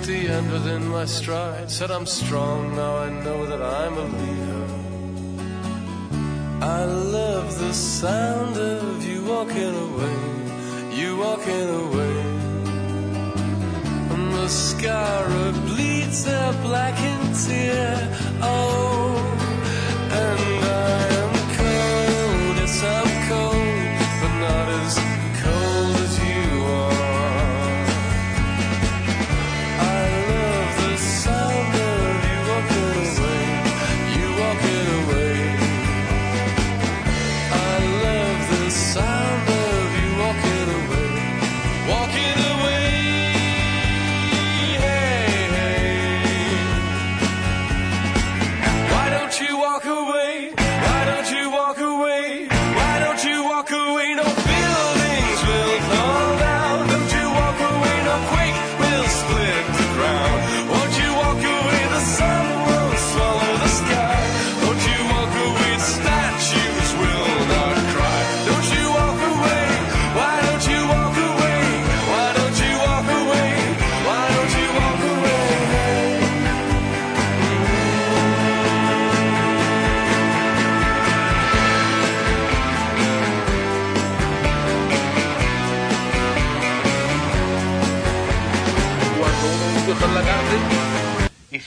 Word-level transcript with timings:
the 0.00 0.28
end 0.28 0.50
within 0.50 0.88
my 0.88 1.04
stride. 1.04 1.70
Said 1.70 1.90
I'm 1.90 2.06
strong, 2.06 2.74
now 2.74 2.96
I 2.96 3.10
know 3.10 3.44
that 3.46 3.62
I'm 3.62 3.94
a 3.98 4.06
leader. 4.20 4.66
I 6.62 6.84
love 6.84 7.58
the 7.58 7.74
sound 7.74 8.56
of 8.56 9.04
you 9.04 9.24
walking 9.24 9.74
away, 9.88 10.18
you 10.98 11.16
walking 11.18 11.68
away. 11.84 12.18
And 14.12 14.32
the 14.32 14.48
scarab 14.48 15.54
bleeds 15.66 16.24
their 16.24 16.52
blackened 16.62 17.34
tear. 17.44 18.08
Oh, 18.40 19.16
and 20.22 20.64
I 20.64 21.11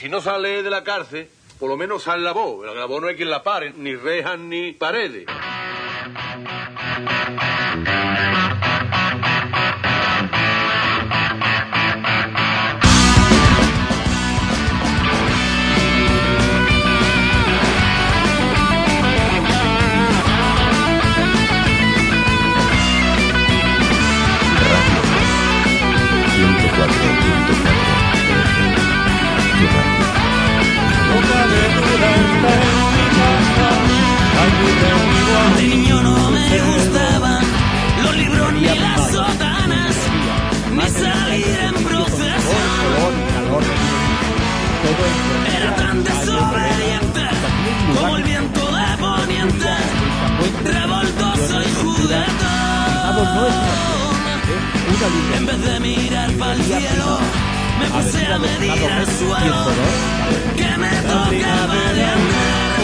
si 0.06 0.10
no 0.10 0.20
sale 0.20 0.62
de 0.62 0.70
la 0.70 0.84
cárcel, 0.84 1.28
por 1.58 1.68
lo 1.68 1.76
menos 1.76 2.04
sale 2.04 2.22
la 2.22 2.30
voz. 2.30 2.64
La 2.64 2.84
voz 2.84 3.02
no 3.02 3.08
hay 3.08 3.16
quien 3.16 3.28
la 3.28 3.42
pare, 3.42 3.72
ni 3.76 3.96
rejas 3.96 4.38
ni 4.38 4.70
paredes. 4.70 5.26
De 35.56 35.62
niño 35.62 36.02
no 36.02 36.30
me 36.30 36.60
gustaban 36.60 37.42
los 38.02 38.16
libros 38.16 38.52
ni 38.52 38.60
las 38.64 39.10
sotanas, 39.10 39.96
ni 40.72 40.90
salir 40.90 41.58
en 41.68 41.74
procesión. 41.84 43.12
Era 45.56 45.76
tan 45.76 46.04
desobediente 46.04 47.22
como 47.94 48.16
el 48.16 48.22
viento 48.24 48.60
de 48.60 48.96
poniente, 48.98 49.72
revoltoso 50.64 51.62
y 51.62 51.70
juguetón. 51.80 52.46
En 55.36 55.46
vez 55.46 55.60
de 55.64 55.80
mirar 55.80 56.30
para 56.32 56.52
el 56.52 56.62
cielo, 56.62 57.18
me 57.80 57.86
puse 57.86 58.26
a 58.26 58.38
medir 58.38 58.82
el 58.82 59.06
suelo 59.06 60.65
me 60.78 60.90
tocaba 61.02 61.92
de 61.94 62.04
andar. 62.04 62.76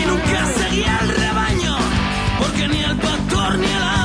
Y 0.00 0.06
nunca 0.06 0.46
seguía 0.58 0.98
el 1.02 1.08
rebaño, 1.08 1.76
porque 2.38 2.68
ni 2.68 2.80
el 2.82 2.96
pastor 2.96 3.58
ni 3.58 3.66
el 3.66 4.03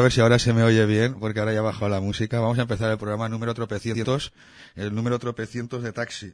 a 0.00 0.02
ver 0.04 0.12
si 0.12 0.22
ahora 0.22 0.38
se 0.38 0.54
me 0.54 0.62
oye 0.62 0.86
bien, 0.86 1.20
porque 1.20 1.40
ahora 1.40 1.52
ya 1.52 1.58
ha 1.58 1.62
bajado 1.62 1.90
la 1.90 2.00
música. 2.00 2.40
Vamos 2.40 2.58
a 2.58 2.62
empezar 2.62 2.90
el 2.90 2.96
programa 2.96 3.28
número 3.28 3.52
tropecientos, 3.52 4.32
el 4.74 4.94
número 4.94 5.18
tropecientos 5.18 5.82
de 5.82 5.92
taxi. 5.92 6.32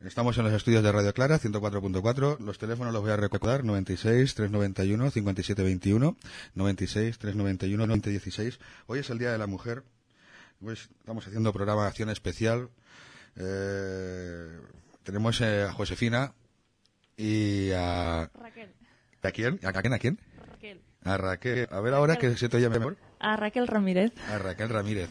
Estamos 0.00 0.36
en 0.38 0.44
los 0.44 0.52
estudios 0.52 0.82
de 0.82 0.90
Radio 0.90 1.14
Clara, 1.14 1.38
104.4. 1.38 2.40
Los 2.40 2.58
teléfonos 2.58 2.92
los 2.92 3.00
voy 3.00 3.12
a 3.12 3.16
recordar, 3.16 3.62
96 3.62 4.34
391 4.34 5.08
5721, 5.12 6.16
96 6.54 7.18
391 7.18 7.86
2016. 7.86 8.58
Hoy 8.88 8.98
es 8.98 9.10
el 9.10 9.18
Día 9.18 9.30
de 9.30 9.38
la 9.38 9.46
Mujer. 9.46 9.84
Hoy 10.60 10.74
estamos 10.74 11.24
haciendo 11.24 11.52
programación 11.52 12.10
especial. 12.10 12.70
Eh, 13.36 14.58
tenemos 15.04 15.40
eh, 15.42 15.62
a 15.62 15.72
Josefina 15.72 16.32
y 17.16 17.70
a... 17.70 18.28
Raquel. 18.34 18.74
¿A 19.22 19.30
quién? 19.30 19.60
¿A 19.62 19.72
quién? 19.72 19.92
¿A 19.92 19.98
quién? 20.00 20.18
A 21.04 21.16
Raquel. 21.16 21.68
A 21.70 21.80
ver 21.80 21.94
ahora 21.94 22.16
que 22.16 22.36
se 22.36 22.48
te 22.48 22.56
oye 22.58 22.68
mejor. 22.68 22.96
A 23.18 23.36
Raquel 23.36 23.66
Ramírez. 23.66 24.12
A 24.30 24.38
Raquel 24.38 24.68
Ramírez. 24.68 25.08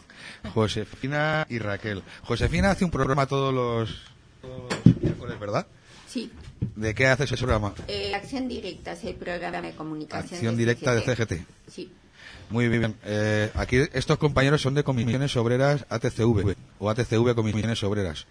Josefina 0.54 1.46
y 1.50 1.60
Raquel. 1.60 2.04
Josefina 2.24 2.72
hace 2.72 2.86
un 2.86 2.92
programa 2.92 3.26
todos 3.26 3.54
los, 3.54 4.02
todos 4.42 4.64
los 4.86 4.96
miércoles, 5.02 5.40
¿verdad? 5.40 5.68
Sí, 6.08 6.32
¿De 6.76 6.96
qué 6.96 7.08
haces 7.08 7.32
ese 7.32 7.44
programa? 7.46 7.74
eh, 7.88 8.14
Acción 8.16 8.48
Directa 8.48 8.94
es 8.94 9.04
el 9.04 9.16
programa 9.16 9.62
de 9.62 9.74
comunicación. 9.76 10.34
Acción 10.34 10.56
de 10.56 10.60
directa 10.60 10.94
de 10.96 11.02
CGT. 11.02 11.34
Sí, 11.68 11.92
Muy 12.50 12.68
bien. 12.68 12.96
Eh, 13.06 13.52
aquí 13.54 13.78
estos 13.94 14.18
compañeros 14.18 14.62
son 14.62 14.74
de 14.74 14.84
Comisiones 14.84 15.36
Obreras 15.38 15.86
ATCV 15.90 16.56
o 16.80 16.90
ATCV 16.90 17.36
Comisiones 17.36 17.84
Obreras. 17.84 18.26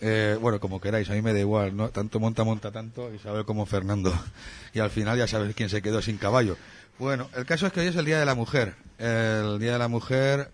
Eh, 0.00 0.38
bueno, 0.40 0.60
como 0.60 0.80
queráis, 0.80 1.10
a 1.10 1.12
mí 1.12 1.22
me 1.22 1.32
da 1.32 1.40
igual, 1.40 1.76
¿no? 1.76 1.90
Tanto 1.90 2.20
monta, 2.20 2.42
monta 2.44 2.72
tanto, 2.72 3.12
Isabel 3.12 3.44
como 3.44 3.66
Fernando. 3.66 4.12
Y 4.72 4.78
al 4.78 4.90
final 4.90 5.18
ya 5.18 5.26
sabes 5.26 5.54
quién 5.56 5.68
se 5.68 5.82
quedó 5.82 6.00
sin 6.00 6.16
caballo. 6.16 6.56
Bueno, 6.98 7.28
el 7.34 7.44
caso 7.44 7.66
es 7.66 7.72
que 7.72 7.80
hoy 7.80 7.88
es 7.88 7.96
el 7.96 8.04
Día 8.04 8.20
de 8.20 8.24
la 8.24 8.36
Mujer. 8.36 8.74
El 8.98 9.58
Día 9.58 9.72
de 9.72 9.78
la 9.78 9.88
Mujer 9.88 10.50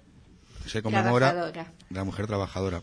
se 0.67 0.83
conmemora... 0.83 1.33
Trabajadora. 1.33 1.73
La 1.91 2.05
mujer 2.05 2.27
trabajadora. 2.27 2.83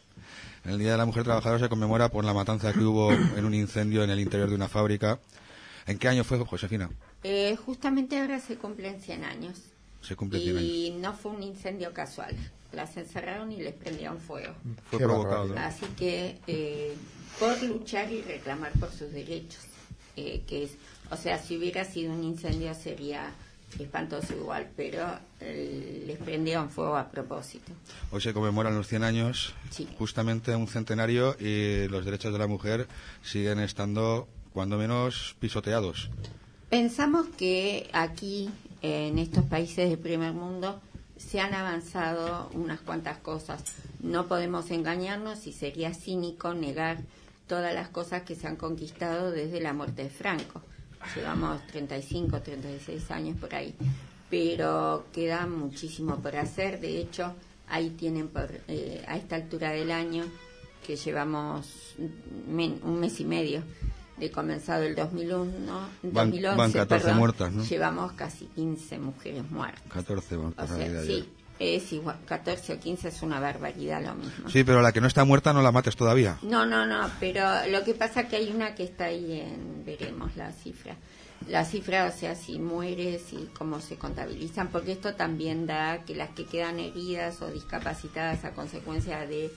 El 0.66 0.80
Día 0.80 0.92
de 0.92 0.98
la 0.98 1.06
Mujer 1.06 1.24
Trabajadora 1.24 1.60
se 1.60 1.70
conmemora 1.70 2.10
por 2.10 2.24
la 2.24 2.34
matanza 2.34 2.72
que 2.72 2.80
hubo 2.80 3.12
en 3.38 3.46
un 3.46 3.54
incendio 3.54 4.04
en 4.04 4.10
el 4.10 4.20
interior 4.20 4.50
de 4.50 4.56
una 4.56 4.70
fábrica. 4.70 5.20
¿En 5.86 5.98
qué 5.98 6.08
año 6.08 6.24
fue, 6.24 6.38
Josefina? 6.40 6.90
Eh, 7.24 7.58
justamente 7.66 8.20
ahora 8.20 8.40
se 8.40 8.58
cumplen 8.58 9.02
100 9.02 9.24
años. 9.26 9.60
Se 10.02 10.16
cumple 10.16 10.40
100 10.40 10.58
años. 10.58 10.70
Y 10.70 10.92
no 10.92 11.14
fue 11.14 11.32
un 11.32 11.44
incendio 11.44 11.94
casual. 11.94 12.36
Las 12.74 12.98
encerraron 12.98 13.52
y 13.52 13.58
les 13.58 13.74
prendieron 13.74 14.20
fuego. 14.20 14.54
Fue 14.90 15.00
Qué 15.00 15.06
provocado. 15.06 15.48
barbaridad. 15.50 15.66
Así 15.68 15.86
que 15.98 16.38
eh, 16.48 16.94
por 17.40 17.62
luchar 17.64 18.12
y 18.12 18.22
reclamar 18.22 18.72
por 18.80 18.92
sus 18.92 19.12
derechos, 19.12 19.62
eh, 20.18 20.42
que 20.48 20.64
es, 20.64 20.72
o 21.12 21.16
sea, 21.18 21.38
si 21.38 21.58
hubiera 21.58 21.86
sido 21.86 22.14
un 22.14 22.24
incendio 22.24 22.74
sería 22.74 23.32
espantoso 23.80 24.34
igual, 24.36 24.70
pero 24.76 25.04
eh, 25.40 26.04
les 26.06 26.18
prendieron 26.20 26.70
fuego 26.70 26.96
a 26.96 27.10
propósito. 27.10 27.72
Hoy 28.12 28.22
se 28.22 28.32
conmemoran 28.34 28.76
los 28.76 28.88
100 28.88 29.04
años, 29.04 29.54
Sí. 29.72 29.88
justamente 29.98 30.56
un 30.56 30.68
centenario, 30.68 31.36
y 31.40 31.88
los 31.88 32.06
derechos 32.06 32.34
de 32.34 32.40
la 32.40 32.46
mujer 32.48 32.88
siguen 33.24 33.60
estando, 33.60 34.28
cuando 34.54 34.78
menos, 34.78 35.36
pisoteados. 35.40 36.10
Pensamos 36.70 37.28
que 37.38 37.90
aquí, 37.94 38.50
en 38.84 39.18
estos 39.18 39.44
países 39.46 39.90
del 39.90 39.98
primer 40.00 40.34
mundo, 40.34 40.80
se 41.24 41.40
han 41.40 41.54
avanzado 41.54 42.50
unas 42.54 42.82
cuantas 42.82 43.18
cosas. 43.18 43.64
No 44.02 44.28
podemos 44.28 44.70
engañarnos 44.72 45.48
y 45.48 45.54
sería 45.54 45.94
cínico 45.94 46.54
negar 46.54 46.98
todas 47.48 47.74
las 47.74 47.90
cosas 47.90 48.24
que 48.24 48.36
se 48.36 48.48
han 48.48 48.56
conquistado 48.56 49.32
desde 49.32 49.62
la 49.62 49.74
muerte 49.74 50.04
de 50.04 50.10
Franco. 50.10 50.62
Llevamos 51.16 51.66
35, 51.68 52.42
36 52.42 53.12
años 53.12 53.38
por 53.40 53.54
ahí, 53.56 53.76
pero 54.30 55.06
queda 55.12 55.46
muchísimo 55.48 56.18
por 56.18 56.36
hacer. 56.36 56.80
De 56.80 56.98
hecho, 57.00 57.34
ahí 57.68 57.90
tienen 57.92 58.30
por, 58.30 58.50
eh, 58.68 59.04
a 59.08 59.18
esta 59.18 59.36
altura 59.36 59.72
del 59.72 59.92
año, 59.92 60.26
que 60.86 60.96
llevamos 60.96 61.96
un 61.98 63.00
mes 63.00 63.20
y 63.20 63.26
medio 63.26 63.64
de 64.18 64.32
comenzado 64.32 64.84
el 64.84 64.96
2001, 64.96 65.80
Van- 66.04 66.30
2011, 66.32 66.58
van 66.58 66.72
14 66.72 67.04
perdón, 67.04 67.20
muertas, 67.20 67.52
¿no? 67.52 67.64
Llevamos 67.64 68.12
casi 68.14 68.46
15 68.46 69.00
mujeres 69.00 69.50
muertas. 69.50 69.84
14, 69.92 70.36
vamos, 70.38 70.54
O 70.54 70.56
por 70.56 70.68
sea, 70.68 70.78
ahí 70.78 70.90
de 70.90 71.06
sí, 71.06 71.30
es 71.60 71.94
igual, 71.94 72.18
14 72.26 72.74
o 72.74 72.80
15 72.80 73.08
es 73.08 73.22
una 73.22 73.40
barbaridad 73.40 74.04
lo 74.04 74.16
mismo. 74.16 74.50
Sí, 74.50 74.64
pero 74.64 74.82
la 74.82 74.92
que 74.92 75.02
no 75.02 75.08
está 75.08 75.24
muerta 75.26 75.52
no 75.54 75.62
la 75.62 75.72
mates 75.72 75.96
todavía. 75.96 76.38
No, 76.44 76.66
no, 76.66 76.86
no, 76.86 77.10
pero 77.20 77.44
lo 77.70 77.84
que 77.84 77.94
pasa 77.94 78.28
que 78.28 78.36
hay 78.38 78.52
una 78.52 78.76
que 78.76 78.84
está 78.84 79.06
ahí 79.06 79.40
en, 79.42 79.84
veremos 79.86 80.36
la 80.36 80.52
cifra. 80.52 80.96
La 81.50 81.66
cifra, 81.66 82.06
o 82.06 82.18
sea, 82.18 82.36
si 82.36 82.58
mueres 82.58 83.34
y 83.34 83.50
cómo 83.58 83.82
se 83.82 83.98
contabilizan, 83.98 84.70
porque 84.70 84.94
esto 84.94 85.16
también 85.16 85.66
da 85.66 86.06
que 86.06 86.16
las 86.16 86.30
que 86.30 86.46
quedan 86.46 86.80
heridas 86.80 87.42
o 87.42 87.52
discapacitadas 87.52 88.46
a 88.46 88.52
consecuencia 88.54 89.26
de 89.28 89.52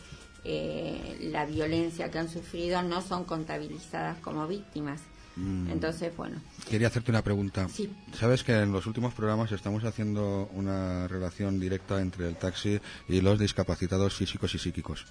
eh, 0.48 1.18
la 1.32 1.44
violencia 1.44 2.08
que 2.08 2.20
han 2.20 2.28
sufrido 2.28 2.80
no 2.80 3.02
son 3.02 3.24
contabilizadas 3.24 4.18
como 4.18 4.46
víctimas. 4.46 5.00
Mm. 5.34 5.70
Entonces, 5.70 6.16
bueno, 6.16 6.40
Quería 6.70 6.86
hacerte 6.86 7.10
una 7.10 7.22
pregunta. 7.22 7.68
Sí. 7.68 7.92
Sabes 8.12 8.44
que 8.44 8.52
en 8.52 8.70
los 8.70 8.86
últimos 8.86 9.12
programas 9.12 9.50
estamos 9.50 9.82
haciendo 9.84 10.48
una 10.54 11.08
relación 11.08 11.58
directa 11.58 12.00
entre 12.00 12.28
el 12.28 12.36
taxi 12.36 12.80
y 13.08 13.20
los 13.20 13.40
discapacitados 13.40 14.14
físicos 14.14 14.54
y 14.54 14.58
psíquicos. 14.58 15.06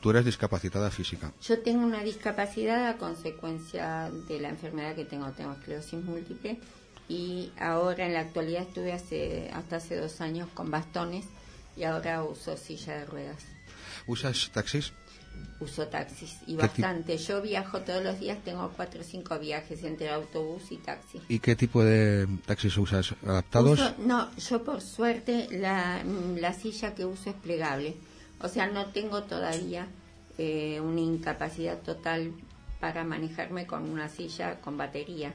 Tú 0.00 0.10
eres 0.10 0.24
discapacitada 0.24 0.90
física. 0.90 1.32
Yo 1.42 1.60
tengo 1.60 1.84
una 1.84 2.02
discapacidad 2.02 2.88
a 2.88 2.96
consecuencia 2.96 4.10
de 4.26 4.40
la 4.40 4.48
enfermedad 4.48 4.94
que 4.94 5.04
tengo, 5.04 5.30
tengo 5.32 5.52
esclerosis 5.52 6.02
múltiple 6.02 6.58
y 7.08 7.52
ahora 7.58 8.06
en 8.06 8.14
la 8.14 8.20
actualidad 8.20 8.62
estuve 8.62 8.94
hace, 8.94 9.50
hasta 9.52 9.76
hace 9.76 9.96
dos 9.96 10.22
años 10.22 10.48
con 10.54 10.70
bastones 10.70 11.26
y 11.76 11.84
ahora 11.84 12.24
uso 12.24 12.56
silla 12.56 12.96
de 12.96 13.04
ruedas, 13.04 13.44
¿Usas 14.06 14.50
taxis? 14.52 14.92
uso 15.58 15.86
taxis 15.88 16.36
y 16.46 16.54
¿Qué 16.54 16.62
bastante. 16.62 17.16
Yo 17.16 17.40
viajo 17.40 17.80
todos 17.80 18.02
los 18.04 18.20
días, 18.20 18.38
tengo 18.44 18.70
cuatro 18.76 19.00
o 19.00 19.04
cinco 19.04 19.38
viajes 19.38 19.82
entre 19.84 20.10
autobús 20.10 20.70
y 20.70 20.76
taxi. 20.76 21.20
¿Y 21.28 21.38
qué 21.38 21.56
tipo 21.56 21.82
de 21.82 22.26
taxis 22.44 22.76
usas? 22.76 23.14
¿Adaptados? 23.24 23.78
Uso- 23.80 23.94
no, 23.98 24.34
yo 24.36 24.62
por 24.64 24.82
suerte 24.82 25.48
la, 25.50 26.02
la 26.38 26.52
silla 26.52 26.94
que 26.94 27.06
uso 27.06 27.30
es 27.30 27.36
plegable. 27.36 27.96
O 28.42 28.48
sea, 28.48 28.66
no 28.66 28.86
tengo 28.86 29.22
todavía 29.22 29.86
eh, 30.36 30.78
una 30.80 31.00
incapacidad 31.00 31.78
total 31.80 32.32
para 32.80 33.02
manejarme 33.04 33.66
con 33.66 33.88
una 33.88 34.10
silla 34.10 34.60
con 34.60 34.76
batería. 34.76 35.32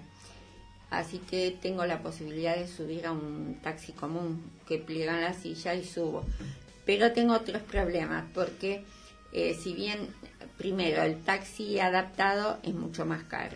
Así 0.92 1.18
que 1.20 1.58
tengo 1.62 1.84
la 1.86 2.04
posibilidad 2.04 2.56
de 2.56 2.68
subir 2.68 3.08
a 3.08 3.12
un 3.12 3.58
taxi 3.64 3.94
común 3.94 4.44
que 4.68 4.78
pliegan 4.78 5.22
la 5.22 5.34
silla 5.34 5.74
y 5.74 5.84
subo. 5.86 6.26
Pero 6.92 7.14
tengo 7.14 7.34
otros 7.36 7.62
problemas 7.62 8.26
porque 8.34 8.84
eh, 9.32 9.58
si 9.58 9.72
bien, 9.74 10.10
primero, 10.58 11.04
el 11.04 11.22
taxi 11.22 11.80
adaptado 11.80 12.58
es 12.64 12.74
mucho 12.74 13.06
más 13.06 13.24
caro. 13.24 13.56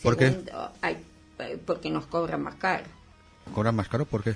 ¿Por 0.00 0.16
qué? 0.16 0.28
Segundo, 0.28 0.70
ay, 0.80 0.96
eh, 1.40 1.58
porque 1.66 1.90
nos 1.90 2.06
cobran 2.06 2.40
más 2.40 2.54
caro. 2.54 2.84
¿Cobran 3.52 3.74
más 3.74 3.88
caro? 3.88 4.04
¿Por 4.06 4.22
qué? 4.22 4.34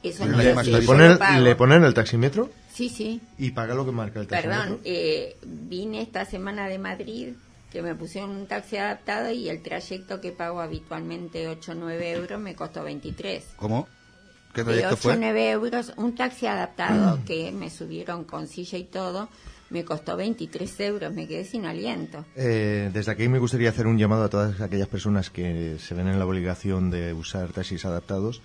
Eso 0.00 0.24
Le- 0.26 0.30
no 0.30 0.38
le 0.38 0.44
le 0.78 0.82
ponen, 0.82 1.18
le 1.42 1.56
ponen 1.56 1.82
el 1.82 1.92
taxímetro 1.92 2.50
Sí, 2.72 2.88
sí. 2.88 3.20
y 3.36 3.50
paga 3.50 3.74
lo 3.74 3.84
que 3.84 3.90
marca 3.90 4.20
el 4.20 4.28
taxímetro. 4.28 4.62
Perdón, 4.62 4.80
eh, 4.84 5.36
vine 5.44 6.02
esta 6.02 6.24
semana 6.24 6.68
de 6.68 6.78
Madrid, 6.78 7.30
que 7.72 7.82
me 7.82 7.96
pusieron 7.96 8.30
un 8.30 8.46
taxi 8.46 8.76
adaptado 8.76 9.32
y 9.32 9.48
el 9.48 9.60
trayecto 9.60 10.20
que 10.20 10.30
pago 10.30 10.60
habitualmente 10.60 11.48
8 11.48 11.72
o 11.72 11.74
9 11.74 12.12
euros 12.12 12.40
me 12.40 12.54
costó 12.54 12.84
23. 12.84 13.44
¿Cómo? 13.56 13.88
¿Qué 14.56 14.64
De 14.64 14.72
trayecto 14.72 14.94
8 14.94 14.94
o 14.94 14.96
fue? 14.96 15.16
9 15.18 15.50
euros, 15.50 15.92
un 15.98 16.14
taxi 16.14 16.46
adaptado 16.46 17.18
que 17.26 17.52
me 17.52 17.68
subieron 17.68 18.24
con 18.24 18.46
silla 18.46 18.78
y 18.78 18.84
todo, 18.84 19.28
me 19.68 19.84
costó 19.84 20.16
23 20.16 20.80
euros, 20.80 21.12
me 21.12 21.28
quedé 21.28 21.44
sin 21.44 21.66
aliento. 21.66 22.24
Eh, 22.34 22.90
desde 22.90 23.12
aquí 23.12 23.28
me 23.28 23.38
gustaría 23.38 23.68
hacer 23.68 23.86
un 23.86 23.98
llamado 23.98 24.24
a 24.24 24.30
todas 24.30 24.62
aquellas 24.62 24.88
personas 24.88 25.28
que 25.28 25.76
se 25.78 25.94
ven 25.94 26.08
en 26.08 26.18
la 26.18 26.24
obligación 26.24 26.90
de 26.90 27.12
usar 27.12 27.52
taxis 27.52 27.84
adaptados. 27.84 28.40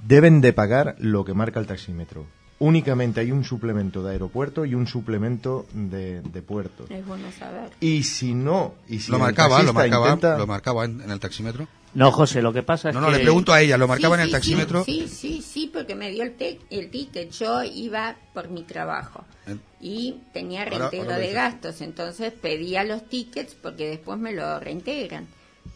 Deben 0.00 0.40
de 0.40 0.52
pagar 0.52 0.94
lo 1.00 1.24
que 1.24 1.34
marca 1.34 1.58
el 1.58 1.66
taxímetro. 1.66 2.26
Únicamente 2.60 3.20
hay 3.20 3.32
un 3.32 3.42
suplemento 3.42 4.02
de 4.02 4.12
aeropuerto 4.12 4.66
y 4.66 4.74
un 4.74 4.86
suplemento 4.86 5.66
de, 5.72 6.20
de 6.20 6.42
puertos. 6.42 6.90
Es 6.90 7.06
bueno 7.06 7.32
saber. 7.32 7.70
Y 7.80 8.02
si 8.02 8.34
no, 8.34 8.74
y 8.86 9.00
si 9.00 9.10
lo 9.10 9.18
marcaba, 9.18 9.62
lo 9.62 9.72
marcaba, 9.72 10.08
intenta- 10.10 10.36
lo 10.36 10.46
marcaba 10.46 10.84
en, 10.84 11.00
en 11.00 11.10
el 11.10 11.18
taxímetro. 11.18 11.66
No, 11.94 12.12
José, 12.12 12.42
lo 12.42 12.52
que 12.52 12.62
pasa 12.62 12.90
es 12.90 12.94
No, 12.94 13.00
no, 13.00 13.06
que... 13.08 13.14
le 13.14 13.20
pregunto 13.20 13.52
a 13.54 13.62
ella, 13.62 13.78
¿lo 13.78 13.88
marcaba 13.88 14.14
Sí, 14.16 14.20
en 14.20 14.22
el 14.24 14.28
sí, 14.28 14.32
taxímetro? 14.32 14.84
Sí, 14.84 15.08
sí, 15.08 15.42
sí, 15.42 15.70
porque 15.72 15.94
me 15.94 16.10
dio 16.10 16.22
el, 16.22 16.34
te- 16.34 16.60
el 16.68 16.90
ticket. 16.90 17.30
Yo 17.32 17.62
iba 17.64 18.14
por 18.34 18.48
mi 18.50 18.62
trabajo 18.62 19.24
En- 19.46 19.60
y 19.80 20.20
tenía 20.34 20.66
reintegro 20.66 21.04
ahora 21.14 21.18
de 21.18 21.32
gastos, 21.32 21.80
entonces 21.80 22.32
pedía 22.34 22.84
los 22.84 23.08
tickets 23.08 23.54
porque 23.54 23.88
después 23.88 24.18
me 24.20 24.32
lo 24.34 24.60
reintegran. 24.60 25.26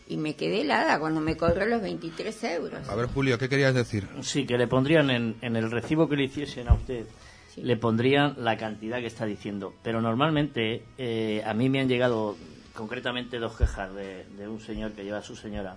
Y 0.07 0.17
me 0.19 0.35
quedé 0.37 0.61
helada 0.63 0.99
cuando 0.99 1.21
me 1.21 1.37
cobró 1.37 1.65
los 1.67 1.81
23 1.81 2.45
euros. 2.45 2.89
A 2.89 2.95
ver, 2.95 3.07
Julio, 3.07 3.39
¿qué 3.39 3.49
querías 3.49 3.75
decir? 3.75 4.07
Sí, 4.21 4.45
que 4.47 4.59
le 4.59 4.67
pondrían 4.67 5.11
en, 5.11 5.37
en 5.41 5.57
el 5.57 5.71
recibo 5.71 6.09
que 6.09 6.17
le 6.17 6.25
hiciesen 6.25 6.69
a 6.69 6.75
usted, 6.75 7.07
Sí. 7.55 7.63
le 7.63 7.77
pondrían 7.77 8.35
la 8.39 8.57
cantidad 8.57 8.99
que 8.99 9.07
está 9.07 9.25
diciendo. 9.27 9.75
Pero 9.83 10.01
normalmente 10.03 10.83
eh, 10.99 11.43
a 11.47 11.55
mí 11.55 11.69
me 11.71 11.81
han 11.81 11.89
llegado 11.89 12.37
concretamente 12.75 13.39
dos 13.39 13.57
quejas 13.57 13.95
de, 13.95 14.25
de 14.37 14.49
un 14.49 14.61
señor 14.61 14.93
que 14.93 15.05
lleva 15.05 15.19
a 15.19 15.23
su 15.23 15.37
señora 15.37 15.77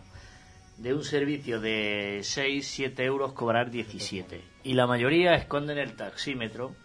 de 0.77 0.93
un 0.93 1.03
servicio 1.03 1.59
de 1.59 2.19
6, 2.23 2.67
7 2.67 3.03
euros 3.03 3.33
cobrar 3.33 3.71
17. 3.71 4.41
Y 4.63 4.73
la 4.73 4.85
mayoría 4.87 5.33
esconden 5.35 5.77
el 5.79 5.95
taxímetro 5.95 6.75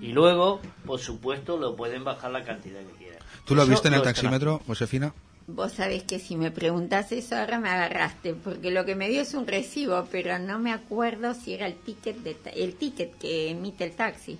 y 0.00 0.08
luego, 0.12 0.60
por 0.86 0.98
supuesto, 1.00 1.56
lo 1.58 1.76
pueden 1.76 2.02
bajar 2.02 2.30
la 2.30 2.42
cantidad 2.44 2.80
que 2.80 2.92
quieran. 2.98 3.18
¿Tú 3.44 3.54
lo 3.54 3.62
Eso 3.62 3.70
viste 3.72 3.88
en 3.88 3.94
el 3.94 4.02
taxímetro, 4.02 4.60
Josefina? 4.66 5.12
Vos 5.48 5.72
sabés 5.74 6.02
que 6.02 6.18
si 6.18 6.34
me 6.36 6.50
preguntás 6.50 7.12
eso 7.12 7.36
ahora 7.36 7.60
me 7.60 7.68
agarraste, 7.68 8.34
porque 8.34 8.72
lo 8.72 8.84
que 8.84 8.96
me 8.96 9.08
dio 9.08 9.20
es 9.22 9.32
un 9.34 9.46
recibo, 9.46 10.08
pero 10.10 10.38
no 10.40 10.58
me 10.58 10.72
acuerdo 10.72 11.34
si 11.34 11.54
era 11.54 11.66
el 11.68 11.74
ticket 11.76 12.16
de 12.18 12.34
ta- 12.34 12.50
el 12.50 12.74
ticket 12.74 13.16
que 13.18 13.50
emite 13.50 13.84
el 13.84 13.92
taxi. 13.92 14.38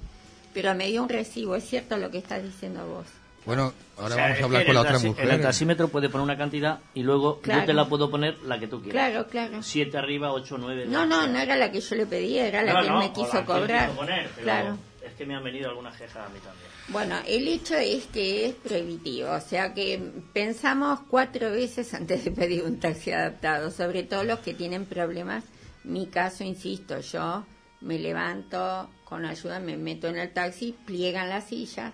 Pero 0.53 0.75
me 0.75 0.89
dio 0.89 1.03
un 1.03 1.09
recibo, 1.09 1.55
es 1.55 1.65
cierto 1.65 1.97
lo 1.97 2.11
que 2.11 2.19
estás 2.19 2.43
diciendo 2.43 2.85
vos. 2.87 3.07
Bueno, 3.45 3.73
ahora 3.97 4.15
O 4.15 4.17
sea, 4.17 4.25
vamos 4.25 4.41
a 4.41 4.45
hablar 4.47 4.67
con 4.67 4.75
la 4.75 4.81
otra 4.81 4.99
mujer. 4.99 5.29
El 5.31 5.41
taxímetro 5.43 5.87
puede 5.87 6.09
poner 6.09 6.25
una 6.25 6.37
cantidad 6.37 6.81
y 6.95 7.05
luego 7.05 7.41
Claro. 7.41 7.61
yo 7.61 7.67
te 7.67 7.73
la 7.75 7.85
puedo 7.89 8.11
poner 8.11 8.39
la 8.43 8.59
que 8.59 8.67
tú 8.67 8.83
quieras. 8.83 9.11
Claro, 9.11 9.29
claro. 9.29 9.63
Siete 9.63 9.97
arriba, 9.99 10.33
ocho, 10.33 10.57
nueve. 10.59 10.87
No, 10.89 11.07
no, 11.07 11.29
no 11.29 11.39
era 11.39 11.55
la 11.55 11.71
que 11.71 11.81
yo 11.81 11.95
le 11.95 12.07
pedí, 12.07 12.37
era 12.39 12.65
la 12.65 12.73
No, 12.73 12.81
que 12.81 12.87
él 12.89 12.93
me 12.95 13.05
o 13.07 13.13
quiso 13.13 13.45
cobrar. 13.45 13.91
poner, 13.93 14.29
pero 14.35 14.43
claro. 14.43 14.79
Es 15.07 15.13
que 15.15 15.25
me 15.25 15.37
han 15.37 15.45
venido 15.45 15.69
algunas 15.69 15.97
quejas 15.97 16.17
a 16.27 16.29
mí 16.31 16.41
también. 16.41 16.67
Bueno, 16.88 17.16
el 17.26 17.49
hecho 17.49 17.75
es 17.75 18.07
que 18.07 18.47
es 18.47 18.55
prohibitivo, 18.55 19.31
o 19.31 19.40
sea 19.40 19.75
que 19.75 20.00
pensamos 20.33 21.00
cuatro 21.11 21.50
veces 21.50 21.93
antes 22.00 22.25
de 22.25 22.31
pedir 22.31 22.62
un 22.62 22.78
taxi 22.78 23.11
adaptado, 23.11 23.71
sobre 23.71 24.05
todo 24.05 24.23
los 24.25 24.38
que 24.40 24.55
tienen 24.55 24.85
problemas. 24.87 25.45
Mi 25.85 26.07
caso, 26.07 26.45
insisto, 26.45 27.00
yo 27.00 27.45
me 27.81 27.99
levanto 27.99 28.88
con 29.05 29.25
ayuda, 29.25 29.61
me 29.61 29.76
meto 29.76 30.09
en 30.09 30.16
el 30.19 30.33
taxi, 30.33 30.75
pliegan 30.85 31.28
la 31.28 31.40
silla, 31.40 31.93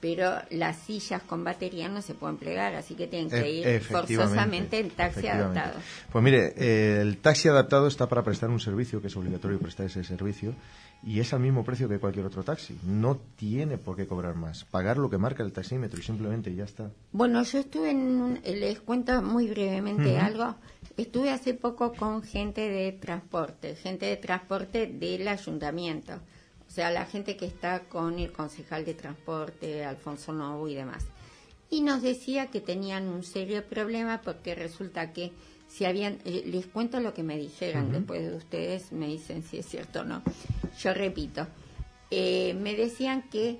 pero 0.00 0.34
las 0.50 0.78
sillas 0.78 1.22
con 1.22 1.44
batería 1.44 1.88
no 1.88 2.00
se 2.02 2.14
pueden 2.14 2.36
plegar, 2.36 2.74
así 2.74 2.94
que 2.94 3.06
tienen 3.06 3.30
que 3.30 3.40
E- 3.40 3.76
ir 3.76 3.80
forzosamente 3.82 4.78
en 4.78 4.90
taxi 4.90 5.26
adaptado. 5.28 5.74
Pues 6.12 6.22
mire, 6.24 6.54
eh, 6.56 6.98
el 7.00 7.18
taxi 7.18 7.48
adaptado 7.48 7.86
está 7.86 8.08
para 8.08 8.22
prestar 8.22 8.50
un 8.50 8.60
servicio, 8.60 9.00
que 9.00 9.06
es 9.08 9.16
obligatorio 9.16 9.58
prestar 9.58 9.86
ese 9.86 10.04
servicio, 10.04 10.54
y 11.06 11.20
es 11.20 11.32
al 11.34 11.40
mismo 11.40 11.64
precio 11.64 11.88
que 11.88 11.98
cualquier 11.98 12.26
otro 12.26 12.42
taxi. 12.42 12.78
No 12.84 13.18
tiene 13.36 13.78
por 13.78 13.96
qué 13.96 14.06
cobrar 14.06 14.34
más. 14.36 14.64
Pagar 14.64 14.96
lo 14.96 15.10
que 15.10 15.18
marca 15.18 15.42
el 15.42 15.52
taxímetro 15.52 16.00
y 16.00 16.02
simplemente 16.02 16.54
ya 16.54 16.64
está. 16.64 16.90
Bueno, 17.12 17.42
yo 17.42 17.58
estuve 17.58 17.90
en 17.90 18.20
un, 18.20 18.40
les 18.44 18.80
cuento 18.80 19.20
muy 19.22 19.48
brevemente 19.48 20.18
algo. 20.18 20.54
Estuve 20.96 21.30
hace 21.30 21.54
poco 21.54 21.92
con 21.92 22.22
gente 22.22 22.62
de 22.68 22.92
transporte, 22.92 23.76
gente 23.76 24.06
de 24.06 24.16
transporte 24.16 24.86
del 24.86 25.28
ayuntamiento. 25.28 26.14
O 26.66 26.70
sea, 26.70 26.90
la 26.90 27.04
gente 27.04 27.36
que 27.36 27.46
está 27.46 27.80
con 27.80 28.18
el 28.18 28.32
concejal 28.32 28.84
de 28.84 28.94
transporte, 28.94 29.84
Alfonso 29.84 30.32
Novo 30.32 30.68
y 30.68 30.74
demás. 30.74 31.06
Y 31.70 31.82
nos 31.82 32.02
decía 32.02 32.46
que 32.46 32.60
tenían 32.60 33.08
un 33.08 33.24
serio 33.24 33.64
problema 33.64 34.22
porque 34.22 34.54
resulta 34.54 35.12
que 35.12 35.32
si 35.74 35.84
habían, 35.84 36.18
eh, 36.24 36.44
les 36.46 36.66
cuento 36.66 37.00
lo 37.00 37.14
que 37.14 37.24
me 37.24 37.36
dijeron, 37.36 37.90
después 37.90 38.22
de 38.22 38.36
ustedes 38.36 38.92
me 38.92 39.08
dicen 39.08 39.42
si 39.42 39.58
es 39.58 39.66
cierto 39.66 40.02
o 40.02 40.04
no. 40.04 40.22
Yo 40.78 40.94
repito, 40.94 41.48
eh, 42.12 42.54
me 42.54 42.76
decían 42.76 43.22
que 43.28 43.58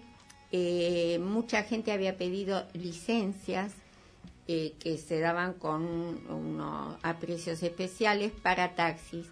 eh, 0.53 1.19
mucha 1.19 1.65
gente 1.65 1.91
había 1.91 2.17
pedido 2.17 2.69
licencias 2.73 3.73
eh, 4.47 4.75
que 4.79 4.97
se 4.97 5.19
daban 5.19 5.55
con 5.55 5.83
unos 6.31 6.97
a 7.03 7.19
precios 7.19 7.65
especiales 7.65 8.31
para 8.31 8.77
taxis 8.77 9.27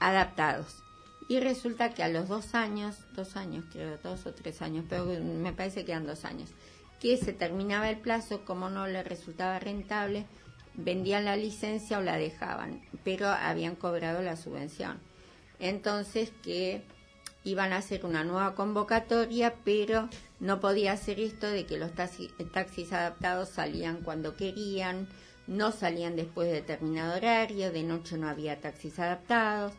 adaptados. 0.00 0.82
Y 1.28 1.38
resulta 1.38 1.94
que 1.94 2.02
a 2.02 2.08
los 2.08 2.26
dos 2.26 2.56
años, 2.56 2.96
dos 3.14 3.36
años 3.36 3.64
creo, 3.70 3.98
dos 3.98 4.26
o 4.26 4.34
tres 4.34 4.62
años, 4.62 4.84
pero 4.88 5.04
me 5.04 5.52
parece 5.52 5.84
que 5.84 5.92
eran 5.92 6.06
dos 6.06 6.24
años, 6.24 6.50
que 6.98 7.16
se 7.16 7.32
terminaba 7.32 7.88
el 7.88 7.98
plazo, 7.98 8.44
como 8.44 8.68
no 8.68 8.88
le 8.88 9.04
resultaba 9.04 9.60
rentable, 9.60 10.26
vendían 10.74 11.24
la 11.24 11.36
licencia 11.36 11.98
o 11.98 12.02
la 12.02 12.16
dejaban, 12.16 12.80
pero 13.04 13.28
habían 13.28 13.76
cobrado 13.76 14.22
la 14.22 14.36
subvención. 14.36 14.98
Entonces 15.58 16.32
que 16.42 16.82
iban 17.44 17.72
a 17.72 17.78
hacer 17.78 18.04
una 18.04 18.24
nueva 18.24 18.54
convocatoria, 18.54 19.54
pero 19.64 20.08
no 20.40 20.60
podía 20.60 20.92
hacer 20.92 21.20
esto 21.20 21.46
de 21.48 21.64
que 21.66 21.78
los 21.78 21.92
taxi- 21.92 22.30
taxis 22.52 22.92
adaptados 22.92 23.48
salían 23.50 24.02
cuando 24.02 24.36
querían, 24.36 25.08
no 25.46 25.72
salían 25.72 26.16
después 26.16 26.48
de 26.48 26.54
determinado 26.54 27.16
horario, 27.16 27.72
de 27.72 27.82
noche 27.82 28.16
no 28.18 28.28
había 28.28 28.60
taxis 28.60 28.98
adaptados, 28.98 29.72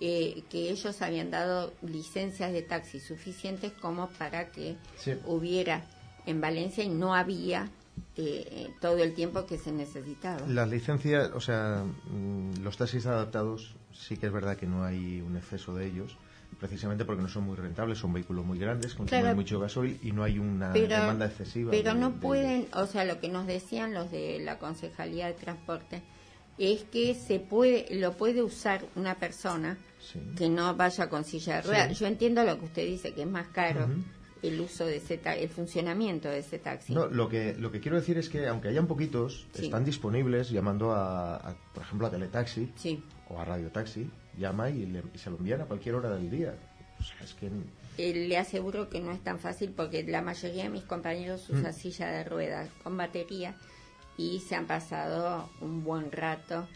eh, 0.00 0.44
que 0.48 0.70
ellos 0.70 1.02
habían 1.02 1.30
dado 1.32 1.72
licencias 1.82 2.52
de 2.52 2.62
taxi 2.62 3.00
suficientes 3.00 3.72
como 3.72 4.08
para 4.10 4.48
que 4.52 4.76
Sí. 4.96 5.14
hubiera 5.26 5.84
en 6.24 6.40
Valencia 6.40 6.84
y 6.84 6.88
no 6.88 7.14
había 7.16 7.68
eh, 8.16 8.70
todo 8.80 8.98
el 8.98 9.14
tiempo 9.14 9.46
que 9.46 9.58
se 9.58 9.72
necesitaba. 9.72 10.46
Las 10.46 10.68
licencias, 10.68 11.30
o 11.34 11.40
sea, 11.40 11.84
mm, 12.10 12.62
los 12.62 12.76
taxis 12.76 13.06
adaptados, 13.06 13.74
sí 13.92 14.16
que 14.16 14.26
es 14.26 14.32
verdad 14.32 14.56
que 14.56 14.66
no 14.66 14.84
hay 14.84 15.20
un 15.20 15.36
exceso 15.36 15.74
de 15.74 15.86
ellos, 15.86 16.16
precisamente 16.58 17.04
porque 17.04 17.22
no 17.22 17.28
son 17.28 17.44
muy 17.44 17.56
rentables, 17.56 17.98
son 17.98 18.12
vehículos 18.12 18.44
muy 18.44 18.58
grandes, 18.58 18.94
consumen 18.94 19.20
Claro. 19.22 19.36
mucho 19.36 19.60
gasoil 19.60 19.98
y 20.02 20.12
no 20.12 20.24
hay 20.24 20.38
una 20.38 20.72
pero, 20.72 20.88
demanda 20.96 21.26
excesiva. 21.26 21.70
pero 21.70 21.94
de- 21.94 22.00
no 22.00 22.10
de- 22.10 22.18
pueden, 22.18 22.66
o 22.74 22.86
sea, 22.86 23.04
lo 23.04 23.20
que 23.20 23.28
nos 23.28 23.46
decían 23.46 23.92
los 23.94 24.10
de 24.10 24.38
la 24.40 24.58
Concejalía 24.58 25.26
de 25.26 25.34
Transporte 25.34 26.02
es 26.56 26.82
que 26.84 27.14
se 27.14 27.38
puede, 27.38 27.86
lo 28.00 28.12
puede 28.14 28.42
usar 28.42 28.84
una 28.96 29.14
persona 29.16 29.78
Sí. 30.00 30.20
que 30.36 30.48
no 30.48 30.74
vaya 30.74 31.08
con 31.08 31.24
silla 31.24 31.56
de 31.56 31.62
ruedas. 31.62 31.88
Sí. 31.90 31.94
Yo 32.02 32.06
entiendo 32.06 32.42
lo 32.44 32.58
que 32.58 32.64
usted 32.64 32.86
dice, 32.86 33.12
que 33.14 33.22
es 33.22 33.28
más 33.28 33.48
caro. 33.48 33.88
El 34.42 34.60
uso 34.60 34.86
de 34.86 34.96
ese 34.96 35.20
el 35.24 35.48
funcionamiento 35.48 36.28
de 36.28 36.38
ese 36.38 36.58
taxi. 36.58 36.92
No, 36.94 37.06
lo 37.06 37.28
que, 37.28 37.54
lo 37.54 37.70
que 37.72 37.80
quiero 37.80 37.96
decir 37.96 38.18
es 38.18 38.28
que, 38.28 38.46
aunque 38.46 38.68
hayan 38.68 38.86
poquitos, 38.86 39.46
Sí. 39.54 39.64
están 39.66 39.84
disponibles 39.84 40.50
llamando 40.50 40.92
a, 40.92 41.36
a, 41.36 41.56
por 41.74 41.82
ejemplo, 41.82 42.06
a 42.06 42.10
Teletaxi 42.10 42.72
Sí. 42.76 43.02
o 43.28 43.38
a 43.40 43.44
Radio 43.44 43.70
Taxi. 43.70 44.10
Llama 44.36 44.70
y, 44.70 44.86
le- 44.86 45.02
y 45.14 45.18
se 45.18 45.30
lo 45.30 45.36
envían 45.36 45.60
a 45.62 45.64
cualquier 45.64 45.96
hora 45.96 46.10
del 46.10 46.30
día. 46.30 46.54
O 47.00 47.02
sea, 47.02 47.16
es 47.24 47.34
que 47.34 47.48
Eh, 47.98 48.14
le 48.28 48.36
aseguro 48.38 48.88
que 48.88 49.00
no 49.00 49.10
es 49.10 49.22
tan 49.24 49.40
fácil 49.40 49.72
porque 49.76 50.04
la 50.04 50.22
mayoría 50.22 50.64
de 50.64 50.68
mis 50.70 50.84
compañeros 50.84 51.48
Mm. 51.50 51.58
usa 51.58 51.72
silla 51.72 52.06
de 52.08 52.22
ruedas 52.24 52.68
con 52.84 52.96
batería 52.96 53.56
y 54.16 54.40
se 54.40 54.54
han 54.54 54.66
pasado 54.66 55.48
un 55.60 55.82
buen 55.82 56.12
rato. 56.12 56.68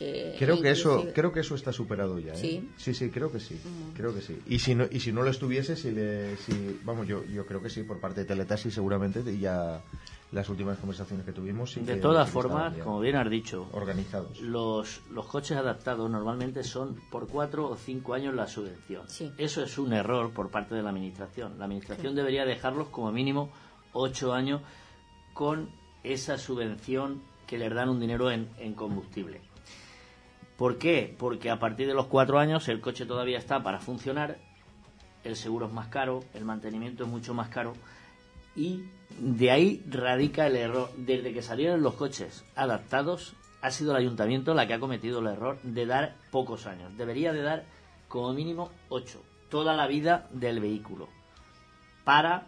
Eh, 0.00 0.34
Creo 0.38 0.60
que 0.62 0.70
eso, 0.70 1.06
creo 1.14 1.30
que 1.32 1.40
eso 1.40 1.54
está 1.54 1.72
superado 1.72 2.18
ya. 2.18 2.32
¿eh? 2.32 2.36
¿Sí? 2.36 2.70
sí, 2.76 2.94
sí, 2.94 3.10
creo 3.10 3.30
que 3.30 3.38
sí, 3.38 3.60
creo 3.94 4.14
que 4.14 4.22
sí. 4.22 4.38
Y 4.48 4.58
si 4.58 4.74
no, 4.74 4.86
y 4.90 4.98
si 5.00 5.12
no 5.12 5.22
lo 5.22 5.30
estuviese, 5.30 5.76
si 5.76 5.90
le, 5.90 6.36
si, 6.38 6.80
vamos, 6.84 7.06
yo, 7.06 7.22
yo 7.26 7.44
creo 7.46 7.60
que 7.62 7.68
sí 7.70 7.82
por 7.82 8.00
parte 8.00 8.20
de 8.20 8.26
Teletaxi 8.26 8.70
seguramente 8.70 9.22
y 9.30 9.38
ya 9.40 9.82
las 10.32 10.48
últimas 10.48 10.78
conversaciones 10.78 11.26
que 11.26 11.32
tuvimos. 11.32 11.72
sí 11.72 11.80
De 11.80 11.94
que- 11.94 12.00
todas 12.00 12.28
sí 12.28 12.32
formas, 12.32 12.74
como 12.78 13.00
bien 13.00 13.16
has 13.16 13.28
dicho, 13.28 13.68
organizados. 13.72 14.40
los, 14.40 15.02
los 15.10 15.26
coches 15.26 15.56
adaptados 15.58 16.08
normalmente 16.10 16.62
son 16.64 16.96
por 17.10 17.26
cuatro 17.28 17.68
o 17.68 17.76
cinco 17.76 18.14
años 18.14 18.34
la 18.34 18.46
subvención. 18.46 19.08
Sí. 19.08 19.30
Eso 19.38 19.62
es 19.62 19.76
un 19.76 19.92
error 19.92 20.30
por 20.32 20.50
parte 20.50 20.74
de 20.74 20.82
la 20.82 20.90
Administración. 20.90 21.58
La 21.58 21.64
Administración 21.66 22.14
debería 22.14 22.44
dejarlos 22.46 22.88
como 22.88 23.10
mínimo 23.12 23.50
ocho 23.92 24.32
años 24.32 24.62
con 25.34 25.68
esa 26.04 26.38
subvención 26.38 27.22
que 27.46 27.58
les 27.58 27.74
dan 27.74 27.88
un 27.88 27.98
dinero 28.00 28.30
en, 28.30 28.48
en 28.58 28.74
combustible. 28.74 29.40
¿Por 30.60 30.76
qué? 30.76 31.16
Porque 31.18 31.48
a 31.48 31.58
partir 31.58 31.86
de 31.86 31.94
los 31.94 32.04
cuatro 32.04 32.38
años 32.38 32.68
el 32.68 32.82
coche 32.82 33.06
todavía 33.06 33.38
está 33.38 33.62
para 33.62 33.78
funcionar, 33.80 34.36
el 35.24 35.34
seguro 35.34 35.64
es 35.68 35.72
más 35.72 35.88
caro, 35.88 36.22
el 36.34 36.44
mantenimiento 36.44 37.04
es 37.04 37.08
mucho 37.08 37.32
más 37.32 37.48
caro 37.48 37.72
y 38.54 38.84
de 39.18 39.50
ahí 39.50 39.82
radica 39.88 40.46
el 40.46 40.56
error. 40.56 40.90
Desde 40.98 41.32
que 41.32 41.40
salieron 41.40 41.80
los 41.82 41.94
coches 41.94 42.44
adaptados, 42.56 43.32
ha 43.62 43.70
sido 43.70 43.92
el 43.92 43.96
ayuntamiento 43.96 44.52
la 44.52 44.66
que 44.66 44.74
ha 44.74 44.80
cometido 44.80 45.20
el 45.20 45.28
error 45.28 45.58
de 45.62 45.86
dar 45.86 46.16
pocos 46.30 46.66
años. 46.66 46.94
Debería 46.98 47.32
de 47.32 47.40
dar 47.40 47.64
como 48.08 48.34
mínimo 48.34 48.70
ocho, 48.90 49.22
toda 49.48 49.74
la 49.74 49.86
vida 49.86 50.28
del 50.30 50.60
vehículo, 50.60 51.08
para, 52.04 52.42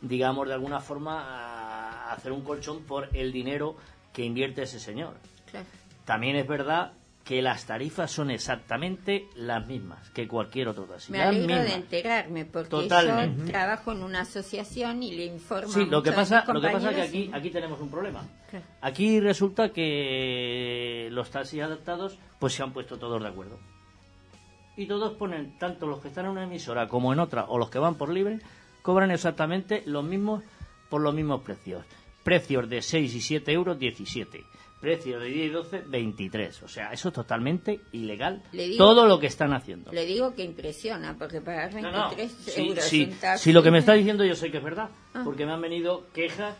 digamos, 0.00 0.48
de 0.48 0.54
alguna 0.54 0.80
forma 0.80 1.20
a- 1.22 2.12
hacer 2.12 2.32
un 2.32 2.42
colchón 2.42 2.82
por 2.82 3.08
el 3.16 3.30
dinero 3.30 3.76
que 4.12 4.24
invierte 4.24 4.62
ese 4.64 4.80
señor. 4.80 5.14
Claro. 5.48 5.66
También 6.04 6.34
es 6.34 6.48
verdad 6.48 6.94
que 7.24 7.40
las 7.40 7.66
tarifas 7.66 8.10
son 8.10 8.30
exactamente 8.32 9.28
las 9.36 9.64
mismas 9.66 10.10
que 10.10 10.26
cualquier 10.26 10.68
otro 10.68 10.84
taxi. 10.84 11.12
Me 11.12 11.22
alegro 11.22 11.54
de 11.54 11.62
mismas. 11.62 11.76
enterarme 11.76 12.44
porque 12.46 12.68
Totalmente. 12.70 13.44
yo 13.46 13.50
trabajo 13.52 13.92
en 13.92 14.02
una 14.02 14.22
asociación 14.22 15.02
y 15.04 15.12
le 15.12 15.26
informo 15.26 15.72
Sí, 15.72 15.82
a 15.82 15.86
lo 15.86 16.02
que 16.02 16.10
de 16.10 16.16
pasa, 16.16 16.44
lo 16.52 16.60
que 16.60 16.68
pasa 16.68 16.90
es 16.90 16.96
que 16.96 17.02
aquí, 17.02 17.30
aquí 17.32 17.50
tenemos 17.50 17.80
un 17.80 17.90
problema. 17.90 18.24
Aquí 18.80 19.20
resulta 19.20 19.72
que 19.72 21.08
los 21.12 21.30
taxis 21.30 21.62
adaptados 21.62 22.18
pues 22.40 22.54
se 22.54 22.62
han 22.62 22.72
puesto 22.72 22.98
todos 22.98 23.22
de 23.22 23.28
acuerdo. 23.28 23.58
Y 24.76 24.86
todos 24.86 25.12
ponen, 25.14 25.58
tanto 25.58 25.86
los 25.86 26.00
que 26.00 26.08
están 26.08 26.24
en 26.24 26.32
una 26.32 26.44
emisora 26.44 26.88
como 26.88 27.12
en 27.12 27.20
otra, 27.20 27.44
o 27.44 27.58
los 27.58 27.70
que 27.70 27.78
van 27.78 27.94
por 27.96 28.08
libre, 28.08 28.40
cobran 28.82 29.10
exactamente 29.10 29.82
los 29.86 30.02
mismos 30.02 30.42
por 30.88 31.02
los 31.02 31.14
mismos 31.14 31.42
precios. 31.42 31.84
Precios 32.24 32.68
de 32.68 32.82
6 32.82 33.14
y 33.14 33.20
7 33.20 33.52
euros, 33.52 33.78
17. 33.78 34.44
Precios 34.82 35.22
de 35.22 35.28
10 35.28 35.46
y 35.46 35.48
12, 35.50 35.82
23. 35.86 36.62
O 36.64 36.68
sea, 36.68 36.92
eso 36.92 37.08
es 37.08 37.14
totalmente 37.14 37.80
ilegal. 37.92 38.42
Le 38.52 38.64
digo- 38.68 38.78
todo 38.84 39.06
lo 39.06 39.18
que 39.20 39.28
están 39.28 39.52
haciendo. 39.54 39.92
Le 39.92 40.04
digo 40.04 40.34
que 40.34 40.42
impresiona 40.42 41.16
porque 41.16 41.40
pagar 41.40 41.72
No, 41.74 41.90
no. 41.92 42.08
23 42.16 42.32
Sí, 42.54 42.60
euros 42.68 42.84
sí. 42.84 43.06
taxi- 43.20 43.38
Sí, 43.44 43.52
lo 43.52 43.62
que 43.62 43.70
me 43.70 43.78
está 43.78 43.94
diciendo 43.94 44.24
yo 44.24 44.34
sé 44.34 44.50
que 44.50 44.58
es 44.58 44.64
verdad, 44.64 44.90
Ah. 45.14 45.22
porque 45.24 45.46
me 45.46 45.52
han 45.52 45.60
venido 45.62 46.08
quejas 46.12 46.56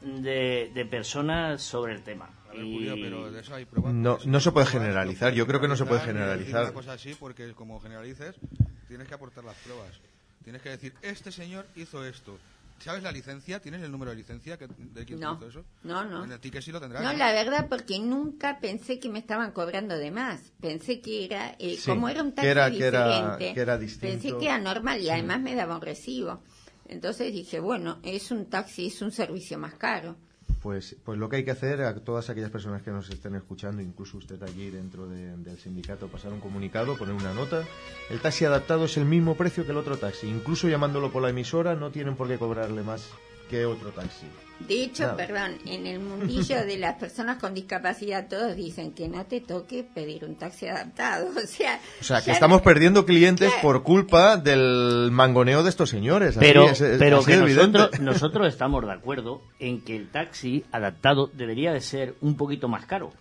de, 0.00 0.70
de 0.72 0.86
personas 0.86 1.60
sobre 1.62 1.92
el 1.94 2.02
tema. 2.02 2.30
Ver, 2.52 2.62
Julio, 2.62 2.94
pero 3.00 3.30
de 3.30 3.40
eso 3.40 3.54
hay 3.54 3.64
pruebas. 3.64 3.92
No- 3.94 4.18
no 4.24 4.40
se 4.40 4.50
puede 4.52 4.66
generalizar, 4.66 5.32
yo 5.34 5.46
creo 5.46 5.60
que 5.60 5.68
no 5.68 5.76
se 5.76 5.84
puede 5.86 6.00
generalizar. 6.00 6.62
Una 6.64 6.72
cosa 6.72 6.92
así, 6.94 7.14
porque 7.18 7.52
como 7.52 7.80
generalices, 7.80 8.36
tienes 8.88 9.06
que 9.08 9.14
aportar 9.14 9.44
las 9.44 9.56
pruebas. 9.56 10.00
Tienes 10.44 10.62
que 10.62 10.70
decir, 10.70 10.94
este 11.02 11.30
señor 11.32 11.66
hizo 11.76 12.04
esto. 12.04 12.38
¿Sabes 12.80 13.02
la 13.02 13.12
licencia? 13.12 13.60
¿Tienes 13.60 13.82
el 13.82 13.92
número 13.92 14.10
de 14.10 14.16
licencia 14.16 14.56
que, 14.56 14.66
de 14.66 15.04
quién 15.04 15.20
No, 15.20 15.34
hizo 15.34 15.46
eso? 15.48 15.64
no, 15.82 16.04
no. 16.04 16.24
En 16.24 16.32
el 16.32 16.40
ticket 16.40 16.62
sí 16.62 16.72
lo 16.72 16.80
tendrás. 16.80 17.02
No, 17.02 17.12
la 17.12 17.30
verdad, 17.32 17.66
porque 17.68 17.98
nunca 17.98 18.58
pensé 18.58 18.98
que 18.98 19.08
me 19.10 19.18
estaban 19.18 19.52
cobrando 19.52 19.96
de 19.98 20.10
más. 20.10 20.52
Pensé 20.60 21.00
que 21.02 21.24
era, 21.26 21.54
eh, 21.58 21.76
Sí, 21.76 21.90
como 21.90 22.08
era 22.08 22.22
un 22.22 22.30
que 22.32 22.36
taxi 22.54 22.78
que 22.78 22.84
era- 22.86 23.06
diferente, 23.06 23.54
que 23.54 23.60
era 23.60 23.78
distinto. 23.78 24.06
pensé 24.22 24.38
que 24.38 24.46
era 24.46 24.58
normal 24.58 25.00
y 25.00 25.10
además 25.10 25.40
me 25.42 25.54
daba 25.54 25.76
un 25.76 25.82
recibo. 25.82 26.42
Entonces 26.88 27.32
dije, 27.32 27.60
bueno, 27.60 28.00
es 28.02 28.30
un 28.30 28.46
taxi, 28.48 28.86
es 28.86 29.00
un 29.02 29.12
servicio 29.12 29.58
más 29.58 29.74
caro. 29.74 30.16
Pues, 30.62 30.94
pues 31.04 31.18
lo 31.18 31.28
que 31.30 31.36
hay 31.36 31.44
que 31.44 31.52
hacer 31.52 31.80
a 31.82 31.94
todas 32.04 32.28
aquellas 32.28 32.50
personas 32.50 32.82
que 32.82 32.90
nos 32.90 33.08
estén 33.08 33.34
escuchando, 33.34 33.80
incluso 33.80 34.18
usted 34.18 34.42
allí 34.42 34.68
dentro 34.70 35.08
de- 35.08 35.36
del 35.38 35.58
sindicato, 35.58 36.08
pasar 36.08 36.32
un 36.34 36.40
comunicado, 36.40 36.98
poner 36.98 37.14
una 37.14 37.32
nota. 37.32 37.64
El 38.10 38.20
taxi 38.20 38.44
adaptado 38.44 38.84
es 38.84 38.96
el 38.98 39.06
mismo 39.06 39.36
precio 39.36 39.64
que 39.64 39.70
el 39.72 39.78
otro 39.78 39.96
taxi. 39.96 40.28
Incluso 40.28 40.68
llamándolo 40.68 41.10
por 41.10 41.22
la 41.22 41.30
emisora 41.30 41.74
no 41.76 41.90
tienen 41.90 42.14
por 42.14 42.28
qué 42.28 42.36
cobrarle 42.36 42.82
más 42.82 43.08
que 43.50 43.66
otro 43.66 43.90
taxi. 43.90 44.26
De 44.60 44.82
hecho, 44.84 45.04
Nada. 45.04 45.16
perdón, 45.16 45.52
en 45.64 45.86
el 45.86 46.00
mundillo 46.00 46.66
de 46.66 46.76
las 46.76 46.96
personas 46.96 47.38
con 47.38 47.54
discapacidad 47.54 48.28
todos 48.28 48.54
dicen 48.54 48.92
que 48.92 49.08
no 49.08 49.24
te 49.24 49.40
toque 49.40 49.84
pedir 49.84 50.22
un 50.26 50.36
taxi 50.36 50.66
adaptado. 50.68 51.28
O 51.36 51.46
sea, 51.46 51.80
O 52.00 52.04
sea, 52.04 52.20
que 52.22 52.30
estamos 52.30 52.58
no- 52.58 52.64
perdiendo 52.64 53.06
clientes 53.06 53.48
Claro. 53.48 53.62
por 53.62 53.82
culpa 53.82 54.36
del 54.36 55.08
mangoneo 55.12 55.62
de 55.62 55.70
estos 55.70 55.88
señores. 55.88 56.36
Así 56.36 56.40
Pero, 56.40 56.68
es- 56.68 56.80
es- 56.82 56.98
pero 56.98 57.18
así 57.20 57.32
que 57.32 57.98
nosotros 58.02 58.46
estamos 58.48 58.84
de 58.84 58.92
acuerdo 58.92 59.40
en 59.58 59.82
que 59.82 59.96
el 59.96 60.10
taxi 60.10 60.64
adaptado 60.72 61.28
debería 61.32 61.72
de 61.72 61.80
ser 61.80 62.14
un 62.20 62.36
poquito 62.36 62.68
más 62.68 62.84
caro. 62.84 63.12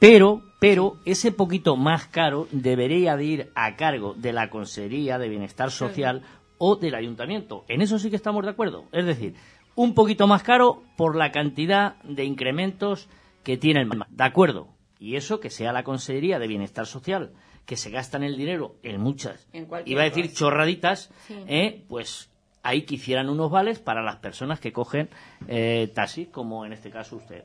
Pero, 0.00 0.42
pero 0.60 0.96
ese 1.04 1.30
poquito 1.32 1.76
más 1.76 2.06
caro 2.06 2.48
debería 2.52 3.16
de 3.16 3.24
ir 3.24 3.52
a 3.54 3.76
cargo 3.76 4.14
de 4.14 4.32
la 4.32 4.50
Consejería 4.50 5.18
de 5.18 5.28
Bienestar 5.28 5.70
Social 5.70 6.22
o 6.58 6.74
del 6.76 6.94
Ayuntamiento. 6.96 7.64
En 7.68 7.82
eso 7.82 7.98
sí 8.00 8.10
que 8.10 8.16
estamos 8.16 8.44
de 8.44 8.50
acuerdo. 8.50 8.84
Es 8.92 9.06
decir, 9.06 9.34
un 9.78 9.94
poquito 9.94 10.26
más 10.26 10.42
caro 10.42 10.82
por 10.96 11.14
la 11.14 11.30
cantidad 11.30 11.94
de 12.02 12.24
incrementos 12.24 13.08
que 13.44 13.56
tiene 13.56 13.80
el 13.82 13.86
ma- 13.86 14.08
De 14.10 14.24
acuerdo. 14.24 14.66
Y 14.98 15.14
eso 15.14 15.38
que 15.38 15.50
sea 15.50 15.72
la 15.72 15.84
Consejería 15.84 16.40
de 16.40 16.48
Bienestar 16.48 16.84
Social, 16.86 17.30
que 17.64 17.76
se 17.76 17.88
gastan 17.90 18.24
el 18.24 18.36
dinero 18.36 18.74
en 18.82 19.00
muchas, 19.00 19.46
En 19.52 19.68
iba 19.86 20.00
a 20.02 20.04
decir 20.04 20.24
cosa. 20.26 20.34
chorraditas, 20.36 21.10
Sí. 21.28 21.34
¿eh? 21.46 21.84
pues 21.88 22.28
ahí 22.64 22.82
que 22.82 22.96
hicieran 22.96 23.28
unos 23.28 23.52
vales 23.52 23.78
para 23.78 24.02
las 24.02 24.16
personas 24.16 24.58
que 24.58 24.72
cogen 24.72 25.08
eh, 25.46 25.88
taxi, 25.94 26.26
como 26.26 26.66
en 26.66 26.72
este 26.72 26.90
caso 26.90 27.14
usted. 27.16 27.44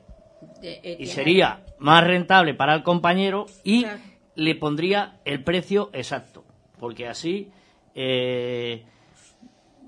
eh, 0.60 0.96
Y 0.98 1.06
sería 1.06 1.64
más 1.78 2.02
rentable 2.04 2.54
para 2.54 2.74
el 2.74 2.82
compañero 2.82 3.46
y 3.62 3.82
Claro. 3.84 4.00
le 4.34 4.54
pondría 4.56 5.20
el 5.24 5.44
precio 5.44 5.90
exacto, 5.92 6.44
porque 6.80 7.06
así 7.06 7.52
eh, 7.94 8.84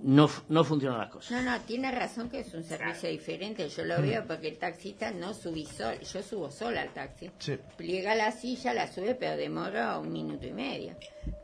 no, 0.06 0.30
no 0.48 0.62
funcionan 0.64 0.98
las 1.00 1.10
cosas. 1.10 1.32
No, 1.32 1.50
no, 1.50 1.60
tiene 1.62 1.90
razón 1.90 2.30
que 2.30 2.38
es 2.40 2.54
un 2.54 2.62
servicio 2.62 3.08
diferente. 3.10 3.68
Yo 3.68 3.84
lo 3.84 4.00
veo 4.00 4.24
porque 4.26 4.48
el 4.48 4.56
taxista 4.58 5.10
no 5.10 5.34
subí 5.34 5.66
sol. 5.66 5.98
Yo 6.00 6.22
subo 6.22 6.50
sola 6.50 6.82
al 6.82 6.90
taxi. 6.90 7.28
Sí. 7.38 7.58
Pliega 7.76 8.14
la 8.14 8.30
silla, 8.30 8.72
la 8.72 8.86
sube, 8.86 9.16
pero 9.16 9.36
demora 9.36 9.98
un 9.98 10.12
minuto 10.12 10.46
y 10.46 10.52
medio. 10.52 10.94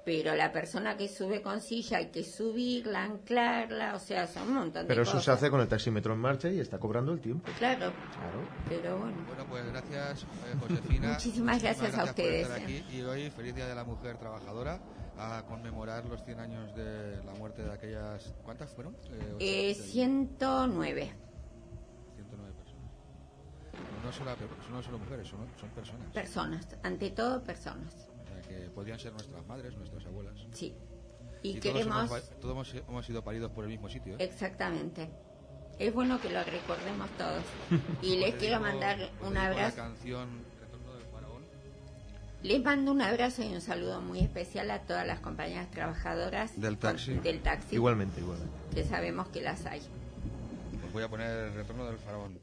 Pero 0.05 0.35
la 0.37 0.53
persona 0.53 0.97
que 0.97 1.09
sube 1.09 1.43
con 1.43 1.61
silla 1.61 1.99
hay 1.99 2.07
que 2.11 2.23
subirla, 2.23 3.03
anclarla, 3.03 3.95
o 3.97 3.99
sea, 3.99 4.27
son 4.29 4.49
un 4.49 4.55
montón 4.55 4.83
de 4.83 4.89
Pero 4.89 5.03
eso 5.03 5.13
cosas. 5.13 5.25
se 5.25 5.31
hace 5.33 5.51
con 5.51 5.61
el 5.61 5.67
taxímetro 5.69 6.13
en 6.15 6.21
marcha 6.21 6.49
y 6.49 6.61
está 6.61 6.79
cobrando 6.79 7.13
el 7.13 7.21
tiempo. 7.21 7.51
Claro, 7.59 7.93
Claro. 7.93 8.49
pero 8.69 8.99
bueno. 8.99 9.17
Bueno, 9.27 9.45
pues 9.49 9.67
gracias, 9.67 10.23
eh, 10.23 10.27
Josefina. 10.61 11.09
Muchísimas 11.15 11.61
gracias 11.63 11.95
a 11.95 12.01
por 12.01 12.09
ustedes, 12.11 12.43
estar 12.47 12.59
eh. 12.61 12.63
aquí. 12.63 12.97
Y 12.97 13.03
hoy, 13.03 13.31
feliz 13.31 13.55
Día 13.57 13.67
de 13.67 13.75
la 13.75 13.85
Mujer 13.85 14.17
Trabajadora, 14.19 14.81
a 15.23 15.43
conmemorar 15.47 16.05
los 16.07 16.23
100 16.25 16.41
años 16.41 16.75
de 16.75 17.23
la 17.25 17.33
muerte 17.35 17.63
de 17.63 17.73
aquellas... 17.73 18.33
¿Cuántas 18.45 18.71
fueron? 18.73 18.95
Eh, 19.11 19.37
Eh, 19.41 19.71
ochenta 19.73 19.89
y- 19.89 19.93
109 19.93 21.13
109 22.17 22.53
personas. 22.55 22.91
No 24.05 24.13
solo, 24.13 24.37
no 24.71 24.83
solo 24.83 24.99
mujeres, 24.99 25.29
son, 25.29 25.47
son 25.61 25.69
personas. 25.71 26.11
personas, 26.13 26.67
ante 26.83 27.11
todo 27.11 27.43
personas, 27.43 28.09
O 28.25 28.27
sea, 28.29 28.41
que 28.43 28.71
podrían 28.71 28.99
ser 28.99 29.13
nuestras 29.13 29.47
madres, 29.47 29.77
nuestras 29.77 30.05
abuelas. 30.07 30.35
sí. 30.53 30.75
Y, 31.45 31.59
todos, 31.59 31.75
queremos, 31.75 31.99
hemos, 32.11 32.21
pa- 32.21 32.35
todos 32.41 32.53
hemos, 32.55 32.75
hemos 32.89 33.05
sido 33.07 33.25
paridos 33.25 33.51
por 33.51 33.65
el 33.65 33.71
mismo 33.71 33.89
sitio. 33.89 34.13
¿eh? 34.15 34.17
exactamente, 34.25 35.11
es 35.77 35.93
bueno 35.93 36.21
que 36.21 36.31
lo 36.31 36.41
recordemos 36.45 37.11
todos. 37.19 37.43
Y 38.03 38.17
les 38.19 38.37
quiero 38.37 38.61
mandar 38.61 39.11
un 39.27 39.37
abrazo. 39.37 39.77
La 39.77 39.83
canción. 39.85 40.29
Les 42.43 42.63
mando 42.63 42.91
un 42.91 43.01
abrazo 43.03 43.43
y 43.45 43.55
un 43.55 43.61
saludo 43.61 44.01
muy 44.01 44.19
especial 44.19 44.71
a 44.73 44.81
todas 44.81 45.07
las 45.07 45.21
compañeras 45.21 45.71
trabajadoras 45.71 46.61
Del 46.61 46.77
taxi. 46.77 47.15
del 47.15 47.41
taxi, 47.41 47.77
Igualmente, 47.77 48.21
igualmente. 48.21 48.53
que 48.75 48.85
sabemos 48.85 49.29
que 49.29 49.41
las 49.43 49.65
hay. 49.67 49.81
Os 50.87 50.93
voy 50.93 51.05
a 51.05 51.09
poner 51.09 51.31
el 51.31 51.55
Retorno 51.55 51.87
del 51.87 51.99
Faraón. 51.99 52.39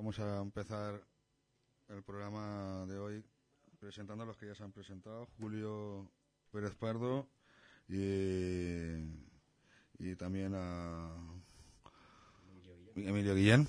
Vamos 0.00 0.18
a 0.18 0.40
empezar 0.40 0.98
el 1.90 2.02
programa 2.02 2.86
de 2.88 2.98
hoy 2.98 3.22
presentando 3.78 4.22
a 4.24 4.26
los 4.26 4.38
que 4.38 4.46
ya 4.46 4.54
se 4.54 4.62
han 4.62 4.72
presentado. 4.72 5.28
Julio 5.38 6.10
Pérez 6.50 6.74
Pardo 6.74 7.28
y, 7.86 8.94
y 9.98 10.16
también 10.16 10.54
a 10.56 11.10
Emilio 12.96 13.34
Guillén. 13.34 13.68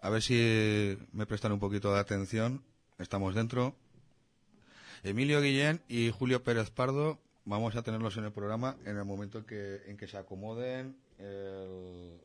A 0.00 0.08
ver 0.08 0.22
si 0.22 0.96
me 1.12 1.26
prestan 1.26 1.52
un 1.52 1.60
poquito 1.60 1.92
de 1.92 2.00
atención. 2.00 2.62
Estamos 2.98 3.34
dentro. 3.34 3.74
Emilio 5.02 5.42
Guillén 5.42 5.82
y 5.86 6.10
Julio 6.12 6.42
Pérez 6.42 6.70
Pardo 6.70 7.18
vamos 7.44 7.76
a 7.76 7.82
tenerlos 7.82 8.16
en 8.16 8.24
el 8.24 8.32
programa 8.32 8.74
en 8.86 8.96
el 8.96 9.04
momento 9.04 9.36
en 9.40 9.44
que, 9.44 9.82
en 9.86 9.98
que 9.98 10.08
se 10.08 10.16
acomoden. 10.16 10.96
el- 11.18 12.18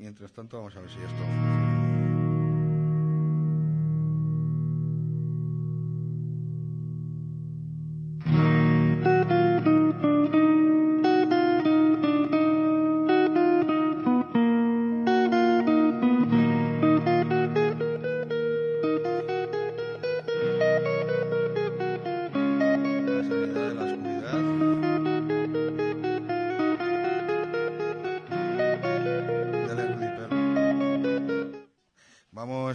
Mientras 0.00 0.32
tanto, 0.32 0.56
vamos 0.56 0.74
a 0.76 0.80
ver 0.80 0.88
si 0.88 0.96
esto. 0.96 1.99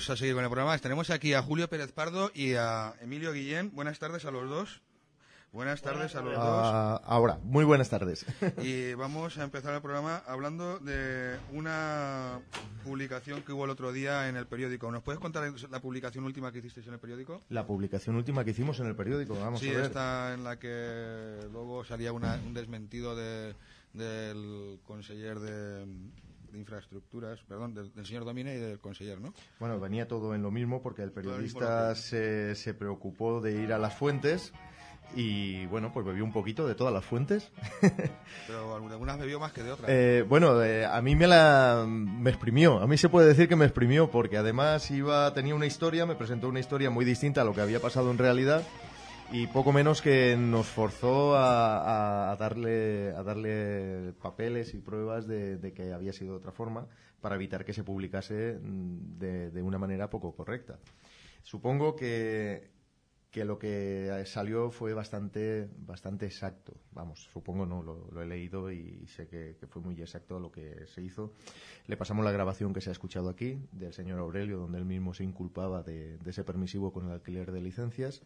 Vamos 0.07 0.19
a 0.19 0.21
seguir 0.21 0.35
con 0.35 0.43
el 0.43 0.51
programa. 0.51 0.77
Tenemos 0.77 1.09
aquí 1.09 1.33
a 1.33 1.41
Julio 1.41 1.67
Pérez 1.67 1.91
Pardo 1.91 2.29
y 2.35 2.53
a 2.53 2.93
Emilio 3.01 3.33
Guillén. 3.33 3.71
Buenas 3.73 3.97
tardes 3.97 4.23
a 4.25 4.29
los 4.31 4.47
dos. 4.47 4.81
Buenas 5.51 5.81
tardes 5.81 6.15
a 6.15 6.21
los 6.21 6.35
dos. 6.35 6.43
Ah, 6.47 7.01
ahora, 7.05 7.39
muy 7.41 7.63
buenas 7.65 7.89
tardes. 7.89 8.23
Y 8.61 8.93
vamos 8.93 9.39
a 9.39 9.43
empezar 9.43 9.73
el 9.73 9.81
programa 9.81 10.21
hablando 10.27 10.77
de 10.77 11.37
una 11.53 12.39
publicación 12.83 13.41
que 13.41 13.51
hubo 13.51 13.65
el 13.65 13.71
otro 13.71 13.91
día 13.91 14.29
en 14.29 14.35
el 14.35 14.45
periódico. 14.45 14.91
¿Nos 14.91 15.01
puedes 15.01 15.19
contar 15.19 15.51
la 15.71 15.81
publicación 15.81 16.23
última 16.25 16.51
que 16.51 16.59
hicisteis 16.59 16.85
en 16.85 16.93
el 16.93 16.99
periódico? 16.99 17.41
La 17.49 17.65
publicación 17.65 18.15
última 18.15 18.43
que 18.45 18.51
hicimos 18.51 18.79
en 18.81 18.85
el 18.85 18.95
periódico, 18.95 19.33
vamos 19.39 19.59
sí, 19.59 19.69
a 19.69 19.73
ver. 19.73 19.85
esta 19.85 20.33
en 20.35 20.43
la 20.43 20.59
que 20.59 21.39
luego 21.51 21.83
salía 21.83 22.11
una- 22.13 22.35
un 22.45 22.53
desmentido 22.53 23.15
de- 23.15 23.55
del 23.93 24.79
conseller 24.83 25.39
de, 25.39 25.87
de 26.55 26.61
infraestructuras, 26.61 27.39
perdón, 27.47 27.73
del, 27.73 27.93
del 27.93 28.05
señor 28.05 28.25
Domine 28.25 28.55
y 28.55 28.57
del 28.57 28.79
conseller, 28.79 29.19
¿no? 29.19 29.33
Bueno, 29.59 29.79
venía 29.79 30.07
todo 30.07 30.33
en 30.33 30.41
lo 30.41 30.51
mismo 30.51 30.81
porque 30.81 31.03
el 31.03 31.11
periodista 31.11 31.93
se, 31.95 32.55
se 32.55 32.73
preocupó 32.73 33.41
de 33.41 33.61
ir 33.61 33.73
a 33.73 33.77
las 33.77 33.95
fuentes 33.95 34.53
y, 35.15 35.65
bueno, 35.67 35.91
pues 35.93 36.05
bebió 36.05 36.23
un 36.23 36.31
poquito 36.31 36.67
de 36.67 36.73
todas 36.73 36.93
las 36.93 37.05
fuentes. 37.05 37.51
Pero 38.47 38.75
algunas 38.75 39.19
bebió 39.19 39.39
más 39.39 39.51
que 39.51 39.63
de 39.63 39.71
otras. 39.71 39.89
Eh, 39.89 40.25
bueno, 40.27 40.63
eh, 40.63 40.85
a 40.85 41.01
mí 41.01 41.15
me 41.15 41.27
la 41.27 41.85
me 41.87 42.29
exprimió. 42.29 42.79
A 42.79 42.87
mí 42.87 42.97
se 42.97 43.09
puede 43.09 43.27
decir 43.27 43.47
que 43.47 43.55
me 43.55 43.65
exprimió 43.65 44.09
porque 44.09 44.37
además 44.37 44.89
iba 44.91 45.33
tenía 45.33 45.55
una 45.55 45.65
historia, 45.65 46.05
me 46.05 46.15
presentó 46.15 46.49
una 46.49 46.59
historia 46.59 46.89
muy 46.89 47.05
distinta 47.05 47.41
a 47.41 47.43
lo 47.43 47.53
que 47.53 47.61
había 47.61 47.79
pasado 47.79 48.11
en 48.11 48.17
realidad 48.17 48.63
y 49.31 49.47
poco 49.47 49.71
menos 49.73 50.01
que 50.01 50.37
nos 50.37 50.67
forzó 50.67 51.35
a, 51.35 52.31
a- 52.31 52.35
darle 52.37 53.11
a 53.15 53.23
darle 53.23 54.13
papeles 54.21 54.73
y 54.73 54.79
pruebas 54.79 55.27
de, 55.27 55.57
de 55.57 55.73
que 55.73 55.91
había 55.93 56.13
sido 56.13 56.31
de 56.33 56.37
otra 56.37 56.51
forma 56.51 56.87
para 57.21 57.35
evitar 57.35 57.65
que 57.65 57.73
se 57.73 57.83
publicase 57.83 58.59
mm, 58.61 59.17
de, 59.17 59.51
de 59.51 59.61
una 59.61 59.77
manera 59.77 60.09
poco 60.09 60.33
correcta. 60.35 60.79
Supongo 61.43 61.95
que 61.95 62.73
que 63.31 63.43
lo 63.43 63.59
que 63.59 64.23
salió 64.27 64.71
fue 64.71 64.93
bastante 64.93 65.67
bastante 65.79 66.25
exacto. 66.25 66.73
Vamos, 66.93 67.27
supongo 67.33 67.65
no, 67.65 67.83
lo, 67.83 68.07
lo 68.11 68.21
he 68.21 68.25
leído 68.25 68.71
y 68.71 69.05
sé 69.07 69.27
que, 69.27 69.57
que 69.59 69.67
fue 69.67 69.81
muy 69.81 69.99
exacto 69.99 70.39
lo 70.39 70.51
que 70.53 70.85
se 70.87 71.01
hizo. 71.01 71.33
Le 71.87 71.97
pasamos 71.97 72.23
la 72.23 72.31
grabación 72.31 72.73
que 72.73 72.79
se 72.79 72.89
ha 72.91 72.93
escuchado 72.93 73.27
aquí 73.29 73.59
del 73.73 73.91
señor 73.91 74.19
Aurelio, 74.19 74.57
donde 74.59 74.77
él 74.77 74.85
mismo 74.85 75.13
se 75.13 75.25
inculpaba 75.25 75.83
de, 75.83 76.17
de 76.17 76.29
ese 76.29 76.45
permisivo 76.45 76.93
con 76.93 77.07
el 77.07 77.11
alquiler 77.11 77.51
de 77.51 77.59
licencias. 77.59 78.21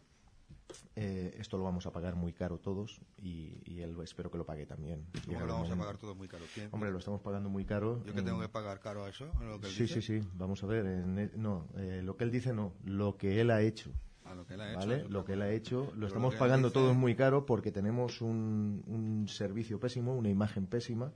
Eh, 0.96 1.34
esto 1.38 1.56
lo 1.56 1.64
vamos 1.64 1.86
a 1.86 1.92
pagar 1.92 2.14
muy 2.16 2.32
caro 2.32 2.58
todos 2.58 3.00
y, 3.22 3.54
y 3.64 3.80
él 3.80 3.96
espero 4.02 4.30
que 4.30 4.36
lo 4.38 4.44
pague 4.44 4.66
también. 4.66 5.06
¿Cómo 5.24 5.40
lo 5.40 5.46
vamos 5.46 5.68
a 5.68 5.70
momento. 5.70 5.78
pagar 5.78 5.96
todo 5.98 6.14
muy 6.14 6.28
caro? 6.28 6.44
¿Quién- 6.52 6.68
Hombre, 6.72 6.90
lo 6.90 6.98
estamos 6.98 7.20
pagando 7.22 7.48
muy 7.48 7.64
caro. 7.64 8.02
¿Yo 8.04 8.12
que 8.12 8.22
tengo 8.22 8.40
que 8.40 8.48
pagar 8.48 8.80
caro 8.80 9.04
a 9.04 9.08
eso? 9.08 9.30
a 9.40 9.44
lo 9.44 9.60
que 9.60 9.68
él 9.68 9.72
Sí, 9.72 9.82
dice? 9.84 10.02
sí, 10.02 10.20
sí. 10.20 10.28
Vamos 10.34 10.62
a 10.62 10.66
ver. 10.66 10.84
en 10.86 11.18
e- 11.18 11.30
no, 11.36 11.68
eh, 11.76 12.02
lo 12.04 12.16
que 12.16 12.24
él 12.24 12.30
dice 12.30 12.52
no. 12.52 12.74
Lo 12.84 13.16
que 13.16 13.40
él 13.40 13.50
ha 13.50 13.62
hecho. 13.62 13.90
A 14.24 14.34
lo 14.34 14.46
que 14.46 14.54
él 14.54 14.60
ha 14.60 14.72
hecho. 14.74 15.08
Lo 15.08 15.24
que 15.24 15.32
él 15.34 15.42
ha 15.42 15.50
hecho, 15.50 15.86
Pero 15.86 15.96
lo 16.00 16.06
estamos 16.08 16.30
que 16.30 16.34
él 16.36 16.38
pagando 16.40 16.68
dice- 16.68 16.80
todos 16.80 16.96
muy 16.96 17.14
caro 17.14 17.46
porque 17.46 17.72
tenemos 17.72 18.20
un, 18.20 18.82
un 18.86 19.26
servicio 19.28 19.78
pésimo, 19.80 20.14
una 20.14 20.28
imagen 20.28 20.66
pésima. 20.66 21.12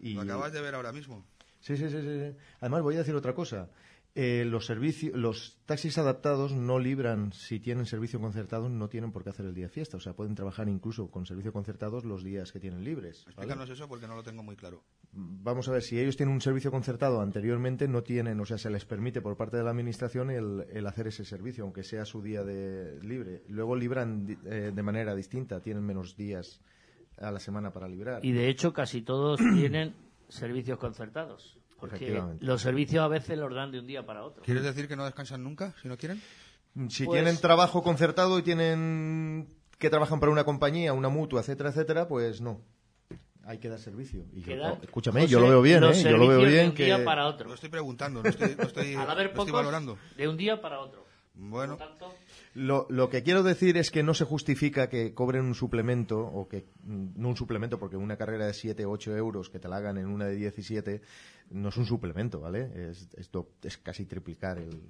Y... 0.00 0.14
Lo 0.14 0.22
acabas 0.22 0.52
de 0.52 0.60
ver 0.62 0.74
ahora 0.74 0.92
mismo. 0.92 1.22
Sí, 1.60 1.76
sí, 1.76 1.88
sí, 1.90 2.00
sí. 2.02 2.36
Además, 2.60 2.82
voy 2.82 2.96
a 2.96 2.98
decir 2.98 3.14
otra 3.14 3.34
cosa. 3.34 3.68
Eh, 4.14 4.44
los 4.44 4.66
servicios, 4.66 5.16
los 5.16 5.56
taxis 5.64 5.96
adaptados 5.96 6.52
no 6.52 6.78
libran, 6.78 7.32
si 7.32 7.60
tienen 7.60 7.86
servicio 7.86 8.20
concertado, 8.20 8.68
no 8.68 8.90
tienen 8.90 9.10
por 9.10 9.24
qué 9.24 9.30
hacer 9.30 9.46
el 9.46 9.54
día 9.54 9.64
de 9.64 9.72
fiesta. 9.72 9.96
O 9.96 10.00
sea, 10.00 10.12
pueden 10.12 10.34
trabajar 10.34 10.68
incluso 10.68 11.10
con 11.10 11.24
servicio 11.24 11.50
concertados 11.50 12.04
los 12.04 12.22
días 12.22 12.52
que 12.52 12.60
tienen 12.60 12.84
libres. 12.84 13.22
¿vale? 13.24 13.30
Explícanos 13.32 13.70
eso 13.70 13.88
porque 13.88 14.06
no 14.06 14.14
lo 14.14 14.22
tengo 14.22 14.42
muy 14.42 14.54
claro. 14.54 14.84
Vamos 15.12 15.66
a 15.68 15.72
ver, 15.72 15.82
si 15.82 15.98
ellos 15.98 16.16
tienen 16.18 16.34
un 16.34 16.42
servicio 16.42 16.70
concertado 16.70 17.22
anteriormente, 17.22 17.88
no 17.88 18.02
tienen, 18.02 18.38
o 18.38 18.44
sea, 18.44 18.58
se 18.58 18.68
les 18.68 18.84
permite 18.84 19.22
por 19.22 19.36
parte 19.38 19.56
de 19.56 19.62
la 19.64 19.70
administración 19.70 20.30
el, 20.30 20.66
el 20.70 20.86
hacer 20.86 21.06
ese 21.06 21.24
servicio, 21.24 21.64
aunque 21.64 21.82
sea 21.82 22.04
su 22.04 22.20
día 22.20 22.42
de 22.44 23.00
libre. 23.02 23.44
Luego 23.48 23.74
libran 23.76 24.26
di- 24.26 24.36
eh, 24.44 24.72
de 24.74 24.82
manera 24.82 25.14
distinta, 25.14 25.60
tienen 25.62 25.84
menos 25.84 26.16
días 26.16 26.60
a 27.16 27.30
la 27.30 27.40
semana 27.40 27.72
para 27.72 27.88
librar. 27.88 28.22
Y 28.24 28.32
de 28.32 28.48
hecho 28.50 28.74
casi 28.74 29.00
todos 29.00 29.40
tienen 29.54 29.94
servicios 30.28 30.78
concertados. 30.78 31.58
Porque 31.82 31.96
Efectivamente. 31.96 32.46
los 32.46 32.62
servicios 32.62 33.02
a 33.04 33.08
veces 33.08 33.36
los 33.36 33.52
dan 33.52 33.72
de 33.72 33.80
un 33.80 33.88
día 33.88 34.06
para 34.06 34.22
otro. 34.22 34.44
¿Quieres 34.44 34.62
decir 34.62 34.86
que 34.86 34.94
no 34.94 35.04
descansan 35.04 35.42
nunca, 35.42 35.74
si 35.82 35.88
no 35.88 35.96
quieren? 35.96 36.22
Si 36.90 37.04
Pues- 37.04 37.18
tienen 37.20 37.40
trabajo 37.40 37.82
concertado 37.82 38.38
y 38.38 38.42
tienen 38.42 39.48
que 39.80 39.90
trabajan 39.90 40.20
para 40.20 40.30
una 40.30 40.44
compañía, 40.44 40.92
una 40.92 41.08
mutua, 41.08 41.40
etcétera, 41.40 41.70
etcétera, 41.70 42.06
pues 42.06 42.40
no. 42.40 42.60
Hay 43.44 43.58
que 43.58 43.68
dar 43.68 43.80
servicio. 43.80 44.24
Y 44.32 44.42
yo- 44.42 44.54
oh, 44.62 44.78
escúchame, 44.80 45.22
José, 45.22 45.32
yo 45.32 45.40
lo 45.40 45.48
veo 45.48 45.60
bien, 45.60 45.82
¿eh? 45.82 45.92
Yo 46.04 46.10
lo 46.16 46.28
veo 46.28 46.38
servicios 46.38 46.42
de 46.44 46.50
bien 46.52 46.66
un 46.68 46.74
que 46.76 46.84
día 46.84 47.04
para 47.04 47.22
Lo 47.22 47.28
otro. 47.30 47.52
estoy 47.52 47.68
preguntando, 47.68 48.22
no 48.22 48.28
estoy, 48.28 48.54
no 48.56 48.62
estoy, 48.62 48.94
Al 48.94 49.10
haber 49.10 49.24
lo 49.26 49.30
estoy 49.32 49.46
pocos, 49.46 49.52
valorando. 49.52 49.98
de 50.16 50.28
un 50.28 50.36
día 50.36 50.62
para 50.62 50.78
otro. 50.78 51.04
Bueno, 51.34 51.76
Por 51.76 51.86
lo 51.88 51.96
tanto, 51.96 52.14
Lo, 52.54 52.86
lo 52.90 53.08
que 53.08 53.22
quiero 53.22 53.42
decir 53.42 53.76
es 53.78 53.90
que 53.90 54.02
no 54.02 54.12
se 54.14 54.24
justifica 54.24 54.88
que 54.88 55.14
cobren 55.14 55.44
un 55.44 55.54
suplemento, 55.54 56.18
o 56.20 56.48
que 56.48 56.66
no 56.84 57.28
un 57.30 57.36
suplemento, 57.36 57.78
porque 57.78 57.96
una 57.96 58.16
carrera 58.16 58.46
de 58.46 58.52
7, 58.54 58.84
8 58.84 59.16
euros 59.16 59.48
que 59.48 59.58
te 59.58 59.68
la 59.68 59.76
hagan 59.76 59.96
en 59.96 60.06
una 60.06 60.26
de 60.26 60.36
17 60.36 61.00
no 61.50 61.70
es 61.70 61.76
un 61.78 61.86
suplemento, 61.86 62.40
¿vale? 62.40 62.70
Es, 62.90 63.08
es, 63.16 63.30
do- 63.30 63.48
es 63.62 63.78
casi 63.78 64.04
triplicar 64.04 64.58
el, 64.58 64.82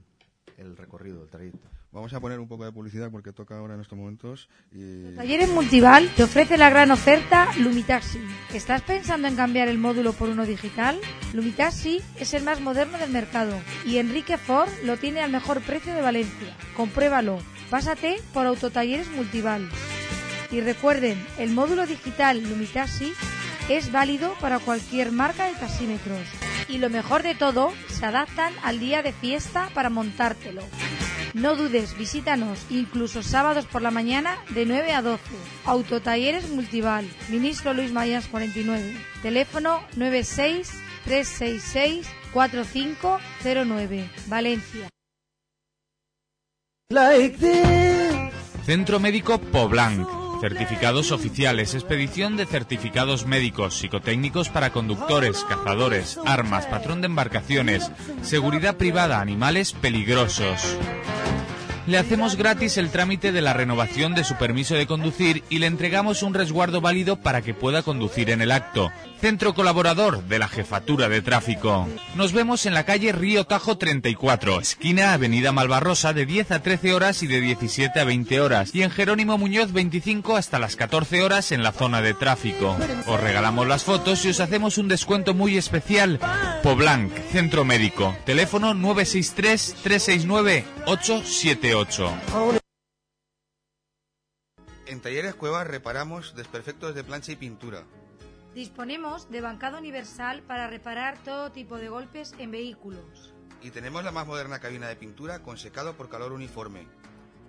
el 0.58 0.76
recorrido 0.76 1.20
del 1.20 1.28
trayecto. 1.30 1.68
vamos 1.92 2.12
a 2.14 2.20
poner 2.20 2.38
un 2.40 2.48
poco 2.48 2.64
de 2.64 2.72
publicidad 2.72 3.10
porque 3.12 3.32
toca 3.32 3.56
ahora 3.56 3.74
en 3.74 3.80
estos 3.80 3.96
momentos. 3.98 4.48
Y... 4.72 5.14
Talleres 5.14 5.48
Multival 5.50 6.10
te 6.16 6.24
ofrece 6.24 6.58
la 6.58 6.68
gran 6.70 6.90
oferta 6.90 7.48
Lumitaxi. 7.60 8.18
¿Estás 8.54 8.82
pensando 8.82 9.28
en 9.28 9.36
cambiar 9.36 9.68
el 9.68 9.78
módulo 9.78 10.12
por 10.14 10.28
uno 10.28 10.44
digital? 10.46 10.98
Lumitaxi 11.32 12.00
es 12.18 12.34
el 12.34 12.42
más 12.42 12.60
moderno 12.60 12.98
del 12.98 13.10
mercado 13.10 13.54
y 13.86 13.98
Enrique 13.98 14.36
Ford 14.36 14.68
lo 14.84 14.96
tiene 14.96 15.20
al 15.20 15.30
mejor 15.30 15.60
precio 15.62 15.94
de 15.94 16.02
Valencia. 16.02 16.56
Compruébalo. 16.76 17.38
Pásate 17.72 18.20
por 18.34 18.44
Autotalleres 18.46 19.08
Multival. 19.08 19.66
Y 20.50 20.60
recuerden, 20.60 21.26
el 21.38 21.52
módulo 21.52 21.86
digital 21.86 22.42
Lumitaxi 22.42 23.14
es 23.70 23.90
válido 23.90 24.34
para 24.42 24.58
cualquier 24.58 25.10
marca 25.10 25.46
de 25.46 25.54
taxímetros. 25.54 26.20
Y 26.68 26.76
lo 26.76 26.90
mejor 26.90 27.22
de 27.22 27.34
todo, 27.34 27.72
se 27.88 28.04
adaptan 28.04 28.52
al 28.62 28.78
día 28.78 29.02
de 29.02 29.14
fiesta 29.14 29.70
para 29.72 29.88
montártelo. 29.88 30.60
No 31.32 31.56
dudes, 31.56 31.96
visítanos 31.96 32.58
incluso 32.68 33.22
sábados 33.22 33.64
por 33.64 33.80
la 33.80 33.90
mañana 33.90 34.36
de 34.50 34.66
9 34.66 34.92
a 34.92 35.00
12. 35.00 35.22
Autotalleres 35.64 36.50
Multival, 36.50 37.08
Ministro 37.30 37.72
Luis 37.72 37.90
Mayas 37.90 38.26
49. 38.26 38.94
Teléfono 39.22 39.82
96 39.96 40.70
366 41.06 42.06
4509. 42.34 44.10
Valencia. 44.26 44.92
Centro 48.66 49.00
Médico 49.00 49.38
Poblanc. 49.38 50.06
Certificados 50.42 51.10
oficiales, 51.10 51.74
expedición 51.74 52.36
de 52.36 52.44
certificados 52.46 53.24
médicos, 53.26 53.78
psicotécnicos 53.78 54.50
para 54.50 54.72
conductores, 54.72 55.42
cazadores, 55.44 56.18
armas, 56.26 56.66
patrón 56.66 57.00
de 57.00 57.06
embarcaciones, 57.06 57.90
seguridad 58.22 58.76
privada, 58.76 59.20
animales 59.20 59.72
peligrosos. 59.72 60.76
Le 61.84 61.98
hacemos 61.98 62.36
gratis 62.36 62.76
el 62.76 62.90
trámite 62.90 63.32
de 63.32 63.40
la 63.40 63.54
renovación 63.54 64.14
de 64.14 64.22
su 64.22 64.36
permiso 64.36 64.76
de 64.76 64.86
conducir 64.86 65.42
y 65.50 65.58
le 65.58 65.66
entregamos 65.66 66.22
un 66.22 66.32
resguardo 66.32 66.80
válido 66.80 67.16
para 67.16 67.42
que 67.42 67.54
pueda 67.54 67.82
conducir 67.82 68.30
en 68.30 68.40
el 68.40 68.52
acto. 68.52 68.92
Centro 69.20 69.52
colaborador 69.54 70.22
de 70.24 70.38
la 70.38 70.48
Jefatura 70.48 71.08
de 71.08 71.22
Tráfico. 71.22 71.88
Nos 72.14 72.32
vemos 72.32 72.66
en 72.66 72.74
la 72.74 72.84
calle 72.84 73.10
Río 73.10 73.44
Tajo 73.44 73.78
34, 73.78 74.60
esquina 74.60 75.12
Avenida 75.12 75.50
Malvarrosa 75.50 76.12
de 76.12 76.24
10 76.24 76.52
a 76.52 76.62
13 76.62 76.94
horas 76.94 77.22
y 77.24 77.26
de 77.26 77.40
17 77.40 77.98
a 77.98 78.04
20 78.04 78.40
horas 78.40 78.70
y 78.72 78.82
en 78.82 78.90
Jerónimo 78.90 79.36
Muñoz 79.36 79.72
25 79.72 80.36
hasta 80.36 80.60
las 80.60 80.76
14 80.76 81.24
horas 81.24 81.50
en 81.50 81.64
la 81.64 81.72
zona 81.72 82.00
de 82.00 82.14
tráfico. 82.14 82.76
Os 83.06 83.20
regalamos 83.20 83.66
las 83.66 83.82
fotos 83.82 84.24
y 84.24 84.30
os 84.30 84.40
hacemos 84.40 84.78
un 84.78 84.86
descuento 84.86 85.34
muy 85.34 85.56
especial. 85.56 86.20
Poblanc, 86.62 87.12
Centro 87.32 87.64
Médico. 87.64 88.16
Teléfono 88.24 88.72
963 88.72 89.76
369 89.82 90.64
878. 90.86 91.71
En 94.84 95.00
Talleres 95.00 95.34
Cuevas 95.34 95.66
reparamos 95.66 96.34
desperfectos 96.36 96.94
de 96.94 97.02
plancha 97.02 97.32
y 97.32 97.36
pintura. 97.36 97.84
Disponemos 98.54 99.30
de 99.30 99.40
bancado 99.40 99.78
universal 99.78 100.42
para 100.42 100.66
reparar 100.66 101.16
todo 101.24 101.50
tipo 101.50 101.78
de 101.78 101.88
golpes 101.88 102.34
en 102.36 102.50
vehículos. 102.50 103.32
Y 103.62 103.70
tenemos 103.70 104.04
la 104.04 104.10
más 104.10 104.26
moderna 104.26 104.58
cabina 104.58 104.86
de 104.86 104.96
pintura 104.96 105.42
con 105.42 105.56
secado 105.56 105.96
por 105.96 106.10
calor 106.10 106.32
uniforme. 106.32 106.86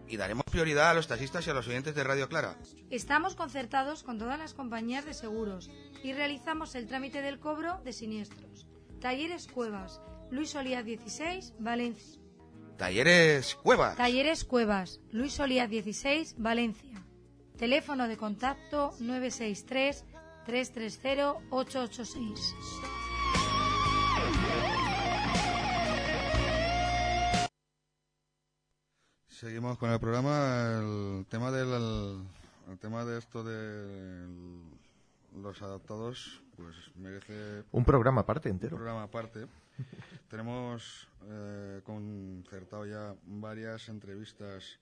Y 0.07 0.15
daremos 0.15 0.45
prioridad 0.45 0.91
a 0.91 0.93
los 0.93 1.09
taxistas 1.09 1.45
y 1.45 1.49
a 1.49 1.53
los 1.53 1.67
oyentes 1.67 1.93
de 1.93 2.05
Radio 2.05 2.29
Clara. 2.29 2.55
Estamos 2.91 3.36
concertados 3.36 4.03
con 4.03 4.19
todas 4.19 4.39
las 4.39 4.53
compañías 4.53 5.03
de 5.03 5.13
seguros 5.13 5.69
y 6.01 6.13
realizamos 6.13 6.75
el 6.75 6.88
trámite 6.88 7.21
del 7.21 7.41
cobro 7.41 7.81
de 7.83 7.91
siniestros. 7.91 8.67
Talleres 9.01 9.47
Cuevas, 9.47 9.99
Luis 10.31 10.51
Solía 10.51 10.81
16, 10.81 11.55
Valencia. 11.59 12.22
Talleres 12.77 13.55
Cuevas. 13.55 13.95
Talleres 13.95 14.43
Cuevas, 14.45 14.99
Luis 15.12 15.33
Solía 15.33 15.67
16, 15.67 16.36
Valencia. 16.38 17.03
Teléfono 17.57 18.07
de 18.07 18.17
contacto 18.17 18.93
963 18.99 20.05
330 20.45 21.36
886. 21.49 22.55
Seguimos 29.27 29.77
con 29.77 29.91
el 29.91 29.99
programa. 29.99 30.79
El 30.79 31.25
tema 31.29 31.51
del 31.51 32.23
el 32.69 32.79
tema 32.79 33.03
de 33.05 33.19
esto 33.19 33.43
de 33.43 34.25
los 35.36 35.62
adaptados, 35.62 36.41
pues 36.55 36.75
merece 36.95 37.63
Un 37.71 37.83
programa 37.83 38.21
aparte 38.21 38.49
un 38.49 38.55
entero. 38.55 38.77
programa 38.77 39.03
aparte. 39.03 39.45
Tenemos 40.34 41.08
eh, 41.30 41.82
concertado 41.84 42.88
ya 42.88 43.15
varias 43.24 43.88
entrevistas 43.88 44.80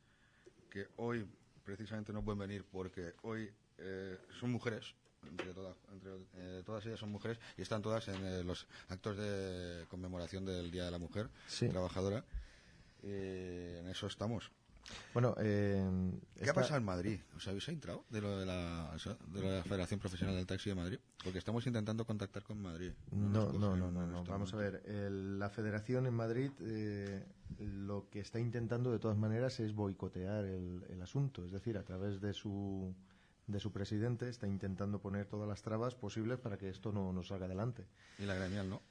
que 0.70 0.88
hoy 0.96 1.28
precisamente 1.66 2.14
no 2.14 2.24
pueden 2.24 2.40
venir 2.40 2.64
porque 2.64 3.16
hoy 3.24 3.52
eh, 3.78 4.18
son 4.40 4.50
mujeres. 4.54 4.96
Entre, 5.30 5.54
todas, 5.54 5.76
entre 5.92 6.12
eh, 6.38 6.64
todas 6.66 6.86
ellas 6.86 7.02
son 7.02 7.12
mujeres 7.12 7.38
y 7.58 7.64
están 7.64 7.82
todas 7.82 8.08
en 8.08 8.26
eh, 8.26 8.46
los 8.46 8.66
actos 8.88 9.18
de 9.18 9.86
conmemoración 9.90 10.46
del 10.46 10.72
Día 10.72 10.86
de 10.86 10.92
la 10.92 11.00
Mujer 11.00 11.30
Sí. 11.48 11.68
Trabajadora. 11.68 12.24
En 13.04 13.90
eso 13.90 14.08
estamos. 14.08 14.54
Bueno, 15.14 15.36
eh, 15.40 15.84
¿Qué 16.36 16.42
esta- 16.42 16.52
ha 16.52 16.54
pasado 16.56 16.78
en 16.78 16.86
Madrid? 16.86 17.20
¿Os 17.36 17.48
habéis 17.48 17.68
entrado 17.70 18.06
de 18.10 18.22
lo 18.22 18.38
de 18.40 18.46
la, 18.46 18.96
de 19.28 19.42
lo 19.42 19.50
de 19.52 19.58
la 19.58 19.64
Federación 19.64 20.00
Profesional 20.00 20.36
del 20.36 20.46
Taxi 20.46 20.70
de 20.70 20.76
Madrid? 20.76 21.00
Porque 21.24 21.40
estamos 21.40 21.66
intentando 21.68 22.06
contactar 22.06 22.44
con 22.44 22.62
Madrid. 22.62 22.92
No, 23.12 23.52
no, 23.52 23.76
no, 23.76 23.92
no, 23.92 24.24
Vamos 24.26 24.54
a 24.54 24.58
ver. 24.58 24.82
el- 24.86 25.38
la 25.40 25.50
federación 25.50 26.06
en 26.08 26.14
Madrid 26.14 26.52
eh, 26.62 27.26
lo 27.60 28.10
que 28.10 28.20
está 28.22 28.40
intentando 28.40 28.92
de 28.92 29.00
todas 29.00 29.18
maneras 29.18 29.60
es 29.60 29.74
boicotear 29.74 30.46
el, 30.46 30.84
el 30.90 31.02
asunto. 31.02 31.46
Es 31.46 31.52
decir, 31.52 31.78
a 31.78 31.84
través 31.84 32.22
de 32.22 32.34
su, 32.34 32.96
de 33.48 33.60
su 33.60 33.72
presidente 33.72 34.30
está 34.30 34.48
intentando 34.48 35.00
poner 35.02 35.26
todas 35.28 35.48
las 35.48 35.62
trabas 35.62 35.94
posibles 35.96 36.40
para 36.40 36.58
que 36.58 36.70
esto 36.70 36.92
no, 36.92 37.12
no 37.12 37.24
salga 37.24 37.46
adelante. 37.46 37.86
Y 38.18 38.24
la 38.26 38.36
gremial, 38.36 38.70
¿no? 38.70 38.82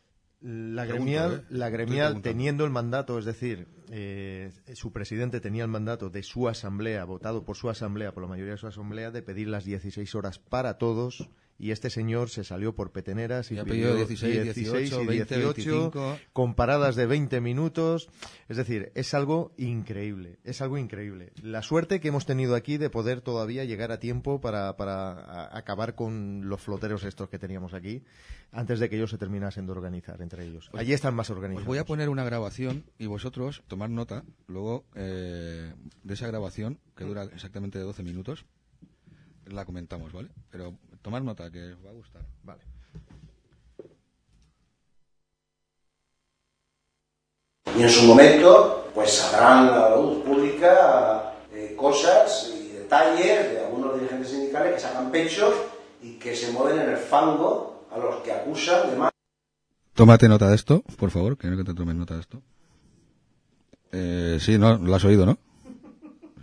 La 0.42 0.84
Pregunto, 0.84 1.04
gremial, 1.04 1.34
¿eh? 1.34 1.46
la 1.50 1.68
gremial 1.68 2.22
teniendo 2.22 2.64
el 2.64 2.70
mandato, 2.70 3.18
es 3.18 3.26
decir, 3.26 3.68
eh, 3.90 4.50
su 4.72 4.90
presidente 4.90 5.38
tenía 5.38 5.64
el 5.64 5.70
mandato 5.70 6.08
de 6.08 6.22
su 6.22 6.48
asamblea, 6.48 7.04
votado 7.04 7.44
por 7.44 7.56
su 7.56 7.68
asamblea, 7.68 8.12
por 8.12 8.22
la 8.22 8.28
mayoría 8.30 8.52
de 8.52 8.58
su 8.58 8.66
asamblea, 8.66 9.10
de 9.10 9.20
pedir 9.20 9.48
las 9.48 9.64
16 9.64 10.14
horas 10.14 10.38
para 10.38 10.78
todos. 10.78 11.28
Y 11.60 11.72
este 11.72 11.90
señor 11.90 12.30
se 12.30 12.42
salió 12.42 12.74
por 12.74 12.90
peteneras 12.90 13.50
y, 13.50 13.56
Y 13.56 13.58
ha 13.58 13.64
pidió 13.64 13.88
pedido 13.88 13.96
16, 13.96 14.44
18, 14.44 15.02
y 15.02 15.06
20, 15.06 15.36
25. 15.36 16.18
con 16.32 16.54
paradas 16.54 16.96
de 16.96 17.04
20 17.04 17.42
minutos. 17.42 18.08
Es 18.48 18.56
decir, 18.56 18.90
es 18.94 19.12
algo 19.12 19.52
increíble, 19.58 20.38
es 20.42 20.62
algo 20.62 20.78
increíble. 20.78 21.32
La 21.42 21.60
suerte 21.60 22.00
que 22.00 22.08
hemos 22.08 22.24
tenido 22.24 22.54
aquí 22.54 22.78
de 22.78 22.88
poder 22.88 23.20
todavía 23.20 23.66
llegar 23.66 23.92
a 23.92 24.00
tiempo 24.00 24.40
para, 24.40 24.78
para 24.78 25.54
acabar 25.54 25.94
con 25.94 26.48
los 26.48 26.62
floteros 26.62 27.04
estos 27.04 27.28
que 27.28 27.38
teníamos 27.38 27.74
aquí, 27.74 28.04
antes 28.52 28.80
de 28.80 28.88
que 28.88 28.96
ellos 28.96 29.10
se 29.10 29.18
terminasen 29.18 29.66
de 29.66 29.72
organizar 29.72 30.22
entre 30.22 30.46
ellos. 30.46 30.70
Allí 30.72 30.94
están 30.94 31.14
más 31.14 31.28
organizados. 31.28 31.64
Os 31.64 31.66
voy 31.66 31.76
a 31.76 31.84
poner 31.84 32.08
una 32.08 32.24
grabación 32.24 32.84
y 32.98 33.04
vosotros 33.04 33.62
tomar 33.68 33.90
nota 33.90 34.24
luego 34.46 34.86
eh, 34.94 35.74
de 36.04 36.14
esa 36.14 36.26
grabación, 36.26 36.78
que 36.96 37.04
dura 37.04 37.24
exactamente 37.24 37.78
12 37.78 38.02
minutos. 38.02 38.46
La 39.44 39.66
comentamos, 39.66 40.12
¿vale? 40.12 40.30
Pero 40.50 40.78
tomad 41.02 41.22
nota, 41.22 41.50
que 41.50 41.72
os 41.72 41.84
va 41.84 41.90
a 41.90 41.94
gustar. 41.94 42.22
Vale. 42.42 42.62
Y 47.76 47.82
en 47.82 47.88
su 47.88 48.04
momento, 48.04 48.88
pues 48.94 49.12
sabrán 49.12 49.68
a 49.68 49.78
la 49.88 49.96
luz 49.96 50.22
pública 50.24 51.34
eh, 51.52 51.74
cosas 51.76 52.52
y 52.54 52.72
detalles 52.72 53.52
de 53.52 53.64
algunos 53.64 53.94
dirigentes 53.94 54.30
sindicales 54.30 54.74
que 54.74 54.80
sacan 54.80 55.10
pecho 55.10 55.52
y 56.02 56.14
que 56.18 56.34
se 56.34 56.52
mueven 56.52 56.80
en 56.80 56.90
el 56.90 56.96
fango 56.96 57.86
a 57.90 57.98
los 57.98 58.16
que 58.22 58.32
acusan 58.32 58.90
de 58.90 58.96
más. 58.96 59.10
Tómate 59.94 60.28
nota 60.28 60.48
de 60.48 60.56
esto, 60.56 60.82
por 60.98 61.10
favor, 61.10 61.36
quiero 61.36 61.56
que 61.56 61.64
te 61.64 61.74
tomes 61.74 61.94
nota 61.94 62.14
de 62.14 62.20
esto. 62.20 62.42
Eh, 63.92 64.38
sí, 64.40 64.58
¿no? 64.58 64.76
Lo 64.76 64.94
has 64.94 65.04
oído, 65.04 65.26
¿no? 65.26 65.38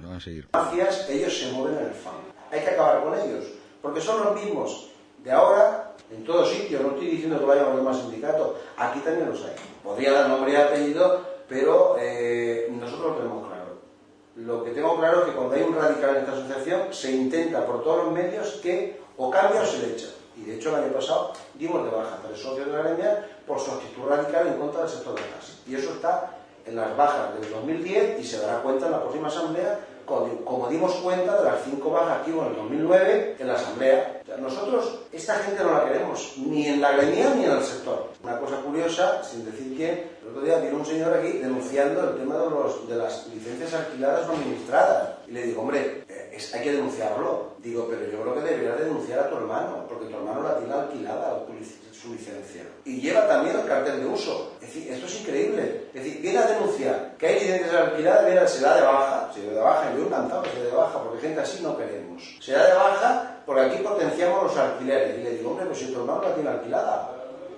Vamos 0.01 0.17
a 0.17 0.19
seguir. 0.19 0.47
mafias, 0.53 1.09
ellos 1.09 1.37
se 1.37 1.51
mueven 1.51 1.79
en 1.79 1.85
el 1.87 1.93
fango. 1.93 2.23
Hay 2.51 2.61
que 2.61 2.69
acabar 2.69 3.03
con 3.03 3.13
ellos, 3.13 3.45
porque 3.81 4.01
son 4.01 4.23
los 4.23 4.35
mismos 4.35 4.89
de 5.23 5.31
ahora 5.31 5.95
en 6.11 6.23
todo 6.23 6.45
sitio. 6.45 6.79
No 6.79 6.89
estoy 6.89 7.07
diciendo 7.07 7.39
que 7.39 7.45
lo 7.45 7.51
haya 7.51 7.63
los 7.63 7.77
demás 7.77 7.97
sindicatos, 7.97 8.57
aquí 8.77 8.99
también 8.99 9.29
los 9.29 9.43
hay. 9.43 9.55
Podría 9.83 10.11
dar 10.11 10.29
nombre 10.29 10.53
y 10.53 10.55
apellido, 10.55 11.21
pero 11.47 11.97
eh, 11.99 12.67
nosotros 12.71 13.11
lo 13.11 13.15
tenemos 13.15 13.47
claro. 13.47 13.57
Lo 14.35 14.63
que 14.63 14.71
tengo 14.71 14.97
claro 14.97 15.21
es 15.21 15.25
que 15.25 15.35
cuando 15.35 15.55
hay 15.55 15.63
un 15.63 15.75
radical 15.75 16.11
en 16.11 16.21
esta 16.23 16.33
asociación, 16.33 16.93
se 16.93 17.11
intenta 17.11 17.65
por 17.65 17.83
todos 17.83 18.05
los 18.05 18.13
medios 18.13 18.59
que 18.61 19.01
o 19.17 19.31
cambia 19.31 19.61
o 19.61 19.65
se 19.65 19.79
le 19.79 19.93
echa. 19.93 20.07
Y 20.35 20.43
de 20.43 20.55
hecho 20.55 20.69
el 20.69 20.83
año 20.83 20.93
pasado 20.93 21.33
dimos 21.55 21.83
de 21.83 21.89
baja 21.89 22.15
a 22.15 22.27
tres 22.27 22.39
socios 22.39 22.67
de 22.67 22.73
la 22.73 22.83
gremia 22.83 23.27
por 23.47 23.59
su 23.59 23.71
actitud 23.71 24.03
radical 24.07 24.47
en 24.47 24.59
contra 24.59 24.81
del 24.81 24.89
sector 24.89 25.15
del 25.15 25.23
taxi. 25.25 25.53
Y 25.65 25.75
eso 25.75 25.93
está 25.93 26.37
en 26.65 26.75
las 26.75 26.95
bajas 26.95 27.33
del 27.39 27.49
2010 27.49 28.19
y 28.19 28.23
se 28.23 28.39
dará 28.39 28.61
cuenta 28.61 28.85
en 28.85 28.91
la 28.91 29.01
próxima 29.01 29.29
asamblea, 29.29 29.79
como 30.07 30.69
dimos 30.69 30.93
cuenta 30.95 31.37
de 31.37 31.43
las 31.43 31.63
cinco 31.65 31.91
bajas 31.91 32.23
que 32.23 32.31
hubo 32.31 32.43
en 32.43 32.47
el 32.47 32.55
2009 32.55 33.35
en 33.39 33.47
la 33.47 33.53
asamblea. 33.55 34.21
O 34.23 34.25
sea, 34.25 34.37
nosotros, 34.37 34.99
esta 35.11 35.35
gente 35.35 35.63
no 35.63 35.73
la 35.73 35.85
queremos, 35.85 36.33
ni 36.37 36.65
en 36.65 36.81
la 36.81 36.93
gremia 36.93 37.29
ni 37.35 37.43
en 37.43 37.51
el 37.51 37.63
sector. 37.63 38.11
Una 38.23 38.39
cosa 38.39 38.61
curiosa, 38.61 39.21
sin 39.23 39.45
decir 39.45 39.75
quién, 39.75 40.09
el 40.21 40.29
otro 40.29 40.41
día 40.41 40.59
vino 40.59 40.77
un 40.77 40.85
señor 40.85 41.13
aquí 41.13 41.33
denunciando 41.39 42.09
el 42.09 42.17
tema 42.17 42.37
de, 42.37 42.49
los, 42.49 42.87
de 42.87 42.95
las 42.95 43.27
licencias 43.27 43.73
alquiladas 43.73 44.27
o 44.29 44.31
administradas. 44.31 45.09
Y 45.27 45.31
le 45.33 45.43
digo, 45.43 45.61
hombre, 45.61 46.03
eh, 46.07 46.31
es- 46.33 46.53
hay 46.53 46.63
que 46.63 46.71
denunciarlo. 46.73 47.57
Digo, 47.59 47.87
pero 47.89 48.09
yo 48.09 48.21
creo 48.21 48.33
que 48.35 48.41
deberías 48.41 48.79
denunciar 48.79 49.19
a 49.19 49.29
tu 49.29 49.35
hermano, 49.37 49.85
porque 49.89 50.05
tu 50.05 50.15
hermano 50.15 50.41
la 50.43 50.57
tiene 50.57 50.73
alquilada 50.73 51.45
tu 51.45 51.53
su 51.97 52.13
licencia. 52.13 52.61
Y 52.85 53.01
lleva 53.01 53.27
también 53.27 53.55
el 53.59 53.65
cartel 53.65 53.99
de 54.01 54.05
uso. 54.05 54.53
Es 54.61 54.67
decir, 54.67 54.91
esto 54.93 55.07
es 55.07 55.19
increíble. 55.21 55.87
Es 55.93 56.03
decir, 56.03 56.21
viene 56.21 56.37
a 56.37 56.45
denunciar 56.47 57.15
que 57.17 57.25
hay 57.27 57.39
licencias 57.39 57.73
alquiladas, 57.73 58.25
viene, 58.27 58.47
se 58.47 58.61
da 58.61 58.75
de 58.75 58.81
baja. 58.83 59.31
Se 59.33 59.45
da 59.47 59.51
de 59.53 59.59
baja, 59.59 59.93
yo 59.97 60.05
encantado 60.05 60.43
que 60.43 60.49
se 60.51 60.59
dé 60.59 60.65
de 60.69 60.75
baja, 60.75 61.03
porque 61.03 61.19
gente 61.21 61.41
así 61.41 61.63
no 61.63 61.75
queremos. 61.75 62.37
Se 62.39 62.51
da 62.51 62.67
de 62.67 62.73
baja 62.75 63.41
porque 63.47 63.61
aquí 63.61 63.81
potenciamos 63.83 64.43
los 64.43 64.57
alquileres. 64.57 65.19
Y 65.19 65.23
le 65.23 65.31
digo, 65.37 65.49
hombre, 65.51 65.65
pues 65.65 65.79
si 65.79 65.91
tu 65.91 65.99
hermano 65.99 66.21
la 66.21 66.35
tiene 66.35 66.49
alquilada. 66.51 67.11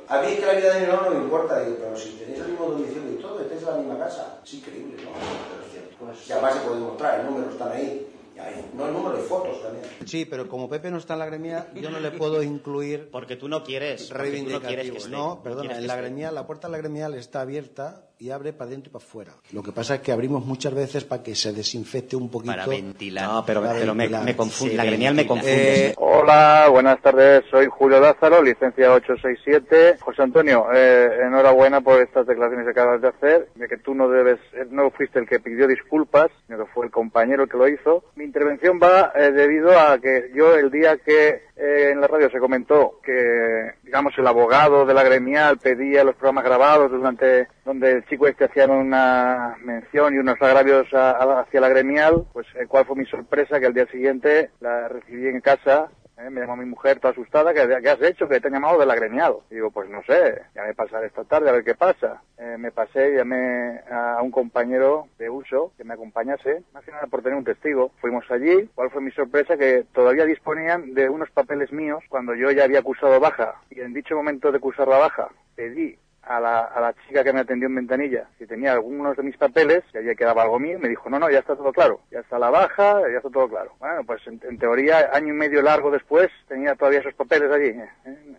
A 0.07 0.21
mí 0.21 0.27
es 0.31 0.39
que 0.39 0.45
la 0.45 0.53
vida 0.53 0.73
de 0.73 0.79
mi 0.79 0.85
hermano 0.85 1.09
no 1.09 1.15
me 1.17 1.23
importa, 1.23 1.59
digo, 1.59 1.77
pero 1.81 1.95
si 1.97 2.11
tenéis 2.11 2.39
el 2.39 2.47
mismo 2.47 2.65
domicilio 2.67 3.11
y 3.11 3.21
todo, 3.21 3.35
tenéis 3.35 3.61
la 3.67 3.73
misma 3.73 3.99
casa. 3.99 4.39
Es 4.43 4.53
increíble. 4.53 4.95
Pero 5.99 6.11
es 6.11 6.19
cierto. 6.19 6.29
y 6.29 6.31
además 6.45 6.53
se 6.53 6.67
puede 6.67 6.79
demostrar, 6.81 7.19
el 7.19 7.25
número 7.25 7.49
están 7.51 7.71
ahí. 7.71 8.07
Y 8.35 8.39
ahí. 8.39 8.69
No 8.73 8.87
el 8.87 8.93
número, 8.93 9.17
hay 9.17 9.23
fotos 9.23 9.61
también. 9.61 9.85
Sí, 10.05 10.25
pero 10.25 10.47
como 10.47 10.69
Pepe 10.69 10.89
no 10.91 10.97
está 10.97 11.13
en 11.13 11.19
la 11.19 11.25
gremia, 11.25 11.67
yo 11.75 11.89
no 11.89 11.99
le 11.99 12.11
puedo 12.11 12.41
incluir 12.41 13.09
Porque 13.11 13.35
tú 13.35 13.47
no 13.49 13.63
quieres. 13.63 14.09
porque 14.09 14.41
tú 14.43 14.49
no 14.49 14.61
quieres 14.61 14.91
que 14.91 14.97
esté, 14.97 15.09
No, 15.09 15.41
perdona, 15.43 15.61
quieres 15.69 15.79
en 15.81 15.87
la 15.87 15.95
gremial, 15.95 16.35
la 16.35 16.45
puerta 16.47 16.67
de 16.67 16.71
la 16.71 16.77
gremial 16.77 17.13
está 17.15 17.41
abierta 17.41 18.08
y 18.21 18.31
abre 18.31 18.51
para 18.51 18.69
dentro 18.71 18.89
y 18.89 18.93
para 18.93 19.05
afuera. 19.05 19.31
Lo 19.53 19.63
que 19.63 19.71
pasa 19.71 19.95
es 19.95 20.01
que 20.01 20.11
abrimos 20.11 20.45
muchas 20.45 20.73
veces 20.73 21.05
para 21.05 21.23
que 21.23 21.35
se 21.35 21.53
desinfecte 21.53 22.17
un 22.17 22.29
poquito. 22.29 22.51
Para 22.51 22.67
ventilar. 22.67 23.29
No, 23.29 23.45
pero, 23.45 23.61
Para 23.61 23.79
pero 23.79 23.95
me, 23.95 24.03
ventilar. 24.03 24.25
me 24.25 24.35
confunde. 24.35 24.71
Se 24.71 24.77
La 24.77 24.83
gremial 24.83 25.15
me 25.15 25.25
confunde. 25.25 25.87
Eh, 25.87 25.95
Hola, 25.97 26.67
buenas 26.69 27.01
tardes. 27.01 27.45
Soy 27.49 27.67
Julio 27.67 28.01
Lázaro, 28.01 28.43
licencia 28.43 28.91
867. 28.91 29.99
José 30.01 30.21
Antonio, 30.21 30.67
eh, 30.73 31.19
enhorabuena 31.27 31.79
por 31.79 32.01
estas 32.01 32.27
declaraciones 32.27 32.65
que 32.65 32.71
acabas 32.71 33.01
de 33.01 33.07
hacer, 33.07 33.49
de 33.55 33.67
que 33.69 33.77
tú 33.77 33.95
no 33.95 34.09
debes, 34.09 34.39
eh, 34.51 34.65
no 34.69 34.91
fuiste 34.91 35.19
el 35.19 35.27
que 35.27 35.39
pidió 35.39 35.65
disculpas, 35.65 36.29
sino 36.45 36.59
que 36.59 36.71
fue 36.73 36.87
el 36.87 36.91
compañero 36.91 37.43
el 37.43 37.49
que 37.49 37.57
lo 37.57 37.69
hizo. 37.69 38.03
Mi 38.15 38.25
intervención 38.25 38.81
va 38.83 39.13
eh, 39.15 39.31
debido 39.31 39.79
a 39.79 39.97
que 39.97 40.29
yo 40.35 40.55
el 40.55 40.69
día 40.69 40.97
que 40.97 41.49
eh, 41.59 41.89
en 41.91 41.99
la 41.99 42.07
radio 42.07 42.29
se 42.29 42.39
comentó 42.39 42.99
que, 43.03 43.73
digamos, 43.83 44.13
el 44.17 44.25
abogado 44.25 44.85
de 44.85 44.93
la 44.93 45.03
gremial 45.03 45.57
pedía 45.57 46.05
los 46.05 46.15
programas 46.15 46.45
grabados 46.45 46.89
durante 46.89 47.49
donde 47.65 48.01
el 48.09 48.15
chico 48.15 48.27
este 48.27 48.45
hacía 48.45 48.65
una 48.67 49.55
mención 49.63 50.15
y 50.15 50.17
unos 50.17 50.41
agravios 50.41 50.91
a- 50.93 51.11
a- 51.11 51.41
hacia 51.41 51.61
la 51.61 51.69
gremial, 51.69 52.25
pues 52.33 52.47
eh, 52.55 52.65
cuál 52.67 52.85
fue 52.85 52.95
mi 52.95 53.05
sorpresa 53.05 53.59
que 53.59 53.67
al 53.67 53.73
día 53.73 53.85
siguiente 53.87 54.49
la 54.61 54.87
recibí 54.87 55.27
en 55.27 55.39
casa 55.41 55.89
eh, 56.17 56.29
me 56.31 56.41
llamó 56.41 56.57
mi 56.57 56.65
mujer 56.65 56.99
toda 56.99 57.11
asustada, 57.11 57.53
¿qué, 57.53 57.65
qué 57.81 57.89
has 57.89 58.01
hecho? 58.01 58.27
Que 58.27 58.41
te 58.41 58.47
han 58.47 58.53
llamado 58.55 58.77
del 58.79 58.91
agremiado. 58.91 59.43
Y 59.49 59.55
digo, 59.55 59.71
pues 59.71 59.89
no 59.89 60.01
sé, 60.03 60.41
ya 60.53 60.63
me 60.63 60.73
pasaré 60.73 61.07
esta 61.07 61.23
tarde 61.23 61.47
a 61.49 61.53
ver 61.53 61.63
qué 61.63 61.75
pasa. 61.75 62.21
Eh, 62.37 62.57
me 62.59 62.71
pasé, 62.71 63.13
llamé 63.15 63.79
a 63.89 64.21
un 64.21 64.29
compañero 64.31 65.07
de 65.17 65.29
uso 65.29 65.71
que 65.77 65.85
me 65.85 65.93
acompañase, 65.93 66.63
más 66.73 66.83
que 66.83 66.91
nada 66.91 67.07
por 67.07 67.21
tener 67.21 67.37
un 67.37 67.45
testigo. 67.45 67.91
Fuimos 68.01 68.25
allí, 68.31 68.69
¿cuál 68.75 68.89
fue 68.89 69.01
mi 69.01 69.11
sorpresa? 69.11 69.55
Que 69.55 69.85
todavía 69.93 70.25
disponían 70.25 70.93
de 70.93 71.07
unos 71.07 71.29
papeles 71.31 71.71
míos 71.71 72.03
cuando 72.09 72.33
yo 72.35 72.51
ya 72.51 72.65
había 72.65 72.79
acusado 72.79 73.17
baja. 73.21 73.55
Y 73.69 73.79
en 73.79 73.93
dicho 73.93 74.15
momento 74.15 74.51
de 74.51 74.57
acusar 74.57 74.87
la 74.89 74.97
baja, 74.97 75.29
pedí 75.55 75.97
a 76.23 76.39
la, 76.39 76.59
a 76.65 76.79
la 76.81 76.93
chica 77.07 77.23
que 77.23 77.33
me 77.33 77.39
atendió 77.41 77.67
en 77.67 77.75
ventanilla 77.75 78.27
si 78.37 78.45
tenía 78.45 78.73
algunos 78.73 79.15
de 79.17 79.23
mis 79.23 79.37
papeles, 79.37 79.83
que 79.91 79.99
allí 79.99 80.15
quedaba 80.15 80.43
algo 80.43 80.59
mío, 80.59 80.77
me 80.79 80.89
dijo, 80.89 81.09
no, 81.09 81.19
no, 81.19 81.29
ya 81.29 81.39
está 81.39 81.55
todo 81.55 81.71
claro, 81.71 82.01
ya 82.11 82.19
está 82.19 82.37
la 82.39 82.49
baja, 82.49 83.01
ya 83.09 83.17
está 83.17 83.29
todo 83.29 83.47
claro. 83.49 83.71
Bueno, 83.79 84.03
pues 84.05 84.25
en, 84.27 84.39
en 84.43 84.57
teoría, 84.57 85.09
año 85.13 85.29
y 85.33 85.37
medio 85.37 85.61
largo 85.61 85.91
después, 85.91 86.29
tenía 86.47 86.75
todavía 86.75 86.99
esos 86.99 87.13
papeles 87.13 87.51
allí, 87.51 87.67
eh, 87.69 87.89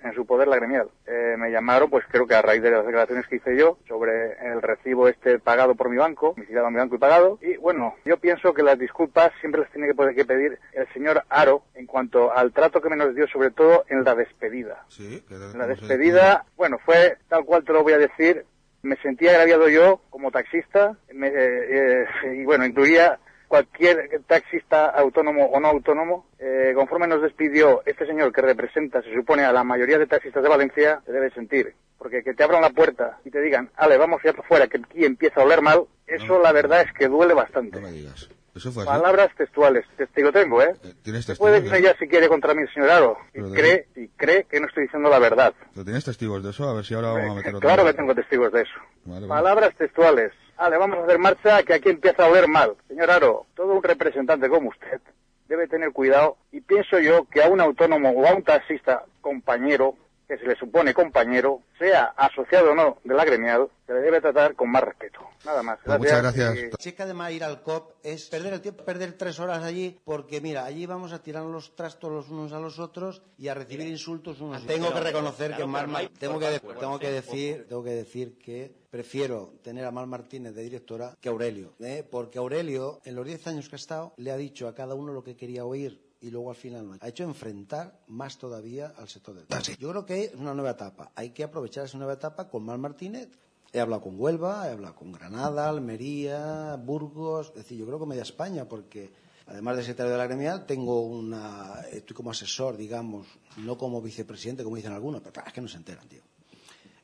en 0.03 0.15
su 0.15 0.25
poder 0.27 0.49
la 0.49 0.57
gremial. 0.57 0.89
Eh, 1.07 1.35
me 1.39 1.51
llamaron, 1.51 1.91
pues 1.91 2.05
creo 2.11 2.27
que 2.27 2.35
a 2.35 2.43
raíz 2.43 2.63
de 2.63 2.71
las 2.71 2.85
declaraciones 2.85 3.27
que 3.27 3.37
hice 3.37 3.57
yo 3.57 3.79
sobre 3.89 4.33
el 4.53 4.63
recibo 4.63 5.09
este 5.09 5.39
pagado 5.39 5.75
por 5.75 5.89
mi 5.91 5.97
banco, 5.97 6.35
visitado 6.35 6.67
a 6.67 6.71
mi 6.71 6.77
banco 6.79 6.95
y 6.97 6.99
pagado, 6.99 7.39
y 7.43 7.57
bueno, 7.57 7.95
yo 8.05 8.17
pienso 8.19 8.55
que 8.55 8.63
las 8.63 8.79
disculpas 8.79 9.33
siempre 9.41 9.61
las 9.63 9.71
tiene 9.73 9.87
que, 9.89 9.95
poder- 9.95 10.15
que 10.15 10.25
pedir 10.25 10.59
el 10.73 10.87
señor 10.93 11.23
Aro 11.29 11.63
en 11.75 11.87
cuanto 11.87 12.33
al 12.33 12.53
trato 12.53 12.81
que 12.81 12.89
me 12.89 12.97
nos 12.97 13.15
dio, 13.15 13.27
sobre 13.29 13.51
todo 13.51 13.85
en 13.89 14.05
la 14.05 14.15
despedida. 14.15 14.85
Sí, 14.89 15.23
que- 15.29 15.35
La 15.35 15.51
¿cómo 15.53 15.63
se- 15.65 15.69
despedida, 15.69 16.45
bueno, 16.57 16.79
fue 16.85 17.17
tal 17.29 17.45
cual 17.45 17.65
te 17.65 17.73
lo 17.73 17.80
voy 17.83 17.93
a 17.95 17.99
decir, 17.99 18.45
Me 18.83 18.97
sentía 19.03 19.33
agraviado 19.33 19.69
yo 19.69 20.01
como 20.09 20.31
taxista 20.31 20.97
me- 21.13 21.29
eh, 21.29 22.05
eh, 22.25 22.35
y 22.35 22.45
bueno, 22.47 22.65
incluía 22.65 23.19
cualquier 23.47 24.09
taxista 24.27 24.87
autónomo 24.87 25.47
o 25.47 25.61
no 25.61 25.69
autónomo. 25.69 26.27
Eh, 26.39 26.73
conforme 26.75 27.07
nos 27.07 27.21
despidió 27.21 27.83
este 27.85 28.07
señor 28.07 28.33
que 28.33 28.41
representa, 28.41 29.03
se 29.03 29.13
supone, 29.13 29.45
a 29.45 29.53
la 29.53 29.65
mayoría 29.65 29.99
de 29.99 30.07
taxistas 30.07 30.43
de 30.43 30.49
Valencia, 30.49 31.03
se 31.05 31.13
debe 31.13 31.31
sentir. 31.33 31.75
Porque 31.99 32.23
que 32.23 32.33
te 32.33 32.43
abran 32.43 32.63
la 32.63 32.71
puerta 32.71 33.19
y 33.25 33.31
te 33.31 33.43
digan, 33.43 33.69
ale, 33.77 33.99
vamos 33.99 34.23
ya 34.25 34.33
para 34.33 34.45
afuera, 34.45 34.67
que 34.67 34.79
aquí 34.79 35.05
empieza 35.05 35.43
a 35.43 35.45
oler 35.45 35.61
mal, 35.61 35.85
eso 36.07 36.41
la 36.41 36.53
verdad 36.53 36.81
es 36.81 36.93
que 36.95 37.09
duele 37.09 37.35
bastante. 37.35 37.79
No 37.81 37.87
me 37.87 37.93
digas. 37.93 38.31
Eso 38.55 38.73
fue 38.73 38.83
así. 38.83 38.91
Palabras 38.91 39.31
textuales, 39.37 39.85
testigo 39.97 40.33
tengo, 40.33 40.63
¿eh? 40.63 40.75
¿Tienes 41.03 41.27
testigos? 41.27 41.39
Puede 41.39 41.59
irme 41.65 41.83
ya 41.83 41.97
si 41.99 42.09
quiere 42.09 42.29
contra 42.29 42.55
mí, 42.55 42.63
señor 42.75 42.91
Aro, 42.91 43.17
y 43.33 43.41
Pero 43.41 43.51
cree, 43.53 43.89
y 43.97 44.09
cree 44.09 44.45
que 44.45 44.61
no 44.61 44.67
estoy 44.67 44.85
diciendo 44.85 45.09
la 45.09 45.19
verdad. 45.19 45.55
¿Pero 45.73 45.85
tienes 45.85 46.05
testigos 46.05 46.43
de 46.43 46.51
eso? 46.51 46.69
A 46.69 46.75
ver 46.75 46.85
si 46.85 46.95
ahora 46.95 47.13
vamos 47.13 47.31
a 47.31 47.35
meter 47.35 47.55
otro. 47.55 47.69
Claro 47.69 47.85
que 47.85 47.95
tengo 47.95 48.15
testigos 48.15 48.53
de 48.53 48.63
eso. 48.63 48.75
Vale, 49.05 49.27
vale. 49.27 49.43
Palabras 49.43 49.75
textuales. 49.77 50.33
Vale, 50.57 50.77
vamos 50.77 50.99
a 50.99 51.05
hacer 51.05 51.19
marcha 51.19 51.63
que 51.63 51.75
aquí 51.75 51.89
empieza 51.89 52.25
a 52.25 52.29
oler 52.29 52.47
mal. 52.47 52.77
Señor 52.89 53.11
Aro, 53.11 53.47
todo 53.55 53.73
un 53.73 53.83
representante 53.83 54.49
como 54.49 54.69
usted 54.69 55.01
debe 55.49 55.67
tener 55.67 55.91
cuidado 55.93 56.37
y 56.53 56.61
pienso 56.61 57.01
yo 57.01 57.25
que 57.25 57.43
a 57.43 57.49
un 57.49 57.61
autónomo 57.61 58.11
o 58.11 58.27
a 58.27 58.35
un 58.35 58.45
taxista 58.45 59.05
compañero, 59.21 59.97
que 60.31 60.39
se 60.39 60.47
le 60.47 60.55
supone 60.57 60.95
compañero, 60.95 61.61
sea 61.77 62.05
asociado 62.17 62.71
o 62.71 62.75
no 62.77 62.99
de 63.03 63.15
la 63.15 63.25
gremial, 63.25 63.69
se 63.85 63.93
le 63.95 64.01
debe 64.01 64.21
tratar 64.21 64.55
con 64.55 64.71
más 64.71 64.85
respeto. 64.85 65.19
Nada 65.45 65.61
más. 65.65 65.79
Pues 65.85 65.99
muchas 65.99 66.23
gracias. 66.23 66.57
Es 66.79 66.95
que 66.95 67.03
además 67.03 67.33
ir 67.33 67.43
al 67.43 67.63
COP 67.63 67.95
es 68.05 68.29
perder 68.29 68.53
el 68.53 68.61
tiempo, 68.61 68.85
perder 68.85 69.15
tres 69.15 69.41
horas 69.41 69.65
allí, 69.65 69.99
porque 70.05 70.41
mira, 70.41 70.65
allí 70.65 70.87
vamos 70.87 71.13
a 71.13 71.21
tirar 71.21 71.43
los 71.45 71.75
trastos 71.75 72.13
los 72.13 72.29
unos 72.29 72.53
a 72.53 72.61
los 72.61 72.79
otros 72.79 73.23
y 73.39 73.49
a 73.49 73.55
recibir 73.55 73.89
insultos 73.89 74.41
unos 74.41 74.59
a 74.59 74.65
otros. 74.65 74.73
Tengo 74.77 74.95
que 74.95 75.01
reconocer 75.01 75.57
que 75.57 75.67
Mar 75.67 75.89
Mar- 75.89 76.09
tengo 76.19 76.39
que, 76.39 76.47
de- 76.47 76.61
tengo 76.61 76.99
que 77.01 77.11
decir, 77.11 77.67
tengo 77.69 77.83
que 77.83 77.91
decir 77.91 78.39
que 78.39 78.73
prefiero 78.91 79.55
tener 79.65 79.85
a 79.85 79.91
Mar 79.91 80.07
Martínez 80.07 80.55
de 80.55 80.63
directora 80.63 81.17
que 81.21 81.29
a 81.29 81.33
Aurelio, 81.33 81.73
¿eh? 81.81 82.07
porque 82.09 82.39
Aurelio 82.39 83.01
en 83.05 83.17
los 83.17 83.27
10 83.27 83.47
años 83.49 83.69
que 83.69 83.75
ha 83.75 83.79
estado 83.79 84.15
le 84.17 84.31
ha 84.31 84.37
dicho 84.37 84.69
a 84.69 84.75
cada 84.75 84.95
uno 84.95 85.13
lo 85.13 85.25
que 85.25 85.37
quería 85.37 85.65
oír 85.65 86.01
y 86.21 86.31
luego 86.31 86.51
al 86.51 86.57
final 86.57 86.87
no. 86.87 86.97
ha 87.01 87.09
hecho 87.09 87.25
enfrentar 87.25 88.01
más 88.09 88.39
todavía 88.39 88.95
al 88.97 89.09
sector 89.09 89.35
del 89.35 89.47
taxi. 89.47 89.77
Yo 89.79 89.91
creo 89.91 90.05
que 90.05 90.25
es 90.25 90.35
una 90.35 90.55
nueva 90.55 90.71
etapa. 90.71 91.13
Hay 91.15 91.31
que 91.31 91.45
aprovechar 91.45 91.85
esa 91.85 91.99
nueva 91.99 92.15
etapa 92.15 92.49
con 92.49 92.65
Mar 92.65 92.79
Martínez 92.79 93.31
He 93.73 93.79
hablado 93.79 94.03
con 94.03 94.19
Huelva, 94.19 94.67
he 94.67 94.73
hablado 94.73 94.97
con 94.97 95.13
Granada, 95.13 95.69
Almería, 95.69 96.75
Burgos, 96.75 97.51
es 97.51 97.55
decir, 97.55 97.79
yo 97.79 97.87
creo 97.87 98.01
que 98.01 98.07
media 98.07 98.23
España, 98.23 98.69
porque 98.69 99.13
además 99.47 99.77
de 99.77 99.83
secretario 99.83 100.13
de 100.13 100.19
la 100.19 100.27
gremial, 100.27 100.67
tengo 100.67 101.03
una, 101.03 101.83
estoy 101.93 102.17
como 102.17 102.33
asesor, 102.33 102.77
digamos, 102.77 103.29
no 103.59 103.79
como 103.79 104.03
vicepresidente, 104.03 104.65
como 104.65 104.75
dicen 104.75 104.93
algunos, 104.93 105.21
pero 105.21 105.35
claro, 105.35 105.49
es 105.49 105.55
que 105.55 105.61
no 105.61 105.69
se 105.69 105.77
enteran, 105.77 106.09
tío. 106.09 106.23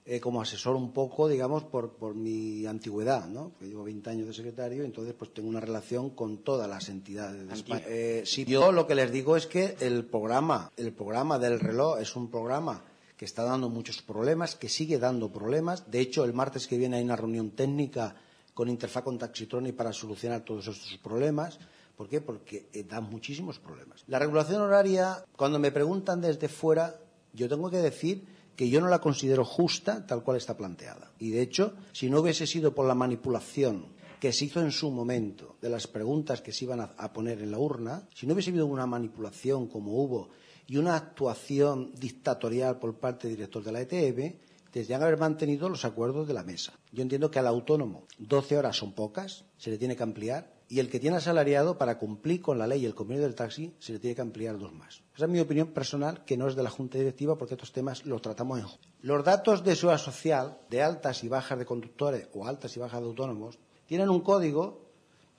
Eh, 0.08 0.20
como 0.20 0.40
asesor 0.40 0.76
un 0.76 0.92
poco, 0.92 1.26
digamos, 1.26 1.64
por, 1.64 1.94
por 1.94 2.14
mi 2.14 2.64
antigüedad, 2.64 3.26
¿no? 3.26 3.54
Que 3.58 3.66
llevo 3.66 3.82
20 3.82 4.08
años 4.08 4.28
de 4.28 4.34
secretario, 4.34 4.84
entonces 4.84 5.16
pues 5.18 5.34
tengo 5.34 5.48
una 5.48 5.58
relación 5.58 6.10
con 6.10 6.44
todas 6.44 6.70
las 6.70 6.88
entidades 6.88 7.48
de 7.48 7.52
España. 7.52 7.82
Eh, 7.88 8.22
sí, 8.24 8.44
yo 8.44 8.70
lo 8.70 8.86
que 8.86 8.94
les 8.94 9.10
digo 9.10 9.36
es 9.36 9.48
que 9.48 9.76
el 9.80 10.04
programa, 10.04 10.70
el 10.76 10.92
programa 10.92 11.40
del 11.40 11.58
reloj 11.58 11.98
es 11.98 12.14
un 12.14 12.30
programa 12.30 12.84
que 13.16 13.24
está 13.24 13.42
dando 13.42 13.68
muchos 13.68 14.00
problemas, 14.00 14.54
que 14.54 14.68
sigue 14.68 15.00
dando 15.00 15.32
problemas. 15.32 15.90
De 15.90 15.98
hecho, 15.98 16.22
el 16.24 16.32
martes 16.32 16.68
que 16.68 16.78
viene 16.78 16.98
hay 16.98 17.02
una 17.02 17.16
reunión 17.16 17.50
técnica 17.50 18.14
con 18.54 18.68
Interfaz 18.68 19.02
con 19.02 19.18
Taxitronic 19.18 19.74
para 19.74 19.92
solucionar 19.92 20.42
todos 20.42 20.68
estos 20.68 20.96
problemas. 20.98 21.58
¿Por 21.96 22.08
qué? 22.08 22.20
Porque 22.20 22.68
eh, 22.72 22.84
da 22.84 23.00
muchísimos 23.00 23.58
problemas. 23.58 24.04
La 24.06 24.20
regulación 24.20 24.60
horaria, 24.60 25.24
cuando 25.34 25.58
me 25.58 25.72
preguntan 25.72 26.20
desde 26.20 26.48
fuera, 26.48 26.94
yo 27.32 27.48
tengo 27.48 27.68
que 27.70 27.78
decir 27.78 28.35
que 28.56 28.68
yo 28.68 28.80
no 28.80 28.88
la 28.88 29.00
considero 29.00 29.44
justa 29.44 30.06
tal 30.06 30.22
cual 30.22 30.38
está 30.38 30.56
planteada. 30.56 31.12
Y 31.18 31.30
de 31.30 31.42
hecho, 31.42 31.74
si 31.92 32.08
no 32.08 32.20
hubiese 32.20 32.46
sido 32.46 32.74
por 32.74 32.86
la 32.86 32.94
manipulación 32.94 33.94
que 34.18 34.32
se 34.32 34.46
hizo 34.46 34.60
en 34.60 34.72
su 34.72 34.90
momento 34.90 35.56
de 35.60 35.68
las 35.68 35.86
preguntas 35.86 36.40
que 36.40 36.52
se 36.52 36.64
iban 36.64 36.80
a, 36.80 37.12
poner 37.12 37.42
en 37.42 37.50
la 37.50 37.58
urna, 37.58 38.08
si 38.14 38.26
no 38.26 38.32
hubiese 38.32 38.50
habido 38.50 38.66
una 38.66 38.86
manipulación 38.86 39.68
como 39.68 40.02
hubo 40.02 40.30
y 40.66 40.78
una 40.78 40.96
actuación 40.96 41.92
dictatorial 41.94 42.78
por 42.78 42.94
parte 42.94 43.28
del 43.28 43.36
director 43.36 43.62
de 43.62 43.72
la 43.72 43.82
ETM, 43.82 44.36
tendrían 44.70 45.02
haber 45.02 45.18
mantenido 45.18 45.68
los 45.68 45.84
acuerdos 45.84 46.26
de 46.26 46.34
la 46.34 46.42
mesa. 46.42 46.72
Yo 46.92 47.02
entiendo 47.02 47.30
que 47.30 47.38
al 47.38 47.46
autónomo 47.46 48.04
12 48.18 48.56
horas 48.56 48.76
son 48.76 48.92
pocas, 48.92 49.44
se 49.58 49.70
le 49.70 49.78
tiene 49.78 49.96
que 49.96 50.02
ampliar, 50.02 50.55
y 50.68 50.80
el 50.80 50.90
que 50.90 51.00
tiene 51.00 51.16
asalariado, 51.16 51.78
para 51.78 51.98
cumplir 51.98 52.40
con 52.42 52.58
la 52.58 52.66
ley 52.66 52.82
y 52.82 52.86
el 52.86 52.94
convenio 52.94 53.22
del 53.22 53.34
taxi, 53.34 53.74
se 53.78 53.92
le 53.92 53.98
tiene 53.98 54.14
que 54.14 54.22
ampliar 54.22 54.58
dos 54.58 54.72
más. 54.72 55.02
Esa 55.14 55.26
es 55.26 55.30
mi 55.30 55.40
opinión 55.40 55.68
personal, 55.68 56.24
que 56.24 56.36
no 56.36 56.48
es 56.48 56.56
de 56.56 56.62
la 56.62 56.70
Junta 56.70 56.98
Directiva, 56.98 57.36
porque 57.36 57.54
estos 57.54 57.72
temas 57.72 58.04
los 58.04 58.20
tratamos 58.22 58.58
en... 58.58 58.66
Los 59.02 59.24
datos 59.24 59.62
de 59.62 59.76
seguridad 59.76 60.00
social, 60.00 60.58
de 60.68 60.82
altas 60.82 61.22
y 61.22 61.28
bajas 61.28 61.58
de 61.58 61.64
conductores 61.64 62.28
o 62.34 62.46
altas 62.46 62.76
y 62.76 62.80
bajas 62.80 63.00
de 63.00 63.06
autónomos, 63.06 63.58
tienen 63.86 64.08
un 64.08 64.20
código 64.20 64.86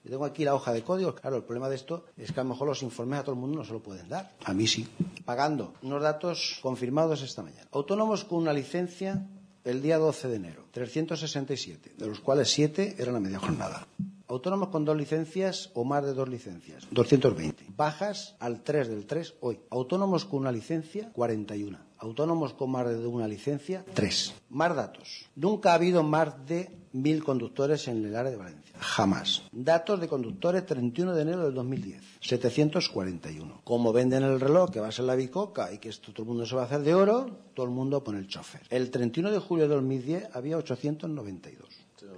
yo 0.07 0.11
tengo 0.11 0.25
aquí 0.25 0.45
la 0.45 0.55
hoja 0.55 0.71
de 0.71 0.83
código. 0.83 1.13
Claro, 1.13 1.35
el 1.35 1.43
problema 1.43 1.67
de 1.67 1.75
esto 1.75 2.05
es 2.15 2.31
que 2.31 2.39
a 2.39 2.43
lo 2.43 2.51
mejor 2.51 2.69
los 2.69 2.81
informes 2.81 3.19
a 3.19 3.23
todo 3.23 3.33
el 3.33 3.41
mundo 3.41 3.57
no 3.57 3.65
se 3.65 3.73
lo 3.73 3.83
pueden 3.83 4.07
dar. 4.07 4.37
A 4.45 4.53
mí 4.53 4.65
sí. 4.65 4.87
Pagando. 5.25 5.73
Unos 5.81 6.01
datos 6.01 6.59
confirmados 6.61 7.21
esta 7.23 7.43
mañana. 7.43 7.67
Autónomos 7.73 8.23
con 8.23 8.39
una 8.39 8.53
licencia 8.53 9.27
el 9.65 9.81
día 9.81 9.97
12 9.97 10.29
de 10.29 10.35
enero. 10.37 10.63
367, 10.71 11.95
de 11.97 12.07
los 12.07 12.21
cuales 12.21 12.49
7 12.51 12.95
eran 12.99 13.17
a 13.17 13.19
media 13.19 13.39
jornada. 13.39 13.85
Autónomos 14.29 14.69
con 14.69 14.83
dos 14.83 14.97
licencias 14.97 15.71
o 15.73 15.85
más 15.85 16.03
de 16.03 16.13
dos 16.13 16.27
licencias, 16.27 16.85
220. 16.91 17.63
Bajas 17.77 18.35
al 18.39 18.61
3 18.61 18.89
del 18.89 19.05
3 19.05 19.35
hoy. 19.39 19.59
Autónomos 19.69 20.25
con 20.25 20.41
una 20.41 20.51
licencia, 20.51 21.11
41. 21.13 21.79
Autónomos 21.99 22.53
con 22.53 22.71
más 22.71 22.89
de 22.89 23.07
una 23.07 23.27
licencia, 23.27 23.85
3. 23.93 24.33
Más 24.49 24.75
datos. 24.75 25.25
Nunca 25.35 25.71
ha 25.71 25.75
habido 25.75 26.03
más 26.03 26.45
de 26.45 26.69
mil 26.91 27.23
conductores 27.23 27.87
en 27.87 28.03
el 28.03 28.15
área 28.15 28.31
de 28.31 28.37
Valencia. 28.37 28.75
Jamás. 28.79 29.43
Datos 29.51 29.99
de 30.01 30.07
conductores 30.07 30.65
31 30.65 31.15
de 31.15 31.21
enero 31.21 31.45
del 31.45 31.53
2010. 31.53 32.03
741. 32.19 33.61
Como 33.63 33.93
venden 33.93 34.23
el 34.23 34.39
reloj 34.39 34.71
que 34.71 34.79
va 34.79 34.89
a 34.89 34.91
ser 34.91 35.05
la 35.05 35.15
bicoca 35.15 35.71
y 35.71 35.77
que 35.77 35.89
esto 35.89 36.11
todo 36.11 36.23
el 36.23 36.29
mundo 36.29 36.45
se 36.45 36.55
va 36.55 36.63
a 36.63 36.65
hacer 36.65 36.81
de 36.81 36.93
oro, 36.93 37.29
todo 37.53 37.65
el 37.65 37.71
mundo 37.71 38.03
pone 38.03 38.19
el 38.19 38.27
chofer. 38.27 38.61
El 38.69 38.91
31 38.91 39.31
de 39.31 39.39
julio 39.39 39.67
de 39.67 39.75
2010 39.75 40.35
había 40.35 40.57
892. 40.57 41.66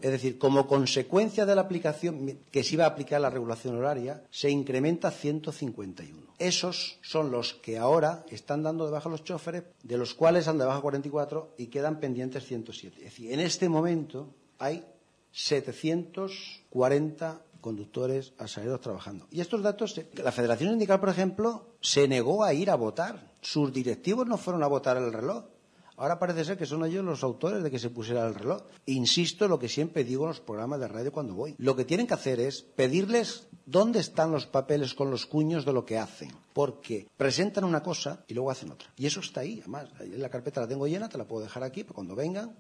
Es 0.02 0.12
decir, 0.12 0.38
como 0.38 0.68
consecuencia 0.68 1.46
de 1.46 1.56
la 1.56 1.62
aplicación 1.62 2.40
que 2.52 2.64
se 2.64 2.76
iba 2.76 2.86
a 2.86 2.90
aplicar 2.90 3.20
la 3.22 3.30
regulación 3.30 3.78
horaria, 3.78 4.24
se 4.30 4.50
incrementa 4.50 5.08
a 5.10 5.12
151. 5.12 6.34
Esos 6.38 6.98
son 7.02 7.32
los 7.32 7.54
que 7.54 7.78
ahora 7.78 8.26
están 8.30 8.64
dando 8.64 8.86
de 8.86 8.92
baja 8.92 9.10
los 9.10 9.24
choferes, 9.24 9.64
de 9.84 9.98
los 9.98 10.14
cuales 10.14 10.48
han 10.48 10.58
de 10.58 10.66
baja 10.66 10.82
44 10.82 11.56
y 11.58 11.68
quedan 11.68 12.00
pendientes 12.00 12.46
107. 12.46 12.98
Es 12.98 13.04
decir, 13.04 13.32
en 13.32 13.40
este 13.40 13.70
momento 13.70 14.34
hay 14.58 14.84
740 15.32 17.42
conductores 17.62 18.34
asalariados 18.38 18.82
trabajando. 18.82 19.28
Y 19.32 19.42
estos 19.42 19.62
datos, 19.62 19.98
eh, 19.98 20.10
la 20.16 20.32
Federación 20.32 20.72
Sindical, 20.72 21.00
por 21.00 21.10
ejemplo, 21.10 21.68
se 21.82 22.08
negó 22.08 22.44
a 22.44 22.54
ir 22.54 22.70
a 22.70 22.76
votar. 22.76 23.34
Sus 23.42 23.74
directivos 23.74 24.28
no 24.28 24.38
fueron 24.38 24.64
a 24.64 24.68
votar 24.68 24.98
el 24.98 25.12
reloj. 25.12 25.46
Ahora 26.00 26.18
parece 26.18 26.46
ser 26.46 26.58
que 26.58 26.66
son 26.66 26.86
ellos 26.86 27.04
los 27.04 27.24
autores 27.24 27.62
de 27.62 27.70
que 27.70 27.78
se 27.78 27.90
pusiera 27.90 28.26
el 28.26 28.34
reloj. 28.34 28.64
Insisto 28.86 29.50
lo 29.50 29.60
que 29.60 29.68
siempre 29.68 30.06
digo 30.06 30.24
en 30.24 30.30
los 30.30 30.40
programas 30.40 30.80
de 30.80 30.88
radio 30.88 31.12
cuando 31.12 31.34
voy. 31.34 31.56
Lo 31.58 31.76
que 31.76 31.84
tienen 31.84 32.08
que 32.08 32.14
hacer 32.14 32.40
es 32.40 32.62
pedirles 32.62 33.50
dónde 33.66 34.00
están 34.00 34.32
los 34.32 34.46
papeles 34.46 34.94
con 34.94 35.12
los 35.12 35.26
cuños 35.26 35.66
de 35.66 35.74
lo 35.74 35.86
que 35.86 35.98
hacen. 35.98 36.32
Porque 36.54 37.08
presentan 37.16 37.64
una 37.64 37.82
cosa 37.82 38.24
y 38.28 38.34
luego 38.34 38.52
hacen 38.52 38.72
otra. 38.72 38.90
Y 38.98 39.06
eso 39.06 39.20
está 39.20 39.42
ahí, 39.42 39.60
además. 39.60 39.90
Ahí 40.00 40.14
en 40.14 40.22
la 40.22 40.30
carpeta 40.30 40.62
la 40.62 40.68
tengo 40.68 40.88
llena, 40.88 41.10
te 41.10 41.18
la 41.18 41.26
puedo 41.26 41.44
dejar 41.44 41.64
aquí, 41.64 41.84
pero 41.84 41.96
cuando 41.96 42.16
vengan. 42.16 42.56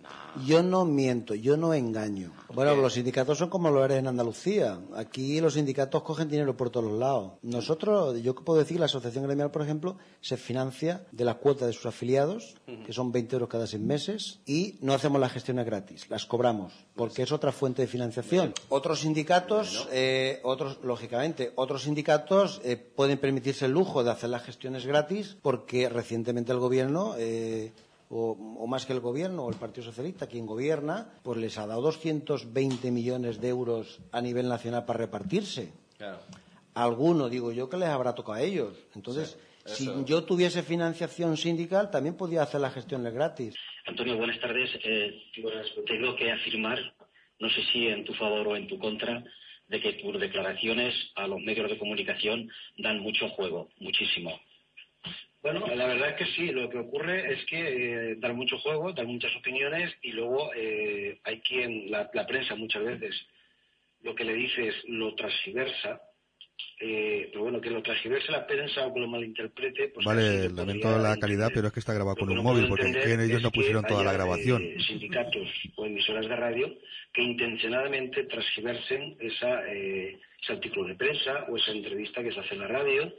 Yo 0.45 0.63
no 0.63 0.86
miento, 0.86 1.36
yo 1.36 1.58
no 1.58 1.73
engaño. 1.73 2.32
Bueno, 2.54 2.75
los 2.75 2.93
sindicatos 2.93 3.38
son 3.38 3.49
como 3.49 3.69
lo 3.69 3.84
eres 3.84 3.99
en 3.99 4.08
Andalucía. 4.08 4.80
Aquí 4.95 5.41
los 5.41 5.54
sindicatos 5.54 6.04
cogen 6.04 6.30
dinero 6.30 6.56
por 6.56 6.69
todos 6.69 6.91
los 6.91 6.99
lados. 6.99 7.34
Nosotros, 7.41 8.21
yo 8.21 8.36
puedo 8.36 8.60
decir, 8.60 8.80
la 8.80 8.86
Asociación 8.86 9.25
Gremial, 9.25 9.52
por 9.52 9.62
ejemplo, 9.62 9.97
se 10.21 10.38
financia 10.38 11.06
de 11.12 11.25
la 11.25 11.36
cuota 11.36 11.65
de 11.65 11.73
sus 11.73 11.86
afiliados, 11.86 12.56
que 12.86 12.93
son 12.93 13.11
20 13.11 13.36
euros 13.36 13.49
cada 13.49 13.68
seis 13.68 13.82
meses, 13.82 14.39
y 14.45 14.78
no 14.82 14.93
hacemos 14.93 15.20
las 15.20 15.32
gestiones 15.32 15.66
gratis, 15.66 16.09
las 16.09 16.26
cobramos, 16.26 16.74
porque 16.95 17.24
es 17.24 17.32
otra 17.32 17.51
fuente 17.51 17.82
de 17.82 17.88
financiación. 17.88 18.53
Otros 18.70 19.01
sindicatos, 19.01 19.88
eh, 19.91 20.39
otros, 20.43 20.80
lógicamente, 20.84 21.51
otros 21.55 21.84
sindicatos 21.84 22.61
eh, 22.64 22.78
pueden 22.78 23.18
permitirse 23.18 23.66
el 23.66 23.72
lujo 23.80 24.03
de 24.03 24.11
hacer 24.11 24.30
las 24.30 24.43
gestiones 24.43 24.86
gratis, 24.86 25.38
porque 25.41 25.89
recientemente 25.89 26.51
el 26.51 26.59
gobierno 26.59 27.15
eh, 27.17 27.71
o, 28.09 28.32
o, 28.59 28.67
más 28.67 28.86
que 28.86 28.93
el 28.93 28.99
gobierno 28.99 29.45
o 29.45 29.49
el 29.49 29.55
Partido 29.55 29.86
Socialista, 29.86 30.27
quien 30.27 30.45
gobierna, 30.45 31.07
pues 31.23 31.38
les 31.38 31.57
ha 31.57 31.65
dado 31.65 31.82
220 31.82 32.91
millones 32.91 33.39
de 33.39 33.47
euros 33.47 33.99
a 34.11 34.19
nivel 34.21 34.49
nacional 34.49 34.84
para 34.86 34.99
repartirse. 34.99 35.71
Claro. 35.97 36.19
Alguno, 36.73 37.30
digo 37.30 37.51
yo, 37.51 37.69
que 37.69 37.77
les 37.77 37.89
habrá 37.89 38.13
tocado 38.15 38.38
a 38.38 38.41
ellos. 38.41 38.73
Entonces, 38.95 39.38
Sí, 39.65 39.86
si 39.86 40.05
yo 40.05 40.23
tuviese 40.23 40.63
financiación 40.63 41.38
sindical, 41.38 41.91
también 41.91 42.15
podía 42.17 42.41
hacer 42.41 42.61
las 42.61 42.73
gestiones 42.73 43.13
gratis. 43.13 43.55
Antonio, 43.86 44.17
buenas 44.17 44.39
tardes. 44.39 44.69
Eh, 44.84 45.21
buenas, 45.43 45.67
tengo 45.86 46.15
que 46.15 46.32
afirmar, 46.32 46.80
no 47.39 47.49
sé 47.49 47.61
si 47.71 47.88
en 47.88 48.03
tu 48.05 48.13
favor 48.13 48.47
o 48.47 48.55
en 48.55 48.67
tu 48.67 48.80
contra, 48.80 49.23
de 49.70 49.80
que 49.80 49.93
tus 49.93 50.20
declaraciones 50.20 50.93
a 51.15 51.28
los 51.28 51.41
medios 51.41 51.70
de 51.70 51.78
comunicación 51.78 52.49
dan 52.78 52.99
mucho 52.99 53.30
juego, 53.30 53.70
muchísimo. 53.80 54.39
Bueno, 55.41 55.65
la 55.74 55.88
verdad 55.88 56.09
es 56.09 56.15
que 56.15 56.26
sí, 56.34 56.47
lo 56.51 56.70
que 56.70 56.80
ocurre 56.80 57.34
es 57.34 57.45
que 57.45 57.59
eh, 57.59 58.15
dar 58.17 58.34
mucho 58.34 58.57
juego, 58.59 58.91
dar 58.91 59.05
muchas 59.05 59.34
opiniones 59.38 59.95
y 60.01 60.11
luego 60.11 60.51
eh, 60.53 61.20
hay 61.24 61.39
quien, 61.39 61.89
la, 61.89 62.09
la 62.13 62.28
prensa 62.28 62.55
muchas 62.55 62.84
veces, 62.84 63.15
lo 64.01 64.13
que 64.15 64.26
le 64.26 64.34
dice 64.34 64.67
es 64.67 64.76
lo 64.89 65.15
transgiversa, 65.15 66.01
eh, 66.82 67.28
pero 67.32 67.43
bueno, 67.43 67.60
que 67.60 67.70
lo 67.70 67.84
transgiverse 67.84 68.32
la 68.32 68.47
prensa 68.47 68.88
o 68.88 68.93
que 68.93 69.01
lo 69.01 69.07
malinterprete, 69.07 69.89
pues 69.89 70.05
vale, 70.05 70.49
lamento 70.49 70.97
la 70.97 71.18
calidad, 71.18 71.51
pero 71.53 71.68
es 71.68 71.74
que 71.74 71.80
está 71.82 71.93
grabado 71.93 72.16
con 72.16 72.30
un 72.30 72.38
no 72.38 72.43
móvil, 72.43 72.68
porque 72.70 72.89
ellos 73.26 73.41
no 73.41 73.51
pusieron 73.51 73.84
toda 73.84 74.03
la 74.03 74.12
haya, 74.12 74.20
grabación. 74.20 74.62
eh, 74.64 74.78
sindicatos 74.88 75.49
o 75.76 75.86
emisoras 75.86 76.28
de 76.28 76.36
radio 76.36 76.74
que 77.14 77.22
intencionadamente 77.22 78.24
transgiversen 78.24 79.18
esa, 79.20 79.68
eh, 79.68 80.20
ese 80.41 80.53
artículo 80.53 80.88
de 80.88 80.95
prensa 80.95 81.45
o 81.49 81.57
esa 81.57 81.72
entrevista 81.72 82.24
que 82.24 82.32
se 82.32 82.39
hace 82.39 82.53
en 82.53 82.62
la 82.62 82.68
radio, 82.68 83.14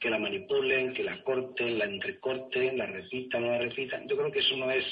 que 0.00 0.10
la 0.10 0.18
manipulen, 0.18 0.92
que 0.92 1.04
la 1.04 1.22
corten, 1.22 1.78
la 1.78 1.84
entrecorten, 1.84 2.76
la 2.76 2.86
repitan, 2.86 3.42
no 3.42 3.52
la 3.52 3.58
repitan. 3.58 4.08
Yo 4.08 4.16
creo 4.16 4.32
que 4.32 4.40
eso 4.40 4.56
no 4.56 4.70
es 4.70 4.84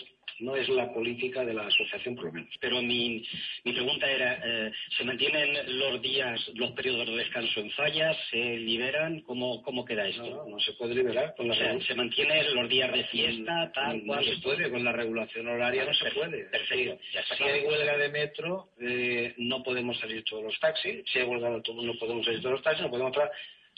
no 0.43 0.57
es 0.57 0.69
la 0.69 0.93
política 0.93 1.45
de 1.45 1.55
la 1.55 1.67
asociación, 1.67 2.15
por 2.15 2.27
lo 2.27 2.33
menos. 2.33 2.55
Pero 2.61 2.83
mi, 2.83 3.25
mi 3.65 3.73
pregunta 3.73 4.11
era, 4.11 4.41
eh, 4.45 4.73
¿se 4.97 5.05
mantienen 5.05 5.79
los 5.79 6.03
días, 6.03 6.51
los 6.55 6.73
periodos 6.73 7.07
de 7.07 7.17
descanso 7.17 7.61
en 7.61 7.71
fallas? 7.71 8.17
¿Se 8.31 8.37
liberan? 8.59 9.21
¿Cómo, 9.23 9.63
cómo 9.63 9.85
queda 9.85 10.07
esto? 10.09 10.25
No, 10.25 10.49
no 10.49 10.61
se 10.61 10.73
puede 10.75 10.95
liberar 10.95 11.35
con 11.37 11.49
la 11.49 11.55
O 11.55 11.57
sea. 11.57 11.81
¿Se 11.81 11.95
mantienen 11.95 12.55
los 12.55 12.69
días 12.69 12.93
de 12.93 13.05
fiesta, 13.05 13.71
tal 13.73 13.99
no 13.99 14.07
cual? 14.07 14.25
se 14.25 14.37
puede, 14.43 14.71
con 14.71 14.85
la 14.85 14.93
regulación 14.93 15.47
horaria 15.49 15.85
no 15.85 15.95
se 15.95 16.05
Perfecto, 16.05 16.31
puede. 16.31 16.45
perfecto, 16.51 16.99
ya 17.13 17.37
si 17.37 17.43
hay 17.45 17.65
huelga 17.65 17.97
de 17.97 18.09
metro, 18.09 18.69
eh, 18.81 19.35
no 19.39 19.63
podemos 19.63 19.99
salir 19.99 20.25
todos 20.25 20.43
los 20.45 20.59
taxis. 20.61 21.03
Si 21.13 21.19
hay 21.19 21.25
huelga 21.25 21.49
de 21.49 21.55
autobús, 21.57 21.85
no 21.85 21.95
podemos 21.99 22.25
salir 22.25 22.41
todos 22.41 22.55
los 22.55 22.63
taxis, 22.63 22.83
no 22.85 22.91
podemos 22.91 23.13
tra- 23.13 23.31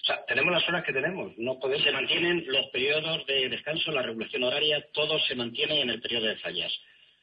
O 0.04 0.06
sea, 0.06 0.22
tenemos 0.26 0.52
las 0.52 0.68
horas 0.68 0.84
que 0.84 0.92
tenemos, 0.92 1.32
no 1.38 1.58
podemos... 1.58 1.82
Se 1.82 1.90
mantienen 1.90 2.44
los 2.46 2.66
periodos 2.68 3.26
de 3.26 3.48
descanso, 3.48 3.90
la 3.90 4.02
regulación 4.02 4.44
horaria, 4.44 4.84
todo 4.92 5.18
se 5.20 5.34
mantiene 5.34 5.80
en 5.80 5.88
el 5.88 6.00
periodo 6.02 6.26
de 6.26 6.36
fallas. 6.36 6.70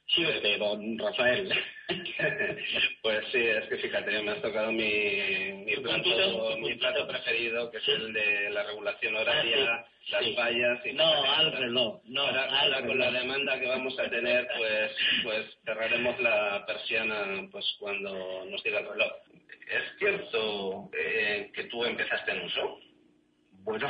Sí, 0.08 0.24
de 0.24 0.58
don 0.58 0.98
Rafael. 0.98 1.54
Pues 3.02 3.26
sí, 3.32 3.40
es 3.40 3.66
que 3.66 3.78
fíjate, 3.78 4.22
me 4.22 4.32
has 4.32 4.42
tocado 4.42 4.72
mi, 4.72 4.84
mi, 5.66 5.74
¿Tu 5.76 5.82
plato, 5.84 6.58
mi 6.58 6.76
plato 6.76 7.08
preferido, 7.08 7.70
que 7.72 7.78
es 7.78 7.88
el 7.88 8.14
de 8.14 8.50
la 8.52 8.64
regulación 8.64 9.16
horaria, 9.16 9.74
Ah, 9.74 9.86
sí, 10.06 10.12
las 10.12 10.26
sí. 10.26 10.34
fallas 10.36 10.86
y 10.86 10.94
No, 10.94 11.24
al 11.24 11.52
reloj, 11.52 12.02
no, 12.06 12.22
ahora, 12.24 12.86
con 12.86 12.98
la 12.98 13.12
demanda 13.12 13.60
que 13.60 13.68
vamos 13.68 13.98
a 14.00 14.10
tener, 14.10 14.48
pues, 14.58 14.92
pues 15.24 15.46
cerraremos 15.66 16.20
la 16.22 16.64
persiana 16.66 17.48
pues 17.52 17.66
cuando 17.80 18.46
nos 18.46 18.64
diga 18.64 18.80
el 18.80 18.88
reloj. 18.88 19.12
¿Es 19.72 19.84
cierto 20.00 20.90
eh, 20.94 21.50
que 21.54 21.64
tú 21.66 21.86
empezaste 21.86 22.32
en 22.32 22.46
uso? 22.46 22.80
Bueno, 23.64 23.90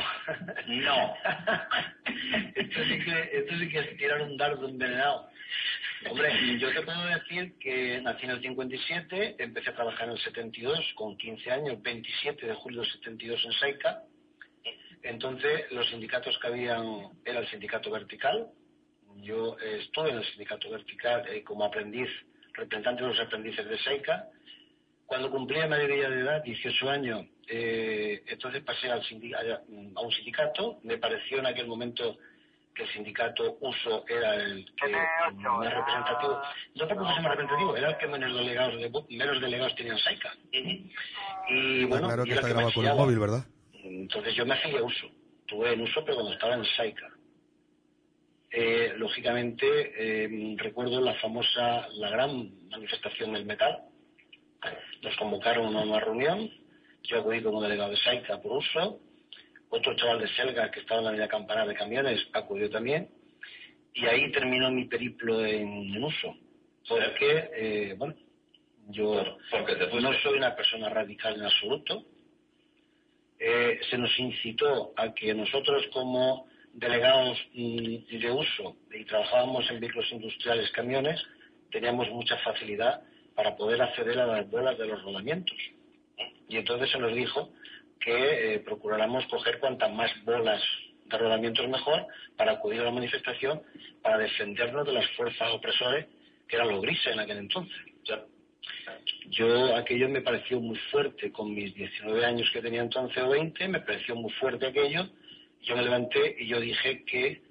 no. 0.68 1.14
esto, 2.54 2.84
sí 2.84 2.98
que, 3.04 3.30
esto 3.32 3.58
sí 3.58 3.68
que 3.68 3.78
es 3.80 3.96
tirar 3.96 4.22
un 4.22 4.36
dardo 4.36 4.68
envenenado. 4.68 5.28
Hombre, 6.08 6.58
yo 6.58 6.72
te 6.72 6.82
puedo 6.82 7.04
decir 7.06 7.58
que 7.58 8.00
nací 8.00 8.26
en 8.26 8.30
el 8.30 8.42
57, 8.42 9.36
empecé 9.38 9.70
a 9.70 9.74
trabajar 9.74 10.06
en 10.06 10.12
el 10.12 10.20
72, 10.20 10.78
con 10.94 11.16
15 11.16 11.50
años, 11.50 11.82
27 11.82 12.46
de 12.46 12.54
julio 12.54 12.82
del 12.82 12.92
72 12.92 13.44
en 13.44 13.52
Saica. 13.52 14.02
Entonces, 15.02 15.72
los 15.72 15.88
sindicatos 15.88 16.38
que 16.38 16.46
habían 16.46 17.08
era 17.24 17.40
el 17.40 17.48
sindicato 17.48 17.90
vertical. 17.90 18.50
Yo 19.16 19.56
eh, 19.58 19.80
estuve 19.80 20.10
en 20.10 20.18
el 20.18 20.24
sindicato 20.26 20.70
vertical 20.70 21.24
eh, 21.28 21.42
como 21.42 21.64
aprendiz, 21.64 22.08
representante 22.52 23.02
de 23.02 23.08
los 23.08 23.20
aprendices 23.20 23.68
de 23.68 23.78
Saica. 23.78 24.28
Cuando 25.12 25.30
cumplí 25.30 25.58
la 25.58 25.68
mayoría 25.68 26.08
de 26.08 26.20
edad, 26.20 26.42
18 26.42 26.88
años, 26.88 27.26
eh, 27.46 28.22
entonces 28.28 28.62
pasé 28.62 28.90
al 28.90 29.02
a 29.02 30.00
un 30.00 30.10
sindicato. 30.10 30.78
Me 30.84 30.96
pareció 30.96 31.40
en 31.40 31.44
aquel 31.44 31.66
momento 31.66 32.16
que 32.74 32.84
el 32.84 32.88
sindicato 32.94 33.58
uso 33.60 34.06
era 34.08 34.36
el 34.36 34.64
que 34.74 34.88
más 34.88 35.74
representativo. 35.74 36.40
No 36.76 36.88
porque 36.88 37.04
fuese 37.04 37.20
más 37.20 37.30
representativo, 37.30 37.76
era 37.76 37.90
el 37.90 37.98
que 37.98 38.06
menos 38.06 38.34
delegados, 38.34 38.80
de, 38.80 38.90
menos 39.14 39.38
delegados 39.38 39.74
tenía 39.74 39.92
en 39.92 39.98
Saica. 39.98 40.32
Y 41.50 41.84
bueno, 41.84 42.06
claro 42.06 42.24
que 42.24 42.32
está 42.32 42.46
el 42.46 42.54
grabado 42.54 42.72
con 42.72 42.84
maquillaba. 42.84 43.04
móvil, 43.04 43.18
¿verdad? 43.18 43.44
Entonces 43.84 44.34
yo 44.34 44.46
me 44.46 44.54
hacía 44.54 44.82
uso. 44.82 45.08
Tuve 45.44 45.74
en 45.74 45.82
uso, 45.82 46.02
pero 46.06 46.14
cuando 46.14 46.32
estaba 46.32 46.54
en 46.54 46.64
Saica. 46.64 47.10
Eh, 48.50 48.94
lógicamente, 48.96 49.66
eh, 49.66 50.56
recuerdo 50.56 51.02
la 51.02 51.12
famosa, 51.16 51.86
la 51.90 52.08
gran 52.08 52.68
manifestación 52.70 53.34
del 53.34 53.44
metal. 53.44 53.91
Nos 55.02 55.16
convocaron 55.16 55.74
a 55.76 55.80
una 55.82 56.00
reunión. 56.00 56.50
Yo 57.04 57.18
acudí 57.18 57.42
como 57.42 57.62
delegado 57.62 57.90
de 57.90 57.96
Saica 57.96 58.40
por 58.40 58.52
uso. 58.58 59.00
Otro 59.70 59.96
chaval 59.96 60.20
de 60.20 60.28
Selga 60.28 60.70
que 60.70 60.80
estaba 60.80 61.00
en 61.00 61.06
la 61.06 61.12
línea 61.12 61.28
campanar 61.28 61.66
de 61.66 61.74
camiones 61.74 62.20
acudió 62.32 62.70
también. 62.70 63.08
Y 63.94 64.06
ahí 64.06 64.30
terminó 64.30 64.70
mi 64.70 64.84
periplo 64.86 65.44
en, 65.44 65.94
en 65.94 66.04
uso. 66.04 66.36
Porque, 66.88 67.50
eh, 67.54 67.94
bueno, 67.96 68.14
yo 68.88 69.38
Porque 69.50 69.74
te 69.74 69.86
fuiste. 69.86 70.00
no 70.00 70.12
soy 70.20 70.38
una 70.38 70.54
persona 70.54 70.88
radical 70.88 71.34
en 71.36 71.42
absoluto. 71.42 72.04
Eh, 73.38 73.80
se 73.90 73.98
nos 73.98 74.16
incitó 74.18 74.92
a 74.96 75.12
que 75.12 75.34
nosotros 75.34 75.84
como 75.92 76.46
delegados 76.72 77.38
mm, 77.54 78.18
de 78.18 78.30
uso 78.30 78.76
y 78.92 79.04
trabajábamos 79.04 79.68
en 79.70 79.80
vehículos 79.80 80.10
industriales, 80.12 80.70
camiones, 80.70 81.20
teníamos 81.70 82.08
mucha 82.10 82.36
facilidad 82.38 83.02
para 83.34 83.56
poder 83.56 83.80
acceder 83.82 84.18
a 84.20 84.26
las 84.26 84.50
bolas 84.50 84.78
de 84.78 84.86
los 84.86 85.02
rodamientos. 85.02 85.56
Y 86.48 86.56
entonces 86.56 86.90
se 86.90 86.98
nos 86.98 87.14
dijo 87.14 87.50
que 88.00 88.54
eh, 88.54 88.58
procuráramos 88.60 89.24
coger 89.26 89.58
cuantas 89.58 89.92
más 89.92 90.10
bolas 90.24 90.62
de 91.06 91.18
rodamientos 91.18 91.68
mejor 91.68 92.06
para 92.36 92.52
acudir 92.52 92.80
a 92.80 92.84
la 92.84 92.90
manifestación, 92.90 93.62
para 94.02 94.18
defendernos 94.18 94.86
de 94.86 94.92
las 94.92 95.08
fuerzas 95.16 95.48
opresores 95.52 96.06
que 96.48 96.56
eran 96.56 96.68
los 96.68 96.82
grises 96.82 97.12
en 97.12 97.20
aquel 97.20 97.38
entonces. 97.38 97.76
Yo 99.30 99.74
aquello 99.76 100.08
me 100.08 100.20
pareció 100.20 100.60
muy 100.60 100.76
fuerte 100.90 101.32
con 101.32 101.54
mis 101.54 101.74
19 101.74 102.24
años 102.24 102.50
que 102.52 102.60
tenía 102.60 102.82
entonces 102.82 103.22
o 103.22 103.30
20, 103.30 103.68
me 103.68 103.80
pareció 103.80 104.14
muy 104.14 104.30
fuerte 104.32 104.66
aquello. 104.66 105.08
Yo 105.62 105.76
me 105.76 105.82
levanté 105.82 106.36
y 106.38 106.48
yo 106.48 106.60
dije 106.60 107.04
que 107.04 107.42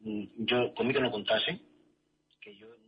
mm, 0.00 0.24
yo 0.38 0.74
conmigo 0.74 1.00
no 1.00 1.10
contase, 1.10 1.60
Mm, 2.40 2.79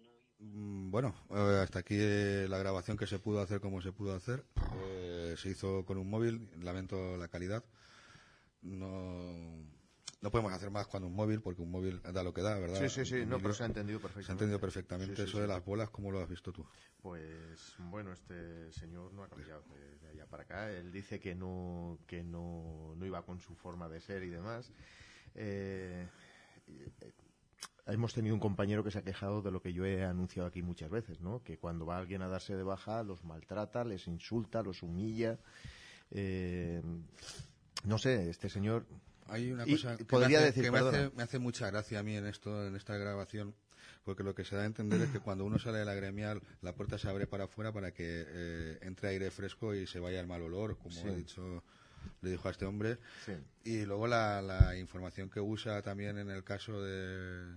Bueno, 0.45 1.15
eh, 1.31 1.61
hasta 1.63 1.79
aquí 1.81 1.95
eh, 1.97 2.47
la 2.49 2.59
grabación 2.59 2.97
que 2.97 3.07
se 3.07 3.21
pudo 3.21 3.41
hacer 3.41 3.61
como 3.61 3.81
se 3.81 3.93
pudo 3.93 4.15
hacer. 4.15 4.45
Eh, 4.81 5.35
se 5.39 5.51
hizo 5.51 5.85
con 5.85 5.99
un 5.99 6.11
móvil, 6.11 6.49
lamento 6.61 7.17
la 7.17 7.29
calidad. 7.29 7.65
No, 8.63 9.57
no 10.21 10.31
podemos 10.31 10.53
hacer 10.53 10.71
más 10.71 10.87
cuando 10.87 11.09
un 11.09 11.15
móvil, 11.15 11.41
porque 11.41 11.63
un 11.63 11.71
móvil 11.71 12.01
da 12.03 12.23
lo 12.23 12.33
que 12.35 12.43
da, 12.43 12.59
¿verdad? 12.59 12.81
Sí, 12.81 12.89
sí, 12.89 13.05
sí, 13.05 13.27
no, 13.27 13.39
pero 13.39 13.55
se 13.55 13.63
ha 13.63 13.67
entendido 13.67 13.99
Se 13.99 14.05
ha 14.05 14.09
perfectamente. 14.09 14.33
entendido 14.33 14.61
perfectamente. 14.61 15.15
Sí, 15.15 15.23
sí, 15.23 15.29
Eso 15.29 15.37
sí, 15.39 15.43
de 15.43 15.49
las 15.49 15.65
bolas, 15.65 15.91
¿cómo 15.91 16.11
lo 16.11 16.21
has 16.21 16.29
visto 16.29 16.53
tú? 16.53 16.65
Pues 17.03 17.75
bueno, 17.79 18.13
este 18.13 18.71
señor 18.73 19.13
no 19.13 19.25
ha 19.25 19.29
cambiado 19.29 19.63
de, 19.75 19.99
de 19.99 20.09
allá 20.11 20.27
para 20.27 20.45
acá. 20.45 20.71
Él 20.71 20.93
dice 20.93 21.19
que 21.19 21.35
no, 21.35 21.99
que 22.07 22.23
no, 22.23 22.95
no 22.97 23.07
iba 23.07 23.23
con 23.25 23.41
su 23.41 23.55
forma 23.55 23.89
de 23.89 24.01
ser 24.01 24.23
y 24.23 24.29
demás. 24.31 24.71
Eh, 25.35 26.07
eh, 26.69 27.13
hemos 27.87 28.15
tenido 28.15 28.35
un 28.35 28.41
compañero 28.41 28.85
que 28.85 28.91
se 28.91 28.99
ha 28.99 29.03
quejado 29.03 29.43
de 29.43 29.51
lo 29.51 29.61
que 29.61 29.73
yo 29.73 29.85
he 29.85 30.05
anunciado 30.05 30.49
aquí 30.49 30.63
muchas 30.63 30.91
veces, 30.91 31.21
¿no? 31.21 31.43
Que 31.43 31.59
cuando 31.59 31.87
va 31.87 31.99
alguien 31.99 32.23
a 32.23 32.29
darse 32.29 32.55
de 32.57 32.63
baja 32.63 33.03
los 33.03 33.25
maltrata, 33.25 33.85
les 33.85 34.07
insulta, 34.07 34.63
los 34.63 34.83
humilla. 34.83 35.39
Eh, 36.11 36.83
no 37.85 37.99
sé, 37.99 38.31
este 38.31 38.49
señor. 38.49 38.87
Hay 39.27 39.51
una 39.51 39.65
cosa 39.65 39.95
y 39.95 39.97
que, 39.99 40.05
podría 40.05 40.29
me 40.29 40.37
hace, 40.37 40.47
decir, 40.47 40.63
que 40.65 40.71
me, 40.71 40.79
hace, 40.79 41.11
me 41.17 41.23
hace 41.23 41.39
mucha 41.39 41.71
gracia 41.71 42.01
a 42.01 42.03
mí 42.03 42.17
en 42.17 42.27
esto, 42.27 42.67
en 42.67 42.77
esta 42.77 42.97
grabación, 42.97 43.55
porque 44.05 44.23
lo 44.23 44.35
que 44.35 44.45
se 44.45 44.57
da 44.57 44.63
a 44.63 44.67
entender 44.67 45.01
es 45.01 45.11
que 45.11 45.21
cuando 45.21 45.45
uno 45.45 45.59
sale 45.59 45.79
de 45.79 45.85
la 45.85 45.95
gremial, 45.95 46.43
la 46.61 46.75
puerta 46.75 46.99
se 46.99 47.09
abre 47.09 47.27
para 47.27 47.45
afuera 47.45 47.73
para 47.73 47.93
que 47.93 48.25
eh, 48.27 48.79
entre 48.83 49.11
aire 49.11 49.31
fresco 49.31 49.75
y 49.75 49.87
se 49.87 50.01
vaya 50.01 50.21
el 50.21 50.27
mal 50.27 50.43
olor, 50.43 50.77
como 50.77 50.91
Sí. 50.95 51.09
he 51.09 51.17
dicho, 51.17 51.63
le 52.21 52.31
dijo 52.31 52.49
a 52.49 52.51
este 52.51 52.67
hombre. 52.67 52.99
Sí. 53.25 53.33
Y 53.65 53.85
luego 53.87 54.07
la, 54.07 54.43
la 54.43 54.77
información 54.77 55.31
que 55.31 55.41
usa 55.41 55.81
también 55.83 56.19
en 56.19 56.29
el 56.29 56.45
caso 56.45 56.83
de, 56.83 57.55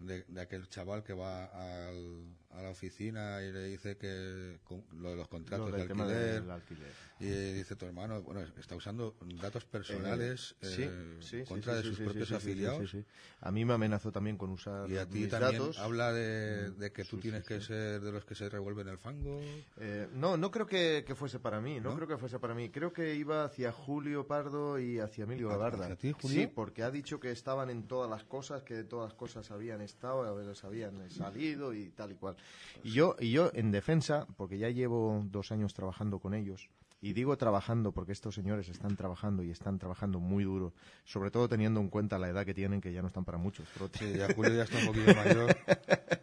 de, 0.00 0.24
de 0.28 0.40
aquel 0.40 0.68
chaval 0.68 1.02
que 1.04 1.12
va 1.12 1.44
al- 1.46 2.36
a 2.52 2.62
la 2.62 2.70
oficina 2.70 3.40
y 3.44 3.52
le 3.52 3.66
dice 3.68 3.96
que 3.96 4.58
con- 4.64 4.82
lo 5.00 5.10
de 5.10 5.16
los 5.16 5.28
contratos 5.28 5.70
Lo 5.70 5.76
de 5.76 5.82
alquiler, 5.82 6.42
del 6.42 6.50
alquiler. 6.50 6.92
y 7.20 7.26
dice 7.52 7.76
tu 7.76 7.86
hermano, 7.86 8.22
bueno, 8.22 8.40
está 8.58 8.74
usando 8.74 9.14
datos 9.40 9.64
personales 9.66 10.56
Eh, 10.60 10.66
sí, 10.68 10.82
eh, 10.84 11.16
sí, 11.20 11.44
contra 11.44 11.74
sí, 11.74 11.78
de 11.78 11.94
sus 11.94 12.00
propios 12.04 12.32
afiliados. 12.32 12.96
A 13.40 13.52
mí 13.52 13.64
me 13.64 13.74
amenazó 13.74 14.10
también 14.10 14.36
con 14.36 14.50
usar 14.50 14.90
Y 14.90 14.96
a 14.96 15.06
ti 15.06 15.20
mis 15.20 15.28
también 15.28 15.60
datos. 15.60 15.78
habla 15.78 16.12
de, 16.12 16.70
de 16.72 16.90
que 16.92 17.04
tú 17.04 17.18
tienes 17.18 17.44
que 17.44 17.60
ser 17.60 18.00
de 18.00 18.10
los 18.10 18.24
que 18.24 18.34
se 18.34 18.48
revuelven 18.48 18.88
el 18.88 18.98
fango. 18.98 19.40
Eh, 19.78 20.08
no, 20.14 20.36
no 20.36 20.50
creo 20.50 20.66
que, 20.66 21.04
que 21.06 21.14
fuese 21.14 21.38
para 21.38 21.60
mí, 21.60 21.78
no, 21.78 21.90
¿No? 21.90 21.96
creo 21.96 22.08
que 22.08 22.16
fuese 22.16 22.40
para 22.40 22.54
mí. 22.54 22.70
Creo 22.70 22.92
que 22.92 23.14
iba 23.14 23.44
hacia 23.44 23.70
Julio 23.70 24.26
Pardo 24.26 24.78
y 24.80 24.98
hacia 24.98 25.22
Emilio 25.22 25.48
¿Hacia- 25.50 25.56
Gabarda. 25.58 25.84
hacia 25.84 25.96
ti, 25.96 26.12
Julio? 26.20 26.40
Sí, 26.40 26.46
porque 26.48 26.82
ha 26.82 26.90
dicho 26.90 27.20
que 27.20 27.30
estaban 27.30 27.70
en 27.70 27.86
todas 27.86 28.10
las 28.10 28.24
cosas, 28.24 28.64
que 28.64 28.74
de 28.74 28.84
todas 28.84 29.10
las 29.10 29.14
cosas 29.16 29.50
habían 29.52 29.80
estado, 29.90 30.22
a 30.22 30.32
veces 30.32 30.64
habían 30.64 31.10
salido 31.10 31.74
y 31.74 31.90
tal 31.90 32.12
y 32.12 32.14
cual. 32.14 32.36
Y 32.82 32.92
yo, 32.92 33.16
y 33.18 33.30
yo 33.32 33.50
en 33.54 33.70
defensa, 33.70 34.26
porque 34.36 34.58
ya 34.58 34.68
llevo 34.70 35.22
dos 35.26 35.52
años 35.52 35.74
trabajando 35.74 36.18
con 36.18 36.34
ellos, 36.34 36.68
Y 37.02 37.14
digo 37.14 37.34
trabajando 37.38 37.92
porque 37.92 38.12
estos 38.12 38.34
señores 38.34 38.68
están 38.68 38.94
trabajando 38.94 39.42
y 39.42 39.50
están 39.50 39.78
trabajando 39.78 40.20
muy 40.20 40.44
duro, 40.44 40.74
sobre 41.04 41.30
todo 41.30 41.48
teniendo 41.48 41.80
en 41.80 41.88
cuenta 41.88 42.18
la 42.18 42.28
edad 42.28 42.44
que 42.44 42.52
tienen, 42.52 42.82
que 42.82 42.92
ya 42.92 43.00
no 43.00 43.08
están 43.08 43.24
para 43.24 43.38
muchos. 43.38 43.66
Sí, 43.98 44.12
ya 44.18 44.28
Julio 44.34 44.54
ya 44.54 44.64
está 44.64 44.78
un 44.78 44.86
poquillo 44.86 45.14
mayor. 45.14 45.56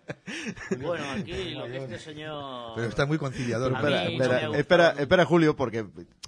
Bueno, 0.81 1.03
aquí 1.11 1.55
lo 1.55 1.65
que 1.65 1.77
este 1.77 1.99
señor... 1.99 2.73
Pero 2.75 2.87
está 2.87 3.05
muy 3.05 3.17
conciliador. 3.17 3.73
A 3.73 3.79
Espera, 3.79 4.05
espera, 4.05 4.57
espera, 4.57 4.89
espera, 4.97 5.25
Julio, 5.25 5.55
porque, 5.55 5.85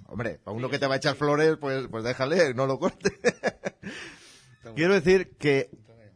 hombre, 0.08 0.40
para 0.44 0.56
uno 0.56 0.70
que 0.70 0.80
te 0.80 0.88
va 0.88 0.96
a 0.96 0.98
echar 0.98 1.16
flores, 1.16 1.58
pues, 1.58 1.88
pues 1.88 2.04
déjale, 2.04 2.54
no 2.54 2.66
lo 2.66 2.80
corte. 2.80 3.12
Quiero 4.76 4.94
decir 4.94 5.36
que 5.38 5.70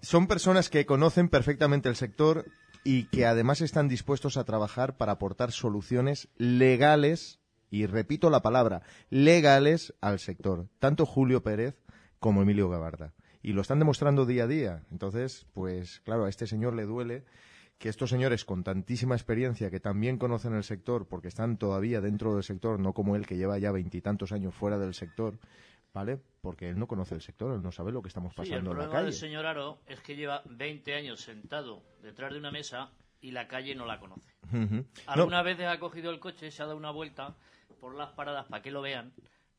son 0.03 0.27
personas 0.27 0.69
que 0.69 0.85
conocen 0.85 1.29
perfectamente 1.29 1.87
el 1.87 1.95
sector 1.95 2.45
y 2.83 3.05
que 3.05 3.25
además 3.25 3.61
están 3.61 3.87
dispuestos 3.87 4.35
a 4.35 4.43
trabajar 4.43 4.97
para 4.97 5.13
aportar 5.13 5.53
soluciones 5.53 6.27
legales, 6.37 7.39
y 7.71 7.85
repito 7.85 8.29
la 8.29 8.41
palabra, 8.41 8.81
legales 9.09 9.93
al 10.01 10.19
sector, 10.19 10.67
tanto 10.79 11.05
Julio 11.05 11.41
Pérez 11.41 11.75
como 12.19 12.41
Emilio 12.41 12.69
Gabarda. 12.69 13.13
Y 13.41 13.53
lo 13.53 13.61
están 13.61 13.79
demostrando 13.79 14.25
día 14.25 14.43
a 14.43 14.47
día. 14.47 14.83
Entonces, 14.91 15.47
pues 15.53 16.01
claro, 16.01 16.25
a 16.25 16.29
este 16.29 16.47
señor 16.47 16.75
le 16.75 16.83
duele 16.83 17.23
que 17.77 17.89
estos 17.89 18.09
señores 18.09 18.45
con 18.45 18.63
tantísima 18.63 19.15
experiencia 19.15 19.71
que 19.71 19.79
también 19.79 20.17
conocen 20.17 20.53
el 20.53 20.63
sector, 20.65 21.07
porque 21.07 21.29
están 21.29 21.57
todavía 21.57 22.01
dentro 22.01 22.33
del 22.33 22.43
sector, 22.43 22.77
no 22.79 22.93
como 22.93 23.15
él 23.15 23.25
que 23.25 23.37
lleva 23.37 23.57
ya 23.57 23.71
veintitantos 23.71 24.33
años 24.33 24.53
fuera 24.53 24.77
del 24.77 24.93
sector, 24.93 25.39
¿vale? 25.93 26.19
Porque 26.41 26.69
él 26.69 26.77
no 26.77 26.87
conoce 26.87 27.15
el 27.15 27.21
sector, 27.21 27.53
él 27.53 27.61
no 27.61 27.71
sabe 27.71 27.91
lo 27.91 28.01
que 28.01 28.07
estamos 28.09 28.33
Sí, 28.33 28.41
el 28.41 28.47
pasando 28.49 28.71
en 28.71 28.77
la 28.77 28.83
problema 28.83 28.91
calle. 28.93 29.05
del 29.05 29.13
señor 29.13 29.45
Aro 29.45 29.79
es 29.85 30.01
que 30.01 30.15
lleva 30.15 30.41
20 30.45 30.93
años 30.95 31.21
sentado 31.21 31.83
detrás 32.01 32.31
de 32.33 32.39
una 32.39 32.51
mesa 32.51 32.91
y 33.21 33.31
la 33.31 33.47
calle 33.47 33.75
no 33.75 33.85
la 33.85 33.99
conoce. 33.99 34.29
Ujú. 34.51 34.75
No, 34.75 34.85
Algunas 35.07 35.43
veces 35.45 35.67
ha 35.67 35.79
cogido 35.79 36.11
el 36.11 36.19
coche, 36.19 36.51
se 36.51 36.61
ha 36.61 36.65
dado 36.65 36.77
una 36.77 36.91
vuelta 36.91 37.35
por 37.79 37.95
las 37.95 38.09
paradas 38.11 38.45
para 38.47 38.61
que 38.61 38.71
lo 38.71 38.81
vean. 38.81 39.13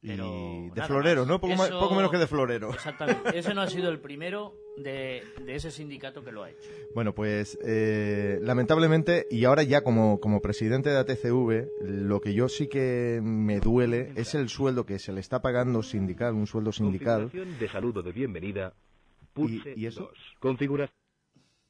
Pero 0.07 0.27
y 0.67 0.71
de 0.71 0.83
florero, 0.83 1.21
más. 1.23 1.29
¿no? 1.29 1.41
Poco, 1.41 1.55
más- 1.57 1.69
Eso- 1.69 1.81
poco 1.81 1.95
menos 1.95 2.11
que 2.11 2.19
de 2.19 2.27
florero. 2.27 2.71
Exactamente. 2.71 3.39
Ese 3.39 3.55
no 3.55 3.63
ha 3.63 3.67
sido 3.69 3.89
el 3.91 3.99
primero 4.01 4.55
de, 4.77 5.23
de 5.45 5.55
ese 5.55 5.71
sindicato 5.71 6.23
que 6.25 6.31
lo 6.33 6.43
ha 6.43 6.51
hecho. 6.51 6.69
Bueno, 6.95 7.15
pues 7.15 7.59
eh, 7.65 8.39
lamentablemente, 8.43 9.27
y 9.31 9.45
ahora 9.45 9.63
ya 9.63 9.83
como, 9.83 10.21
como 10.21 10.41
presidente 10.43 10.91
de 10.91 10.99
ATCV, 10.99 11.69
lo 11.83 12.21
que 12.21 12.35
yo 12.35 12.49
sí 12.49 12.69
que 12.69 13.21
me 13.23 13.61
duele 13.61 14.13
es 14.17 14.35
el 14.35 14.49
sueldo 14.49 14.85
que 14.85 14.99
se 14.99 15.13
le 15.13 15.21
está 15.21 15.41
pagando 15.41 15.83
sindical, 15.83 16.35
un 16.35 16.47
sueldo 16.47 16.73
sindical. 16.73 17.23
Configuración 17.23 17.59
de 17.59 17.69
saludo 17.69 18.03
de 18.03 18.13
bienvenida. 18.13 18.75
¿Y, 19.23 19.27
Pulse 19.35 19.75
y 19.77 19.87
eso? 19.87 20.03
2. 20.03 20.11
Configura. 20.39 20.91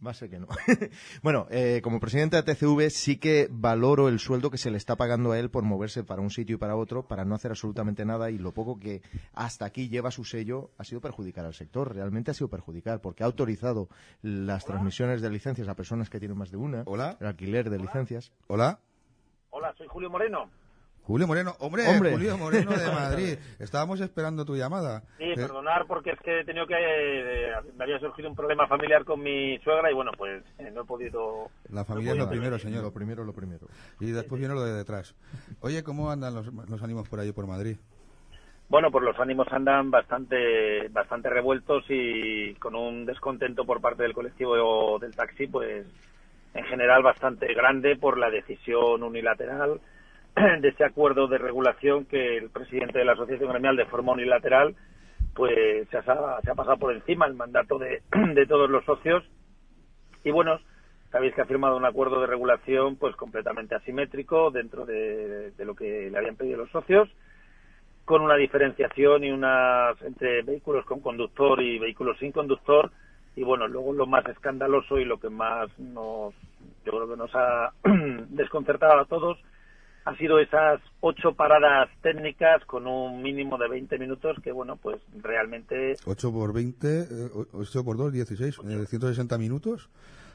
Va 0.04 0.10
a 0.10 0.14
ser 0.14 0.28
que 0.28 0.38
no. 0.38 0.48
bueno, 1.22 1.46
eh, 1.50 1.80
como 1.82 2.00
presidente 2.00 2.36
de 2.36 2.52
ATCV 2.52 2.90
sí 2.90 3.16
que 3.16 3.48
valoro 3.50 4.08
el 4.08 4.18
sueldo 4.18 4.50
que 4.50 4.58
se 4.58 4.70
le 4.70 4.76
está 4.76 4.96
pagando 4.96 5.32
a 5.32 5.38
él 5.38 5.50
por 5.50 5.64
moverse 5.64 6.04
para 6.04 6.20
un 6.20 6.30
sitio 6.30 6.56
y 6.56 6.58
para 6.58 6.76
otro, 6.76 7.06
para 7.06 7.24
no 7.24 7.34
hacer 7.34 7.52
absolutamente 7.52 8.04
nada 8.04 8.30
y 8.30 8.38
lo 8.38 8.52
poco 8.52 8.78
que 8.78 9.02
hasta 9.32 9.64
aquí 9.64 9.88
lleva 9.88 10.10
su 10.10 10.24
sello 10.24 10.70
ha 10.78 10.84
sido 10.84 11.00
perjudicar 11.00 11.44
al 11.44 11.54
sector, 11.54 11.94
realmente 11.94 12.30
ha 12.30 12.34
sido 12.34 12.48
perjudicar, 12.48 13.00
porque 13.00 13.22
ha 13.22 13.26
autorizado 13.26 13.88
las 14.22 14.64
transmisiones 14.64 15.22
de 15.22 15.30
licencias 15.30 15.68
a 15.68 15.74
personas 15.74 16.10
que 16.10 16.18
tienen 16.18 16.36
más 16.36 16.50
de 16.50 16.56
una, 16.56 16.82
Hola. 16.86 17.16
el 17.20 17.26
alquiler 17.26 17.70
de 17.70 17.78
licencias. 17.78 18.32
Hola. 18.48 18.80
Hola, 19.50 19.72
soy 19.78 19.86
Julio 19.86 20.10
Moreno. 20.10 20.50
Julio 21.06 21.26
Moreno, 21.26 21.52
hombre, 21.58 21.86
Hombre. 21.86 22.12
Julio 22.12 22.38
Moreno 22.38 22.70
de 22.72 22.86
Madrid. 22.90 23.38
Estábamos 23.58 24.00
esperando 24.00 24.44
tu 24.46 24.56
llamada. 24.56 25.02
Sí, 25.18 25.24
Eh, 25.24 25.34
perdonar 25.36 25.84
porque 25.86 26.10
es 26.12 26.20
que 26.20 26.40
he 26.40 26.44
tenido 26.44 26.66
que... 26.66 26.74
eh, 26.78 27.52
me 27.76 27.84
había 27.84 27.98
surgido 27.98 28.28
un 28.30 28.34
problema 28.34 28.66
familiar 28.66 29.04
con 29.04 29.22
mi 29.22 29.58
suegra 29.58 29.90
y 29.90 29.94
bueno, 29.94 30.12
pues 30.16 30.42
eh, 30.58 30.70
no 30.72 30.80
he 30.82 30.84
podido... 30.86 31.50
La 31.68 31.84
familia 31.84 32.12
es 32.12 32.18
lo 32.18 32.28
primero, 32.30 32.58
señor. 32.58 32.82
Lo 32.82 32.92
primero, 32.92 33.22
lo 33.22 33.34
primero. 33.34 33.66
Y 34.00 34.12
después 34.12 34.38
viene 34.40 34.54
lo 34.54 34.62
de 34.64 34.72
detrás. 34.72 35.14
Oye, 35.60 35.82
¿cómo 35.82 36.10
andan 36.10 36.34
los, 36.34 36.46
los 36.46 36.82
ánimos 36.82 37.06
por 37.08 37.20
ahí, 37.20 37.32
por 37.32 37.46
Madrid? 37.46 37.76
Bueno, 38.70 38.90
pues 38.90 39.04
los 39.04 39.18
ánimos 39.20 39.46
andan 39.52 39.90
bastante 39.90 40.88
bastante 40.88 41.28
revueltos 41.28 41.84
y 41.90 42.54
con 42.54 42.74
un 42.74 43.04
descontento 43.04 43.66
por 43.66 43.82
parte 43.82 44.02
del 44.04 44.14
colectivo 44.14 44.98
del 44.98 45.14
taxi, 45.14 45.46
pues 45.48 45.86
en 46.54 46.64
general 46.64 47.02
bastante 47.02 47.52
grande 47.52 47.94
por 47.96 48.16
la 48.16 48.30
decisión 48.30 49.02
unilateral 49.02 49.80
de 50.60 50.68
ese 50.68 50.84
acuerdo 50.84 51.28
de 51.28 51.38
regulación 51.38 52.06
que 52.06 52.36
el 52.36 52.50
presidente 52.50 52.98
de 52.98 53.04
la 53.04 53.12
Asociación 53.12 53.50
Gremial 53.50 53.76
de 53.76 53.86
forma 53.86 54.12
unilateral 54.12 54.74
pues 55.34 55.88
se 55.88 55.96
ha, 55.96 56.02
pasado 56.04 56.76
por 56.78 56.94
encima 56.94 57.26
el 57.26 57.34
mandato 57.34 57.78
de, 57.78 58.02
de 58.34 58.46
todos 58.46 58.70
los 58.70 58.84
socios. 58.84 59.24
Y 60.22 60.30
bueno, 60.30 60.60
sabéis 61.10 61.34
que 61.34 61.42
ha 61.42 61.46
firmado 61.46 61.76
un 61.76 61.84
acuerdo 61.84 62.20
de 62.20 62.26
regulación 62.26 62.96
pues 62.96 63.16
completamente 63.16 63.74
asimétrico 63.74 64.50
dentro 64.50 64.86
de, 64.86 65.50
de 65.50 65.64
lo 65.64 65.74
que 65.74 66.08
le 66.10 66.18
habían 66.18 66.36
pedido 66.36 66.58
los 66.58 66.70
socios 66.70 67.08
con 68.04 68.20
una 68.20 68.36
diferenciación 68.36 69.24
y 69.24 69.30
unas 69.30 70.00
entre 70.02 70.42
vehículos 70.42 70.84
con 70.84 71.00
conductor 71.00 71.60
y 71.62 71.78
vehículos 71.78 72.18
sin 72.18 72.32
conductor. 72.32 72.90
Y 73.36 73.42
bueno 73.42 73.66
luego 73.66 73.92
lo 73.92 74.06
más 74.06 74.24
escandaloso 74.26 74.98
y 74.98 75.04
lo 75.04 75.18
que 75.18 75.30
más 75.30 75.68
nos 75.78 76.34
yo 76.84 76.92
creo 76.92 77.08
que 77.08 77.16
nos 77.16 77.34
ha 77.34 77.72
desconcertado 78.28 79.00
a 79.00 79.06
todos 79.06 79.38
ha 80.04 80.16
sido 80.16 80.38
esas 80.38 80.80
ocho 81.00 81.34
paradas 81.34 81.88
técnicas 82.02 82.64
con 82.66 82.86
un 82.86 83.22
mínimo 83.22 83.56
de 83.56 83.68
20 83.68 83.98
minutos 83.98 84.36
que 84.42 84.52
bueno 84.52 84.76
pues 84.76 85.00
realmente 85.22 85.94
8 86.04 86.32
por 86.32 86.52
20, 86.52 87.00
eh, 87.00 87.06
8 87.52 87.84
por 87.84 87.96
2, 87.96 88.12
16, 88.12 88.58
eh, 88.58 88.86
160 88.86 89.38
minutos. 89.38 89.88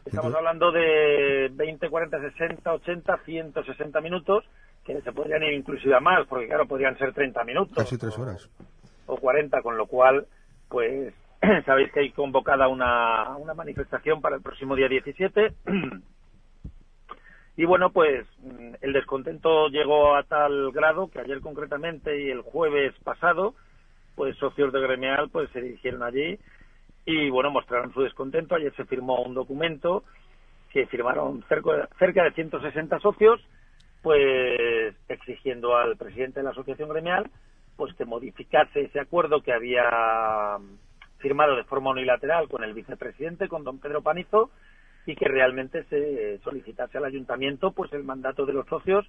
Estamos 0.06 0.34
hablando 0.34 0.72
de 0.72 1.50
20, 1.52 1.90
40, 1.90 2.20
60, 2.32 2.74
80, 2.74 3.18
160 3.26 4.02
minutos, 4.02 4.44
que 4.84 5.00
se 5.02 5.12
podrían 5.12 5.44
ir 5.44 5.54
inclusive 5.54 5.94
a 5.94 6.00
más, 6.00 6.26
porque 6.28 6.48
claro, 6.48 6.68
podrían 6.68 6.98
ser 6.98 7.14
30 7.14 7.44
minutos 7.44 7.78
Casi 7.78 7.98
tres 7.98 8.18
horas. 8.18 8.50
o 9.06 9.18
40, 9.18 9.62
con 9.62 9.78
lo 9.78 9.86
cual, 9.86 10.26
pues, 10.68 11.14
sabéis 11.66 11.92
que 11.92 12.00
hay 12.00 12.12
convocada 12.12 12.68
una, 12.70 13.36
una 13.36 13.54
manifestación 13.54 14.22
para 14.22 14.38
el 14.38 14.42
próximo 14.42 14.76
día 14.76 14.88
17. 14.88 15.54
Y 17.60 17.66
bueno, 17.66 17.90
pues 17.90 18.26
mm, 18.42 18.76
el 18.80 18.94
descontento 18.94 19.68
llegó 19.68 20.16
a 20.16 20.24
tal 20.24 20.72
grado 20.72 21.10
que 21.10 21.20
ayer 21.20 21.42
concretamente 21.42 22.24
y 22.24 22.30
el 22.30 22.40
jueves 22.42 22.94
pasado, 23.04 23.54
pues 24.16 24.38
socios 24.38 24.72
de 24.72 24.80
Gremial 24.80 25.30
pues 25.30 25.50
se 25.50 25.60
dirigieron 25.60 26.02
allí 26.02 26.40
y 27.04 27.30
bueno, 27.30 27.52
mostraron 27.52 27.94
su 27.94 28.02
descontento. 28.02 28.56
Ayer 28.56 28.74
se 28.78 28.86
firmó 28.86 29.22
un 29.24 29.34
documento 29.34 30.06
que 30.72 30.86
firmaron 30.86 31.44
cerca, 31.50 32.24
de 32.24 32.32
160 32.32 32.98
socios, 33.02 33.42
pues 34.04 34.96
exigiendo 35.10 35.76
al 35.76 35.98
presidente 35.98 36.40
de 36.40 36.46
la 36.46 36.52
asociación 36.52 36.88
gremial 36.88 37.30
pues 37.76 37.94
que 37.96 38.06
modificase 38.06 38.84
ese 38.84 39.02
acuerdo 39.02 39.42
que 39.42 39.52
había 39.52 40.56
firmado 41.18 41.58
de 41.58 41.66
forma 41.66 41.92
unilateral 41.92 42.48
con 42.48 42.64
el 42.64 42.74
vicepresidente, 42.74 43.50
con 43.50 43.66
don 43.66 43.80
Pedro 43.80 44.02
Panizo, 44.02 44.50
y 45.10 45.16
que 45.16 45.28
realmente 45.28 45.84
se 45.86 46.38
solicitase 46.44 47.00
al 47.00 47.06
ayuntamiento 47.06 47.72
pues 47.72 47.92
el 47.94 48.04
mandato 48.04 48.46
de 48.46 48.54
los 48.54 48.68
socios, 48.68 49.08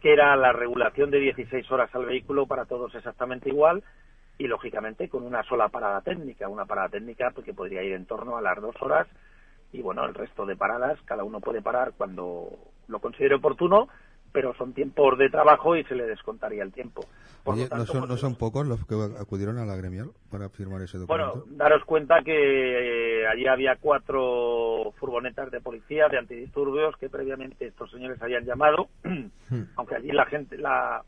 que 0.00 0.12
era 0.12 0.36
la 0.36 0.52
regulación 0.52 1.10
de 1.10 1.18
16 1.18 1.70
horas 1.72 1.92
al 1.92 2.06
vehículo 2.06 2.46
para 2.46 2.66
todos 2.66 2.94
exactamente 2.94 3.48
igual, 3.48 3.82
y 4.38 4.46
lógicamente 4.46 5.08
con 5.08 5.24
una 5.24 5.42
sola 5.42 5.68
parada 5.70 6.02
técnica, 6.02 6.48
una 6.48 6.66
parada 6.66 6.88
técnica 6.88 7.32
pues, 7.34 7.44
que 7.44 7.52
podría 7.52 7.82
ir 7.82 7.94
en 7.94 8.06
torno 8.06 8.36
a 8.36 8.42
las 8.42 8.60
dos 8.60 8.76
horas 8.80 9.08
y 9.72 9.82
bueno, 9.82 10.04
el 10.04 10.14
resto 10.14 10.46
de 10.46 10.54
paradas 10.54 11.00
cada 11.04 11.24
uno 11.24 11.40
puede 11.40 11.62
parar 11.62 11.94
cuando 11.96 12.50
lo 12.86 13.00
considere 13.00 13.34
oportuno, 13.34 13.88
pero 14.34 14.52
son 14.54 14.72
tiempos 14.72 15.16
de 15.16 15.30
trabajo 15.30 15.76
y 15.76 15.84
se 15.84 15.94
le 15.94 16.06
descontaría 16.06 16.64
el 16.64 16.72
tiempo. 16.72 17.06
Por 17.44 17.54
Oye, 17.54 17.62
lo 17.62 17.68
tanto, 17.68 17.84
¿no, 17.84 17.86
son, 17.86 18.00
pues, 18.00 18.10
¿no 18.10 18.16
son 18.16 18.34
pocos 18.34 18.66
los 18.66 18.84
que 18.84 18.96
acudieron 19.20 19.58
a 19.58 19.64
la 19.64 19.76
gremial 19.76 20.10
para 20.28 20.48
firmar 20.48 20.82
ese 20.82 20.98
documento? 20.98 21.44
bueno, 21.46 21.56
daros 21.56 21.84
cuenta 21.84 22.20
que 22.24 22.32
eh, 23.22 23.28
allí 23.28 23.46
había 23.46 23.76
cuatro 23.76 24.92
furgonetas 24.98 25.52
de 25.52 25.60
policía 25.60 26.08
de 26.08 26.18
antidisturbios 26.18 26.96
que 26.96 27.08
previamente 27.08 27.68
estos 27.68 27.92
señores 27.92 28.20
habían 28.20 28.44
llamado, 28.44 28.88
aunque 29.76 29.94
allí 29.94 30.10
la 30.10 30.26
gente 30.26 30.58
la 30.58 31.04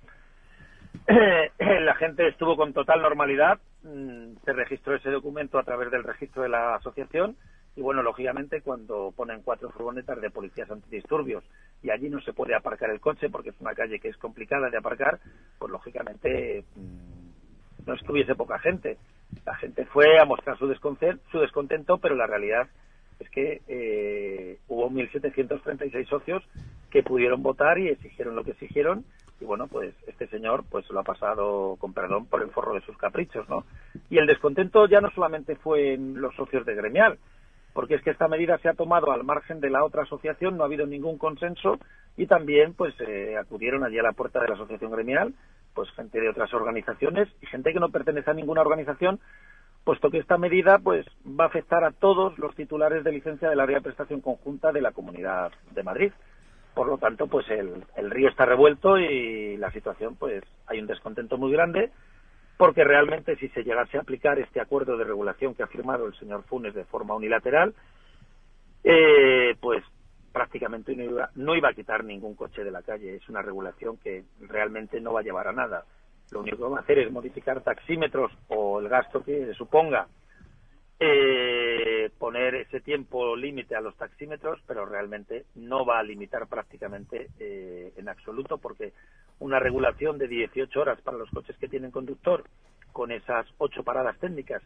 la 1.59 1.95
gente 1.97 2.29
estuvo 2.29 2.57
con 2.57 2.72
total 2.72 3.03
normalidad, 3.03 3.59
mm, 3.83 4.37
se 4.45 4.53
registró 4.53 4.95
ese 4.95 5.11
documento 5.11 5.59
a 5.59 5.64
través 5.64 5.91
del 5.91 6.05
registro 6.05 6.45
de 6.45 6.49
la 6.49 6.77
asociación 6.77 7.37
y 7.74 7.83
bueno, 7.83 8.03
lógicamente 8.03 8.62
cuando 8.62 9.12
ponen 9.14 9.43
cuatro 9.43 9.70
furgonetas 9.70 10.20
de 10.20 10.31
policías 10.31 10.70
antidisturbios 10.70 11.45
y 11.83 11.91
allí 11.91 12.09
no 12.09 12.20
se 12.20 12.33
puede 12.33 12.55
aparcar 12.55 12.91
el 12.91 13.01
coche 13.01 13.29
porque 13.31 13.51
es 13.51 13.61
una 13.61 13.74
calle 13.74 14.01
que 14.01 14.09
es 14.09 14.16
complicada 14.16 14.70
de 14.70 14.79
aparcar, 14.79 15.18
pues 15.59 15.70
lógicamente 15.70 16.64
mm, 16.74 17.87
no 17.87 17.95
estuviese 17.95 18.35
poca 18.35 18.59
gente. 18.59 18.97
La 19.45 19.55
gente 19.57 19.85
fue 19.87 20.18
a 20.18 20.24
mostrar 20.24 20.59
su, 20.59 20.72
su 21.31 21.39
descontento, 21.39 21.99
pero 21.99 22.14
la 22.14 22.27
realidad 22.27 22.68
es 23.18 23.31
que 23.31 23.62
eh, 23.68 24.59
hubo 24.68 24.91
1.736 24.91 26.09
socios 26.09 26.43
que 26.91 27.03
pudieron 27.03 27.43
votar 27.43 27.79
y 27.79 27.89
exigieron 27.89 28.37
lo 28.37 28.45
que 28.45 28.53
exigieron 28.53 29.05
y 29.41 29.45
bueno, 29.45 29.66
pues 29.66 29.95
este 30.07 30.27
señor 30.29 30.64
pues 30.68 30.89
lo 30.91 31.01
ha 31.01 31.05
pasado 31.05 31.77
con 31.79 31.93
perdón 31.93 32.27
por 32.27 32.43
el 32.43 32.51
forro 32.51 32.74
de 32.74 32.81
sus 32.83 32.97
caprichos, 32.97 33.49
¿no? 33.49 33.64
Y 34.09 34.18
el 34.18 34.27
descontento 34.27 34.87
ya 34.87 35.01
no 35.01 35.11
solamente 35.11 35.57
fue 35.57 35.95
en 35.95 36.20
los 36.20 36.35
socios 36.35 36.64
de 36.64 36.74
gremial, 36.74 37.18
porque 37.77 37.97
es 37.97 38.03
que 38.03 38.09
esta 38.09 38.27
medida 38.27 38.57
se 38.59 38.70
ha 38.70 38.72
tomado 38.72 39.12
al 39.12 39.22
margen 39.22 39.61
de 39.61 39.68
la 39.68 39.85
otra 39.85 40.05
asociación, 40.05 40.57
no 40.57 40.62
ha 40.62 40.66
habido 40.66 40.87
ningún 40.87 41.18
consenso 41.18 41.79
y 42.16 42.27
también 42.27 42.72
pues 42.72 42.95
eh, 43.07 43.37
acudieron 43.39 43.85
allí 43.85 43.99
a 43.99 44.03
la 44.03 44.12
puerta 44.12 44.41
de 44.41 44.49
la 44.49 44.55
asociación 44.55 44.91
gremial 44.91 45.35
pues 45.74 45.91
gente 45.91 46.18
de 46.18 46.31
otras 46.31 46.55
organizaciones 46.55 47.29
y 47.43 47.47
gente 47.47 47.74
que 47.74 47.79
no 47.79 47.91
pertenece 47.91 48.31
a 48.31 48.35
ninguna 48.35 48.62
organización, 48.62 49.20
puesto 49.85 50.11
que 50.11 50.16
esta 50.16 50.39
medida 50.39 50.79
pues 50.79 51.05
va 51.39 51.45
a 51.45 51.49
afectar 51.49 51.85
a 51.85 51.93
todos 51.93 52.39
los 52.39 52.55
titulares 52.55 53.05
de 53.05 53.12
licencia 53.12 53.51
del 53.51 53.61
área 53.61 53.77
de 53.77 53.83
prestación 53.83 54.22
conjunta 54.22 54.72
de 54.72 54.81
la 54.81 54.93
Comunidad 54.93 55.53
de 55.72 55.83
Madrid. 55.83 56.12
Por 56.74 56.89
lo 56.89 56.97
tanto, 56.97 57.27
pues 57.27 57.47
el, 57.51 57.85
el 57.97 58.11
río 58.11 58.31
está 58.31 58.47
revuelto 58.47 58.97
y 58.97 59.59
la 59.59 59.70
situación, 59.70 60.16
pues 60.16 60.43
hay 60.66 60.81
un 60.81 60.87
descontento 60.87 61.37
muy 61.37 61.53
grande, 61.53 61.91
porque 62.57 62.84
realmente 62.84 63.36
si 63.36 63.48
se 63.48 63.62
llegase 63.62 63.98
a 63.98 64.00
aplicar 64.00 64.38
este 64.38 64.61
acuerdo 64.61 64.96
de 64.96 65.04
regulación 65.04 65.54
que 65.54 65.62
ha 65.62 65.66
firmado 65.66 66.07
el 66.07 66.14
señor 66.14 66.44
Funes 66.44 66.74
de 66.74 66.84
forma 66.84 67.14
unilateral, 67.14 67.74
eh, 68.82 69.57
pues 69.61 69.84
prácticamente 70.32 70.94
no 71.34 71.54
iba, 71.54 71.68
a 71.68 71.74
quitar 71.74 72.04
ningún 72.04 72.34
coche 72.34 72.62
de 72.62 72.70
la 72.70 72.82
calle. 72.82 73.16
Es 73.16 73.28
una 73.28 73.42
regulación 73.42 73.96
que 73.98 74.24
realmente 74.40 75.00
no 75.00 75.12
va 75.12 75.20
a 75.20 75.22
llevar 75.22 75.48
a 75.48 75.52
nada. 75.52 75.84
Lo 76.30 76.40
único 76.40 76.59
que 76.59 76.72
va 76.72 76.78
a 76.78 76.82
hacer 76.82 76.98
es 76.98 77.11
modificar 77.11 77.62
taxímetros 77.62 78.32
o 78.48 78.80
el 78.80 78.88
gasto 78.88 79.22
que 79.22 79.54
suponga 79.54 80.07
eh, 80.98 82.11
poner 82.18 82.54
ese 82.54 82.80
tiempo 82.80 83.36
límite 83.36 83.76
a 83.76 83.80
los 83.80 83.96
taxímetros, 83.96 84.61
pero 84.66 84.86
realmente 84.86 85.44
no 85.54 85.84
va 85.84 85.98
a 85.98 86.02
limitar 86.02 86.46
prácticamente 86.46 87.28
eh, 87.38 87.92
en 87.96 88.09
absoluto, 88.09 88.59
porque 88.59 88.92
una 89.39 89.59
regulación 89.59 90.18
de 90.18 90.28
18 90.28 90.80
horas 90.80 91.01
para 91.03 91.18
los 91.18 91.30
coches 91.30 91.57
que 91.59 91.68
tienen 91.68 91.91
conductor, 91.91 92.45
con 92.93 93.11
esas 93.12 93.47
ocho 93.59 93.82
paradas 93.82 94.18
técnicas, 94.18 94.62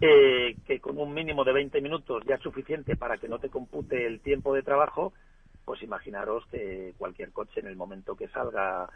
eh, 0.00 0.56
que 0.66 0.80
con 0.80 0.98
un 0.98 1.14
mínimo 1.14 1.44
de 1.44 1.52
20 1.52 1.80
minutos 1.80 2.22
ya 2.26 2.36
es 2.36 2.42
suficiente 2.42 2.96
para 2.96 3.18
que 3.18 3.28
no 3.28 3.38
te 3.38 3.48
compute 3.48 4.06
el 4.06 4.20
tiempo 4.20 4.54
de 4.54 4.62
trabajo, 4.62 5.12
pues 5.64 5.82
imaginaros 5.82 6.46
que 6.46 6.94
cualquier 6.98 7.30
coche 7.30 7.60
en 7.60 7.66
el 7.66 7.76
momento 7.76 8.16
que 8.16 8.28
salga 8.28 8.88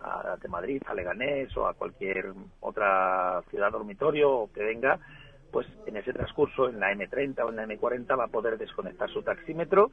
a, 0.00 0.36
de 0.40 0.48
Madrid, 0.48 0.82
a 0.86 0.94
Leganés 0.94 1.56
o 1.56 1.66
a 1.66 1.74
cualquier 1.74 2.32
otra 2.60 3.42
ciudad 3.50 3.72
dormitorio 3.72 4.30
o 4.30 4.52
que 4.52 4.62
venga, 4.62 4.98
pues 5.50 5.66
en 5.86 5.96
ese 5.96 6.12
transcurso, 6.12 6.68
en 6.68 6.78
la 6.78 6.92
M30 6.92 7.44
o 7.44 7.50
en 7.50 7.56
la 7.56 7.66
M40, 7.66 8.18
va 8.18 8.24
a 8.24 8.28
poder 8.28 8.58
desconectar 8.58 9.10
su 9.10 9.22
taxímetro. 9.22 9.90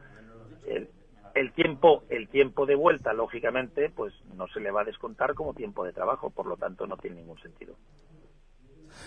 El, 0.68 0.90
el 1.36 1.52
tiempo, 1.54 2.04
el 2.10 2.28
tiempo 2.30 2.66
de 2.66 2.76
vuelta, 2.76 3.14
lógicamente, 3.14 3.90
pues 3.96 4.14
no 4.36 4.48
se 4.48 4.60
le 4.60 4.72
va 4.72 4.82
a 4.82 4.86
descontar 4.86 5.36
como 5.36 5.54
tiempo 5.54 5.84
de 5.86 5.94
trabajo, 5.94 6.30
por 6.32 6.48
lo 6.48 6.58
tanto 6.58 6.88
no 6.88 6.98
tiene 6.98 7.18
ningún 7.18 7.40
sentido. 7.40 7.76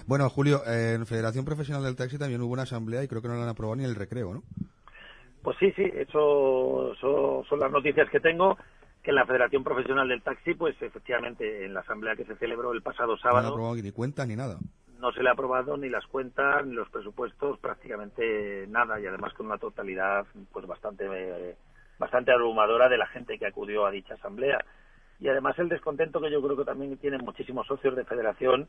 Bueno, 0.07 0.29
Julio, 0.29 0.61
en 0.67 1.07
Federación 1.07 1.45
Profesional 1.45 1.83
del 1.83 1.97
Taxi 1.97 2.19
también 2.19 2.43
hubo 2.43 2.53
una 2.53 2.63
asamblea 2.63 3.03
y 3.03 3.09
creo 3.09 3.23
que 3.23 3.29
no 3.29 3.35
la 3.35 3.43
han 3.45 3.49
aprobado 3.49 3.77
ni 3.77 3.85
el 3.85 3.95
recreo, 3.95 4.35
¿no? 4.35 4.43
Pues 5.43 5.57
sí, 5.59 5.73
sí, 5.73 5.85
eso, 5.95 6.93
eso 6.93 7.45
son 7.49 7.61
las 7.61 7.71
noticias 7.73 8.09
que 8.11 8.21
tengo 8.21 8.57
que 9.03 9.11
en 9.11 9.17
la 9.17 9.25
Federación 9.27 9.65
Profesional 9.65 10.09
del 10.09 10.23
Taxi, 10.23 10.55
pues 10.55 10.77
efectivamente 10.83 11.65
en 11.65 11.73
la 11.73 11.81
asamblea 11.81 12.17
que 12.17 12.25
se 12.27 12.37
celebró 12.37 12.73
el 12.73 12.83
pasado 12.83 13.09
No 13.09 13.15
han 13.15 13.21
sábado, 13.21 13.49
aprobado 13.49 13.77
ni 13.77 13.93
cuentas 13.93 14.27
ni 14.29 14.37
nada. 14.37 14.59
no 14.99 15.13
se 15.13 15.23
le 15.23 15.29
ha 15.31 15.33
aprobado 15.33 15.77
ni 15.77 15.89
las 15.89 16.05
cuentas 16.07 16.67
ni 16.67 16.75
los 16.75 16.91
presupuestos 16.91 17.59
prácticamente 17.61 18.67
nada 18.69 19.01
y 19.01 19.07
además 19.07 19.33
con 19.35 19.47
una 19.47 19.57
totalidad 19.59 20.27
pues 20.53 20.67
bastante 20.67 21.07
eh, 21.11 21.57
bastante 21.99 22.33
abrumadora 22.33 22.89
de 22.89 22.99
la 22.99 23.07
gente 23.07 23.39
que 23.39 23.47
acudió 23.47 23.87
a 23.87 23.91
dicha 23.91 24.15
asamblea 24.15 24.59
y 25.21 25.29
además 25.29 25.59
el 25.59 25.69
descontento 25.69 26.21
que 26.21 26.31
yo 26.31 26.41
creo 26.41 26.57
que 26.57 26.65
también 26.65 26.97
tienen 26.99 27.25
muchísimos 27.25 27.67
socios 27.67 27.97
de 27.97 28.05
federación 28.05 28.69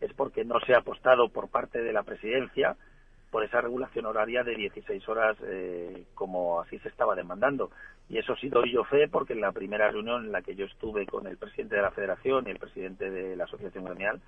es 0.00 0.12
porque 0.14 0.44
no 0.44 0.58
se 0.60 0.74
ha 0.74 0.78
apostado 0.78 1.28
por 1.28 1.48
parte 1.48 1.80
de 1.80 1.92
la 1.92 2.02
presidencia 2.02 2.76
por 3.30 3.44
esa 3.44 3.60
regulación 3.60 4.06
horaria 4.06 4.42
de 4.44 4.54
16 4.54 5.08
horas 5.08 5.36
eh, 5.44 6.04
como 6.14 6.60
así 6.60 6.78
se 6.78 6.88
estaba 6.88 7.14
demandando. 7.14 7.70
Y 8.08 8.18
eso 8.18 8.36
sí 8.36 8.48
doy 8.48 8.72
yo 8.72 8.84
fe 8.84 9.08
porque 9.08 9.32
en 9.32 9.40
la 9.40 9.52
primera 9.52 9.90
reunión 9.90 10.26
en 10.26 10.32
la 10.32 10.42
que 10.42 10.54
yo 10.54 10.66
estuve 10.66 11.06
con 11.06 11.26
el 11.26 11.36
presidente 11.36 11.76
de 11.76 11.82
la 11.82 11.90
federación 11.90 12.46
y 12.46 12.50
el 12.50 12.58
presidente 12.58 13.10
de 13.10 13.36
la 13.36 13.44
asociación 13.44 13.84
gremial, 13.84 14.20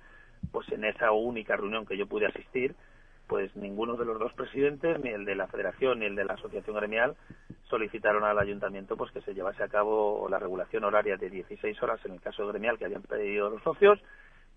pues 0.51 0.69
en 0.71 0.83
esa 0.85 1.11
única 1.11 1.55
reunión 1.55 1.85
que 1.85 1.97
yo 1.97 2.07
pude 2.07 2.27
asistir, 2.27 2.75
pues 3.29 3.55
ninguno 3.55 3.95
de 3.95 4.05
los 4.05 4.17
dos 4.17 4.33
presidentes, 4.33 4.99
ni 5.01 5.11
el 5.11 5.23
de 5.23 5.35
la 5.35 5.45
federación 5.47 5.99
ni 5.99 6.07
el 6.07 6.15
de 6.15 6.25
la 6.25 6.33
asociación 6.33 6.75
gremial, 6.75 7.15
solicitaron 7.69 8.23
al 8.23 8.39
ayuntamiento 8.39 8.97
pues 8.97 9.11
que 9.11 9.21
se 9.21 9.35
llevase 9.35 9.63
a 9.63 9.67
cabo 9.67 10.27
la 10.29 10.39
regulación 10.39 10.83
horaria 10.83 11.15
de 11.15 11.29
16 11.29 11.81
horas 11.83 12.03
en 12.05 12.13
el 12.13 12.21
caso 12.21 12.47
gremial 12.47 12.79
que 12.79 12.85
habían 12.85 13.03
pedido 13.03 13.51
los 13.51 13.61
socios 13.61 13.99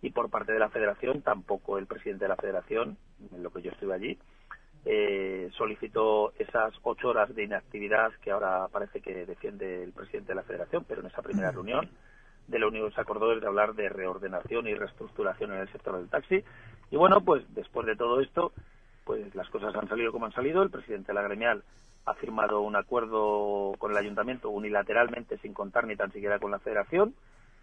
y 0.00 0.08
por 0.10 0.30
parte 0.30 0.52
de 0.52 0.58
la 0.58 0.70
federación 0.70 1.20
tampoco 1.20 1.76
el 1.76 1.86
presidente 1.86 2.24
de 2.24 2.30
la 2.30 2.36
federación, 2.36 2.96
en 3.30 3.42
lo 3.42 3.50
que 3.50 3.60
yo 3.60 3.70
estuve 3.72 3.94
allí, 3.94 4.18
eh, 4.86 5.50
solicitó 5.56 6.32
esas 6.38 6.72
ocho 6.82 7.10
horas 7.10 7.32
de 7.34 7.44
inactividad 7.44 8.10
que 8.22 8.30
ahora 8.30 8.68
parece 8.72 9.02
que 9.02 9.26
defiende 9.26 9.84
el 9.84 9.92
presidente 9.92 10.32
de 10.32 10.36
la 10.36 10.44
federación, 10.44 10.84
pero 10.88 11.02
en 11.02 11.08
esa 11.08 11.20
primera 11.20 11.50
reunión 11.50 11.90
de 12.46 12.58
único 12.68 12.88
que 12.88 12.94
se 12.94 13.00
acordó 13.00 13.34
de 13.38 13.46
hablar 13.46 13.74
de 13.74 13.88
reordenación 13.88 14.66
y 14.66 14.74
reestructuración 14.74 15.52
en 15.52 15.60
el 15.60 15.72
sector 15.72 15.96
del 15.96 16.08
taxi. 16.08 16.44
Y 16.90 16.96
bueno, 16.96 17.20
pues 17.22 17.42
después 17.54 17.86
de 17.86 17.96
todo 17.96 18.20
esto, 18.20 18.52
pues 19.04 19.34
las 19.34 19.48
cosas 19.50 19.74
han 19.74 19.88
salido 19.88 20.12
como 20.12 20.26
han 20.26 20.32
salido. 20.32 20.62
El 20.62 20.70
presidente 20.70 21.08
de 21.08 21.14
la 21.14 21.22
gremial 21.22 21.62
ha 22.04 22.14
firmado 22.14 22.60
un 22.60 22.76
acuerdo 22.76 23.72
con 23.78 23.92
el 23.92 23.96
ayuntamiento 23.96 24.50
unilateralmente, 24.50 25.38
sin 25.38 25.54
contar 25.54 25.86
ni 25.86 25.96
tan 25.96 26.12
siquiera 26.12 26.38
con 26.38 26.50
la 26.50 26.58
federación, 26.58 27.14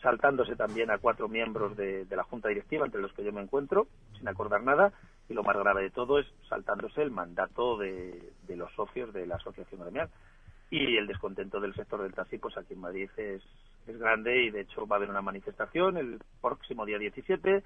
saltándose 0.01 0.55
también 0.55 0.91
a 0.91 0.97
cuatro 0.97 1.27
miembros 1.27 1.75
de, 1.75 2.05
de 2.05 2.15
la 2.15 2.23
junta 2.23 2.47
directiva, 2.47 2.85
entre 2.85 3.01
los 3.01 3.11
que 3.13 3.23
yo 3.23 3.33
me 3.33 3.41
encuentro, 3.41 3.87
sin 4.17 4.27
acordar 4.27 4.63
nada. 4.63 4.93
Y 5.27 5.33
lo 5.33 5.43
más 5.43 5.57
grave 5.57 5.83
de 5.83 5.91
todo 5.91 6.19
es 6.19 6.25
saltándose 6.47 7.01
el 7.01 7.11
mandato 7.11 7.77
de, 7.77 8.31
de 8.47 8.55
los 8.55 8.71
socios 8.73 9.13
de 9.13 9.27
la 9.27 9.35
asociación 9.35 9.81
gremial. 9.81 10.09
Y 10.71 10.97
el 10.97 11.07
descontento 11.07 11.59
del 11.59 11.73
sector 11.73 12.01
del 12.03 12.13
taxi, 12.13 12.37
pues 12.37 12.55
aquí 12.57 12.73
en 12.73 12.81
Madrid 12.81 13.09
es, 13.17 13.41
es 13.87 13.97
grande 13.97 14.43
y 14.43 14.51
de 14.51 14.61
hecho 14.61 14.85
va 14.85 14.95
a 14.95 14.97
haber 14.97 15.09
una 15.09 15.21
manifestación 15.21 15.97
el 15.97 16.19
próximo 16.41 16.85
día 16.85 16.99
17, 16.99 17.63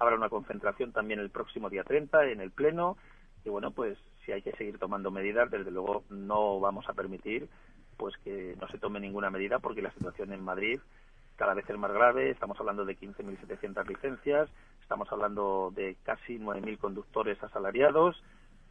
habrá 0.00 0.16
una 0.16 0.28
concentración 0.28 0.92
también 0.92 1.20
el 1.20 1.30
próximo 1.30 1.70
día 1.70 1.84
30 1.84 2.26
en 2.26 2.40
el 2.40 2.50
Pleno 2.50 2.96
y 3.44 3.48
bueno, 3.48 3.70
pues 3.70 3.96
si 4.24 4.32
hay 4.32 4.42
que 4.42 4.52
seguir 4.52 4.78
tomando 4.78 5.10
medidas, 5.10 5.50
desde 5.50 5.70
luego 5.70 6.04
no 6.10 6.58
vamos 6.58 6.88
a 6.88 6.94
permitir 6.94 7.48
pues 7.96 8.16
que 8.24 8.56
no 8.60 8.66
se 8.68 8.78
tome 8.78 8.98
ninguna 8.98 9.30
medida 9.30 9.60
porque 9.60 9.82
la 9.82 9.92
situación 9.92 10.32
en 10.32 10.42
Madrid 10.42 10.80
cada 11.36 11.54
vez 11.54 11.68
es 11.68 11.78
más 11.78 11.92
grave, 11.92 12.30
estamos 12.30 12.58
hablando 12.60 12.84
de 12.84 12.98
15.700 12.98 13.86
licencias, 13.86 14.50
estamos 14.80 15.10
hablando 15.10 15.72
de 15.74 15.96
casi 16.02 16.38
9.000 16.38 16.78
conductores 16.78 17.42
asalariados 17.42 18.22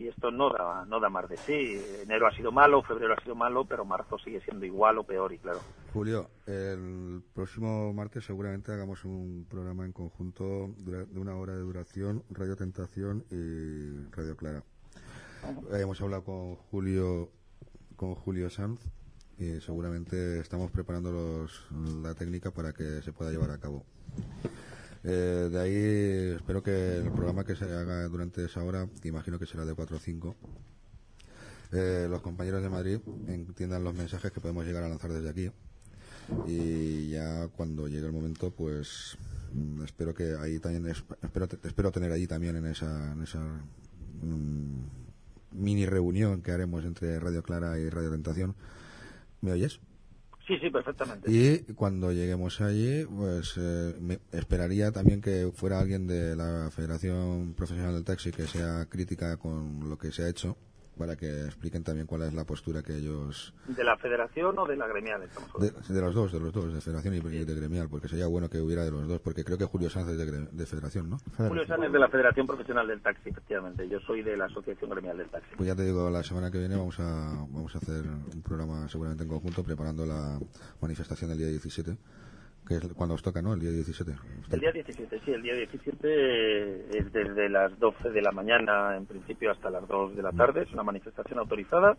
y 0.02 0.08
esto 0.08 0.32
no 0.32 0.50
da, 0.52 0.86
no 0.86 1.00
da 1.00 1.10
más 1.10 1.30
de 1.30 1.38
sí. 1.38 1.80
Enero 2.04 2.28
ha 2.28 2.36
sido 2.36 2.52
malo, 2.52 2.82
febrero 2.84 3.14
ha 3.18 3.22
sido 3.24 3.36
malo, 3.36 3.66
pero 3.66 3.86
marzo 3.86 4.18
sigue 4.20 4.42
siendo 4.42 4.66
igual 4.66 4.98
o 4.98 5.04
peor 5.04 5.32
y 5.34 5.38
claro. 5.38 5.60
Julio, 5.94 6.30
el 6.48 7.22
próximo 7.34 7.94
martes 7.94 8.26
seguramente 8.26 8.72
hagamos 8.72 9.04
un 9.06 9.46
programa 9.50 9.86
en 9.86 9.92
conjunto 9.94 10.74
de 10.78 11.20
una 11.20 11.36
hora 11.36 11.54
de 11.54 11.62
duración, 11.62 12.24
Radio 12.30 12.56
Tentación 12.56 13.24
y 13.30 14.10
Radio 14.16 14.36
Clara. 14.36 14.64
Eh, 15.72 15.82
hemos 15.82 16.02
hablado 16.02 16.24
con 16.24 16.56
Julio, 16.56 17.30
con 17.96 18.16
Julio 18.16 18.50
Sanz 18.50 18.80
y 19.38 19.60
seguramente 19.62 20.40
estamos 20.40 20.70
preparando 20.72 21.12
los- 21.12 21.68
la 22.04 22.14
técnica 22.14 22.52
para 22.52 22.74
que 22.74 23.02
se 23.02 23.12
pueda 23.12 23.32
llevar 23.32 23.52
a 23.52 23.58
cabo. 23.60 23.84
Eh, 25.04 25.50
de 25.52 25.60
ahí 25.60 26.36
espero 26.36 26.62
que 26.62 26.98
el 26.98 27.12
programa 27.12 27.44
que 27.44 27.56
se 27.56 27.66
haga 27.66 28.08
durante 28.08 28.46
esa 28.46 28.64
hora, 28.64 28.88
imagino 29.04 29.40
que 29.40 29.46
será 29.48 29.66
de 29.66 29.74
4 29.74 29.98
o 29.98 30.00
5, 30.00 30.36
eh, 31.72 32.08
los 32.10 32.22
compañeros 32.22 32.62
de 32.62 32.70
Madrid 32.70 33.00
entiendan 33.28 33.84
los 33.84 33.96
mensajes 33.96 34.32
que 34.32 34.42
podemos 34.42 34.66
llegar 34.66 34.84
a 34.84 34.90
lanzar 34.90 35.12
desde 35.12 35.30
aquí. 35.30 35.52
Y 36.48 37.10
ya 37.10 37.48
cuando 37.48 37.88
llegue 37.88 38.06
el 38.06 38.12
momento, 38.14 38.52
pues 38.52 39.18
mm, 39.54 39.84
espero 39.84 40.14
que 40.14 40.36
ahí 40.40 40.60
también, 40.60 40.88
es- 40.88 41.04
espero, 41.22 41.48
espero 41.64 41.92
tener 41.92 42.12
allí 42.12 42.28
también 42.28 42.56
en 42.58 42.68
esa, 42.68 43.14
en 43.14 43.22
esa 43.24 43.40
mm, 44.22 44.76
mini 45.54 45.86
reunión 45.86 46.42
que 46.42 46.52
haremos 46.52 46.86
entre 46.86 47.20
Radio 47.20 47.42
Clara 47.42 47.80
y 47.80 47.90
Radio 47.90 48.12
Tentación. 48.12 48.56
¿Me 49.42 49.52
oyes? 49.52 49.80
Sí, 50.52 50.58
sí, 50.60 50.70
perfectamente. 50.70 51.32
Y 51.32 51.74
cuando 51.76 52.12
lleguemos 52.12 52.60
allí, 52.60 53.06
pues 53.06 53.54
eh, 53.56 53.96
me 54.02 54.20
esperaría 54.34 54.92
también 54.92 55.22
que 55.22 55.50
fuera 55.54 55.80
alguien 55.80 56.08
de 56.08 56.36
la 56.36 56.70
Federación 56.72 57.54
Profesional 57.54 57.94
del 57.94 58.04
Taxi 58.04 58.32
que 58.32 58.48
sea 58.48 58.86
crítica 58.90 59.38
con 59.38 59.90
lo 59.90 59.98
que 59.98 60.12
se 60.12 60.24
ha 60.24 60.28
hecho, 60.28 60.58
para 61.02 61.16
que 61.16 61.46
expliquen 61.46 61.84
también 61.84 62.06
cuál 62.06 62.22
es 62.22 62.34
la 62.36 62.46
postura 62.46 62.84
que 62.84 62.96
ellos... 62.96 63.56
¿De 63.66 63.84
la 63.84 63.98
federación 63.98 64.60
o 64.60 64.68
de 64.68 64.76
la 64.76 64.86
gremial? 64.86 65.22
De, 65.58 66.00
los 66.00 66.14
dos, 66.14 66.32
de 66.32 66.40
los 66.40 66.54
dos, 66.54 66.72
de 66.72 66.80
Federación 66.80 67.16
y 67.16 67.20
de 67.20 67.56
Gremial, 67.56 67.90
porque 67.90 68.08
sería 68.08 68.28
bueno 68.28 68.48
que 68.48 68.60
hubiera 68.60 68.86
de 68.86 68.92
los 68.92 69.08
dos, 69.08 69.20
porque 69.20 69.44
creo 69.44 69.58
que 69.58 69.66
Julio 69.66 69.90
Sanz 69.90 70.10
es 70.10 70.18
de, 70.20 70.46
de 70.46 70.66
Federación, 70.68 71.10
¿no? 71.10 71.18
Julio 71.38 71.66
San 71.66 71.84
es 71.84 71.92
de 71.92 71.98
la 71.98 72.08
Federación 72.08 72.46
Profesional 72.46 72.88
del 72.88 73.02
Taxi, 73.02 73.30
efectivamente. 73.30 73.90
Yo 73.90 74.00
soy 74.02 74.22
de 74.22 74.38
la 74.38 74.46
Asociación 74.46 74.92
Gremial 74.92 75.18
del 75.18 75.30
Taxi. 75.30 75.56
Pues 75.58 75.68
ya 75.68 75.76
te 75.76 75.86
digo, 75.86 76.08
la 76.12 76.22
semana 76.22 76.52
que 76.52 76.60
viene 76.60 76.76
vamos 76.76 77.00
a, 77.00 77.34
vamos 77.50 77.74
a 77.74 77.80
hacer 77.80 78.04
un 78.06 78.44
programa 78.44 78.88
seguramente 78.88 79.24
en 79.24 79.30
conjunto 79.30 79.64
preparando 79.64 80.06
la 80.06 80.38
manifestación 80.82 81.32
del 81.32 81.40
día 81.40 81.48
17, 81.48 81.98
que 82.68 82.76
es 82.76 82.94
cuando 82.94 83.16
os 83.16 83.22
toca, 83.22 83.42
¿no? 83.42 83.54
El 83.54 83.60
día 83.60 83.72
17. 83.72 84.12
El 84.52 84.60
día 84.60 84.72
17, 84.72 85.22
sí, 85.26 85.32
el 85.32 85.42
día 85.42 85.56
17 85.56 86.98
es 86.98 87.12
desde 87.12 87.50
las 87.50 87.78
12 87.80 88.10
de 88.12 88.22
la 88.22 88.32
mañana, 88.32 88.96
en 88.96 89.06
principio, 89.06 89.52
hasta 89.52 89.70
las 89.70 89.88
2 89.88 90.16
de 90.16 90.22
la 90.22 90.32
tarde. 90.32 90.64
Es 90.64 90.72
una 90.74 90.84
manifestación 90.84 91.40
autorizada. 91.40 91.98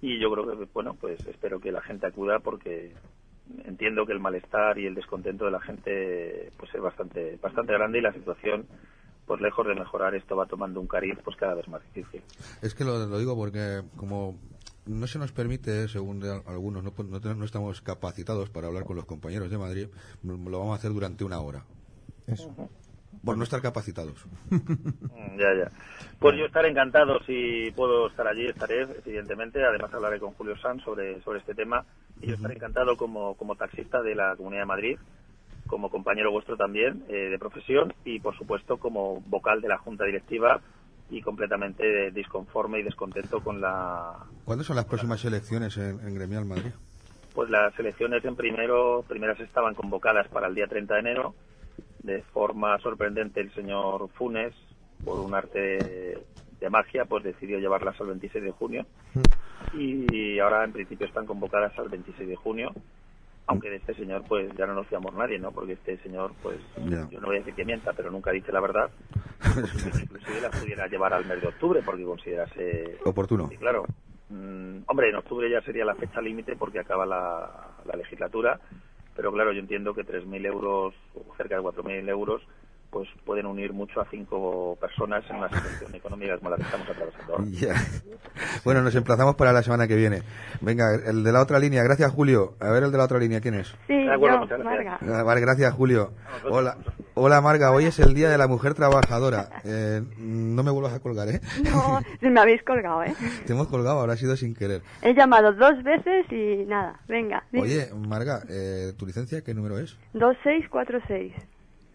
Y 0.00 0.18
yo 0.18 0.32
creo 0.32 0.58
que, 0.58 0.68
bueno, 0.72 0.94
pues 0.94 1.24
espero 1.26 1.60
que 1.60 1.70
la 1.70 1.80
gente 1.82 2.06
acuda 2.06 2.40
porque 2.40 2.94
entiendo 3.64 4.06
que 4.06 4.12
el 4.12 4.20
malestar 4.20 4.78
y 4.78 4.86
el 4.86 4.94
descontento 4.94 5.44
de 5.44 5.50
la 5.50 5.60
gente 5.60 6.50
pues 6.56 6.74
es 6.74 6.80
bastante 6.80 7.38
bastante 7.42 7.72
grande 7.72 7.98
y 7.98 8.02
la 8.02 8.12
situación 8.12 8.66
pues 9.26 9.40
lejos 9.40 9.66
de 9.66 9.74
mejorar 9.74 10.14
esto 10.14 10.36
va 10.36 10.46
tomando 10.46 10.80
un 10.80 10.86
cariz 10.86 11.18
pues 11.24 11.36
cada 11.36 11.54
vez 11.54 11.68
más 11.68 11.82
difícil. 11.92 12.22
Es 12.62 12.74
que 12.74 12.84
lo, 12.84 13.06
lo 13.06 13.18
digo 13.18 13.36
porque 13.36 13.82
como 13.96 14.38
no 14.86 15.06
se 15.06 15.18
nos 15.18 15.32
permite, 15.32 15.88
según 15.88 16.20
de 16.20 16.42
algunos, 16.46 16.82
no, 16.82 16.92
no, 16.96 17.20
tenemos- 17.20 17.36
no 17.38 17.44
estamos 17.44 17.80
capacitados 17.80 18.50
para 18.50 18.66
hablar 18.68 18.84
con 18.84 18.96
los 18.96 19.04
compañeros 19.06 19.50
de 19.50 19.58
Madrid, 19.58 19.86
lo 20.22 20.58
vamos 20.58 20.72
a 20.72 20.78
hacer 20.78 20.92
durante 20.92 21.24
una 21.24 21.40
hora. 21.40 21.64
Por 23.24 23.36
no 23.38 23.44
estar 23.44 23.60
capacitados. 23.62 24.24
Mm, 24.50 25.38
Ya, 25.38 25.54
ya. 25.64 25.70
Pues 26.18 26.36
yo 26.36 26.44
estaré 26.46 26.70
encantado 26.70 27.20
si 27.24 27.70
puedo 27.76 28.08
estar 28.08 28.26
allí, 28.26 28.46
estaré, 28.46 28.82
evidentemente. 29.06 29.64
Además 29.64 29.92
hablaré 29.94 30.18
con 30.18 30.32
Julio 30.32 30.56
Sanz 30.58 30.82
sobre, 30.82 31.20
sobre 31.22 31.38
este 31.40 31.54
tema. 31.54 31.84
Y 32.20 32.28
yo 32.28 32.34
estaré 32.34 32.54
encantado 32.54 32.96
como, 32.96 33.34
como 33.36 33.54
taxista 33.56 34.02
de 34.02 34.14
la 34.16 34.34
Comunidad 34.36 34.62
de 34.62 34.66
Madrid, 34.66 34.98
como 35.68 35.90
compañero 35.90 36.32
vuestro 36.32 36.56
también 36.56 37.04
eh, 37.08 37.28
de 37.30 37.38
profesión 37.38 37.94
y, 38.04 38.18
por 38.20 38.36
supuesto, 38.36 38.78
como 38.78 39.20
vocal 39.22 39.60
de 39.60 39.68
la 39.68 39.78
Junta 39.78 40.04
Directiva 40.04 40.60
y 41.12 41.20
completamente 41.20 42.10
disconforme 42.10 42.80
y 42.80 42.82
descontento 42.82 43.40
con 43.40 43.60
la, 43.60 44.16
¿Cuándo 44.46 44.64
son 44.64 44.76
las 44.76 44.86
próximas 44.86 45.22
elecciones 45.24 45.76
en, 45.76 46.00
en 46.00 46.14
Gremial 46.14 46.46
Madrid? 46.46 46.72
pues 47.34 47.50
las 47.50 47.78
elecciones 47.78 48.24
en 48.24 48.34
primero, 48.34 49.04
primeras 49.06 49.38
estaban 49.40 49.74
convocadas 49.74 50.28
para 50.28 50.48
el 50.48 50.54
día 50.54 50.66
30 50.66 50.94
de 50.94 51.00
enero. 51.00 51.34
De 52.02 52.22
forma 52.22 52.78
sorprendente, 52.80 53.40
el 53.40 53.54
señor 53.54 54.08
Funes, 54.14 54.54
por 55.04 55.18
un 55.20 55.34
arte 55.34 55.58
de, 55.58 56.18
de 56.60 56.70
magia, 56.70 57.04
pues 57.06 57.24
decidió 57.24 57.58
llevarlas 57.58 57.98
al 58.00 58.08
26 58.08 58.44
de 58.44 58.50
junio. 58.50 58.86
Y 59.72 60.38
ahora, 60.40 60.64
en 60.64 60.72
principio, 60.72 61.06
están 61.06 61.24
convocadas 61.24 61.78
al 61.78 61.88
26 61.88 62.28
de 62.28 62.36
junio. 62.36 62.72
Aunque 63.52 63.70
de 63.70 63.76
este 63.76 63.94
señor, 63.94 64.22
pues 64.28 64.50
ya 64.56 64.66
no 64.66 64.74
nos 64.74 64.86
fiamos 64.86 65.14
nadie, 65.14 65.38
¿no? 65.38 65.52
Porque 65.52 65.74
este 65.74 65.98
señor, 65.98 66.32
pues, 66.42 66.58
yo 66.76 67.20
no 67.20 67.26
voy 67.26 67.36
a 67.36 67.38
decir 67.40 67.54
que 67.54 67.64
mienta, 67.64 67.92
pero 67.92 68.10
nunca 68.10 68.30
dice 68.30 68.52
la 68.52 68.60
verdad. 68.60 68.90
Pues, 69.42 70.02
inclusive 70.02 70.40
las 70.40 70.56
pudiera 70.56 70.86
llevar 70.86 71.12
al 71.12 71.26
mes 71.26 71.40
de 71.40 71.48
octubre, 71.48 71.82
porque 71.84 72.04
considerase 72.04 72.96
Oportuno. 73.04 73.48
Sí, 73.48 73.56
claro. 73.56 73.84
Mm, 74.28 74.84
hombre, 74.86 75.10
en 75.10 75.16
octubre 75.16 75.50
ya 75.50 75.60
sería 75.60 75.84
la 75.84 75.96
fecha 75.96 76.20
límite 76.20 76.56
porque 76.56 76.78
acaba 76.78 77.04
la, 77.04 77.50
la 77.84 77.96
legislatura, 77.96 78.58
pero 79.14 79.32
claro, 79.32 79.52
yo 79.52 79.60
entiendo 79.60 79.94
que 79.94 80.06
3.000 80.06 80.46
euros 80.46 80.94
o 81.14 81.36
cerca 81.36 81.56
de 81.56 81.62
4.000 81.62 82.08
euros 82.08 82.40
pues 82.92 83.08
pueden 83.24 83.46
unir 83.46 83.72
mucho 83.72 84.02
a 84.02 84.06
cinco 84.10 84.76
personas 84.78 85.24
en 85.30 85.36
una 85.36 85.48
situación 85.48 85.94
económica 85.94 86.36
como 86.36 86.50
la 86.50 86.56
que 86.56 86.62
estamos 86.62 86.86
atravesando 86.90 87.32
ahora. 87.32 87.44
Ya. 87.50 87.74
Bueno, 88.64 88.82
nos 88.82 88.94
emplazamos 88.94 89.34
para 89.34 89.52
la 89.52 89.62
semana 89.62 89.88
que 89.88 89.96
viene. 89.96 90.22
Venga, 90.60 90.94
el 91.06 91.24
de 91.24 91.32
la 91.32 91.40
otra 91.40 91.58
línea. 91.58 91.82
Gracias, 91.82 92.12
Julio. 92.12 92.52
A 92.60 92.70
ver 92.70 92.82
el 92.82 92.92
de 92.92 92.98
la 92.98 93.04
otra 93.04 93.18
línea, 93.18 93.40
¿quién 93.40 93.54
es? 93.54 93.68
Sí, 93.86 93.94
De 93.94 94.12
acuerdo, 94.12 94.36
yo, 94.36 94.40
muchas 94.42 94.58
gracias. 94.60 95.00
Marga. 95.00 95.20
Ah, 95.20 95.22
Vale, 95.22 95.40
gracias, 95.40 95.72
Julio. 95.72 96.12
Hola, 96.50 96.76
hola 97.14 97.40
Marga. 97.40 97.72
Hoy 97.72 97.86
es 97.86 97.98
el 97.98 98.12
Día 98.12 98.28
de 98.28 98.36
la 98.36 98.46
Mujer 98.46 98.74
Trabajadora. 98.74 99.48
Eh, 99.64 100.02
no 100.18 100.62
me 100.62 100.70
vuelvas 100.70 100.92
a 100.92 101.00
colgar, 101.00 101.28
¿eh? 101.30 101.40
No, 101.64 102.00
si 102.20 102.28
me 102.28 102.40
habéis 102.40 102.62
colgado, 102.62 103.02
¿eh? 103.04 103.14
Te 103.46 103.54
hemos 103.54 103.68
colgado, 103.68 104.00
ahora 104.00 104.12
ha 104.12 104.16
sido 104.16 104.36
sin 104.36 104.54
querer. 104.54 104.82
He 105.00 105.14
llamado 105.14 105.52
dos 105.52 105.82
veces 105.82 106.26
y 106.30 106.66
nada, 106.66 107.00
venga. 107.08 107.44
dime. 107.50 107.64
Oye, 107.64 107.88
Marga, 108.06 108.42
eh, 108.50 108.92
¿tu 108.98 109.06
licencia 109.06 109.42
qué 109.42 109.54
número 109.54 109.78
es? 109.78 109.96
2646. 110.12 111.32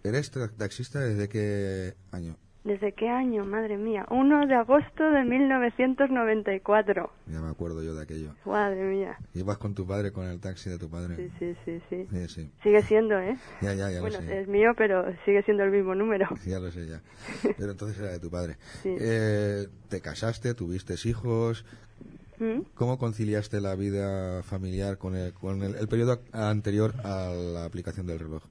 ¿Eres 0.07 0.31
taxista 0.31 0.99
desde 1.01 1.27
qué 1.27 1.93
año? 2.13 2.37
¿Desde 2.63 2.93
qué 2.93 3.09
año? 3.09 3.43
Madre 3.45 3.75
mía. 3.77 4.05
1 4.09 4.47
de 4.47 4.55
agosto 4.55 5.03
de 5.11 5.25
1994. 5.25 7.11
Ya 7.27 7.41
me 7.41 7.49
acuerdo 7.49 7.83
yo 7.83 7.93
de 7.93 8.03
aquello. 8.03 8.33
Madre 8.45 8.83
mía. 8.85 9.17
Ibas 9.33 9.57
con 9.57 9.75
tu 9.75 9.85
padre, 9.85 10.13
con 10.13 10.25
el 10.25 10.39
taxi 10.39 10.69
de 10.69 10.77
tu 10.77 10.89
padre. 10.89 11.17
Sí, 11.17 11.29
sí, 11.39 11.55
sí, 11.65 11.81
sí. 11.89 12.07
Sí, 12.09 12.27
sí. 12.29 12.51
Sigue 12.63 12.81
siendo, 12.83 13.19
¿eh? 13.19 13.37
Ya, 13.61 13.73
ya, 13.73 13.91
ya 13.91 13.99
bueno, 13.99 14.21
lo 14.21 14.25
sé. 14.25 14.41
es 14.41 14.47
mío, 14.47 14.71
pero 14.77 15.03
sigue 15.25 15.43
siendo 15.43 15.63
el 15.63 15.71
mismo 15.71 15.93
número. 15.93 16.25
Ya 16.45 16.59
lo 16.59 16.71
sé, 16.71 16.87
ya. 16.87 17.01
Pero 17.57 17.71
entonces 17.71 17.99
era 17.99 18.11
de 18.11 18.19
tu 18.19 18.29
padre. 18.29 18.55
Sí. 18.83 18.95
Eh, 18.97 19.67
te 19.89 19.99
casaste, 19.99 20.53
tuviste 20.53 20.95
hijos. 21.03 21.65
¿Mm? 22.39 22.61
¿Cómo 22.75 22.97
conciliaste 22.97 23.59
la 23.59 23.75
vida 23.75 24.41
familiar 24.43 24.97
con 24.97 25.15
el, 25.15 25.33
con 25.33 25.63
el, 25.63 25.75
el 25.75 25.87
periodo 25.89 26.21
anterior 26.31 26.93
a 27.03 27.29
la 27.33 27.65
aplicación 27.65 28.07
del 28.07 28.19
reloj? 28.19 28.43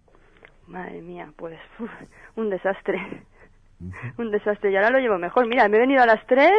Madre 0.67 1.01
mía, 1.01 1.29
pues 1.37 1.59
uf, 1.79 1.91
un 2.37 2.51
desastre. 2.51 3.23
Un 4.19 4.31
desastre. 4.31 4.71
Y 4.73 4.77
ahora 4.77 4.91
lo 4.91 4.99
llevo 4.99 5.19
mejor. 5.19 5.47
Mira, 5.47 5.69
me 5.69 5.77
he 5.77 5.81
venido 5.81 6.03
a 6.03 6.07
las 6.07 6.25
3, 6.27 6.51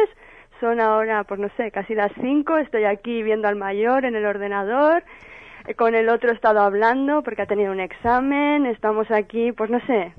son 0.60 0.80
ahora, 0.80 1.24
pues 1.24 1.40
no 1.40 1.48
sé, 1.56 1.70
casi 1.70 1.94
las 1.94 2.12
5. 2.20 2.58
Estoy 2.58 2.84
aquí 2.84 3.22
viendo 3.22 3.48
al 3.48 3.56
mayor 3.56 4.04
en 4.04 4.14
el 4.16 4.24
ordenador. 4.24 5.02
Eh, 5.66 5.74
Con 5.74 5.94
el 5.94 6.08
otro 6.08 6.30
he 6.30 6.34
estado 6.34 6.60
hablando 6.60 7.22
porque 7.22 7.42
ha 7.42 7.46
tenido 7.46 7.72
un 7.72 7.80
examen. 7.80 8.66
Estamos 8.66 9.10
aquí, 9.10 9.52
pues 9.52 9.68
no 9.70 9.80
sé. 9.86 10.14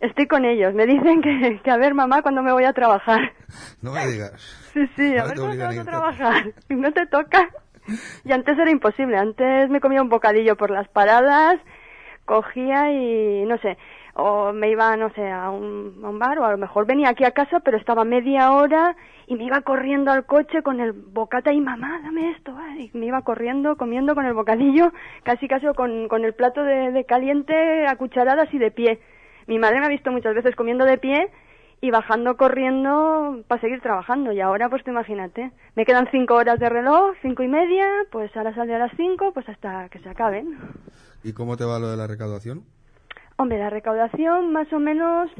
Estoy 0.00 0.26
con 0.26 0.44
ellos. 0.46 0.72
Me 0.74 0.86
dicen 0.86 1.20
que, 1.20 1.60
que 1.62 1.70
a 1.70 1.76
ver, 1.76 1.94
mamá, 1.94 2.22
cuando 2.22 2.42
me 2.42 2.52
voy 2.52 2.64
a 2.64 2.72
trabajar. 2.72 3.32
No 3.82 3.92
me 3.92 4.06
digas. 4.06 4.32
Sí, 4.72 4.86
sí, 4.96 5.16
a 5.16 5.22
Ahora 5.22 5.34
ver 5.34 5.38
cuándo 5.40 5.64
vas 5.66 5.76
a 5.76 5.80
a 5.80 5.84
trabajar. 5.84 6.52
No 6.70 6.92
te 6.92 7.06
toca. 7.06 7.48
Y 8.24 8.32
antes 8.32 8.58
era 8.58 8.70
imposible. 8.70 9.18
Antes 9.18 9.68
me 9.68 9.80
comía 9.80 10.00
un 10.00 10.08
bocadillo 10.08 10.56
por 10.56 10.70
las 10.70 10.88
paradas, 10.88 11.56
cogía 12.24 12.92
y 12.92 13.44
no 13.44 13.58
sé, 13.58 13.76
o 14.14 14.52
me 14.52 14.70
iba, 14.70 14.96
no 14.96 15.10
sé, 15.10 15.30
a 15.30 15.50
un, 15.50 16.00
a 16.04 16.08
un 16.08 16.18
bar 16.18 16.38
o 16.38 16.44
a 16.44 16.52
lo 16.52 16.58
mejor 16.58 16.86
venía 16.86 17.10
aquí 17.10 17.24
a 17.24 17.30
casa, 17.32 17.60
pero 17.60 17.76
estaba 17.76 18.04
media 18.04 18.52
hora 18.52 18.96
y 19.26 19.36
me 19.36 19.44
iba 19.44 19.60
corriendo 19.60 20.10
al 20.10 20.26
coche 20.26 20.62
con 20.62 20.80
el 20.80 20.92
bocata 20.92 21.52
y 21.52 21.60
mamá, 21.60 22.00
dame 22.02 22.30
esto. 22.32 22.52
Y 22.78 22.90
me 22.94 23.06
iba 23.06 23.22
corriendo, 23.22 23.76
comiendo 23.76 24.14
con 24.14 24.26
el 24.26 24.34
bocadillo, 24.34 24.92
casi 25.22 25.46
casi 25.46 25.66
con, 25.76 26.08
con 26.08 26.24
el 26.24 26.34
plato 26.34 26.62
de, 26.62 27.04
caliente 27.04 27.86
a 27.86 27.94
cucharadas 27.96 28.52
y 28.52 28.58
de 28.58 28.70
pie. 28.70 28.98
Mi 29.46 29.58
madre 29.58 29.80
me 29.80 29.86
ha 29.86 29.88
visto 29.88 30.10
muchas 30.10 30.34
veces 30.34 30.56
comiendo 30.56 30.84
de 30.84 30.98
pie 30.98 31.30
y 31.80 31.90
bajando 31.90 32.36
corriendo 32.36 33.42
para 33.46 33.60
seguir 33.60 33.80
trabajando. 33.80 34.32
Y 34.32 34.40
ahora, 34.40 34.68
pues 34.68 34.82
tú 34.82 34.90
imagínate, 34.90 35.52
me 35.76 35.84
quedan 35.84 36.08
cinco 36.10 36.34
horas 36.34 36.58
de 36.58 36.68
reloj, 36.68 37.14
cinco 37.22 37.42
y 37.42 37.48
media, 37.48 37.86
pues 38.10 38.36
ahora 38.36 38.54
saldré 38.54 38.74
a 38.76 38.80
las 38.80 38.92
cinco, 38.96 39.32
pues 39.32 39.48
hasta 39.48 39.88
que 39.90 40.00
se 40.00 40.08
acaben. 40.08 40.58
¿Y 41.22 41.32
cómo 41.32 41.56
te 41.56 41.64
va 41.64 41.78
lo 41.78 41.88
de 41.90 41.96
la 41.96 42.06
recaudación? 42.06 42.64
Hombre, 43.36 43.58
la 43.58 43.70
recaudación 43.70 44.52
más 44.52 44.72
o 44.72 44.78
menos 44.78 45.30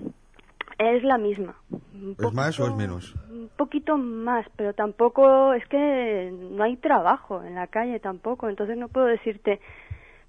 es 0.79 1.03
la 1.05 1.19
misma. 1.19 1.57
Un 1.71 2.17
¿Es 2.19 2.33
más 2.33 2.59
o 2.61 2.67
es 2.67 2.75
menos? 2.75 3.15
un 3.31 3.51
poquito 3.57 3.97
más, 3.99 4.47
pero 4.57 4.73
tampoco 4.75 5.53
es 5.53 5.67
que 5.69 6.33
no 6.33 6.63
hay 6.65 6.77
trabajo 6.77 7.43
en 7.43 7.55
la 7.55 7.67
calle 7.67 8.01
tampoco, 8.01 8.49
entonces 8.49 8.77
no 8.77 8.89
puedo 8.89 9.07
decirte, 9.07 9.61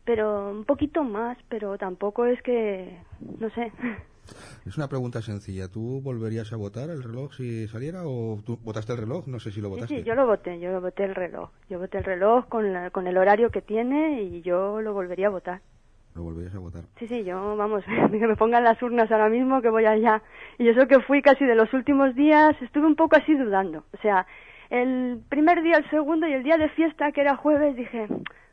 pero 0.04 0.52
un 0.52 0.66
poquito 0.66 1.04
más, 1.04 1.38
pero 1.50 1.78
tampoco 1.78 2.26
es 2.26 2.42
que, 2.42 2.98
no 3.40 3.50
sé. 3.52 3.72
Es 4.66 4.78
una 4.78 4.88
pregunta 4.88 5.22
sencilla. 5.22 5.68
¿Tú 5.68 6.02
volverías 6.02 6.52
a 6.54 6.56
votar 6.58 6.90
el 6.90 7.04
reloj 7.04 7.34
si 7.34 7.68
saliera 7.68 8.02
o 8.06 8.40
tú 8.46 8.58
votaste 8.64 8.94
el 8.94 9.00
reloj? 9.00 9.28
No 9.28 9.40
sé 9.40 9.52
si 9.52 9.62
lo 9.62 9.68
Sí, 9.70 9.74
votaste. 9.76 9.96
sí, 9.98 10.04
yo 10.04 10.16
lo 10.16 10.26
voté, 10.28 10.60
yo 10.60 10.72
lo 10.72 10.82
voté 10.82 11.04
el 11.06 11.16
reloj. 11.16 11.50
Yo 11.70 11.80
voté 11.80 11.98
el 12.00 12.04
reloj 12.04 12.48
con, 12.48 12.72
la- 12.74 12.90
con 12.92 13.08
el 13.08 13.18
horario 13.18 13.50
que 13.52 13.62
tiene 13.62 14.22
y 14.24 14.42
yo 14.42 14.82
lo 14.82 14.94
volvería 14.94 15.28
a 15.28 15.32
votar. 15.32 15.62
Lo 16.14 16.24
volverías 16.24 16.54
a 16.56 16.60
votar. 16.60 16.84
Sí, 17.00 17.08
sí, 17.08 17.24
yo, 17.24 17.56
vamos, 17.56 17.84
que 18.12 18.28
me 18.28 18.36
pongan 18.36 18.64
las 18.64 18.82
urnas 18.84 19.12
ahora 19.12 19.30
mismo 19.30 19.62
que 19.62 19.70
voy 19.70 19.86
allá. 19.86 20.22
Y 20.58 20.68
eso 20.68 20.88
que 20.88 21.00
fui 21.02 21.22
casi 21.22 21.46
de 21.46 21.56
los 21.56 21.74
últimos 21.74 22.14
días, 22.16 22.56
estuve 22.62 22.86
un 22.86 22.96
poco 22.96 23.16
así 23.16 23.34
dudando. 23.36 23.86
O 23.94 23.98
sea, 24.02 24.28
el 24.70 25.22
primer 25.30 25.62
día, 25.64 25.78
el 25.78 25.90
segundo 25.90 26.28
y 26.28 26.34
el 26.34 26.44
día 26.44 26.58
de 26.58 26.70
fiesta, 26.70 27.12
que 27.12 27.22
era 27.22 27.36
jueves, 27.38 27.76
dije, 27.76 28.08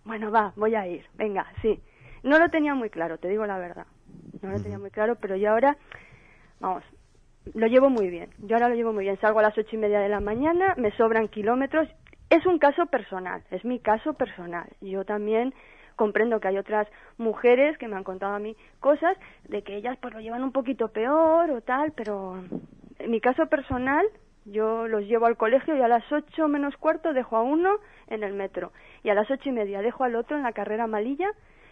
bueno, 0.05 0.31
va, 0.31 0.53
voy 0.57 0.75
a 0.77 0.87
ir, 0.87 1.05
venga, 1.15 1.47
sí. 1.63 1.81
No 2.23 2.39
lo 2.39 2.49
tenía 2.49 2.75
muy 2.75 2.91
claro, 2.91 3.19
te 3.19 3.29
digo 3.29 3.45
la 3.47 3.59
verdad. 3.59 3.87
No 4.43 4.51
lo 4.51 4.61
tenía 4.61 4.79
muy 4.79 4.91
claro, 4.91 5.17
pero 5.17 5.37
yo 5.37 5.51
ahora, 5.51 5.77
vamos, 6.61 6.85
lo 7.55 7.67
llevo 7.67 7.91
muy 7.91 8.09
bien. 8.09 8.31
Yo 8.39 8.57
ahora 8.57 8.69
lo 8.69 8.75
llevo 8.75 8.93
muy 8.93 9.05
bien. 9.05 9.19
Salgo 9.21 9.39
a 9.41 9.43
las 9.43 9.57
ocho 9.57 9.71
y 9.73 9.79
media 9.79 10.01
de 10.01 10.09
la 10.09 10.21
mañana, 10.21 10.75
me 10.77 10.91
sobran 10.93 11.29
kilómetros. 11.29 11.89
Es 12.31 12.45
un 12.47 12.59
caso 12.59 12.87
personal, 12.87 13.43
es 13.51 13.65
mi 13.65 13.81
caso 13.81 14.15
personal. 14.15 14.69
Yo 14.81 15.05
también 15.05 15.55
comprendo 15.97 16.41
que 16.41 16.49
hay 16.49 16.59
otras 16.59 16.87
mujeres 17.17 17.77
que 17.79 17.89
me 17.89 17.97
han 17.97 18.05
contado 18.05 18.35
a 18.35 18.39
mí 18.39 18.57
cosas 18.81 19.17
de 19.49 19.63
que 19.63 19.77
ellas 19.77 19.99
pues 20.01 20.15
lo 20.15 20.21
llevan 20.21 20.45
un 20.45 20.53
poquito 20.53 20.89
peor 20.89 21.51
o 21.51 21.61
tal, 21.61 21.93
pero 21.93 22.37
en 22.99 23.11
mi 23.11 23.21
caso 23.21 23.47
personal 23.47 24.07
yo 24.45 24.87
los 24.87 25.03
llevo 25.05 25.27
al 25.27 25.37
colegio 25.37 25.77
y 25.77 25.81
a 25.81 25.89
las 25.89 26.05
ocho 26.13 26.49
menos 26.49 26.77
cuarto 26.77 27.13
dejo 27.13 27.37
a 27.37 27.43
uno 27.43 27.79
en 28.07 28.23
el 28.23 28.33
metro 28.33 28.73
y 29.03 29.11
a 29.11 29.15
las 29.15 29.29
ocho 29.31 29.49
y 29.49 29.53
media 29.53 29.83
dejo 29.83 30.05
al 30.05 30.15
otro 30.15 30.37
en 30.37 30.45
la 30.45 30.53
carrera 30.53 30.87
malilla 30.87 31.31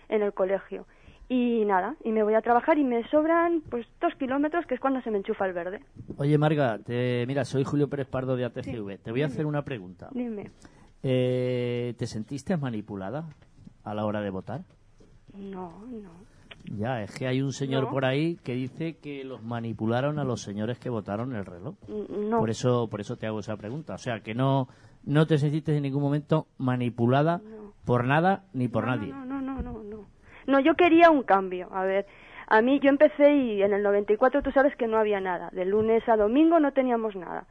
en 0.08 0.22
el 0.22 0.32
colegio 0.32 0.86
y 1.28 1.64
nada, 1.64 1.96
y 2.04 2.12
me 2.12 2.22
voy 2.22 2.34
a 2.34 2.40
trabajar 2.42 2.78
y 2.78 2.84
me 2.84 3.02
sobran 3.08 3.60
pues 3.68 3.86
dos 4.00 4.14
kilómetros 4.16 4.64
que 4.66 4.74
es 4.74 4.80
cuando 4.80 5.00
se 5.02 5.10
me 5.10 5.18
enchufa 5.18 5.46
el 5.46 5.52
verde. 5.52 5.80
Oye, 6.18 6.38
Marga, 6.38 6.78
te, 6.78 7.24
mira, 7.26 7.44
soy 7.44 7.64
Julio 7.64 7.88
Pérez 7.88 8.06
Pardo 8.08 8.36
de 8.36 8.44
ATCV. 8.44 8.98
te 9.02 9.10
voy 9.10 9.22
a 9.22 9.24
dime. 9.24 9.34
hacer 9.34 9.46
una 9.46 9.62
pregunta. 9.62 10.08
Dime. 10.12 10.50
Eh, 11.02 11.94
¿Te 11.98 12.06
sentiste 12.06 12.56
manipulada 12.56 13.28
a 13.84 13.94
la 13.94 14.04
hora 14.04 14.20
de 14.20 14.30
votar? 14.30 14.62
No, 15.34 15.72
no. 15.86 16.10
Ya, 16.78 17.02
es 17.02 17.12
que 17.14 17.28
hay 17.28 17.42
un 17.42 17.52
señor 17.52 17.84
No. 17.84 17.90
por 17.90 18.04
ahí 18.04 18.36
que 18.42 18.54
dice 18.54 18.96
que 18.96 19.22
los 19.22 19.42
manipularon 19.42 20.18
a 20.18 20.24
los 20.24 20.42
señores 20.42 20.78
que 20.80 20.90
votaron 20.90 21.34
el 21.36 21.44
reloj. 21.44 21.76
N- 21.88 22.28
No. 22.28 22.38
Por 22.40 22.50
eso, 22.50 22.88
por 22.88 23.00
eso 23.00 23.16
te 23.16 23.26
hago 23.26 23.38
esa 23.40 23.56
pregunta. 23.56 23.94
O 23.94 23.98
sea, 23.98 24.20
que 24.20 24.34
no, 24.34 24.68
no 25.04 25.26
te 25.26 25.38
sentiste 25.38 25.76
en 25.76 25.82
ningún 25.84 26.02
momento 26.02 26.48
manipulada 26.58 27.40
por 27.84 28.04
nada 28.04 28.44
ni 28.52 28.66
por 28.66 28.86
nadie. 28.86 29.12
No, 29.12 29.24
no, 29.24 29.40
no, 29.40 29.62
no, 29.62 29.82
no, 29.84 30.06
no. 30.46 30.60
Yo 30.60 30.74
quería 30.74 31.10
un 31.10 31.22
cambio. 31.22 31.68
A 31.72 31.84
ver, 31.84 32.06
a 32.46 32.60
mí 32.62 32.78
yo 32.80 32.88
empecé 32.88 33.34
y 33.34 33.62
en 33.62 33.72
el 33.72 33.82
94 33.82 34.42
tú 34.42 34.52
sabes 34.52 34.74
que 34.76 34.86
no 34.86 34.98
había 34.98 35.20
nada. 35.20 35.50
De 35.52 35.64
lunes 35.64 36.08
a 36.08 36.16
domingo 36.16 36.60
no 36.60 36.72
teníamos 36.72 37.16
nada. 37.16 37.46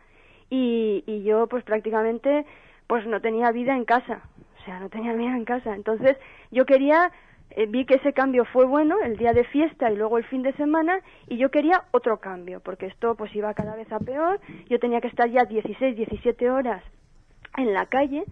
Y, 0.49 1.03
y 1.05 1.23
yo 1.23 1.47
pues 1.47 1.63
prácticamente 1.63 2.45
pues 2.87 3.05
no 3.05 3.21
tenía 3.21 3.51
vida 3.51 3.75
en 3.75 3.85
casa. 3.85 4.21
O 4.59 4.65
sea, 4.65 4.79
no 4.79 4.89
tenía 4.89 5.13
vida 5.13 5.35
en 5.35 5.45
casa. 5.45 5.75
Entonces 5.75 6.17
yo 6.51 6.65
quería, 6.65 7.11
eh, 7.51 7.65
vi 7.65 7.85
que 7.85 7.95
ese 7.95 8.13
cambio 8.13 8.45
fue 8.45 8.65
bueno 8.65 8.97
el 9.03 9.17
día 9.17 9.33
de 9.33 9.43
fiesta 9.43 9.91
y 9.91 9.95
luego 9.95 10.17
el 10.17 10.23
fin 10.25 10.41
de 10.43 10.53
semana 10.53 10.99
y 11.27 11.37
yo 11.37 11.51
quería 11.51 11.83
otro 11.91 12.17
cambio 12.17 12.61
porque 12.61 12.87
esto 12.87 13.15
pues 13.15 13.35
iba 13.35 13.53
cada 13.53 13.75
vez 13.75 13.91
a 13.91 13.99
peor. 13.99 14.39
Yo 14.69 14.79
tenía 14.79 15.01
que 15.01 15.07
estar 15.07 15.29
ya 15.29 15.45
16, 15.45 15.95
17 15.95 16.49
horas 16.49 16.83
en 17.57 17.73
la 17.73 17.85
calle 17.87 18.25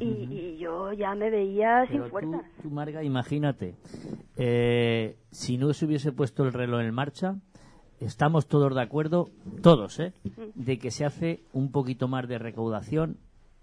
y, 0.00 0.04
y 0.04 0.58
yo 0.58 0.92
ya 0.92 1.14
me 1.14 1.30
veía 1.30 1.86
sin 1.90 2.04
fuerza. 2.04 2.42
tú, 2.56 2.62
tú, 2.62 2.70
Marga, 2.70 3.02
imagínate, 3.02 3.74
eh, 4.36 5.16
si 5.30 5.58
no 5.58 5.72
se 5.72 5.86
hubiese 5.86 6.12
puesto 6.12 6.44
el 6.44 6.52
reloj 6.52 6.80
en 6.82 6.92
marcha, 6.94 7.36
estamos 8.00 8.46
todos 8.46 8.74
de 8.74 8.82
acuerdo, 8.82 9.30
todos, 9.62 9.98
¿eh? 10.00 10.12
de 10.54 10.78
que 10.78 10.90
se 10.90 11.04
hace 11.04 11.44
un 11.52 11.70
poquito 11.72 12.08
más 12.08 12.28
de 12.28 12.38
recaudación 12.38 13.18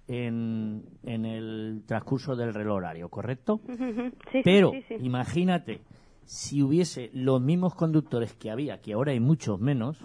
en, 0.07 0.83
en 1.03 1.25
el 1.25 1.83
transcurso 1.85 2.35
del 2.35 2.53
reloj 2.53 2.77
horario, 2.77 3.09
¿correcto? 3.09 3.61
Sí, 3.67 3.73
sí, 4.31 4.41
Pero 4.43 4.71
sí, 4.71 4.83
sí. 4.87 4.95
imagínate, 5.01 5.81
si 6.25 6.61
hubiese 6.63 7.09
los 7.13 7.41
mismos 7.41 7.75
conductores 7.75 8.33
que 8.33 8.49
había, 8.49 8.79
que 8.81 8.93
ahora 8.93 9.11
hay 9.11 9.19
muchos 9.19 9.59
menos, 9.59 9.97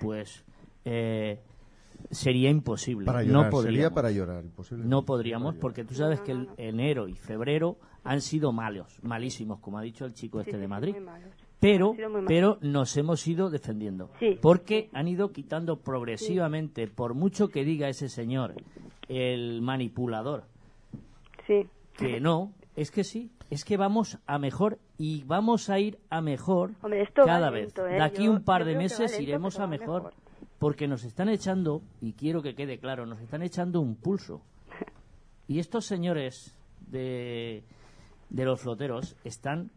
pues 0.00 0.44
eh, 0.84 1.40
sería 2.10 2.50
imposible. 2.50 3.06
Para 3.06 3.22
no 3.22 3.26
llorar, 3.26 3.44
sería 3.44 3.50
podríamos. 3.62 3.92
para 3.94 4.10
llorar, 4.10 4.44
imposible. 4.44 4.84
No 4.84 5.04
podríamos, 5.04 5.54
porque 5.56 5.84
tú 5.84 5.94
sabes 5.94 6.20
que 6.20 6.32
el 6.32 6.48
enero 6.56 7.08
y 7.08 7.14
febrero 7.14 7.76
han 8.04 8.20
sido 8.20 8.52
malos, 8.52 8.98
malísimos, 9.02 9.60
como 9.60 9.78
ha 9.78 9.82
dicho 9.82 10.04
el 10.04 10.14
chico 10.14 10.40
este 10.40 10.56
de 10.58 10.68
Madrid. 10.68 10.96
Pero, 11.60 11.94
pero 12.26 12.56
nos 12.62 12.96
hemos 12.96 13.26
ido 13.26 13.50
defendiendo. 13.50 14.10
Sí. 14.18 14.38
Porque 14.40 14.88
han 14.94 15.08
ido 15.08 15.30
quitando 15.30 15.78
progresivamente, 15.80 16.86
por 16.88 17.12
mucho 17.14 17.48
que 17.48 17.64
diga 17.64 17.88
ese 17.90 18.08
señor, 18.08 18.54
el 19.08 19.60
manipulador, 19.60 20.44
Sí. 21.46 21.66
que 21.96 22.20
no, 22.20 22.52
es 22.76 22.90
que 22.90 23.04
sí, 23.04 23.30
es 23.50 23.64
que 23.64 23.76
vamos 23.76 24.18
a 24.26 24.38
mejor 24.38 24.78
y 24.96 25.24
vamos 25.24 25.68
a 25.68 25.78
ir 25.78 25.98
a 26.08 26.20
mejor 26.22 26.70
Hombre, 26.82 27.02
esto 27.02 27.22
va 27.22 27.26
cada 27.26 27.50
lento, 27.50 27.82
vez. 27.82 27.92
¿eh? 27.92 27.94
De 27.96 28.02
aquí 28.02 28.24
Yo- 28.24 28.32
un 28.32 28.42
par 28.42 28.64
de 28.64 28.76
meses 28.76 29.10
lento, 29.10 29.22
iremos 29.22 29.58
a 29.58 29.66
mejor. 29.66 30.14
Porque 30.60 30.86
nos 30.86 31.02
están 31.02 31.28
echando, 31.28 31.82
y 32.00 32.12
quiero 32.12 32.42
que 32.42 32.54
quede 32.54 32.78
claro, 32.78 33.06
nos 33.06 33.20
están 33.20 33.42
echando 33.42 33.80
un 33.80 33.96
pulso. 33.96 34.42
Y 35.48 35.58
estos 35.58 35.86
señores 35.86 36.56
de, 36.86 37.64
de 38.28 38.44
los 38.44 38.60
floteros 38.60 39.16
están 39.24 39.72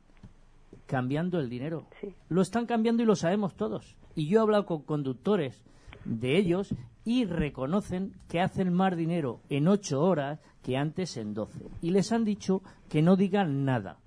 cambiando 0.85 1.39
el 1.39 1.49
dinero. 1.49 1.87
Lo 2.29 2.41
están 2.41 2.65
cambiando 2.65 3.01
y 3.01 3.05
lo 3.05 3.15
sabemos 3.15 3.55
todos. 3.55 3.95
Y 4.13 4.27
yo 4.27 4.39
he 4.39 4.41
hablado 4.41 4.65
con 4.65 4.83
conductores 4.83 5.63
de 6.05 6.37
ellos 6.37 6.75
y 7.05 7.25
reconocen 7.25 8.13
que 8.29 8.41
hacen 8.41 8.73
más 8.73 8.95
dinero 8.95 9.39
en 9.49 9.67
ocho 9.67 10.01
horas 10.01 10.39
que 10.61 10.77
antes 10.77 11.17
en 11.17 11.33
doce. 11.33 11.65
Y 11.81 11.91
les 11.91 12.11
han 12.11 12.25
dicho 12.25 12.61
que 12.89 13.01
no 13.01 13.15
digan 13.15 13.65
nada. 13.65 13.97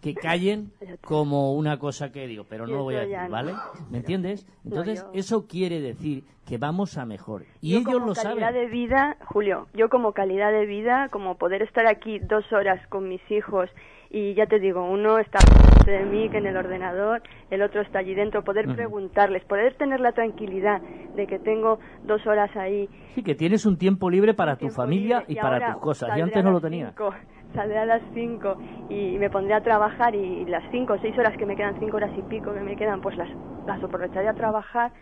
Que 0.00 0.14
callen 0.14 0.72
como 1.02 1.54
una 1.54 1.78
cosa 1.78 2.10
que 2.10 2.26
digo, 2.26 2.44
pero 2.48 2.66
no 2.66 2.76
lo 2.76 2.82
voy 2.84 2.94
a 2.96 3.00
decir. 3.00 3.30
¿vale? 3.30 3.52
¿Me 3.90 3.98
entiendes? 3.98 4.46
Entonces, 4.64 5.04
yo- 5.04 5.10
eso 5.12 5.46
quiere 5.46 5.80
decir 5.80 6.24
que 6.46 6.58
vamos 6.58 6.96
a 6.98 7.04
mejor. 7.04 7.44
Y 7.60 7.72
yo 7.72 7.78
ellos 7.78 7.92
como 7.92 8.06
lo 8.06 8.14
calidad 8.14 8.48
saben. 8.48 8.54
de 8.54 8.66
vida, 8.68 9.16
Julio, 9.26 9.66
yo 9.74 9.88
como 9.88 10.12
calidad 10.12 10.52
de 10.52 10.66
vida, 10.66 11.08
como 11.10 11.36
poder 11.36 11.62
estar 11.62 11.86
aquí 11.86 12.18
dos 12.18 12.50
horas 12.52 12.84
con 12.88 13.08
mis 13.08 13.20
hijos 13.30 13.68
y 14.12 14.34
ya 14.34 14.46
te 14.46 14.58
digo, 14.58 14.84
uno 14.84 15.18
está 15.18 15.38
de 15.86 16.04
mí 16.04 16.28
que 16.30 16.38
en 16.38 16.46
el 16.46 16.56
ordenador, 16.56 17.22
el 17.50 17.62
otro 17.62 17.80
está 17.82 18.00
allí 18.00 18.14
dentro, 18.14 18.42
poder 18.42 18.66
preguntarles, 18.74 19.44
poder 19.44 19.76
tener 19.76 20.00
la 20.00 20.10
tranquilidad 20.12 20.80
de 21.14 21.26
que 21.28 21.38
tengo 21.38 21.78
dos 22.02 22.26
horas 22.26 22.50
ahí. 22.56 22.88
Sí, 23.14 23.22
que 23.22 23.36
tienes 23.36 23.64
un 23.66 23.76
tiempo 23.78 24.10
libre 24.10 24.34
para 24.34 24.56
tu 24.56 24.68
familia 24.70 25.24
y, 25.28 25.36
para 25.36 25.72
tus 25.74 25.80
cosas. 25.82 26.08
Y 26.08 26.10
saldré 26.10 26.22
antes 26.24 26.44
no 26.44 26.50
lo 26.50 26.60
tenía. 26.60 26.88
cinco, 26.88 27.14
saldré 27.54 27.78
a 27.78 27.86
las 27.86 28.02
5 28.12 28.58
y 28.88 29.18
me 29.18 29.30
pondré 29.30 29.54
a 29.54 29.62
trabajar 29.62 30.14
y 30.14 30.44
las 30.46 30.64
5 30.70 30.94
o 30.94 30.98
6 30.98 31.16
horas 31.18 31.36
que 31.36 31.46
me 31.46 31.56
quedan, 31.56 31.76
5 31.78 31.96
horas 31.96 32.12
y 32.16 32.22
pico 32.22 32.52
que 32.54 32.60
me 32.60 32.76
quedan, 32.76 33.00
pues 33.00 33.16
las, 33.16 33.30
las 33.66 33.82
aprovecharé 33.82 34.28
a 34.28 34.34
trabajar. 34.34 34.92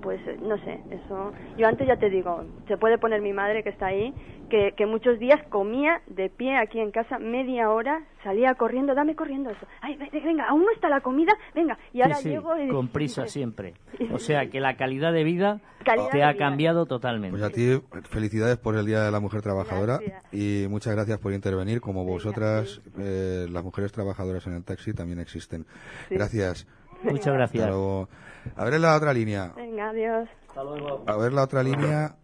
Pues 0.00 0.20
no 0.40 0.56
sé, 0.58 0.80
eso. 0.90 1.32
Yo 1.56 1.66
antes 1.66 1.86
ya 1.86 1.96
te 1.96 2.08
digo, 2.08 2.44
se 2.68 2.76
puede 2.76 2.98
poner 2.98 3.20
mi 3.20 3.32
madre 3.32 3.64
que 3.64 3.70
está 3.70 3.86
ahí, 3.86 4.14
que, 4.48 4.72
que 4.76 4.86
muchos 4.86 5.18
días 5.18 5.40
comía 5.50 6.02
de 6.06 6.30
pie 6.30 6.56
aquí 6.56 6.78
en 6.78 6.92
casa 6.92 7.18
media 7.18 7.68
hora, 7.70 8.04
salía 8.22 8.54
corriendo, 8.54 8.94
dame 8.94 9.16
corriendo 9.16 9.50
eso. 9.50 9.66
Ay, 9.80 9.96
ve- 9.96 10.08
venga, 10.24 10.44
aún 10.48 10.62
no 10.64 10.70
está 10.70 10.88
la 10.88 11.00
comida, 11.00 11.32
venga. 11.54 11.76
Y 11.92 12.00
ahora 12.02 12.14
Sí, 12.14 12.22
sí, 12.22 12.28
llego 12.30 12.56
y 12.56 12.68
con 12.68 12.88
prisa 12.88 13.26
siempre. 13.26 13.74
O 14.12 14.18
sea, 14.20 14.48
que 14.48 14.60
la 14.60 14.76
calidad 14.76 15.12
de 15.12 15.24
vida 15.24 15.60
Calidad 15.84 16.10
te 16.10 16.18
de 16.18 16.22
ha 16.24 16.32
vida. 16.32 16.38
cambiado 16.46 16.86
totalmente. 16.86 17.36
Pues 17.36 17.42
a 17.42 17.50
ti, 17.50 17.80
felicidades 18.08 18.56
por 18.56 18.76
el 18.76 18.86
Día 18.86 19.02
de 19.02 19.10
la 19.10 19.18
Mujer 19.20 19.42
Trabajadora 19.42 19.98
y 20.32 20.66
muchas 20.70 20.94
gracias 20.94 21.18
por 21.18 21.32
intervenir. 21.32 21.80
Como 21.80 22.04
vosotras, 22.04 22.80
eh, 22.98 23.46
las 23.50 23.64
mujeres 23.64 23.90
trabajadoras 23.92 24.46
en 24.46 24.54
el 24.54 24.64
taxi 24.64 24.92
también 24.92 25.18
existen. 25.18 25.66
Sí. 26.08 26.14
Gracias. 26.14 26.66
Muchas 27.02 27.32
gracias. 27.34 27.64
Hasta 27.64 27.76
luego. 27.76 28.08
A 28.56 28.64
ver 28.64 28.80
la 28.80 28.96
otra 28.96 29.12
línea. 29.12 29.52
Venga, 29.56 29.90
adiós. 29.90 30.28
Hasta 30.48 30.62
luego. 30.64 31.04
A 31.06 31.16
ver 31.16 31.32
la 31.32 31.42
otra 31.44 31.62
línea. 31.62 32.16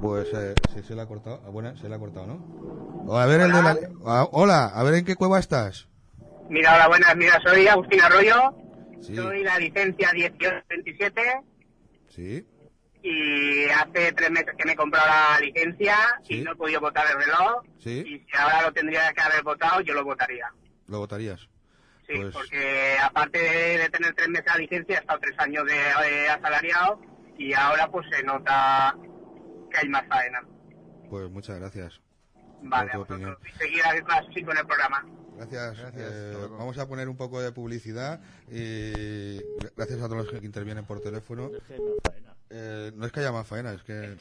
Pues 0.00 0.28
eh, 0.32 0.54
se 0.86 0.94
la 0.94 1.02
ha 1.02 1.06
cortado. 1.06 1.42
Ah, 1.44 1.50
Bueno, 1.50 1.76
se 1.76 1.88
la 1.88 1.96
ha 1.96 1.98
cortado, 1.98 2.26
¿no? 2.26 3.04
O 3.06 3.16
a 3.16 3.26
ver 3.26 3.40
el 3.40 3.52
de 3.52 3.62
la... 3.62 3.76
ah, 4.06 4.26
hola, 4.32 4.66
a 4.66 4.82
ver 4.82 4.94
en 4.94 5.04
qué 5.04 5.14
cueva 5.16 5.38
estás. 5.38 5.88
Mira, 6.48 6.74
hola, 6.74 6.88
buenas. 6.88 7.16
Mira, 7.16 7.38
soy 7.44 7.66
Agustín 7.66 8.00
Arroyo. 8.00 8.54
Sí. 9.02 9.14
Soy 9.16 9.42
la 9.44 9.58
licencia 9.58 10.12
1827 10.12 11.22
Sí. 12.08 12.46
y 13.02 13.64
hace 13.70 14.12
tres 14.12 14.30
meses 14.30 14.54
que 14.58 14.64
me 14.66 14.72
he 14.72 14.76
comprado 14.76 15.06
la 15.06 15.40
licencia 15.40 15.96
y 16.28 16.40
no 16.42 16.52
he 16.52 16.56
podido 16.56 16.80
votar 16.80 17.04
el 17.10 17.22
reloj. 17.24 17.62
Sí. 17.78 18.00
Y 18.06 18.18
si 18.18 18.36
ahora 18.38 18.62
lo 18.62 18.72
tendría 18.72 19.12
que 19.12 19.20
haber 19.22 19.42
votado, 19.42 19.80
yo 19.80 19.94
lo 19.94 20.04
votaría. 20.04 20.46
Lo 20.88 20.98
votarías. 20.98 21.48
Sí, 22.10 22.18
Pues- 22.20 22.34
porque 22.34 22.96
aparte 23.02 23.38
de, 23.38 23.78
de 23.78 23.88
tener 23.90 24.14
tres 24.14 24.28
meses 24.28 24.52
de 24.52 24.60
licencia, 24.60 24.96
he 24.96 25.00
estado 25.00 25.20
tres 25.20 25.38
años 25.38 25.64
de, 25.64 25.74
de 25.74 26.28
asalariado 26.28 27.00
y 27.38 27.52
ahora 27.54 27.88
pues 27.90 28.06
se 28.10 28.22
nota 28.24 28.96
que 29.70 29.78
hay 29.78 29.88
más 29.88 30.04
faena. 30.08 30.42
Pues 31.08 31.30
muchas 31.30 31.58
gracias. 31.60 32.00
Vale, 32.62 32.90
por 32.92 33.06
tu 33.06 33.14
opinión. 33.14 33.36
y 33.46 33.58
seguir 33.58 33.82
así 34.08 34.42
con 34.42 34.56
el 34.58 34.66
programa. 34.66 35.06
Gracias. 35.36 35.78
Eh, 35.96 36.36
vamos 36.50 36.76
a 36.78 36.86
poner 36.86 37.08
un 37.08 37.16
poco 37.16 37.40
de 37.40 37.50
publicidad 37.52 38.20
y 38.50 39.38
gracias 39.76 40.00
a 40.02 40.08
todos 40.08 40.26
los 40.30 40.40
que 40.40 40.44
intervienen 40.44 40.84
por 40.84 41.00
teléfono. 41.00 41.50
Eh, 42.50 42.90
no 42.96 43.06
es 43.06 43.12
que 43.12 43.20
haya 43.20 43.32
más 43.32 43.46
faena, 43.46 43.72
es 43.72 43.82
que... 43.82 44.16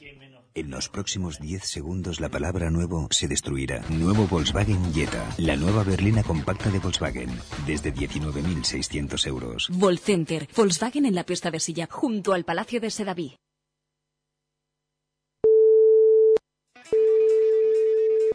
En 0.53 0.69
los 0.69 0.89
próximos 0.89 1.39
10 1.39 1.63
segundos 1.63 2.19
la 2.19 2.29
palabra 2.29 2.69
nuevo 2.69 3.07
se 3.11 3.27
destruirá. 3.27 3.81
Nuevo 3.89 4.27
Volkswagen 4.27 4.93
Jetta, 4.93 5.27
la 5.37 5.55
nueva 5.55 5.83
berlina 5.83 6.23
compacta 6.23 6.69
de 6.69 6.79
Volkswagen, 6.79 7.29
desde 7.65 7.93
19.600 7.93 9.27
euros. 9.27 9.69
Volcenter, 9.71 10.47
Volkswagen 10.55 11.05
en 11.05 11.15
la 11.15 11.23
pista 11.23 11.49
de 11.49 11.59
silla, 11.59 11.87
junto 11.89 12.33
al 12.33 12.45
Palacio 12.45 12.79
de 12.79 12.91
Sedaví. 12.91 13.37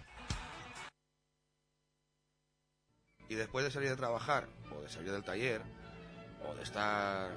y 3.29 3.35
después 3.35 3.67
de 3.67 3.71
salir 3.71 3.91
de 3.91 3.97
trabajar 3.97 4.49
o 4.75 4.81
de 4.81 4.89
salir 4.89 5.13
del 5.13 5.25
taller 5.25 5.61
o 6.49 6.55
de 6.55 6.63
estar 6.63 7.33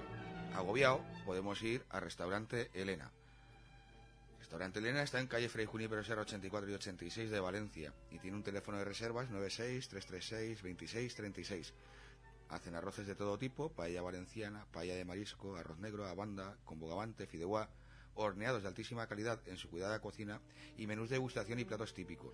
agobiado, 0.55 1.03
podemos 1.25 1.61
ir 1.61 1.83
al 1.89 2.03
restaurante 2.03 2.71
Elena. 2.73 3.11
Restaurante 4.51 4.79
Elena 4.79 5.01
está 5.01 5.21
en 5.21 5.27
calle 5.27 5.47
Fray 5.47 5.65
Junípero 5.65 6.03
Serra 6.03 6.23
84 6.23 6.69
y 6.69 6.73
86 6.73 7.31
de 7.31 7.39
Valencia 7.39 7.93
y 8.11 8.19
tiene 8.19 8.35
un 8.35 8.43
teléfono 8.43 8.77
de 8.77 8.83
reservas 8.83 9.29
96 9.29 9.87
336 9.87 10.61
26 10.61 11.15
36. 11.15 11.73
Hacen 12.49 12.75
arroces 12.75 13.07
de 13.07 13.15
todo 13.15 13.37
tipo, 13.37 13.69
paella 13.69 14.01
valenciana, 14.01 14.67
paella 14.73 14.95
de 14.95 15.05
marisco, 15.05 15.55
arroz 15.55 15.79
negro, 15.79 16.05
abanda, 16.05 16.57
con 16.65 16.81
bogavante, 16.81 17.27
fideuá, 17.27 17.69
horneados 18.15 18.63
de 18.63 18.67
altísima 18.67 19.07
calidad 19.07 19.39
en 19.45 19.55
su 19.55 19.69
cuidada 19.69 20.01
cocina 20.01 20.41
y 20.75 20.85
menús 20.85 21.07
de 21.07 21.15
degustación 21.15 21.59
y 21.59 21.63
platos 21.63 21.93
típicos. 21.93 22.33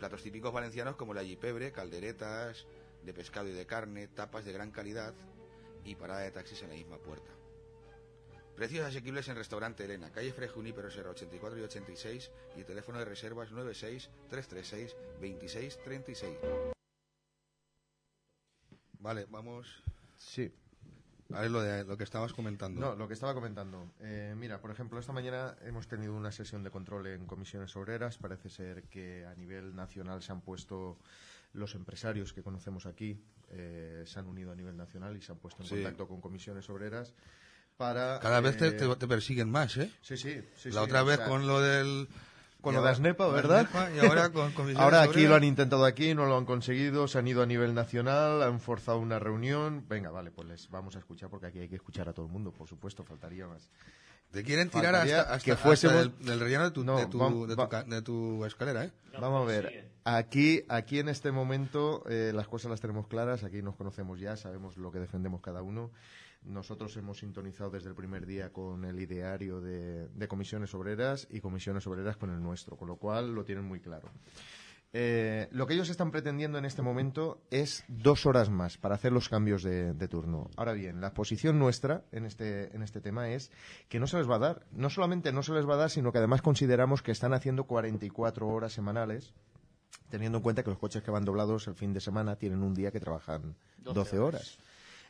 Platos 0.00 0.24
típicos 0.24 0.52
valencianos 0.52 0.96
como 0.96 1.14
la 1.14 1.22
yipebre, 1.22 1.70
calderetas 1.70 2.66
de 3.04 3.14
pescado 3.14 3.46
y 3.46 3.52
de 3.52 3.64
carne, 3.64 4.08
tapas 4.08 4.44
de 4.44 4.52
gran 4.52 4.72
calidad 4.72 5.14
y 5.84 5.94
parada 5.94 6.22
de 6.22 6.32
taxis 6.32 6.64
en 6.64 6.70
la 6.70 6.74
misma 6.74 6.98
puerta. 6.98 7.30
Precios 8.58 8.84
asequibles 8.84 9.28
en 9.28 9.36
Restaurante 9.36 9.84
Elena, 9.84 10.10
calle 10.10 10.32
Fray 10.32 10.48
Junípero 10.48 10.90
Serra 10.90 11.10
84 11.10 11.60
y 11.60 11.62
86 11.62 12.30
y 12.56 12.64
teléfono 12.64 12.98
de 12.98 13.04
reservas 13.04 13.52
96 13.52 14.10
336 14.28 14.96
26 15.20 15.78
36. 15.84 16.36
Vale, 18.98 19.26
vamos. 19.30 19.84
Sí. 20.16 20.52
A 21.32 21.42
ver 21.42 21.52
lo, 21.52 21.60
de, 21.60 21.84
lo 21.84 21.96
que 21.96 22.02
estabas 22.02 22.32
comentando. 22.32 22.80
No, 22.80 22.96
lo 22.96 23.06
que 23.06 23.14
estaba 23.14 23.32
comentando. 23.32 23.92
Eh, 24.00 24.34
mira, 24.36 24.60
por 24.60 24.72
ejemplo, 24.72 24.98
esta 24.98 25.12
mañana 25.12 25.54
hemos 25.60 25.86
tenido 25.86 26.16
una 26.16 26.32
sesión 26.32 26.64
de 26.64 26.72
control 26.72 27.06
en 27.06 27.26
comisiones 27.26 27.76
obreras. 27.76 28.18
Parece 28.18 28.48
ser 28.50 28.82
que 28.88 29.24
a 29.24 29.36
nivel 29.36 29.76
nacional 29.76 30.20
se 30.20 30.32
han 30.32 30.40
puesto 30.40 30.98
los 31.52 31.76
empresarios 31.76 32.32
que 32.32 32.42
conocemos 32.42 32.86
aquí, 32.86 33.22
eh, 33.50 34.02
se 34.04 34.18
han 34.18 34.26
unido 34.26 34.50
a 34.50 34.56
nivel 34.56 34.76
nacional 34.76 35.16
y 35.16 35.22
se 35.22 35.30
han 35.30 35.38
puesto 35.38 35.62
en 35.62 35.68
Sí. 35.68 35.74
contacto 35.76 36.08
con 36.08 36.20
comisiones 36.20 36.68
obreras 36.70 37.14
para... 37.78 38.18
Cada 38.20 38.40
vez 38.40 38.56
te, 38.58 38.66
eh, 38.68 38.72
te- 38.72 38.96
te 38.96 39.08
persiguen 39.08 39.50
más, 39.50 39.76
¿eh? 39.78 39.90
Sí, 40.02 40.16
sí. 40.18 40.42
sí, 40.56 40.70
La 40.70 40.80
sí, 40.80 40.84
otra 40.86 41.02
o 41.02 41.06
vez 41.06 41.16
sea, 41.16 41.26
con 41.26 41.46
lo 41.46 41.60
del... 41.62 42.08
con 42.60 42.74
lo 42.74 42.82
de 42.82 42.90
Asnepa, 42.90 43.28
¿verdad? 43.28 43.60
Asnepa, 43.60 43.90
y 43.92 43.98
ahora 44.00 44.28
con 44.32 44.52
comisiones 44.52 44.82
Ahora 44.82 45.02
aquí 45.02 45.26
lo 45.26 45.36
han 45.36 45.44
intentado 45.44 45.84
aquí, 45.86 46.12
no 46.14 46.26
lo 46.26 46.36
han 46.36 46.44
conseguido, 46.44 47.06
se 47.08 47.18
han 47.18 47.28
ido 47.28 47.42
a 47.42 47.46
nivel 47.46 47.72
nacional, 47.74 48.42
han 48.42 48.60
forzado 48.60 48.98
una 48.98 49.18
reunión. 49.18 49.84
Venga, 49.88 50.10
vale, 50.10 50.30
pues 50.32 50.48
les 50.48 50.68
vamos 50.70 50.96
a 50.96 50.98
escuchar 50.98 51.30
porque 51.30 51.46
aquí 51.46 51.60
hay 51.60 51.68
que 51.68 51.76
escuchar 51.76 52.08
a 52.08 52.12
todo 52.12 52.26
el 52.26 52.32
mundo, 52.32 52.50
por 52.52 52.68
supuesto, 52.68 53.04
faltaría 53.04 53.46
más. 53.46 53.70
Te 54.32 54.42
quieren 54.42 54.68
tirar 54.68 54.92
Faltaría 54.92 55.20
hasta, 55.20 55.34
hasta, 55.34 55.44
que 55.44 55.52
hasta 55.52 55.92
del, 55.94 56.18
del 56.18 56.40
relleno 56.40 56.64
de 56.64 56.70
tu, 56.72 56.84
No, 56.84 56.98
de, 56.98 57.06
tu, 57.06 57.46
de, 57.46 57.54
tu, 57.54 57.60
va- 57.62 57.68
ca- 57.70 57.84
de 57.84 58.02
tu 58.02 58.44
escalera, 58.44 58.84
¿eh? 58.84 58.92
Vamos 59.18 59.42
a 59.42 59.46
ver, 59.46 59.90
aquí, 60.04 60.64
aquí 60.68 60.98
en 60.98 61.08
este 61.08 61.30
momento 61.32 62.04
eh, 62.10 62.32
las 62.34 62.46
cosas 62.46 62.70
las 62.70 62.80
tenemos 62.80 63.06
claras, 63.06 63.42
aquí 63.44 63.62
nos 63.62 63.74
conocemos 63.76 64.20
ya, 64.20 64.36
sabemos 64.36 64.76
lo 64.76 64.90
que 64.92 64.98
defendemos 64.98 65.40
cada 65.40 65.62
uno. 65.62 65.90
Nosotros 66.42 66.96
hemos 66.96 67.18
sintonizado 67.18 67.70
desde 67.70 67.88
el 67.88 67.94
primer 67.94 68.26
día 68.26 68.52
con 68.52 68.84
el 68.84 69.00
ideario 69.00 69.60
de, 69.60 70.08
de 70.08 70.28
comisiones 70.28 70.74
obreras 70.74 71.26
y 71.30 71.40
comisiones 71.40 71.86
obreras 71.86 72.16
con 72.16 72.30
el 72.30 72.40
nuestro, 72.40 72.76
con 72.76 72.88
lo 72.88 72.96
cual 72.96 73.34
lo 73.34 73.44
tienen 73.44 73.64
muy 73.64 73.80
claro. 73.80 74.10
Eh, 74.94 75.48
lo 75.50 75.66
que 75.66 75.74
ellos 75.74 75.90
están 75.90 76.10
pretendiendo 76.10 76.56
en 76.56 76.64
este 76.64 76.80
momento 76.80 77.42
es 77.50 77.84
dos 77.88 78.24
horas 78.24 78.48
más 78.48 78.78
para 78.78 78.94
hacer 78.94 79.12
los 79.12 79.28
cambios 79.28 79.62
de, 79.62 79.92
de 79.92 80.08
turno. 80.08 80.50
Ahora 80.56 80.72
bien, 80.72 81.00
la 81.00 81.12
posición 81.12 81.58
nuestra 81.58 82.04
en 82.10 82.24
este, 82.24 82.74
en 82.74 82.82
este 82.82 83.02
tema 83.02 83.28
es 83.28 83.50
que 83.88 84.00
no 84.00 84.06
se 84.06 84.16
les 84.16 84.28
va 84.28 84.36
a 84.36 84.40
dar. 84.40 84.66
No 84.72 84.88
solamente 84.88 85.30
no 85.30 85.42
se 85.42 85.52
les 85.52 85.68
va 85.68 85.74
a 85.74 85.78
dar, 85.78 85.90
sino 85.90 86.10
que 86.10 86.18
además 86.18 86.40
consideramos 86.40 87.02
que 87.02 87.12
están 87.12 87.34
haciendo 87.34 87.64
44 87.64 88.48
horas 88.48 88.72
semanales, 88.72 89.34
teniendo 90.08 90.38
en 90.38 90.42
cuenta 90.42 90.62
que 90.62 90.70
los 90.70 90.78
coches 90.78 91.02
que 91.02 91.10
van 91.10 91.24
doblados 91.24 91.68
el 91.68 91.74
fin 91.74 91.92
de 91.92 92.00
semana 92.00 92.36
tienen 92.36 92.62
un 92.62 92.72
día 92.72 92.90
que 92.90 93.00
trabajan 93.00 93.56
12, 93.78 94.18
horas. 94.18 94.58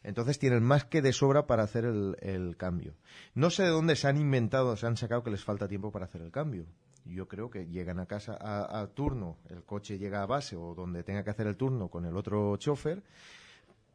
Entonces 0.02 0.38
tienen 0.38 0.62
más 0.62 0.84
que 0.84 1.02
de 1.02 1.12
sobra 1.12 1.46
para 1.46 1.62
hacer 1.62 1.84
el, 1.84 2.16
el 2.20 2.56
cambio. 2.56 2.94
No 3.34 3.50
sé 3.50 3.64
de 3.64 3.70
dónde 3.70 3.96
se 3.96 4.08
han 4.08 4.16
inventado, 4.16 4.76
se 4.76 4.86
han 4.86 4.96
sacado 4.96 5.22
que 5.22 5.30
les 5.30 5.44
falta 5.44 5.68
tiempo 5.68 5.90
para 5.90 6.06
hacer 6.06 6.22
el 6.22 6.30
cambio. 6.30 6.66
Yo 7.04 7.26
creo 7.26 7.50
que 7.50 7.66
llegan 7.66 8.00
a 8.00 8.06
casa 8.06 8.36
a, 8.40 8.80
a 8.80 8.86
turno, 8.88 9.38
el 9.48 9.64
coche 9.64 9.98
llega 9.98 10.22
a 10.22 10.26
base 10.26 10.56
o 10.56 10.74
donde 10.74 11.02
tenga 11.02 11.24
que 11.24 11.30
hacer 11.30 11.46
el 11.46 11.56
turno 11.56 11.88
con 11.88 12.04
el 12.04 12.16
otro 12.16 12.56
chofer, 12.56 13.02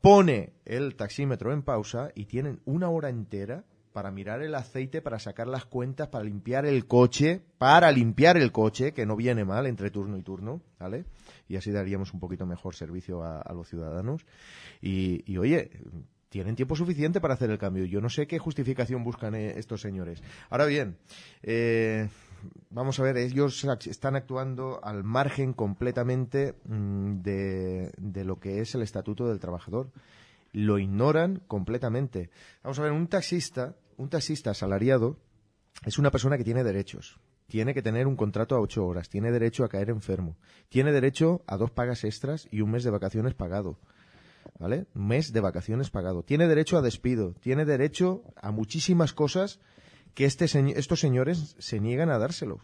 pone 0.02 0.54
el 0.66 0.96
taxímetro 0.96 1.54
en 1.54 1.62
pausa 1.62 2.12
y 2.16 2.26
tienen 2.26 2.60
una 2.66 2.90
hora 2.90 3.10
entera 3.10 3.64
para 3.94 4.12
mirar 4.12 4.42
el 4.42 4.56
aceite, 4.56 5.02
para 5.02 5.20
sacar 5.20 5.48
las 5.48 5.66
cuentas, 5.66 6.10
para 6.10 6.26
limpiar 6.26 6.66
el 6.66 6.88
coche, 6.88 7.42
para 7.58 7.92
limpiar 7.92 8.38
el 8.38 8.52
coche, 8.52 8.92
que 8.92 9.06
no 9.06 9.16
viene 9.16 9.46
mal 9.46 9.68
entre 9.68 9.92
turno 9.92 10.18
y 10.18 10.24
turno, 10.24 10.62
¿vale? 10.80 11.06
Y 11.48 11.56
así 11.56 11.72
daríamos 11.72 12.14
un 12.14 12.20
poquito 12.20 12.46
mejor 12.46 12.76
servicio 12.76 13.24
a, 13.24 13.54
los 13.54 13.70
ciudadanos. 13.70 14.26
Y, 14.82 15.38
oye, 15.38 15.70
tienen 16.30 16.56
tiempo 16.56 16.76
suficiente 16.76 17.22
para 17.22 17.36
hacer 17.36 17.52
el 17.52 17.60
cambio. 17.60 17.86
Yo 17.86 18.02
no 18.02 18.10
sé 18.10 18.26
qué 18.26 18.40
justificación 18.40 19.04
buscan 19.04 19.36
eh, 19.36 19.54
estos 19.58 19.82
señores. 19.82 20.24
Ahora 20.50 20.66
bien, 20.66 20.98
eh, 21.44 22.10
vamos 22.72 23.00
a 23.00 23.04
ver, 23.04 23.18
ellos 23.18 23.64
están 23.86 24.16
actuando 24.16 24.84
al 24.84 25.04
margen 25.04 25.54
completamente 25.54 26.56
mm, 26.66 27.22
de, 27.22 27.92
de 27.98 28.26
lo 28.26 28.40
que 28.40 28.62
es 28.62 28.74
el 28.74 28.82
estatuto 28.82 29.28
del 29.28 29.40
trabajador. 29.40 29.92
Lo 30.54 30.80
ignoran 30.80 31.42
completamente. 31.48 32.30
Vamos 32.64 32.80
a 32.80 32.84
ver, 32.84 32.92
un 32.92 33.08
taxista, 33.08 33.76
un 33.98 34.10
taxista 34.10 34.52
asalariado 34.52 35.18
es 35.86 35.98
una 35.98 36.12
persona 36.12 36.38
que 36.38 36.44
tiene 36.44 36.64
derechos. 36.64 37.20
Tiene 37.48 37.74
que 37.74 37.82
tener 37.82 38.08
un 38.08 38.16
contrato 38.16 38.56
a 38.56 38.62
ocho 38.62 38.86
horas, 38.86 39.10
tiene 39.10 39.32
derecho 39.32 39.64
a 39.64 39.70
caer 39.70 39.90
enfermo, 39.90 40.38
tiene 40.70 40.92
derecho 40.92 41.44
a 41.46 41.58
dos 41.58 41.72
pagas 41.72 42.04
extras 42.04 42.48
y 42.52 42.62
un 42.62 42.72
mes 42.72 42.84
de 42.84 42.92
vacaciones 42.92 43.34
pagado. 43.34 43.78
¿Vale? 44.60 44.86
Mes 44.94 45.34
de 45.34 45.40
vacaciones 45.40 45.90
pagado. 45.90 46.24
Tiene 46.24 46.48
derecho 46.48 46.78
a 46.78 46.82
despido, 46.82 47.34
tiene 47.42 47.66
derecho 47.66 48.24
a 48.36 48.52
muchísimas 48.52 49.14
cosas 49.14 49.60
que 50.14 50.26
este 50.26 50.46
estos 50.78 51.00
señores 51.00 51.56
se 51.60 51.80
niegan 51.80 52.10
a 52.10 52.20
dárselo. 52.20 52.60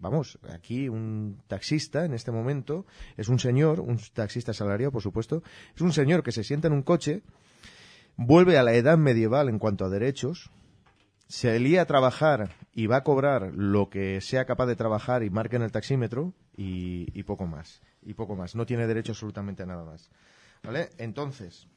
Vamos, 0.00 0.38
aquí 0.50 0.88
un 0.88 1.40
taxista 1.46 2.04
en 2.04 2.14
este 2.14 2.30
momento 2.30 2.84
es 3.16 3.28
un 3.28 3.38
señor, 3.38 3.80
un 3.80 3.98
taxista 4.12 4.50
asalariado, 4.50 4.92
por 4.92 5.02
supuesto, 5.02 5.42
es 5.74 5.80
un 5.80 5.92
señor 5.92 6.22
que 6.22 6.32
se 6.32 6.44
sienta 6.44 6.68
en 6.68 6.74
un 6.74 6.82
coche, 6.82 7.22
vuelve 8.16 8.58
a 8.58 8.62
la 8.62 8.74
edad 8.74 8.98
medieval 8.98 9.48
en 9.48 9.58
cuanto 9.58 9.84
a 9.84 9.88
derechos, 9.88 10.50
se 11.26 11.58
lía 11.58 11.82
a 11.82 11.86
trabajar 11.86 12.50
y 12.72 12.86
va 12.86 12.96
a 12.96 13.04
cobrar 13.04 13.52
lo 13.54 13.88
que 13.90 14.20
sea 14.20 14.44
capaz 14.44 14.66
de 14.66 14.76
trabajar 14.76 15.22
y 15.22 15.30
marca 15.30 15.56
en 15.56 15.62
el 15.62 15.72
taxímetro 15.72 16.32
y, 16.56 17.06
y 17.18 17.22
poco 17.22 17.46
más. 17.46 17.80
Y 18.02 18.14
poco 18.14 18.36
más. 18.36 18.54
No 18.54 18.66
tiene 18.66 18.86
derecho 18.86 19.12
absolutamente 19.12 19.62
a 19.62 19.66
nada 19.66 19.84
más. 19.84 20.10
¿Vale? 20.62 20.90
Entonces, 20.98 21.68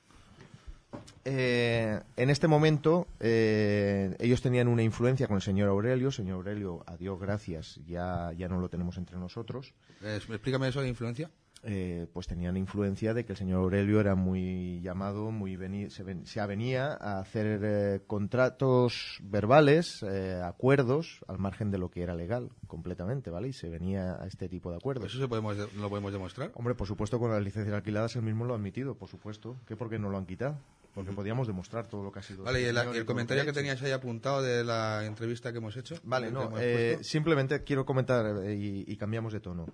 eh, 1.26 2.00
en 2.16 2.30
este 2.30 2.48
momento 2.48 3.08
eh, 3.20 4.16
ellos 4.20 4.42
tenían 4.42 4.68
una 4.68 4.84
influencia 4.84 5.28
con 5.28 5.36
el 5.36 5.42
señor 5.42 5.70
Aurelio. 5.70 6.12
Señor 6.12 6.36
Aurelio, 6.36 6.84
a 6.88 6.96
Dios 6.96 7.20
gracias, 7.20 7.80
ya, 7.86 8.32
ya 8.38 8.48
no 8.48 8.60
lo 8.60 8.70
tenemos 8.70 8.98
entre 8.98 9.18
nosotros. 9.18 9.74
Eh, 10.02 10.20
explícame 10.30 10.70
eso 10.70 10.82
de 10.82 10.88
influencia. 10.88 11.30
Eh, 11.64 12.06
pues 12.14 12.28
tenían 12.28 12.56
influencia 12.56 13.16
de 13.16 13.26
que 13.26 13.34
el 13.34 13.38
señor 13.38 13.62
Aurelio 13.64 14.00
era 14.00 14.14
muy 14.14 14.80
llamado, 14.82 15.32
muy 15.32 15.56
veni- 15.58 15.90
se, 15.90 16.04
ven- 16.04 16.26
se 16.28 16.40
avenía 16.40 16.94
a 16.94 17.20
hacer 17.20 17.60
eh, 17.64 18.02
contratos 18.06 19.18
verbales, 19.24 20.04
eh, 20.04 20.40
acuerdos, 20.44 21.20
al 21.28 21.40
margen 21.40 21.72
de 21.72 21.80
lo 21.80 21.90
que 21.90 22.04
era 22.04 22.14
legal, 22.14 22.50
completamente, 22.68 23.32
¿vale? 23.32 23.48
Y 23.50 23.54
se 23.54 23.70
venía 23.70 24.22
a 24.22 24.28
este 24.28 24.48
tipo 24.48 24.70
de 24.70 24.78
acuerdos. 24.78 25.06
¿Eso 25.12 25.20
se 25.20 25.28
podemos, 25.28 25.58
de- 25.58 25.68
lo 25.80 25.90
podemos 25.90 26.14
demostrar? 26.14 26.52
Hombre, 26.54 26.76
por 26.76 26.88
supuesto, 26.88 27.18
con 27.20 27.32
las 27.32 27.44
licencias 27.44 27.76
alquiladas 27.76 28.16
él 28.16 28.22
mismo 28.22 28.46
lo 28.46 28.54
ha 28.54 28.58
admitido, 28.58 28.96
por 28.96 29.10
supuesto. 29.10 29.58
¿Qué 29.68 29.76
por 29.76 29.90
qué 29.90 29.98
no 29.98 30.10
lo 30.10 30.18
han 30.18 30.28
quitado? 30.28 30.58
Porque 30.94 31.12
podíamos 31.12 31.48
demostrar 31.48 31.88
todo 31.88 32.04
lo 32.04 32.12
que 32.12 32.20
ha 32.20 32.24
sido. 32.24 32.44
Vale, 32.44 32.62
y 32.62 32.66
el, 32.66 33.06
comentario 33.06 33.44
que 33.44 33.50
hecho. 33.50 33.60
tenías 33.60 33.82
ahí 33.84 33.92
apuntado 33.92 34.42
de 34.42 34.64
la 34.64 35.06
entrevista 35.06 35.52
que 35.52 35.58
hemos 35.58 35.76
hecho. 35.76 35.96
Vale, 36.04 36.28
que 36.28 36.34
no, 36.34 36.52
eh, 36.60 37.00
simplemente 37.02 37.64
quiero 37.64 37.86
comentar 37.86 38.44
y, 38.52 38.84
y 38.88 38.96
cambiamos 38.98 39.34
de 39.34 39.40
tono. 39.40 39.66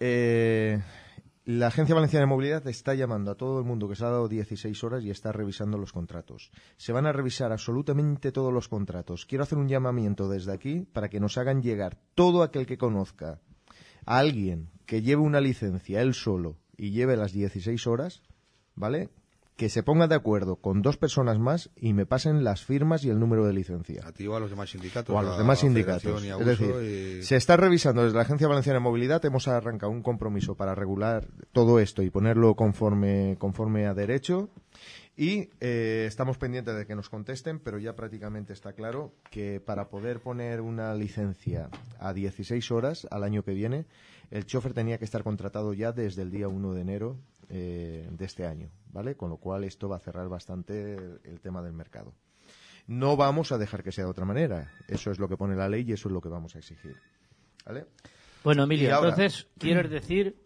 Eh, 0.00 0.80
la 1.46 1.66
Agencia 1.66 1.94
Valenciana 1.94 2.24
de 2.24 2.30
Movilidad 2.30 2.66
está 2.68 2.94
llamando 2.94 3.30
a 3.30 3.34
todo 3.34 3.58
el 3.58 3.66
mundo 3.66 3.86
que 3.86 3.96
se 3.96 4.04
ha 4.04 4.08
dado 4.08 4.28
16 4.28 4.82
horas 4.82 5.04
y 5.04 5.10
está 5.10 5.30
revisando 5.30 5.76
los 5.76 5.92
contratos. 5.92 6.50
Se 6.78 6.92
van 6.92 7.04
a 7.04 7.12
revisar 7.12 7.52
absolutamente 7.52 8.32
todos 8.32 8.50
los 8.50 8.68
contratos. 8.68 9.26
Quiero 9.26 9.44
hacer 9.44 9.58
un 9.58 9.68
llamamiento 9.68 10.26
desde 10.28 10.54
aquí 10.54 10.86
para 10.90 11.10
que 11.10 11.20
nos 11.20 11.36
hagan 11.36 11.60
llegar 11.60 11.98
todo 12.14 12.42
aquel 12.42 12.64
que 12.64 12.78
conozca 12.78 13.42
a 14.06 14.18
alguien 14.18 14.70
que 14.86 15.02
lleve 15.02 15.20
una 15.20 15.40
licencia 15.40 16.00
él 16.00 16.14
solo 16.14 16.56
y 16.78 16.92
lleve 16.92 17.14
las 17.14 17.32
16 17.32 17.86
horas, 17.86 18.22
¿vale? 18.74 19.10
Que 19.56 19.68
se 19.68 19.84
ponga 19.84 20.08
de 20.08 20.16
acuerdo 20.16 20.56
con 20.56 20.82
dos 20.82 20.96
personas 20.96 21.38
más 21.38 21.70
y 21.76 21.92
me 21.92 22.06
pasen 22.06 22.42
las 22.42 22.64
firmas 22.64 23.04
y 23.04 23.10
el 23.10 23.20
número 23.20 23.46
de 23.46 23.52
licencia. 23.52 24.02
A 24.04 24.10
ti 24.12 24.26
o 24.26 24.34
a 24.34 24.40
los 24.40 24.50
demás 24.50 24.70
sindicatos. 24.70 25.14
O 25.14 25.18
a 25.18 25.22
los 25.22 25.38
demás 25.38 25.60
sindicatos. 25.60 26.24
Es 26.24 26.46
decir, 26.46 26.74
y- 27.20 27.22
se 27.22 27.36
está 27.36 27.56
revisando 27.56 28.02
desde 28.02 28.16
la 28.16 28.22
Agencia 28.22 28.48
Valenciana 28.48 28.78
de 28.80 28.82
Movilidad, 28.82 29.24
hemos 29.24 29.46
arrancado 29.46 29.92
un 29.92 30.02
compromiso 30.02 30.56
para 30.56 30.74
regular 30.74 31.28
todo 31.52 31.78
esto 31.78 32.02
y 32.02 32.10
ponerlo 32.10 32.56
conforme, 32.56 33.36
conforme 33.38 33.86
a 33.86 33.94
derecho. 33.94 34.48
Y 35.16 35.50
eh, 35.60 36.06
estamos 36.08 36.38
pendientes 36.38 36.74
de 36.74 36.86
que 36.86 36.96
nos 36.96 37.08
contesten, 37.08 37.60
pero 37.60 37.78
ya 37.78 37.94
prácticamente 37.94 38.52
está 38.52 38.72
claro 38.72 39.12
que 39.30 39.60
para 39.60 39.88
poder 39.88 40.18
poner 40.18 40.60
una 40.60 40.92
licencia 40.96 41.68
a 42.00 42.12
16 42.12 42.72
horas 42.72 43.06
al 43.12 43.22
año 43.22 43.44
que 43.44 43.52
viene, 43.54 43.86
el 44.32 44.44
chofer 44.46 44.74
tenía 44.74 44.98
que 44.98 45.04
estar 45.04 45.22
contratado 45.22 45.72
ya 45.74 45.92
desde 45.92 46.22
el 46.22 46.32
día 46.32 46.48
1 46.48 46.72
de 46.72 46.80
enero 46.80 47.16
eh, 47.48 48.08
de 48.10 48.24
este 48.24 48.46
año, 48.46 48.70
¿vale? 48.92 49.16
Con 49.16 49.30
lo 49.30 49.36
cual 49.36 49.64
esto 49.64 49.88
va 49.88 49.96
a 49.96 50.00
cerrar 50.00 50.28
bastante 50.28 50.94
el, 50.94 51.20
el 51.24 51.40
tema 51.40 51.62
del 51.62 51.72
mercado. 51.72 52.12
No 52.86 53.16
vamos 53.16 53.50
a 53.52 53.58
dejar 53.58 53.82
que 53.82 53.92
sea 53.92 54.04
de 54.04 54.10
otra 54.10 54.24
manera. 54.26 54.70
Eso 54.88 55.10
es 55.10 55.18
lo 55.18 55.28
que 55.28 55.36
pone 55.36 55.56
la 55.56 55.68
ley 55.68 55.84
y 55.88 55.92
eso 55.92 56.08
es 56.08 56.12
lo 56.12 56.20
que 56.20 56.28
vamos 56.28 56.54
a 56.54 56.58
exigir. 56.58 56.96
¿Vale? 57.64 57.86
Bueno, 58.42 58.64
Emilio, 58.64 58.94
ahora- 58.94 59.10
entonces 59.10 59.46
quieres 59.58 59.90
decir 59.90 60.36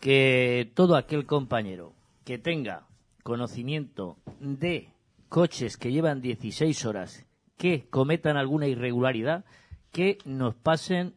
que 0.00 0.70
todo 0.74 0.96
aquel 0.96 1.26
compañero 1.26 1.94
que 2.24 2.38
tenga 2.38 2.86
conocimiento 3.22 4.16
de 4.40 4.90
coches 5.28 5.76
que 5.76 5.90
llevan 5.90 6.20
16 6.20 6.84
horas 6.86 7.24
que 7.56 7.88
cometan 7.90 8.36
alguna 8.36 8.66
irregularidad, 8.68 9.44
que 9.90 10.18
nos 10.24 10.54
pasen 10.54 11.14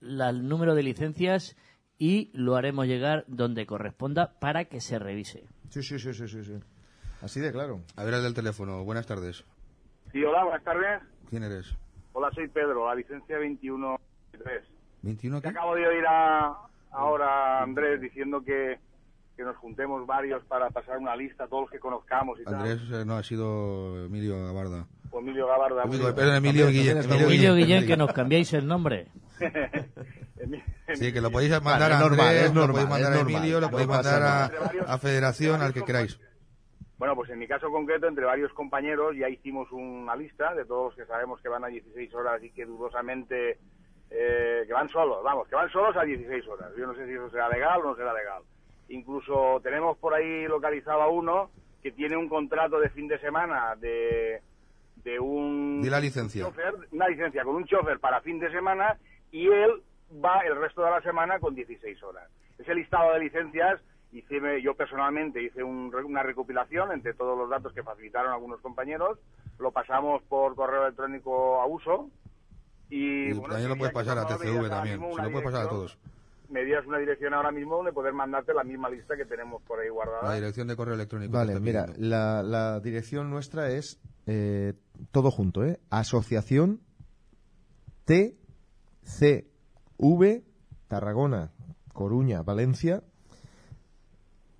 la- 0.00 0.28
el 0.30 0.46
número 0.46 0.74
de 0.74 0.82
licencias 0.84 1.56
y 2.04 2.30
lo 2.34 2.54
haremos 2.56 2.86
llegar 2.86 3.24
donde 3.28 3.64
corresponda 3.64 4.34
para 4.38 4.66
que 4.66 4.82
se 4.82 4.98
revise. 4.98 5.44
Sí, 5.70 5.82
sí, 5.82 5.98
sí, 5.98 6.12
sí, 6.12 6.28
sí, 6.28 6.44
sí. 6.44 6.52
Así 7.22 7.40
de 7.40 7.50
claro. 7.50 7.80
A 7.96 8.04
ver 8.04 8.12
el 8.12 8.22
del 8.22 8.34
teléfono. 8.34 8.84
Buenas 8.84 9.06
tardes. 9.06 9.42
Sí, 10.12 10.22
hola, 10.22 10.44
buenas 10.44 10.62
tardes. 10.64 11.00
¿Quién 11.30 11.44
eres? 11.44 11.74
Hola, 12.12 12.30
soy 12.34 12.46
Pedro, 12.48 12.86
la 12.88 12.94
licencia 12.94 13.38
21.3. 13.38 13.98
21 15.00 15.40
Te 15.40 15.42
qué? 15.44 15.48
acabo 15.48 15.74
de 15.76 15.86
oír 15.86 16.04
a, 16.06 16.54
ahora 16.90 17.60
a 17.60 17.62
Andrés 17.62 18.02
diciendo 18.02 18.44
que, 18.44 18.78
que 19.34 19.42
nos 19.42 19.56
juntemos 19.56 20.06
varios 20.06 20.44
para 20.44 20.68
pasar 20.68 20.98
una 20.98 21.16
lista, 21.16 21.46
todos 21.46 21.62
los 21.62 21.70
que 21.70 21.78
conozcamos 21.78 22.38
y 22.38 22.42
Andrés, 22.46 22.82
eh, 22.92 23.06
no, 23.06 23.16
ha 23.16 23.22
sido 23.22 24.04
Emilio 24.04 24.44
Gabarda. 24.44 24.86
tal. 24.86 25.10
O 25.10 25.20
Emilio 25.20 25.46
Gabarda. 25.46 25.84
Emilio, 25.84 26.14
perdón, 26.14 26.34
Emilio 26.34 26.68
Guillén. 26.68 26.98
Emilio 26.98 27.54
Guillén, 27.54 27.86
que 27.86 27.96
nos 27.96 28.12
cambiáis 28.12 28.52
el 28.52 28.66
nombre. 28.66 29.06
Sí, 30.94 31.12
que 31.12 31.20
lo 31.20 31.30
podéis 31.30 31.50
mandar 31.62 31.90
Vale, 31.90 31.94
a 31.94 31.98
normal, 31.98 32.26
Andrés, 32.28 32.42
es 32.44 32.54
lo 32.54 32.60
normal, 32.60 32.72
podéis 32.72 32.90
mandar 32.90 33.12
a 33.12 33.16
normal. 33.16 33.34
Emilio, 33.34 33.60
lo 33.60 33.70
podéis 33.70 33.88
mandar 33.88 34.50
a, 34.86 34.98
Federación, 34.98 35.62
al 35.62 35.72
que 35.72 35.82
queráis. 35.82 36.18
Bueno, 36.98 37.16
pues 37.16 37.30
en 37.30 37.38
mi 37.38 37.48
caso 37.48 37.70
concreto, 37.70 38.06
entre 38.06 38.24
varios 38.24 38.52
compañeros, 38.52 39.16
ya 39.16 39.28
hicimos 39.28 39.70
una 39.72 40.14
lista 40.16 40.54
de 40.54 40.64
todos 40.64 40.86
los 40.86 40.96
que 40.96 41.06
sabemos 41.06 41.40
que 41.40 41.48
van 41.48 41.64
a 41.64 41.68
16 41.68 42.14
horas 42.14 42.42
y 42.42 42.50
que 42.50 42.64
dudosamente, 42.64 43.58
eh, 44.10 44.64
que 44.66 44.72
van 44.72 44.88
solos, 44.88 45.22
vamos, 45.22 45.48
que 45.48 45.56
van 45.56 45.70
solos 45.70 45.96
a 45.96 46.04
16 46.04 46.46
horas. 46.48 46.70
Yo 46.78 46.86
no 46.86 46.94
sé 46.94 47.06
si 47.06 47.12
eso 47.12 47.28
será 47.30 47.48
legal 47.48 47.80
o 47.80 47.90
no 47.90 47.96
será 47.96 48.14
legal. 48.14 48.42
Incluso 48.88 49.60
tenemos 49.62 49.98
por 49.98 50.14
ahí 50.14 50.46
localizado 50.46 51.02
a 51.02 51.08
uno 51.08 51.50
que 51.82 51.92
tiene 51.92 52.16
un 52.16 52.28
contrato 52.28 52.78
de 52.78 52.88
fin 52.90 53.08
de 53.08 53.18
semana 53.18 53.74
de, 53.76 54.40
de 55.04 55.20
un... 55.20 55.82
Di 55.82 55.90
la 55.90 56.00
licencia. 56.00 56.44
chofer, 56.44 56.74
una 56.92 57.08
licencia 57.08 57.44
con 57.44 57.56
un 57.56 57.66
chofer 57.66 57.98
para 57.98 58.20
fin 58.22 58.38
de 58.38 58.50
semana 58.50 58.96
y 59.30 59.48
él 59.48 59.82
va 60.22 60.40
el 60.40 60.56
resto 60.56 60.82
de 60.82 60.90
la 60.90 61.02
semana 61.02 61.38
con 61.38 61.54
16 61.54 62.02
horas. 62.02 62.28
Ese 62.58 62.74
listado 62.74 63.12
de 63.14 63.20
licencias 63.20 63.80
hice 64.12 64.62
yo 64.62 64.74
personalmente 64.74 65.42
hice 65.42 65.62
un 65.62 65.92
una 65.94 66.22
recopilación 66.22 66.92
entre 66.92 67.14
todos 67.14 67.36
los 67.36 67.50
datos 67.50 67.72
que 67.72 67.82
facilitaron 67.82 68.32
algunos 68.32 68.60
compañeros, 68.60 69.18
lo 69.58 69.72
pasamos 69.72 70.22
por 70.24 70.54
correo 70.54 70.84
electrónico 70.84 71.60
a 71.60 71.66
uso 71.66 72.10
y, 72.90 73.30
Y 73.30 73.32
bueno, 73.32 73.48
también 73.48 73.70
lo 73.70 73.76
puedes 73.76 73.94
pasar 73.94 74.18
a 74.18 74.26
TCV 74.26 74.68
también. 74.68 75.00
Se 75.00 75.22
lo 75.22 75.30
puedes 75.30 75.44
pasar 75.44 75.66
a 75.66 75.68
todos. 75.68 75.98
Me 76.50 76.62
dieras 76.62 76.86
una 76.86 76.98
dirección 76.98 77.32
ahora 77.34 77.50
mismo 77.50 77.76
donde 77.76 77.92
poder 77.92 78.12
mandarte 78.12 78.52
la 78.52 78.62
misma 78.62 78.88
lista 78.90 79.16
que 79.16 79.24
tenemos 79.24 79.62
por 79.62 79.80
ahí 79.80 79.88
guardada. 79.88 80.28
La 80.28 80.34
dirección 80.34 80.68
de 80.68 80.76
correo 80.76 80.94
electrónico. 80.94 81.32
Vale, 81.32 81.58
mira, 81.58 81.86
la, 81.96 82.42
la 82.42 82.80
dirección 82.80 83.30
nuestra 83.30 83.70
es 83.70 83.98
eh, 84.26 84.74
todo 85.10 85.30
junto, 85.30 85.64
¿eh? 85.64 85.80
Asociación 85.90 86.80
TCV 90.08 90.42
Tarragona, 90.88 91.50
Coruña, 91.94 92.42
Valencia, 92.42 93.02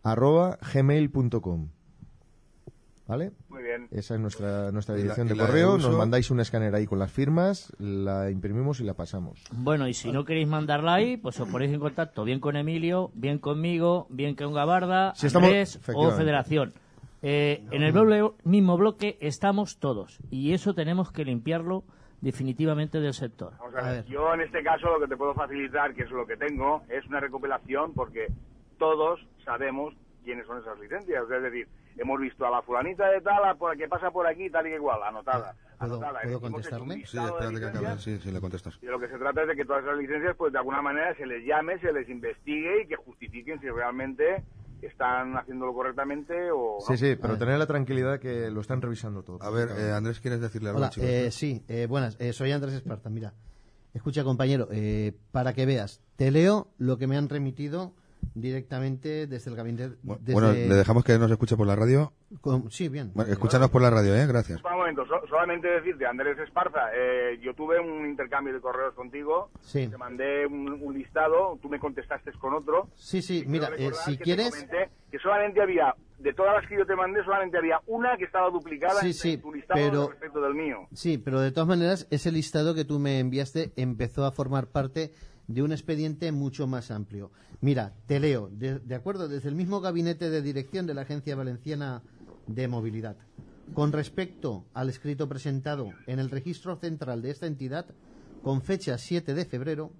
arroba 0.03 0.59
gmail.com. 0.73 1.69
¿Vale? 3.07 3.33
Muy 3.51 3.63
bien. 3.63 3.87
Esa 3.91 4.15
es 4.15 4.21
nuestra, 4.21 4.73
nuestra 4.73 4.95
dirección 4.95 5.29
de 5.29 5.37
la 5.37 5.43
de 5.45 5.49
correo. 5.51 5.77
Nos 5.77 5.95
mandáis 5.95 6.31
un 6.31 6.41
escáner 6.41 6.75
ahí 6.75 6.87
con 6.87 6.99
las 6.99 7.13
firmas, 7.13 7.71
la 7.79 8.31
imprimimos 8.31 8.81
y 8.81 8.85
la 8.85 8.95
pasamos. 8.95 9.45
Bueno, 9.53 9.87
y 9.87 9.93
si 9.93 10.11
no 10.11 10.25
queréis 10.25 10.49
mandarla 10.49 10.95
ahí, 10.95 11.19
pues 11.19 11.39
os 11.39 11.47
ponéis 11.51 11.73
en 11.75 11.81
contacto 11.81 12.25
bien 12.25 12.41
con 12.41 12.57
Emilio, 12.57 13.11
bien 13.15 13.39
conmigo, 13.39 14.07
bien 14.09 14.35
con 14.37 14.55
Gabarda, 14.55 15.15
Si 15.15 15.27
estamos- 15.27 15.49
Andrés 15.49 15.79
o. 15.95 16.11
Federación. 16.13 16.73
Eh, 17.21 17.63
en 17.71 17.83
el 17.83 17.93
mismo 18.45 18.77
bloque 18.79 19.19
estamos 19.21 19.79
todos 19.79 20.19
y 20.31 20.53
eso 20.53 20.75
tenemos 20.75 21.11
que 21.13 21.25
limpiarlo 21.27 21.85
definitivamente 22.25 23.01
del 23.01 23.13
sector. 23.13 23.53
Vamos 23.59 23.75
a 23.77 23.93
ver, 23.93 24.05
Yo 24.07 24.33
en 24.33 24.41
este 24.41 24.63
caso 24.63 24.87
lo 24.89 24.99
que 24.99 25.07
te 25.07 25.17
puedo 25.17 25.35
facilitar, 25.35 25.95
que 25.95 26.03
es 26.03 26.11
lo 26.11 26.27
que 26.27 26.37
tengo, 26.37 26.83
es 26.89 27.07
una 27.07 27.21
recopilación 27.21 27.93
porque 27.93 28.29
todos 28.79 29.21
sabemos 29.45 29.95
quiénes 30.25 30.47
son 30.47 30.59
esas 30.59 30.79
licencias. 30.81 31.23
Es 31.31 31.43
decir, 31.43 31.69
hemos 31.99 32.19
visto 32.19 32.47
a 32.47 32.51
la 32.51 32.63
fulanita 32.63 33.09
de 33.11 33.21
tal, 33.21 33.45
a 33.45 33.55
por, 33.55 33.77
que 33.77 33.87
pasa 33.89 34.11
por 34.11 34.27
aquí, 34.27 34.49
tal 34.49 34.67
y 34.67 34.73
igual, 34.73 35.03
anotada. 35.03 35.55
¿Puedo, 35.79 35.97
anotada. 35.97 36.21
¿puedo 36.23 36.41
contestarle? 36.41 36.95
Sí, 37.07 37.19
espérate 37.19 37.61
que 37.61 37.67
acabe. 37.67 37.99
Sí, 37.99 38.19
sí, 38.19 38.33
le 38.33 38.41
contestas. 38.41 38.79
Y 38.81 38.87
de 38.87 38.93
lo 38.93 38.99
que 38.99 39.09
se 39.09 39.19
trata 39.19 39.43
es 39.43 39.49
de 39.49 39.57
que 39.57 39.65
todas 39.67 39.85
esas 39.85 39.99
licencias, 39.99 40.35
pues 40.35 40.51
de 40.53 40.59
alguna 40.59 40.81
manera 40.81 41.15
se 41.17 41.27
les 41.27 41.45
llame, 41.45 41.79
se 41.79 41.93
les 41.93 42.09
investigue 42.09 42.83
y 42.83 42.87
que 42.87 42.97
justifiquen 42.97 43.61
si 43.61 43.69
realmente 43.69 44.43
están 44.87 45.37
haciéndolo 45.37 45.75
correctamente 45.75 46.51
o 46.51 46.79
no. 46.81 46.87
Sí, 46.87 46.97
sí, 46.97 47.17
pero 47.21 47.37
tener 47.39 47.59
la 47.59 47.67
tranquilidad 47.67 48.19
que 48.19 48.51
lo 48.51 48.61
están 48.61 48.83
revisando 48.83 49.23
todo. 49.23 49.43
A 49.43 49.51
ver, 49.51 49.69
eh, 49.77 49.93
Andrés, 49.93 50.21
¿quieres 50.21 50.41
decirle 50.41 50.71
algo 50.71 50.79
Hola, 50.79 50.91
eh, 50.97 51.31
sí, 51.31 51.65
eh, 51.69 51.87
buenas, 51.87 52.17
eh, 52.21 52.33
soy 52.33 52.53
Andrés 52.53 52.75
Esparta. 52.75 53.11
Mira, 53.11 53.35
escucha 53.93 54.25
compañero, 54.25 54.69
eh, 54.71 55.13
para 55.33 55.53
que 55.53 55.67
veas, 55.67 56.01
te 56.17 56.31
leo 56.31 56.69
lo 56.79 56.99
que 56.99 57.07
me 57.07 57.17
han 57.17 57.29
remitido 57.29 57.95
directamente 58.35 59.27
desde 59.27 59.51
el 59.51 59.57
gabinete. 59.57 59.97
desde- 60.03 60.33
Bueno, 60.33 60.53
le 60.53 60.75
dejamos 60.75 61.05
que 61.05 61.19
nos 61.19 61.31
escuche 61.31 61.57
por 61.57 61.67
la 61.67 61.77
radio. 61.77 62.13
con- 62.41 62.71
sí, 62.71 62.89
bien. 62.89 63.13
Bueno, 63.15 63.31
escúchanos 63.33 63.71
por 63.71 63.81
la 63.83 63.91
radio, 63.91 64.15
¿eh? 64.17 64.27
Gracias. 64.27 64.61
Un 64.65 64.73
momento, 64.79 65.07
so- 65.07 65.27
solamente 65.29 65.69
decirte, 65.69 66.05
Andrés 66.07 66.37
Esparza, 66.39 66.81
eh, 66.95 67.39
yo 67.43 67.55
tuve 67.55 67.79
un 67.81 68.07
intercambio 68.07 68.53
de 68.53 68.61
correos 68.61 68.93
contigo, 68.95 69.51
Sí. 69.63 69.87
te 69.89 69.97
mandé 69.97 70.45
un, 70.47 70.69
un 70.73 70.95
listado, 70.95 71.59
tú 71.63 71.69
me 71.69 71.79
contestaste 71.79 72.33
con 72.33 72.55
otro. 72.55 72.89
Sí, 72.97 73.23
sí, 73.23 73.45
mira, 73.47 73.69
quiero 73.77 73.95
eh, 73.95 73.99
si 74.05 74.13
que 74.13 74.19
te 74.19 74.25
quieres... 74.25 74.51
comenté 74.51 74.91
que 75.13 75.19
solamente 75.21 75.63
había, 75.63 75.95
de 76.19 76.33
todas 76.35 76.55
las 76.61 76.69
que 76.69 76.77
yo 76.77 76.85
te 76.87 76.97
mandé, 76.97 77.23
solamente 77.25 77.57
había 77.57 77.79
una 77.87 78.17
que 78.17 78.25
estaba 78.25 78.51
duplicada 78.51 79.01
Sí, 79.01 79.07
en 79.09 79.15
sí, 79.15 79.37
tu 79.39 79.53
listado 79.55 79.81
pero- 79.81 80.09
respecto 80.09 80.41
del 80.41 80.55
mío. 80.55 80.89
Sí, 80.93 81.19
pero 81.19 81.41
de 81.41 81.53
todas 81.53 81.69
maneras, 81.69 82.09
ese 82.11 82.33
listado 82.33 82.75
que 82.75 82.85
tú 82.85 82.99
me 82.99 83.21
enviaste 83.21 83.73
empezó 83.77 84.25
a 84.25 84.33
formar 84.33 84.67
parte 84.67 85.13
de 85.47 85.63
un 85.63 85.73
expediente 85.73 86.33
mucho 86.33 86.67
más 86.67 86.91
amplio. 86.91 87.31
Mira, 87.61 87.95
te 88.07 88.21
leo, 88.21 88.51
de, 88.51 88.95
acuerdo, 88.95 89.29
desde 89.29 89.49
el 89.49 89.55
mismo 89.55 89.81
gabinete 89.81 90.31
de 90.31 90.43
dirección 90.43 90.87
de 90.87 90.95
la 90.95 91.03
Agencia 91.03 91.37
Valenciana 91.37 92.03
de 92.47 92.69
Movilidad. 92.69 93.17
Con 93.73 93.93
respecto 93.93 94.67
al 94.75 94.91
escrito 94.91 95.29
presentado 95.29 95.91
en 96.07 96.19
el 96.19 96.31
registro 96.31 96.77
central 96.77 97.23
de 97.23 97.31
esta 97.31 97.47
entidad, 97.47 97.87
con 98.43 98.63
fecha 98.63 98.99
7 98.99 99.35
de 99.35 99.45
febrero, 99.47 99.91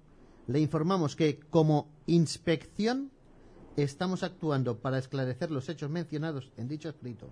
le 0.47 0.59
informamos 0.59 1.15
que, 1.15 1.39
como 1.39 1.89
inspección, 2.05 3.11
estamos 3.75 4.23
actuando 4.23 4.79
para 4.79 4.99
esclarecer 4.99 5.51
los 5.51 5.67
hechos 5.69 5.89
mencionados 5.89 6.51
en 6.57 6.67
dicho 6.67 6.89
escrito 6.89 7.27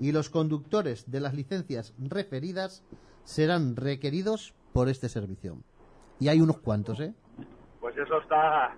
y 0.00 0.12
los 0.12 0.30
conductores 0.30 1.10
de 1.10 1.20
las 1.20 1.34
licencias 1.34 1.92
referidas 1.98 2.82
serán 3.24 3.76
requeridos 3.76 4.54
por 4.72 4.88
este 4.88 5.08
servicio. 5.08 5.58
Y 6.18 6.28
hay 6.28 6.40
unos 6.40 6.58
cuantos, 6.58 7.00
¿eh? 7.00 7.14
Pues 7.94 8.06
eso 8.06 8.18
está, 8.20 8.76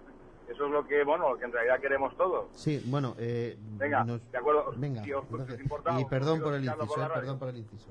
eso 0.50 0.66
es 0.66 0.70
lo 0.72 0.86
que, 0.86 1.04
bueno, 1.04 1.30
lo 1.32 1.38
que 1.38 1.44
en 1.44 1.52
realidad 1.52 1.80
queremos 1.80 2.16
todos. 2.16 2.46
Sí, 2.54 2.82
bueno, 2.86 3.14
eh, 3.18 3.56
Venga, 3.76 4.04
nos- 4.04 4.20
de 4.32 4.38
acuerdo. 4.38 4.72
Venga, 4.76 5.02
Si 5.04 5.12
os- 5.12 5.24
entonces- 5.30 5.54
os 5.56 5.60
importa, 5.60 6.00
y 6.00 6.04
perdón 6.06 6.40
por 6.40 6.54
el 6.54 6.64
inciso, 6.64 6.86
por 6.86 6.98
la 6.98 7.04
eh, 7.04 7.08
radio. 7.08 7.20
perdón 7.20 7.38
por 7.38 7.48
el 7.50 7.56
inciso. 7.58 7.90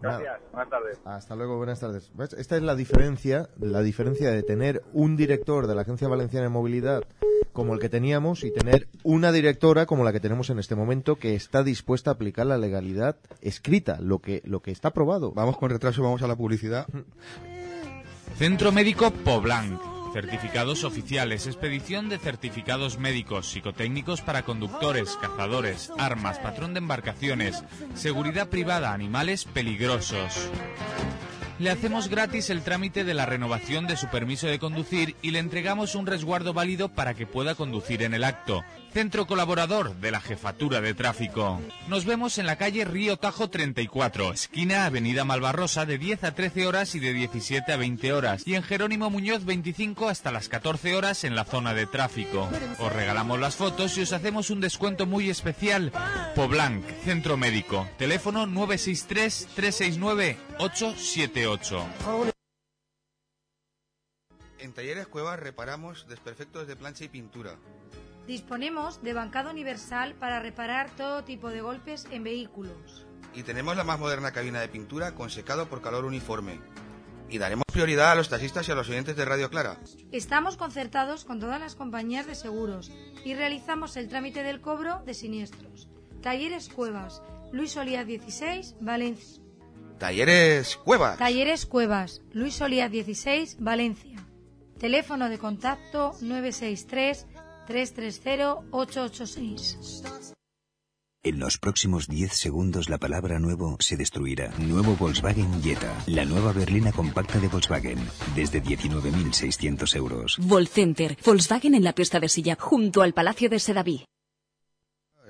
Gracias, 0.00 0.40
buenas 0.52 0.70
tardes. 0.70 1.00
Hasta 1.04 1.36
luego, 1.36 1.56
buenas 1.58 1.78
tardes. 1.80 2.10
¿Ves? 2.14 2.32
Esta 2.32 2.56
es 2.56 2.62
la 2.62 2.74
diferencia, 2.74 3.48
la 3.60 3.82
diferencia 3.82 4.30
de 4.30 4.42
tener 4.42 4.82
un 4.92 5.16
director 5.16 5.66
de 5.68 5.74
la 5.76 5.82
Agencia 5.82 6.08
Valenciana 6.08 6.44
de 6.44 6.50
Movilidad 6.50 7.04
como 7.52 7.74
el 7.74 7.78
que 7.80 7.88
teníamos 7.88 8.42
y 8.44 8.52
tener 8.52 8.88
una 9.04 9.30
directora 9.30 9.86
como 9.86 10.02
la 10.04 10.12
que 10.12 10.18
tenemos 10.20 10.48
en 10.50 10.58
este 10.58 10.74
momento 10.74 11.16
que 11.16 11.34
está 11.36 11.62
dispuesta 11.62 12.10
a 12.10 12.14
aplicar 12.14 12.46
la 12.46 12.56
legalidad 12.58 13.16
escrita, 13.42 14.00
lo 14.00 14.18
que 14.20 14.42
lo 14.44 14.60
que 14.60 14.70
está 14.72 14.88
aprobado. 14.88 15.32
Vamos 15.32 15.56
con 15.58 15.70
retraso, 15.70 16.02
vamos 16.02 16.22
a 16.22 16.26
la 16.28 16.34
publicidad. 16.36 16.86
Centro 18.38 18.72
Médico 18.72 19.10
Poblanc. 19.10 19.91
Certificados 20.12 20.84
oficiales, 20.84 21.46
expedición 21.46 22.08
de 22.10 22.18
certificados 22.18 22.98
médicos, 22.98 23.50
psicotécnicos 23.50 24.20
para 24.20 24.42
conductores, 24.42 25.16
cazadores, 25.20 25.90
armas, 25.98 26.38
patrón 26.38 26.74
de 26.74 26.78
embarcaciones, 26.78 27.64
seguridad 27.94 28.48
privada, 28.48 28.92
animales 28.92 29.46
peligrosos. 29.46 30.50
Le 31.58 31.70
hacemos 31.70 32.08
gratis 32.08 32.50
el 32.50 32.62
trámite 32.62 33.04
de 33.04 33.14
la 33.14 33.24
renovación 33.24 33.86
de 33.86 33.96
su 33.96 34.08
permiso 34.08 34.48
de 34.48 34.58
conducir 34.58 35.16
y 35.22 35.30
le 35.30 35.38
entregamos 35.38 35.94
un 35.94 36.06
resguardo 36.06 36.52
válido 36.52 36.88
para 36.88 37.14
que 37.14 37.26
pueda 37.26 37.54
conducir 37.54 38.02
en 38.02 38.14
el 38.14 38.24
acto. 38.24 38.62
Centro 38.92 39.26
colaborador 39.26 39.96
de 39.96 40.10
la 40.10 40.20
Jefatura 40.20 40.82
de 40.82 40.92
Tráfico. 40.92 41.62
Nos 41.88 42.04
vemos 42.04 42.36
en 42.36 42.44
la 42.44 42.56
calle 42.56 42.84
Río 42.84 43.16
Tajo 43.16 43.48
34, 43.48 44.34
esquina 44.34 44.84
Avenida 44.84 45.24
Malvarrosa 45.24 45.86
de 45.86 45.96
10 45.96 46.24
a 46.24 46.34
13 46.34 46.66
horas 46.66 46.94
y 46.94 47.00
de 47.00 47.14
17 47.14 47.72
a 47.72 47.78
20 47.78 48.12
horas. 48.12 48.42
Y 48.46 48.54
en 48.54 48.62
Jerónimo 48.62 49.08
Muñoz 49.08 49.46
25 49.46 50.10
hasta 50.10 50.30
las 50.30 50.50
14 50.50 50.94
horas 50.94 51.24
en 51.24 51.34
la 51.34 51.44
zona 51.44 51.72
de 51.72 51.86
tráfico. 51.86 52.50
Os 52.78 52.92
regalamos 52.92 53.40
las 53.40 53.56
fotos 53.56 53.96
y 53.96 54.02
os 54.02 54.12
hacemos 54.12 54.50
un 54.50 54.60
descuento 54.60 55.06
muy 55.06 55.30
especial. 55.30 55.90
Poblanc, 56.34 56.84
Centro 57.02 57.38
Médico. 57.38 57.88
Teléfono 57.96 58.46
963 58.46 59.48
369 59.54 60.36
878. 60.58 61.86
En 64.58 64.72
Talleres 64.74 65.06
Cuevas 65.06 65.40
reparamos 65.40 66.06
desperfectos 66.08 66.66
de 66.66 66.76
plancha 66.76 67.04
y 67.04 67.08
pintura. 67.08 67.56
Disponemos 68.26 69.02
de 69.02 69.14
bancada 69.14 69.50
universal 69.50 70.14
para 70.14 70.40
reparar 70.40 70.90
todo 70.96 71.24
tipo 71.24 71.50
de 71.50 71.60
golpes 71.60 72.06
en 72.10 72.22
vehículos. 72.22 73.06
Y 73.34 73.42
tenemos 73.42 73.76
la 73.76 73.84
más 73.84 73.98
moderna 73.98 74.32
cabina 74.32 74.60
de 74.60 74.68
pintura 74.68 75.14
con 75.14 75.30
secado 75.30 75.68
por 75.68 75.82
calor 75.82 76.04
uniforme. 76.04 76.60
Y 77.28 77.38
daremos 77.38 77.64
prioridad 77.72 78.12
a 78.12 78.14
los 78.14 78.28
taxistas 78.28 78.68
y 78.68 78.72
a 78.72 78.74
los 78.74 78.88
oyentes 78.90 79.16
de 79.16 79.24
Radio 79.24 79.50
Clara. 79.50 79.78
Estamos 80.12 80.56
concertados 80.56 81.24
con 81.24 81.40
todas 81.40 81.58
las 81.58 81.74
compañías 81.74 82.26
de 82.26 82.34
seguros 82.34 82.92
y 83.24 83.34
realizamos 83.34 83.96
el 83.96 84.08
trámite 84.08 84.42
del 84.42 84.60
cobro 84.60 85.02
de 85.04 85.14
siniestros. 85.14 85.88
Talleres 86.20 86.68
Cuevas, 86.68 87.22
Luis 87.50 87.72
Solía 87.72 88.04
16, 88.04 88.76
Valencia. 88.80 89.42
Talleres 89.98 90.76
Cuevas. 90.76 91.18
Talleres 91.18 91.66
Cuevas, 91.66 92.22
Luis 92.32 92.54
Solía 92.54 92.88
16, 92.88 93.56
Valencia. 93.60 94.18
Teléfono 94.78 95.28
de 95.28 95.38
contacto 95.38 96.12
963 96.20 97.26
330 97.66 98.64
886. 98.70 100.02
En 101.24 101.38
los 101.38 101.56
próximos 101.56 102.08
10 102.08 102.32
segundos 102.32 102.88
la 102.88 102.98
palabra 102.98 103.38
nuevo 103.38 103.76
se 103.78 103.96
destruirá. 103.96 104.50
Nuevo 104.58 104.96
Volkswagen 104.96 105.62
Jetta, 105.62 105.94
la 106.06 106.24
nueva 106.24 106.52
berlina 106.52 106.90
compacta 106.90 107.38
de 107.38 107.46
Volkswagen, 107.46 107.98
desde 108.34 108.60
19.600 108.60 109.96
euros. 109.96 110.36
Volcenter, 110.40 111.16
Volkswagen 111.24 111.76
en 111.76 111.84
la 111.84 111.92
pista 111.92 112.18
de 112.18 112.28
Silla, 112.28 112.56
junto 112.58 113.02
al 113.02 113.12
Palacio 113.12 113.48
de 113.48 113.60
Sedaví. 113.60 114.04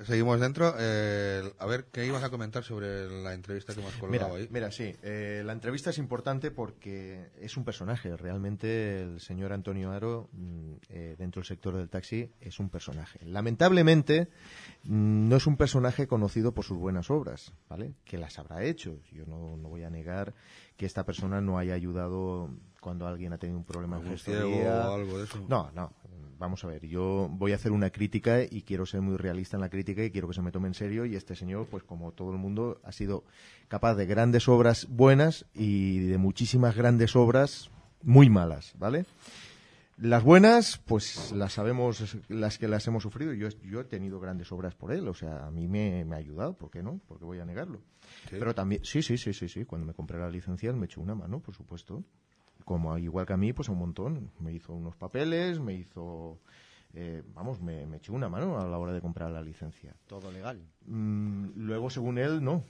Seguimos 0.05 0.39
dentro. 0.39 0.73
Eh, 0.77 1.41
a 1.59 1.65
ver, 1.65 1.85
¿qué 1.91 2.05
ibas 2.05 2.23
a 2.23 2.29
comentar 2.29 2.63
sobre 2.63 3.09
la 3.23 3.33
entrevista 3.33 3.73
que 3.73 3.81
hemos 3.81 3.93
colgado 3.95 4.29
Mira, 4.29 4.41
ahí? 4.41 4.47
mira, 4.51 4.71
sí, 4.71 4.95
eh, 5.01 5.41
la 5.45 5.53
entrevista 5.53 5.89
es 5.89 5.97
importante 5.97 6.51
porque 6.51 7.31
es 7.39 7.57
un 7.57 7.63
personaje. 7.63 8.15
Realmente 8.17 9.01
el 9.01 9.19
señor 9.19 9.53
Antonio 9.53 9.91
Aro, 9.91 10.29
mm, 10.33 10.73
eh, 10.89 11.15
dentro 11.17 11.41
del 11.41 11.47
sector 11.47 11.75
del 11.75 11.89
taxi, 11.89 12.29
es 12.41 12.59
un 12.59 12.69
personaje. 12.69 13.19
Lamentablemente, 13.25 14.29
mm, 14.83 15.29
no 15.29 15.35
es 15.35 15.47
un 15.47 15.57
personaje 15.57 16.07
conocido 16.07 16.53
por 16.53 16.65
sus 16.65 16.77
buenas 16.77 17.09
obras, 17.09 17.53
¿vale? 17.69 17.93
Que 18.03 18.17
las 18.17 18.37
habrá 18.39 18.63
hecho. 18.63 18.99
Yo 19.11 19.25
no, 19.25 19.57
no 19.57 19.69
voy 19.69 19.83
a 19.83 19.89
negar 19.89 20.33
que 20.77 20.85
esta 20.85 21.05
persona 21.05 21.41
no 21.41 21.57
haya 21.57 21.73
ayudado 21.73 22.49
cuando 22.81 23.07
alguien 23.07 23.33
ha 23.33 23.37
tenido 23.37 23.57
un 23.57 23.65
problema 23.65 23.97
en 23.97 24.09
gestoría. 24.09 24.89
o 24.89 24.95
algo 24.95 25.17
de 25.17 25.23
eso. 25.23 25.45
No, 25.47 25.71
no. 25.71 25.93
Vamos 26.37 26.63
a 26.63 26.67
ver, 26.67 26.85
yo 26.85 27.29
voy 27.31 27.51
a 27.51 27.55
hacer 27.55 27.71
una 27.71 27.89
crítica 27.89 28.43
y 28.43 28.63
quiero 28.63 28.85
ser 28.85 29.01
muy 29.01 29.17
realista 29.17 29.57
en 29.57 29.61
la 29.61 29.69
crítica 29.69 30.03
y 30.03 30.11
quiero 30.11 30.27
que 30.27 30.33
se 30.33 30.41
me 30.41 30.51
tome 30.51 30.67
en 30.67 30.73
serio 30.73 31.05
y 31.05 31.15
este 31.15 31.35
señor, 31.35 31.67
pues 31.67 31.83
como 31.83 32.11
todo 32.11 32.31
el 32.31 32.37
mundo, 32.37 32.81
ha 32.83 32.91
sido 32.91 33.23
capaz 33.67 33.95
de 33.95 34.05
grandes 34.05 34.47
obras 34.47 34.87
buenas 34.89 35.45
y 35.53 35.99
de 35.99 36.17
muchísimas 36.17 36.75
grandes 36.75 37.15
obras 37.15 37.69
muy 38.01 38.29
malas, 38.29 38.73
¿vale? 38.77 39.05
Las 39.97 40.23
buenas, 40.23 40.79
pues 40.85 41.31
las 41.31 41.53
sabemos, 41.53 42.17
las 42.27 42.57
que 42.57 42.67
las 42.67 42.87
hemos 42.87 43.03
sufrido. 43.03 43.31
Yo, 43.33 43.47
yo 43.63 43.81
he 43.81 43.83
tenido 43.83 44.19
grandes 44.19 44.51
obras 44.51 44.73
por 44.73 44.91
él, 44.91 45.07
o 45.07 45.13
sea, 45.13 45.45
a 45.45 45.51
mí 45.51 45.67
me, 45.67 46.03
me 46.03 46.15
ha 46.15 46.19
ayudado, 46.19 46.57
¿por 46.57 46.71
qué 46.71 46.81
no? 46.81 46.99
¿Por 47.07 47.19
qué 47.19 47.25
voy 47.25 47.39
a 47.39 47.45
negarlo? 47.45 47.79
Sí. 48.29 48.37
Pero 48.39 48.55
también, 48.55 48.83
sí, 48.83 49.03
sí, 49.03 49.17
sí, 49.17 49.33
sí, 49.33 49.47
sí, 49.47 49.65
cuando 49.65 49.85
me 49.85 49.93
compré 49.93 50.17
la 50.17 50.29
licencia 50.29 50.73
me 50.73 50.87
echó 50.87 50.99
una 50.99 51.13
mano, 51.13 51.39
por 51.39 51.53
supuesto. 51.53 52.03
Como 52.65 52.97
igual 52.97 53.25
que 53.25 53.33
a 53.33 53.37
mí, 53.37 53.53
pues 53.53 53.69
un 53.69 53.77
montón. 53.77 54.31
Me 54.39 54.53
hizo 54.53 54.73
unos 54.73 54.95
papeles, 54.95 55.59
me 55.59 55.73
hizo, 55.73 56.39
eh, 56.93 57.23
vamos, 57.33 57.61
me, 57.61 57.85
me 57.85 57.97
echó 57.97 58.13
una 58.13 58.29
mano 58.29 58.59
a 58.59 58.65
la 58.67 58.77
hora 58.77 58.93
de 58.93 59.01
comprar 59.01 59.31
la 59.31 59.41
licencia. 59.41 59.95
Todo 60.07 60.31
legal. 60.31 60.61
Mm, 60.85 61.49
luego, 61.55 61.89
según 61.89 62.17
él, 62.17 62.43
no. 62.43 62.63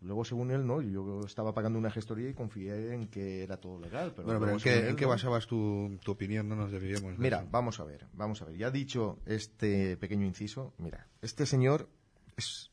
Luego, 0.00 0.24
según 0.24 0.50
él, 0.52 0.64
no. 0.66 0.80
Yo 0.80 1.22
estaba 1.26 1.52
pagando 1.54 1.78
una 1.78 1.90
gestoría 1.90 2.28
y 2.28 2.34
confié 2.34 2.94
en 2.94 3.08
que 3.08 3.42
era 3.42 3.56
todo 3.56 3.80
legal. 3.80 4.12
Pero 4.14 4.26
bueno, 4.26 4.40
pero 4.40 4.52
¿en 4.52 4.60
qué, 4.60 4.78
él, 4.78 4.88
en 4.90 4.96
qué 4.96 5.04
no. 5.04 5.10
basabas 5.10 5.46
tu, 5.46 5.98
tu 6.04 6.12
opinión? 6.12 6.48
No 6.48 6.54
nos 6.54 6.70
desviemos. 6.70 7.16
de 7.16 7.18
Mira, 7.18 7.38
eso. 7.38 7.48
vamos 7.50 7.80
a 7.80 7.84
ver, 7.84 8.06
vamos 8.12 8.40
a 8.42 8.44
ver. 8.44 8.56
Ya 8.56 8.70
dicho 8.70 9.18
este 9.26 9.96
pequeño 9.96 10.24
inciso, 10.24 10.72
mira, 10.78 11.08
este 11.20 11.46
señor 11.46 11.88
es, 12.36 12.70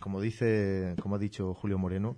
como 0.00 0.20
dice, 0.20 0.96
como 1.00 1.14
ha 1.14 1.18
dicho 1.18 1.54
Julio 1.54 1.78
Moreno, 1.78 2.16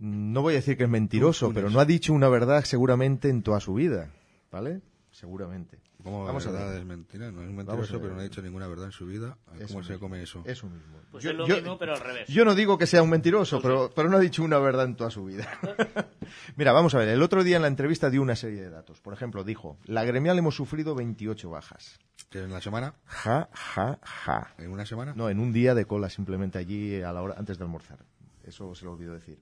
no 0.00 0.42
voy 0.42 0.54
a 0.54 0.56
decir 0.56 0.76
que 0.76 0.84
es 0.84 0.90
mentiroso, 0.90 1.48
Tú, 1.48 1.54
pero 1.54 1.70
no 1.70 1.78
ha 1.78 1.84
dicho 1.84 2.12
una 2.12 2.28
verdad 2.28 2.64
seguramente 2.64 3.28
en 3.28 3.42
toda 3.42 3.60
su 3.60 3.74
vida, 3.74 4.10
¿vale? 4.50 4.80
Seguramente. 5.10 5.78
¿Cómo 6.02 6.24
Vamos 6.24 6.46
a 6.46 6.50
verdad 6.50 6.70
ver. 6.70 6.80
es 6.80 6.86
mentira? 6.86 7.30
No 7.30 7.42
es 7.42 7.50
mentiroso, 7.50 8.00
pero 8.00 8.14
no 8.14 8.20
ha 8.20 8.22
dicho 8.22 8.40
ninguna 8.40 8.66
verdad 8.66 8.86
en 8.86 8.92
su 8.92 9.04
vida. 9.04 9.36
Eso 9.58 9.66
¿Cómo 9.74 9.82
se 9.82 9.92
mismo. 9.92 10.06
come 10.06 10.22
eso? 10.22 10.42
Eso 10.46 10.66
mismo. 10.66 10.98
Pues 11.10 11.26
es 11.26 11.34
lo 11.34 11.46
mismo, 11.46 11.76
pero 11.76 11.92
al 11.92 12.00
revés. 12.00 12.26
Yo 12.28 12.46
no 12.46 12.54
digo 12.54 12.78
que 12.78 12.86
sea 12.86 13.02
un 13.02 13.10
mentiroso, 13.10 13.60
pero, 13.60 13.90
pero 13.94 14.08
no 14.08 14.16
ha 14.16 14.20
dicho 14.20 14.42
una 14.42 14.58
verdad 14.58 14.86
en 14.86 14.96
toda 14.96 15.10
su 15.10 15.26
vida. 15.26 15.46
Mira, 16.56 16.72
vamos 16.72 16.94
a 16.94 16.98
ver. 16.98 17.08
El 17.08 17.20
otro 17.20 17.44
día 17.44 17.56
en 17.56 17.62
la 17.62 17.68
entrevista 17.68 18.08
dio 18.08 18.22
una 18.22 18.34
serie 18.34 18.62
de 18.62 18.70
datos. 18.70 19.00
Por 19.00 19.12
ejemplo, 19.12 19.44
dijo, 19.44 19.76
la 19.84 20.04
gremial 20.04 20.38
hemos 20.38 20.54
sufrido 20.54 20.94
28 20.94 21.50
bajas. 21.50 21.98
¿Que 22.30 22.38
en 22.38 22.50
la 22.52 22.62
semana? 22.62 22.94
Ja, 23.04 23.50
ja, 23.52 23.98
ja. 24.02 24.54
¿En 24.56 24.70
una 24.70 24.86
semana? 24.86 25.12
No, 25.14 25.28
en 25.28 25.38
un 25.38 25.52
día 25.52 25.74
de 25.74 25.84
cola 25.84 26.08
simplemente 26.08 26.56
allí 26.58 27.02
a 27.02 27.12
la 27.12 27.20
hora 27.20 27.34
antes 27.36 27.58
de 27.58 27.64
almorzar. 27.64 27.98
Eso 28.44 28.74
se 28.74 28.86
lo 28.86 28.92
olvidó 28.92 29.12
decir. 29.12 29.38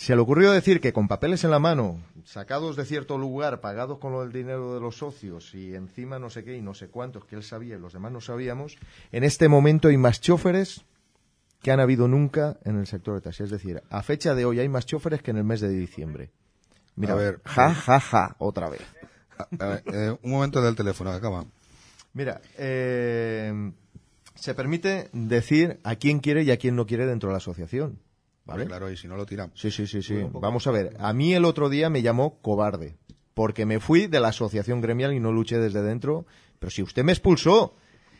Se 0.00 0.16
le 0.16 0.22
ocurrió 0.22 0.50
decir 0.50 0.80
que 0.80 0.94
con 0.94 1.08
papeles 1.08 1.44
en 1.44 1.50
la 1.50 1.58
mano, 1.58 2.02
sacados 2.24 2.74
de 2.74 2.86
cierto 2.86 3.18
lugar, 3.18 3.60
pagados 3.60 3.98
con 3.98 4.14
el 4.14 4.32
dinero 4.32 4.72
de 4.72 4.80
los 4.80 4.96
socios 4.96 5.54
y 5.54 5.74
encima 5.74 6.18
no 6.18 6.30
sé 6.30 6.42
qué 6.42 6.56
y 6.56 6.62
no 6.62 6.72
sé 6.72 6.88
cuántos 6.88 7.26
que 7.26 7.36
él 7.36 7.42
sabía 7.42 7.76
y 7.76 7.78
los 7.78 7.92
demás 7.92 8.10
no 8.10 8.22
sabíamos, 8.22 8.78
en 9.12 9.24
este 9.24 9.48
momento 9.48 9.88
hay 9.88 9.98
más 9.98 10.22
choferes 10.22 10.86
que 11.60 11.70
han 11.70 11.80
habido 11.80 12.08
nunca 12.08 12.56
en 12.64 12.78
el 12.78 12.86
sector 12.86 13.16
de 13.16 13.20
taxi. 13.20 13.42
Es 13.42 13.50
decir, 13.50 13.82
a 13.90 14.02
fecha 14.02 14.34
de 14.34 14.46
hoy 14.46 14.58
hay 14.58 14.70
más 14.70 14.86
choferes 14.86 15.20
que 15.20 15.32
en 15.32 15.36
el 15.36 15.44
mes 15.44 15.60
de 15.60 15.68
diciembre. 15.68 16.30
Mira, 16.96 17.12
A 17.12 17.16
ver, 17.16 17.42
ja, 17.44 17.74
ja, 17.74 18.00
ja, 18.00 18.36
otra 18.38 18.70
vez. 18.70 18.80
A 19.58 19.66
ver, 19.66 19.82
eh, 19.92 20.16
un 20.22 20.30
momento 20.30 20.62
del 20.62 20.76
teléfono, 20.76 21.10
acaba. 21.10 21.44
Mira, 22.14 22.40
eh, 22.56 23.70
se 24.34 24.54
permite 24.54 25.10
decir 25.12 25.78
a 25.84 25.96
quién 25.96 26.20
quiere 26.20 26.42
y 26.42 26.50
a 26.52 26.56
quién 26.56 26.74
no 26.74 26.86
quiere 26.86 27.04
dentro 27.04 27.28
de 27.28 27.34
la 27.34 27.38
asociación. 27.38 27.98
¿Vale? 28.44 28.66
Claro, 28.66 28.90
y 28.90 28.96
si 28.96 29.06
no 29.06 29.16
lo 29.16 29.26
tiramos. 29.26 29.58
Sí, 29.58 29.70
sí, 29.70 29.86
sí, 29.86 30.02
sí. 30.02 30.16
Vamos 30.32 30.66
a 30.66 30.70
ver. 30.70 30.96
A 30.98 31.12
mí 31.12 31.34
el 31.34 31.44
otro 31.44 31.68
día 31.68 31.90
me 31.90 32.02
llamó 32.02 32.40
cobarde. 32.40 32.96
Porque 33.34 33.64
me 33.64 33.80
fui 33.80 34.06
de 34.06 34.20
la 34.20 34.28
asociación 34.28 34.80
gremial 34.80 35.14
y 35.14 35.20
no 35.20 35.32
luché 35.32 35.58
desde 35.58 35.82
dentro. 35.82 36.26
Pero 36.58 36.70
si 36.70 36.82
usted 36.82 37.04
me 37.04 37.12
expulsó. 37.12 37.74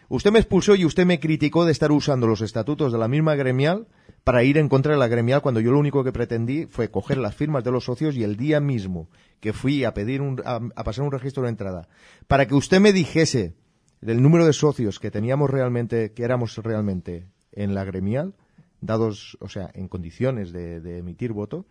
Usted 0.09 0.33
me 0.33 0.41
expulsó 0.41 0.75
y 0.75 0.85
usted 0.85 1.07
me 1.07 1.21
criticó 1.21 1.65
de 1.65 1.73
estar 1.73 1.93
usando 1.93 2.27
los 2.27 2.41
estatutos 2.41 2.93
de 2.93 2.99
la 2.99 3.07
misma 3.07 3.37
gremial 3.37 3.87
para 4.25 4.43
ir 4.43 4.59
en 4.59 4.69
contra 4.69 4.93
de 4.93 4.99
la 4.99 5.07
gremial 5.07 5.41
cuando 5.41 5.61
yo 5.61 5.71
lo 5.71 5.79
único 5.79 6.03
que 6.03 6.13
pretendí 6.13 6.67
fue 6.67 6.91
coger 6.91 7.19
las 7.19 7.37
firmas 7.37 7.63
de 7.63 7.71
los 7.71 7.85
socios 7.85 8.17
y 8.17 8.25
el 8.25 8.37
día 8.37 8.61
mismo 8.61 9.09
que 9.39 9.53
fui 9.53 9.85
a 9.85 9.95
pedir 9.95 10.21
un, 10.21 10.43
a, 10.45 10.61
a 10.75 10.85
pasar 10.85 11.05
un 11.05 11.13
registro 11.13 11.45
de 11.45 11.51
entrada 11.51 11.89
para 12.27 12.47
que 12.47 12.57
usted 12.57 12.81
me 12.81 12.93
dijese 12.93 13.55
el 14.03 14.21
número 14.23 14.47
de 14.47 14.53
socios 14.53 14.99
que 14.99 15.11
teníamos 15.11 15.49
realmente, 15.49 16.13
que 16.13 16.25
éramos 16.25 16.57
realmente 16.57 17.29
en 17.53 17.75
la 17.75 17.85
gremial, 17.85 18.35
dados, 18.81 19.37
o 19.41 19.49
sea, 19.49 19.71
en 19.75 19.89
condiciones 19.89 20.53
de, 20.53 20.81
de 20.81 20.99
emitir 20.99 21.33
voto, 21.33 21.67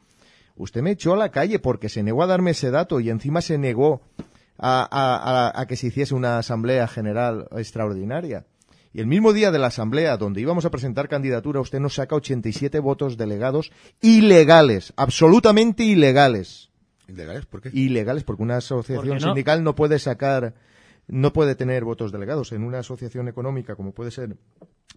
usted 0.56 0.82
me 0.82 0.92
echó 0.92 1.14
a 1.14 1.18
la 1.18 1.30
calle 1.32 1.60
porque 1.60 1.90
se 1.90 2.04
negó 2.04 2.24
a 2.24 2.28
darme 2.28 2.52
ese 2.52 2.72
dato 2.72 3.00
y 3.00 3.10
encima 3.10 3.42
se 3.42 3.58
negó 3.58 4.02
a, 4.58 4.82
a- 4.92 5.50
a- 5.50 5.62
a 5.62 5.66
que 5.68 5.76
se 5.76 5.88
hiciese 5.88 6.14
una 6.16 6.38
asamblea 6.38 6.88
general 6.88 7.48
extraordinaria. 7.56 8.46
Y 8.92 9.00
el 9.02 9.08
mismo 9.08 9.34
día 9.34 9.52
de 9.52 9.60
la 9.60 9.68
asamblea, 9.68 10.18
donde 10.18 10.42
íbamos 10.42 10.66
a 10.66 10.72
presentar 10.72 11.08
candidatura, 11.08 11.60
usted 11.62 11.80
nos 11.80 11.94
saca 11.96 12.16
87 12.16 12.80
votos 12.80 13.18
delegados 13.18 13.72
ilegales, 14.02 14.94
absolutamente 14.98 15.84
ilegales. 15.84 16.70
¿Ilegales? 17.08 17.46
¿Por 17.46 17.62
qué? 17.62 17.70
Ilegales, 17.72 18.24
porque 18.24 18.44
una 18.44 18.58
asociación 18.58 19.18
no- 19.20 19.28
sindical 19.28 19.64
no 19.64 19.76
puede 19.76 19.98
sacar, 20.00 20.54
no 21.10 21.34
puede 21.34 21.56
tener 21.56 21.84
votos 21.84 22.12
delegados. 22.12 22.52
En 22.52 22.64
una 22.64 22.80
asociación 22.80 23.28
económica, 23.28 23.76
como 23.76 23.92
puede 23.94 24.12
ser 24.12 24.38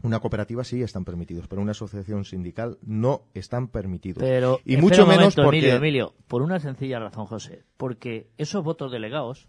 una 0.03 0.21
cooperativa, 0.21 0.65
sí 0.65 0.83
están 0.83 1.05
permitidos, 1.05 1.47
pero 1.49 1.61
en 1.61 1.65
una 1.65 1.73
asociación 1.73 2.25
sindical 2.25 2.79
no 2.83 3.23
están 3.35 3.69
permitidos. 3.69 4.23
Pero, 4.23 4.61
y 4.65 4.77
mucho 4.77 5.07
menos 5.07 5.35
porque... 5.35 5.59
Emilio, 5.59 5.77
Emilio, 5.77 6.15
por 6.29 6.43
una 6.43 6.59
sencilla 6.61 6.99
razón, 6.99 7.27
José. 7.27 7.63
Porque 7.77 8.29
esos 8.39 8.63
votos 8.65 8.91
delegados, 8.93 9.49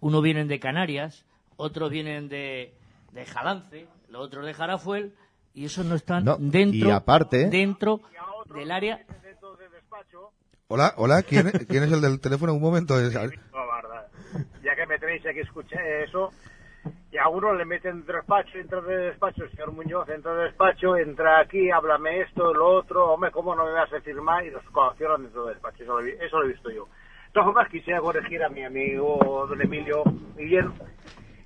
uno 0.00 0.20
vienen 0.22 0.48
de 0.48 0.60
Canarias, 0.60 1.24
otros 1.56 1.90
vienen 1.90 2.28
de, 2.28 2.74
de 3.12 3.26
Jalance, 3.26 3.86
los 4.08 4.22
otros 4.26 4.46
de 4.46 4.54
Jarafuel, 4.54 5.14
y 5.52 5.66
esos 5.66 5.84
no 5.86 5.94
están 5.94 6.24
No, 6.24 6.36
dentro, 6.38 6.88
y 6.88 6.92
aparte- 6.92 7.48
dentro 7.48 8.00
del 8.54 8.70
área. 8.70 9.04
Hola, 10.66 10.94
hola, 10.96 11.22
¿quién, 11.22 11.50
quién 11.68 11.82
es 11.84 11.92
el 11.92 12.00
del 12.00 12.20
teléfono? 12.20 12.54
Un 12.54 12.62
momento. 12.62 12.98
es- 12.98 13.14
que 15.22 15.40
escuché 15.40 16.04
eso, 16.04 16.30
y 17.10 17.16
a 17.16 17.28
uno 17.28 17.52
le 17.54 17.64
meten 17.64 18.04
despacho, 18.04 18.58
entra 18.58 18.80
de 18.80 18.96
despacho, 18.96 19.48
señor 19.48 19.72
Muñoz, 19.72 20.08
entra 20.08 20.34
de 20.34 20.44
despacho, 20.44 20.96
entra 20.96 21.40
aquí, 21.40 21.70
háblame 21.70 22.20
esto, 22.22 22.52
lo 22.52 22.66
otro, 22.66 23.12
hombre, 23.12 23.30
¿cómo 23.30 23.54
no 23.54 23.64
me 23.64 23.72
vas 23.72 23.92
a 23.92 24.00
firmar? 24.00 24.44
Y 24.44 24.50
los 24.50 24.62
coaccionan 24.70 25.22
dentro 25.22 25.44
del 25.46 25.54
despacho, 25.54 25.82
eso 25.82 26.00
lo, 26.00 26.06
eso 26.06 26.38
lo 26.38 26.44
he 26.44 26.48
visto 26.48 26.70
yo. 26.70 26.84
De 26.86 27.32
todas 27.32 27.46
formas, 27.46 27.68
quisiera 27.68 28.00
corregir 28.00 28.42
a 28.44 28.48
mi 28.48 28.64
amigo 28.64 29.46
don 29.48 29.60
Emilio 29.60 30.02
Guillén. 30.36 30.72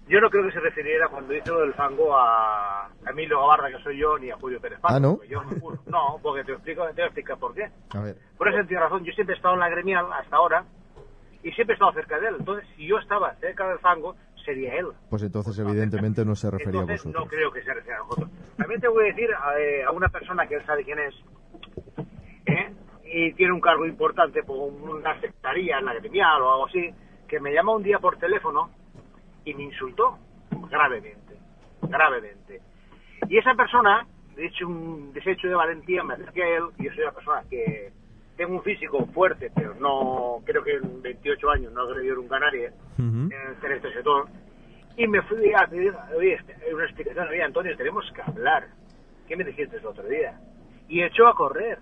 Yo 0.09 0.21
no 0.23 0.31
creo 0.31 0.45
que 0.47 0.53
se 0.53 0.61
refiriera 0.61 1.09
cuando 1.09 1.35
dice 1.35 1.51
lo 1.51 1.61
del 1.61 1.75
fango 1.75 2.17
a 2.17 2.89
Emilio 3.11 3.41
Gabarra, 3.41 3.71
que 3.71 3.83
soy 3.83 3.99
yo, 3.99 4.19
ni 4.19 4.31
a 4.31 4.37
Julio 4.37 4.59
Pérez 4.59 4.81
Paco, 4.81 4.95
Ah, 4.95 5.01
¿no? 5.01 5.23
yo 5.25 5.43
no. 5.45 5.51
No, 5.87 6.19
porque 6.23 6.45
te 6.45 6.53
explico, 6.53 6.87
te 6.87 6.93
voy 6.95 7.03
a 7.03 7.07
explicar 7.07 7.39
por 7.39 7.55
qué. 7.55 7.69
A 7.95 8.01
ver. 8.01 8.17
Por 8.39 8.49
esa 8.49 8.59
sencilla 8.59 8.81
razón, 8.81 9.05
yo 9.05 9.13
siempre 9.13 9.35
he 9.35 9.37
estado 9.37 9.53
en 9.55 9.61
la 9.61 9.69
gremial 9.69 10.07
hasta 10.13 10.37
ahora 10.37 10.65
y 11.43 11.53
siempre 11.53 11.75
he 11.75 11.77
estado 11.77 11.93
cerca 11.93 12.19
de 12.19 12.29
él. 12.29 12.37
Entonces, 12.39 12.69
si 12.77 12.87
yo 12.87 12.99
estaba 12.99 13.35
cerca 13.37 13.69
del 13.69 13.79
fango, 13.79 14.17
sería 14.45 14.75
él. 14.75 14.87
Pues 15.11 15.23
entonces, 15.23 15.59
evidentemente, 15.59 16.25
no 16.25 16.35
se 16.35 16.51
refería 16.51 16.81
Entonces, 16.81 17.07
a 17.07 17.09
vosotros. 17.09 17.25
no 17.25 17.31
creo 17.31 17.53
que 17.53 17.63
se 17.63 17.75
refiera 17.75 17.99
a 17.99 18.01
nosotros. 18.01 18.31
También 18.57 18.81
te 18.81 18.89
voy 18.89 19.05
a 19.05 19.07
decir 19.09 19.31
eh, 19.59 19.85
a 19.85 19.91
una 19.93 20.09
persona 20.09 20.47
que 20.47 20.57
él 20.57 20.67
sabe 20.67 20.85
quién 20.85 20.99
es, 20.99 21.15
¿eh? 22.47 22.73
y 23.05 23.33
tiene 23.35 23.53
un 23.53 23.61
cargo 23.61 23.87
importante 23.87 24.43
por 24.43 24.57
una 24.73 25.15
secretaría 25.21 25.79
en 25.79 25.85
la 25.87 25.95
gremial 25.95 26.43
o 26.43 26.53
algo 26.53 26.67
así, 26.67 26.91
que 27.27 27.41
me 27.41 27.53
llama 27.53 27.75
un 27.75 27.83
día 27.83 27.99
por 27.99 28.17
teléfono 28.19 28.71
y 29.45 29.55
me 29.55 29.65
insultó 29.65 30.19
gravemente, 30.71 31.37
gravemente. 31.83 32.61
Y 33.29 33.39
esa 33.39 33.55
persona, 33.55 34.07
de 34.35 34.47
hecho, 34.47 34.67
un 34.67 35.13
desecho 35.13 35.49
de 35.49 35.55
valentía, 35.55 36.03
me 36.03 36.15
acerqué 36.15 36.43
a 36.43 36.57
él, 36.57 36.65
y 36.79 36.85
yo 36.85 36.91
soy 36.93 37.03
una 37.03 37.13
persona 37.13 37.43
que 37.51 37.93
tengo 38.39 38.55
un 38.55 38.63
físico 38.63 39.05
fuerte, 39.13 39.51
pero 39.55 39.75
no, 39.75 40.41
creo 40.47 40.63
que 40.65 40.77
en 40.77 41.03
28 41.03 41.51
años 41.51 41.73
no 41.73 41.87
he 41.87 41.91
agredido 41.93 42.17
nunca 42.17 42.37
a 42.37 42.41
nadie 42.41 42.73
en 42.99 43.31
en 43.63 43.73
este 43.73 43.93
sector, 43.93 44.27
y 44.97 45.07
me 45.07 45.21
fui 45.23 45.53
a 45.53 45.67
pedir 45.67 45.93
oye, 46.17 46.35
este, 46.35 46.57
una 46.75 46.85
explicación, 46.85 47.29
oye 47.29 47.43
Antonio, 47.43 47.77
tenemos 47.77 48.11
que 48.15 48.23
hablar. 48.23 48.69
¿Qué 49.27 49.37
me 49.37 49.45
dijiste 49.45 49.77
el 49.77 49.85
otro 49.87 50.05
día? 50.09 50.41
Y 50.89 51.03
echó 51.03 51.27
a 51.29 51.35
correr, 51.35 51.79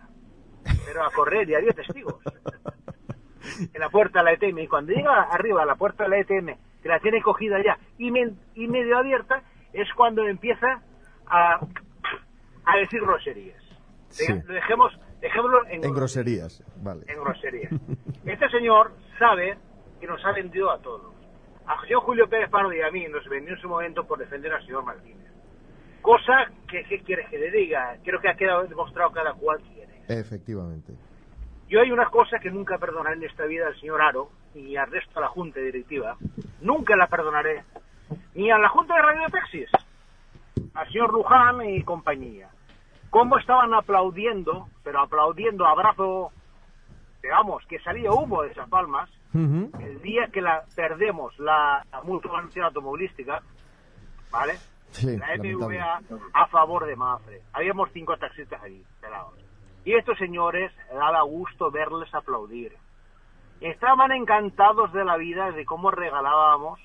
pero 0.84 1.04
a 1.04 1.10
correr, 1.12 1.48
y 1.48 1.54
había 1.54 1.70
testigos. 1.72 2.16
en 3.72 3.80
la 3.80 3.88
puerta 3.88 4.18
de 4.18 4.24
la 4.24 4.32
ETM, 4.32 4.58
y 4.58 4.66
cuando 4.66 4.92
llega 4.92 5.22
arriba 5.22 5.62
a 5.62 5.66
la 5.66 5.76
puerta 5.76 6.04
de 6.04 6.10
la 6.10 6.18
ETM, 6.18 6.56
que 6.82 6.88
la 6.88 6.98
tiene 7.00 7.22
cogida 7.22 7.62
ya 7.64 7.78
y, 7.98 8.10
me- 8.10 8.34
y 8.54 8.66
medio 8.66 8.98
abierta, 8.98 9.42
es 9.72 9.88
cuando 9.94 10.26
empieza 10.26 10.82
a, 11.26 11.60
a 12.64 12.76
decir 12.78 13.00
groserías. 13.02 13.62
Sí. 14.08 14.32
Lo 14.44 14.54
dejemos, 14.54 14.98
dejémoslo 15.20 15.66
en, 15.68 15.84
En 15.84 15.94
groserías, 15.94 16.62
vale. 16.82 17.04
en 17.08 17.20
groserías. 17.20 17.72
Este 18.24 18.48
señor 18.50 18.92
sabe 19.18 19.56
que 20.00 20.06
nos 20.06 20.24
ha 20.24 20.32
vendido 20.32 20.70
a 20.70 20.78
todos. 20.78 21.14
A 21.66 21.76
José 21.78 21.94
Julio 21.94 22.28
Pérez 22.28 22.48
Pardo 22.50 22.72
y 22.72 22.80
a 22.80 22.90
mí 22.90 23.06
nos 23.08 23.26
vendió 23.28 23.54
en 23.54 23.60
su 23.60 23.68
momento 23.68 24.04
por 24.04 24.18
defender 24.18 24.52
al 24.52 24.64
señor 24.64 24.84
Martínez. 24.84 25.26
Cosa 26.02 26.50
que, 26.68 26.84
¿qué 26.84 27.00
quieres 27.00 27.28
que 27.28 27.38
le 27.38 27.50
diga? 27.50 27.96
Creo 28.04 28.20
que 28.20 28.28
ha 28.28 28.36
quedado 28.36 28.64
demostrado 28.64 29.10
cada 29.10 29.32
cual 29.34 29.58
quién 29.72 29.90
es. 29.90 30.10
Efectivamente. 30.10 30.92
Yo 31.68 31.80
hay 31.80 31.90
una 31.90 32.06
cosa 32.10 32.38
que 32.38 32.50
nunca 32.50 32.78
perdonaré 32.78 33.16
en 33.16 33.24
esta 33.24 33.44
vida 33.46 33.66
al 33.66 33.80
señor 33.80 34.00
Aro 34.00 34.30
y 34.54 34.76
al 34.76 34.88
resto 34.90 35.14
de 35.14 35.20
la 35.22 35.28
Junta 35.28 35.58
Directiva. 35.58 36.16
Nunca 36.60 36.94
la 36.96 37.08
perdonaré. 37.08 37.64
Ni 38.34 38.50
a 38.52 38.58
la 38.58 38.68
Junta 38.68 38.94
de 38.94 39.02
Radio 39.02 39.26
Taxis, 39.32 39.68
al 40.74 40.86
señor 40.92 41.12
Luján 41.12 41.68
y 41.68 41.82
compañía. 41.82 42.48
Cómo 43.10 43.38
estaban 43.38 43.72
aplaudiendo, 43.74 44.68
pero 44.82 45.00
aplaudiendo 45.00 45.66
a 45.66 45.74
brazo, 45.74 46.30
digamos, 47.22 47.64
que 47.66 47.78
salía 47.80 48.12
humo 48.12 48.42
de 48.42 48.50
esas 48.50 48.68
palmas, 48.68 49.10
el 49.34 50.00
día 50.00 50.28
que 50.32 50.40
la 50.40 50.64
perdemos 50.74 51.38
la, 51.38 51.84
la 51.92 52.66
Automovilística, 52.66 53.42
¿vale? 54.30 54.54
Sí, 54.92 55.16
la. 55.16 55.36
FVA 55.36 56.00
a 56.32 56.46
favor 56.46 56.86
de 56.86 56.96
Mafre. 56.96 57.42
Habíamos 57.52 57.90
cinco 57.92 58.16
taxistas 58.16 58.62
allí, 58.62 58.82
pelados. 59.00 59.34
Y 59.84 59.94
estos 59.94 60.16
señores 60.18 60.72
daba 60.92 61.20
gusto 61.22 61.70
verles 61.70 62.12
aplaudir. 62.14 62.72
Estaban 63.60 64.12
encantados 64.12 64.92
de 64.92 65.04
la 65.04 65.16
vida, 65.16 65.50
de 65.52 65.64
cómo 65.64 65.90
regalábamos, 65.90 66.80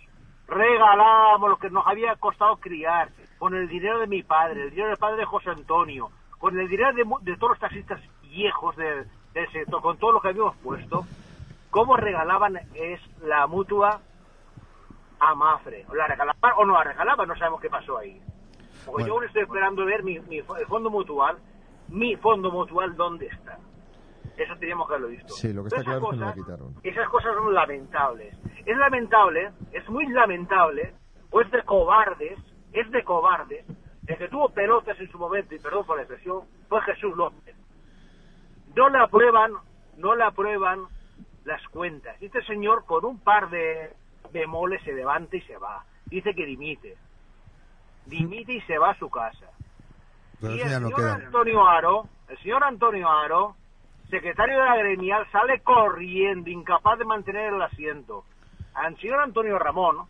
regalábamos 0.51 1.49
lo 1.49 1.57
que 1.57 1.69
nos 1.69 1.87
había 1.87 2.15
costado 2.17 2.57
criar, 2.57 3.09
con 3.39 3.55
el 3.55 3.67
dinero 3.69 3.99
de 3.99 4.07
mi 4.07 4.21
padre, 4.21 4.63
el 4.63 4.69
dinero 4.69 4.89
del 4.89 4.97
padre 4.97 5.17
de 5.17 5.25
José 5.25 5.49
Antonio, 5.49 6.11
con 6.37 6.59
el 6.59 6.67
dinero 6.67 6.91
de, 7.21 7.35
todos 7.37 7.51
los 7.51 7.59
taxistas 7.59 8.01
viejos 8.21 8.75
del, 8.75 9.07
del 9.33 9.51
sector, 9.51 9.81
con 9.81 9.97
todo 9.97 10.11
lo 10.11 10.21
que 10.21 10.27
habíamos 10.27 10.57
puesto, 10.57 11.05
cómo 11.69 11.95
regalaban 11.95 12.59
es 12.75 12.99
la 13.21 13.47
mutua 13.47 14.01
a 15.19 15.35
Mafre. 15.35 15.85
O 15.89 15.95
la 15.95 16.07
regalaban 16.07 16.53
o 16.57 16.65
no 16.65 16.73
la 16.73 16.83
regalaban, 16.83 17.27
no 17.27 17.35
sabemos 17.35 17.61
qué 17.61 17.69
pasó 17.69 17.97
ahí. 17.97 18.21
Porque 18.85 19.05
yo 19.05 19.13
aún 19.13 19.23
estoy 19.23 19.43
esperando 19.43 19.85
ver 19.85 20.03
mi, 20.03 20.19
mi 20.19 20.39
el 20.39 20.67
fondo 20.67 20.89
mutual, 20.89 21.37
mi 21.87 22.15
fondo 22.17 22.51
mutual, 22.51 22.95
¿dónde 22.95 23.27
está? 23.27 23.57
Eso 24.37 24.55
teníamos 24.59 24.87
que 24.87 24.93
haberlo 24.93 25.09
visto. 25.09 25.33
Sí, 25.33 25.53
lo 25.53 25.63
que 25.63 25.67
está 25.67 25.83
claro 25.83 25.99
es 25.99 26.09
que 26.11 26.15
no 26.17 26.25
cosas- 26.25 26.35
quitaron. 26.35 26.75
esas 26.83 27.09
cosas 27.09 27.35
son 27.35 27.53
lamentables. 27.53 28.35
Es 28.65 28.77
lamentable, 28.77 29.51
es 29.71 29.87
muy 29.89 30.07
lamentable, 30.07 30.93
o 31.29 31.41
es 31.41 31.51
de 31.51 31.63
cobardes, 31.63 32.39
es 32.73 32.89
de 32.91 33.03
cobardes, 33.03 33.65
el 34.07 34.17
que 34.17 34.27
tuvo 34.29 34.49
pelotas 34.49 34.99
en 34.99 35.11
su 35.11 35.17
momento, 35.17 35.53
y 35.55 35.59
perdón 35.59 35.85
por 35.85 35.97
la 35.97 36.03
expresión, 36.03 36.41
fue 36.69 36.81
Jesús 36.81 37.15
López. 37.15 37.55
No 38.75 38.89
le 38.89 38.99
aprueban, 38.99 39.51
no 39.97 40.15
le 40.15 40.23
aprueban 40.23 40.85
las 41.43 41.61
cuentas. 41.69 42.15
Este 42.21 42.41
señor 42.45 42.85
con 42.85 43.03
un 43.05 43.19
par 43.19 43.49
de 43.49 43.93
bemoles 44.31 44.81
se 44.83 44.93
levanta 44.93 45.35
y 45.35 45.41
se 45.41 45.57
va. 45.57 45.83
Dice 46.05 46.33
que 46.33 46.45
dimite. 46.45 46.97
Dimite 48.05 48.53
y 48.53 48.61
se 48.61 48.77
va 48.77 48.91
a 48.91 48.97
su 48.97 49.09
casa. 49.09 49.47
Pero 50.39 50.55
Y 50.55 50.61
el 50.61 50.81
no 50.81 50.89
señor. 50.89 51.09
Antonio 51.25 51.67
Aro, 51.67 52.05
el 52.29 52.37
señor 52.39 52.63
Antonio 52.63 53.09
Aro, 53.09 53.55
secretario 54.11 54.59
de 54.59 54.65
la 54.65 54.75
gremial, 54.77 55.25
sale 55.31 55.59
corriendo, 55.61 56.49
incapaz 56.49 56.99
de 56.99 57.05
mantener 57.05 57.51
el 57.53 57.61
asiento. 57.61 58.23
Al 58.75 58.95
señor 58.99 59.21
Antonio 59.21 59.57
Ramón, 59.57 60.05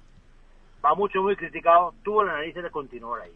va 0.84 0.94
mucho 0.96 1.22
muy 1.22 1.36
criticado, 1.38 1.94
tuvo 2.04 2.24
la 2.24 2.34
nariz 2.34 2.54
de 2.56 2.70
continuar 2.70 3.22
ahí. 3.22 3.32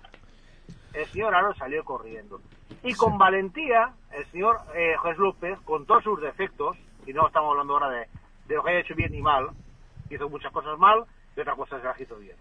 El 0.93 1.05
señor 1.07 1.33
Aro 1.35 1.53
salió 1.55 1.83
corriendo. 1.85 2.41
Y 2.83 2.93
con 2.95 3.17
valentía, 3.17 3.93
el 4.11 4.25
señor 4.27 4.57
eh, 4.75 4.95
Jesús 5.01 5.17
López, 5.19 5.59
con 5.61 5.85
todos 5.85 6.03
sus 6.03 6.19
defectos, 6.21 6.77
y 7.05 7.13
no 7.13 7.27
estamos 7.27 7.51
hablando 7.51 7.73
ahora 7.73 7.89
de, 7.89 8.07
de 8.47 8.55
lo 8.55 8.63
que 8.63 8.71
haya 8.71 8.79
hecho 8.79 8.95
bien 8.95 9.11
ni 9.11 9.21
mal, 9.21 9.49
hizo 10.09 10.29
muchas 10.29 10.51
cosas 10.51 10.77
mal 10.79 11.05
y 11.35 11.39
otras 11.41 11.55
cosas 11.55 11.83
las 11.83 11.99
hizo 11.99 12.15
bien. 12.17 12.35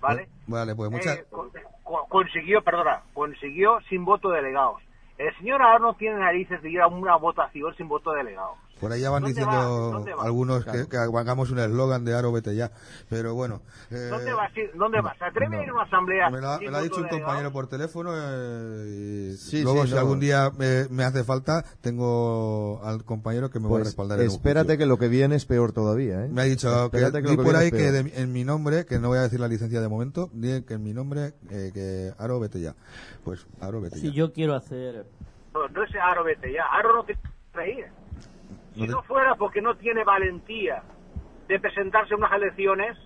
¿Vale? 0.00 0.28
Vale, 0.48 0.74
pues 0.74 0.90
muchas. 0.90 1.18
Eh, 1.18 1.24
con- 1.30 1.50
con- 1.84 2.06
consiguió, 2.08 2.62
perdona, 2.62 3.02
consiguió 3.14 3.80
sin 3.88 4.04
voto 4.04 4.30
de 4.30 4.38
delegados. 4.42 4.82
El 5.18 5.34
señor 5.36 5.80
no 5.80 5.94
tiene 5.94 6.18
narices 6.18 6.62
de 6.62 6.70
ir 6.70 6.80
a 6.80 6.86
una 6.86 7.16
votación 7.16 7.74
sin 7.76 7.88
voto 7.88 8.12
de 8.12 8.18
delegados. 8.18 8.58
Por 8.82 8.92
ahí 8.92 9.00
ya 9.00 9.10
van 9.10 9.22
¿Dónde 9.22 9.32
diciendo 9.40 9.56
va? 9.56 9.92
¿Dónde 9.98 10.12
va? 10.14 10.22
algunos 10.24 10.64
que, 10.66 10.88
que 10.88 10.96
hagamos 10.98 11.50
un 11.50 11.58
eslogan 11.60 12.04
de 12.04 12.14
Aro, 12.14 12.32
vete 12.32 12.54
ya. 12.54 12.70
Pero 13.08 13.32
bueno. 13.34 13.62
eh, 13.90 14.08
¿Dónde 14.10 14.34
vas? 14.34 14.52
a 14.54 14.60
ir? 14.60 14.70
¿Dónde 14.74 15.00
vas? 15.00 15.16
¿Se 15.18 15.24
atreve 15.24 15.56
a 15.56 15.62
ir 15.62 15.70
a 15.70 15.72
una 15.72 15.82
asamblea? 15.84 16.30
Me 16.30 16.40
lo, 16.40 16.48
ha- 16.48 16.58
sin 16.58 16.66
me 16.66 16.72
lo 16.72 16.76
ha 16.78 16.80
voto 16.82 16.94
dicho 16.96 17.02
un 17.02 17.08
compañero 17.20 17.52
por 17.52 17.66
teléfono 17.68 18.10
eh, 18.14 19.30
y 19.32 19.36
Sí, 19.36 19.62
luego 19.62 19.82
sí, 19.82 19.88
si 19.88 19.94
no. 19.94 20.00
algún 20.00 20.20
día 20.20 20.50
me, 20.58 20.88
me 20.90 21.04
hace 21.04 21.24
falta 21.24 21.64
tengo 21.80 22.80
al 22.84 23.04
compañero 23.04 23.50
que 23.50 23.58
me 23.60 23.66
va 23.68 23.76
a 23.76 23.78
Pues 23.78 23.84
respaldar 23.86 24.18
en 24.20 24.26
un 24.28 24.32
espérate 24.32 24.76
que 24.76 24.86
lo 24.86 24.98
que 24.98 25.08
viene 25.08 25.36
es 25.36 25.46
peor 25.46 25.72
todavía, 25.72 26.24
¿eh? 26.24 26.28
Me 26.28 26.42
ha 26.42 26.44
dicho 26.44 26.90
que, 26.90 26.96
Espérate 26.98 27.22
di 27.22 27.36
lo 27.36 27.42
por 27.42 27.52
viene 27.52 27.58
ahí 27.60 27.70
que 27.70 27.92
de- 27.92 28.12
en 28.22 28.32
mi 28.32 28.44
nombre, 28.44 28.84
que 28.84 28.98
no 28.98 29.08
voy 29.08 29.18
a 29.18 29.22
decir 29.22 29.38
la 29.40 29.48
licencia 29.48 29.80
de 29.80 29.88
momento, 29.88 30.28
que 30.66 30.74
en 30.74 30.82
mi 30.82 30.92
nombre, 30.92 31.34
eh, 31.50 31.70
que 31.72 32.12
Aro, 32.18 32.40
vete 32.40 32.60
ya. 32.60 32.74
Pues 33.24 33.46
Aro, 33.60 33.80
vete 33.80 33.98
Si 33.98 34.08
ya. 34.08 34.12
yo 34.14 34.32
quiero 34.32 34.54
hacer... 34.54 35.06
No, 35.54 35.68
no 35.68 35.84
es 35.84 35.90
Aro, 36.02 36.24
vete 36.24 36.52
ya. 36.52 36.64
Aro 36.66 36.96
no 36.96 37.04
te 37.04 37.16
reír. 37.52 37.86
Si 38.74 38.86
No 38.86 39.02
fuera 39.02 39.34
porque 39.34 39.60
no 39.60 39.76
tiene 39.76 40.04
valentía 40.04 40.82
de 41.48 41.60
presentarse 41.60 42.14
a 42.14 42.16
unas 42.16 42.32
elecciones, 42.32 42.96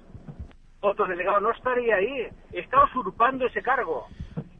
otro 0.80 1.06
delegado 1.06 1.40
no 1.40 1.50
estaría 1.50 1.96
ahí. 1.96 2.28
Está 2.52 2.84
usurpando 2.84 3.46
ese 3.46 3.62
cargo. 3.62 4.06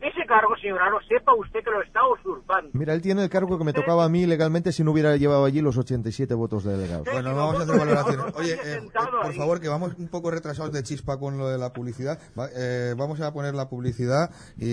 Ese 0.01 0.27
cargo, 0.27 0.55
señor 0.61 0.81
Aro, 0.83 0.99
sepa 1.09 1.35
usted 1.35 1.65
que 1.65 1.71
lo 1.71 1.83
está 1.83 2.01
usurpando. 2.07 2.71
Mira, 2.75 2.93
él 2.93 3.01
tiene 3.01 3.23
el 3.25 3.31
cargo 3.31 3.57
que 3.59 3.65
me 3.65 3.73
tocaba 3.73 4.05
a 4.05 4.09
mí 4.09 4.27
legalmente 4.27 4.71
si 4.71 4.85
no 4.85 4.93
hubiera 4.93 5.17
llevado 5.17 5.45
allí 5.47 5.61
los 5.63 5.77
87 5.79 6.35
votos 6.35 6.65
de 6.65 6.77
delegados. 6.77 7.07
Bueno, 7.11 7.35
vamos 7.35 7.59
a 7.59 7.63
hacer 7.63 7.79
valoraciones. 7.79 8.35
Oye, 8.37 8.53
eh, 8.55 8.59
eh, 8.65 8.89
por 9.23 9.33
favor, 9.35 9.61
que 9.61 9.69
vamos 9.69 9.93
un 9.99 10.09
poco 10.09 10.31
retrasados 10.31 10.73
de 10.73 10.83
chispa 10.83 11.19
con 11.19 11.39
lo 11.39 11.49
de 11.49 11.57
la 11.59 11.73
publicidad. 11.73 12.19
Va- 12.39 12.49
eh, 12.55 12.95
vamos 12.97 13.21
a 13.21 13.33
poner 13.33 13.55
la 13.55 13.69
publicidad 13.71 14.31
y 14.59 14.71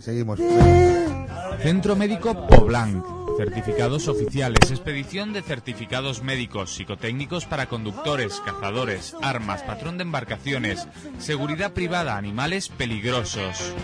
seguimos. 0.00 0.38
Centro 1.62 1.96
Médico 1.96 2.46
Poblanc. 2.46 3.04
Certificados 3.38 4.08
oficiales. 4.08 4.70
Expedición 4.70 5.32
de 5.34 5.42
certificados 5.42 6.22
médicos, 6.22 6.74
psicotécnicos 6.74 7.44
para 7.44 7.66
conductores, 7.66 8.40
cazadores, 8.40 9.14
armas, 9.22 9.62
patrón 9.62 9.98
de 9.98 10.04
embarcaciones, 10.04 10.88
seguridad 11.18 11.72
privada, 11.72 12.16
animales 12.16 12.70
peligrosos. 12.70 13.74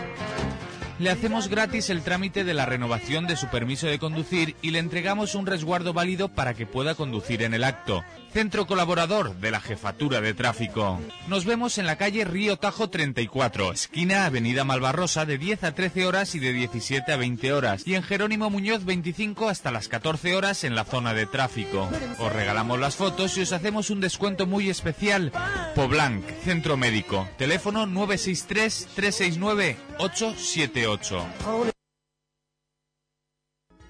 Le 0.99 1.11
hacemos 1.11 1.49
gratis 1.49 1.91
el 1.91 2.03
trámite 2.03 2.45
de 2.45 2.55
la 2.55 2.67
renovación 2.67 3.27
de 3.27 3.37
su 3.37 3.49
permiso 3.49 3.87
de 3.87 3.99
conducir 3.99 4.55
y 4.63 4.71
le 4.71 4.79
entregamos 4.79 5.35
un 5.35 5.47
resguardo 5.47 5.93
válido 5.93 6.29
para 6.29 6.55
que 6.55 6.67
pueda 6.67 6.95
conducir 6.95 7.43
en 7.43 7.55
el 7.55 7.65
acto. 7.65 8.05
Centro 8.33 8.67
colaborador 8.67 9.37
de 9.37 9.51
la 9.51 9.61
Jefatura 9.61 10.23
de 10.23 10.33
Tráfico. 10.33 10.99
Nos 11.29 11.45
vemos 11.45 11.77
en 11.77 11.85
la 11.85 11.97
calle 11.97 12.25
Río 12.25 12.57
Tajo 12.57 12.89
34, 12.89 13.73
esquina 13.73 14.25
Avenida 14.25 14.65
Malvarrosa 14.65 15.27
de 15.27 15.37
10 15.37 15.65
a 15.65 15.75
13 15.75 16.07
horas 16.07 16.35
y 16.35 16.39
de 16.39 16.55
17 16.55 17.13
a 17.13 17.19
20 17.19 17.53
horas 17.53 17.87
y 17.87 17.95
en 17.95 18.03
Jerónimo 18.03 18.49
Muñoz 18.49 18.87
25 18.87 19.51
hasta 19.51 19.71
las 19.71 19.89
14 19.89 20.35
horas 20.35 20.65
en 20.65 20.75
la 20.75 20.85
zona 20.85 21.13
de 21.13 21.27
tráfico. 21.27 21.91
Os 22.19 22.33
regalamos 22.33 22.81
las 22.81 22.97
fotos 22.97 23.37
y 23.37 23.43
os 23.43 23.53
hacemos 23.53 23.91
un 23.91 24.01
descuento 24.01 24.47
muy 24.47 24.71
especial. 24.71 25.31
Poblanc, 25.75 26.25
Centro 26.43 26.79
Médico. 26.79 27.29
Teléfono 27.37 27.85
963 27.85 28.89
369 28.95 29.77
878. 29.99 31.27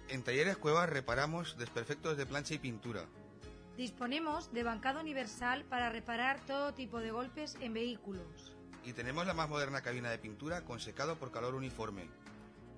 En 0.08 0.22
Talleres 0.24 0.56
Cuevas 0.56 0.90
reparamos 0.90 1.56
desperfectos 1.58 2.16
de 2.16 2.26
plancha 2.26 2.54
y 2.54 2.58
pintura. 2.58 3.06
Disponemos 3.82 4.52
de 4.52 4.62
bancada 4.62 5.00
universal 5.00 5.64
para 5.64 5.90
reparar 5.90 6.38
todo 6.46 6.72
tipo 6.72 7.00
de 7.00 7.10
golpes 7.10 7.56
en 7.60 7.74
vehículos. 7.74 8.54
Y 8.84 8.92
tenemos 8.92 9.26
la 9.26 9.34
más 9.34 9.48
moderna 9.48 9.82
cabina 9.82 10.08
de 10.08 10.18
pintura 10.18 10.64
con 10.64 10.78
secado 10.78 11.18
por 11.18 11.32
calor 11.32 11.56
uniforme. 11.56 12.08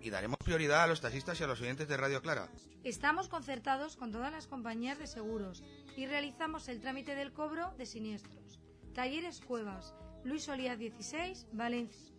Y 0.00 0.08
daremos 0.08 0.38
prioridad 0.42 0.82
a 0.82 0.86
los 0.86 1.02
taxistas 1.02 1.38
y 1.38 1.44
a 1.44 1.46
los 1.46 1.60
oyentes 1.60 1.88
de 1.88 1.98
Radio 1.98 2.22
Clara. 2.22 2.48
Estamos 2.84 3.28
concertados 3.28 3.96
con 3.96 4.12
todas 4.12 4.32
las 4.32 4.46
compañías 4.46 4.98
de 4.98 5.06
seguros 5.06 5.62
y 5.94 6.06
realizamos 6.06 6.68
el 6.68 6.80
trámite 6.80 7.14
del 7.14 7.34
cobro 7.34 7.74
de 7.76 7.84
siniestros. 7.84 8.58
Talleres 8.94 9.42
Cuevas, 9.42 9.94
Luis 10.24 10.48
Olías 10.48 10.78
16, 10.78 11.48
Valencia. 11.52 12.14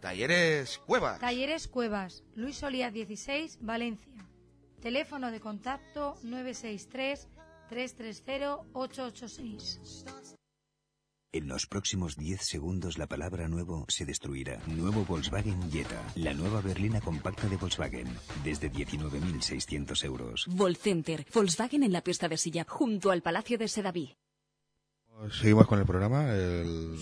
Talleres 0.00 0.78
Cuevas. 0.78 1.20
Talleres 1.20 1.68
Cuevas, 1.68 2.24
Luis 2.34 2.60
Olías 2.64 2.92
16, 2.92 3.58
Valencia. 3.60 4.26
Teléfono 4.80 5.30
de 5.30 5.38
contacto 5.38 6.16
963 6.24 7.28
330 7.78 8.60
886. 8.72 10.04
En 11.32 11.48
los 11.48 11.66
próximos 11.66 12.16
10 12.16 12.40
segundos 12.40 12.98
la 12.98 13.08
palabra 13.08 13.48
nuevo 13.48 13.84
se 13.88 14.04
destruirá. 14.04 14.60
Nuevo 14.68 15.04
Volkswagen 15.04 15.72
Jetta. 15.72 16.00
La 16.14 16.32
nueva 16.34 16.60
berlina 16.60 17.00
compacta 17.00 17.48
de 17.48 17.56
Volkswagen. 17.56 18.06
Desde 18.44 18.70
19.600 18.70 20.04
euros. 20.04 20.46
Volcenter, 20.48 21.26
Volkswagen 21.34 21.82
en 21.82 21.90
la 21.92 22.02
pista 22.02 22.28
de 22.28 22.36
silla, 22.36 22.64
junto 22.68 23.10
al 23.10 23.22
Palacio 23.22 23.58
de 23.58 23.66
Sedaví. 23.66 24.14
Seguimos 25.32 25.66
con 25.66 25.80
el 25.80 25.86
programa. 25.86 26.30
El... 26.32 26.96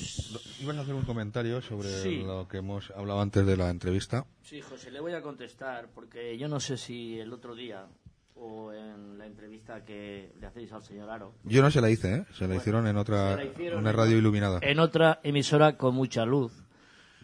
Ibas 0.61 0.77
a 0.77 0.81
hacer 0.81 0.95
un 0.95 1.05
comentario 1.05 1.61
sobre 1.61 1.89
Sí. 2.03 2.17
lo 2.23 2.49
que 2.49 2.59
hemos 2.59 2.91
hablado 2.93 3.21
antes 3.21 3.45
de 3.45 3.57
la 3.59 3.69
entrevista. 3.69 4.25
Sí, 4.43 4.63
José, 4.63 4.91
le 4.91 5.01
voy 5.01 5.13
a 5.13 5.21
contestar 5.23 5.91
porque 5.95 6.39
yo 6.39 6.49
no 6.49 6.61
sé 6.61 6.79
si 6.79 7.19
el 7.19 7.33
otro 7.35 7.55
día 7.55 7.87
o 8.35 8.73
en 8.73 9.19
la 9.19 9.27
entrevista 9.27 9.85
que 9.85 10.33
le 10.41 10.47
hacéis 10.47 10.73
al 10.73 10.83
señor 10.83 11.11
Aro. 11.11 11.35
Yo 11.45 11.63
no 11.63 11.71
se 11.71 11.81
la 11.81 11.91
hice, 11.91 12.15
¿eh? 12.15 12.25
Se 12.33 12.43
la 12.43 12.49
Bueno, 12.49 12.55
hicieron 12.61 12.87
en 12.87 12.97
otra, 12.97 13.31
se 13.31 13.37
la 13.37 13.45
hicieron 13.45 13.81
una 13.81 13.91
en- 13.91 13.97
radio 13.97 14.19
iluminada. 14.19 14.59
En 14.63 14.79
otra 14.81 15.21
emisora 15.23 15.77
con 15.77 15.95
mucha 15.95 16.25
luz, 16.25 16.53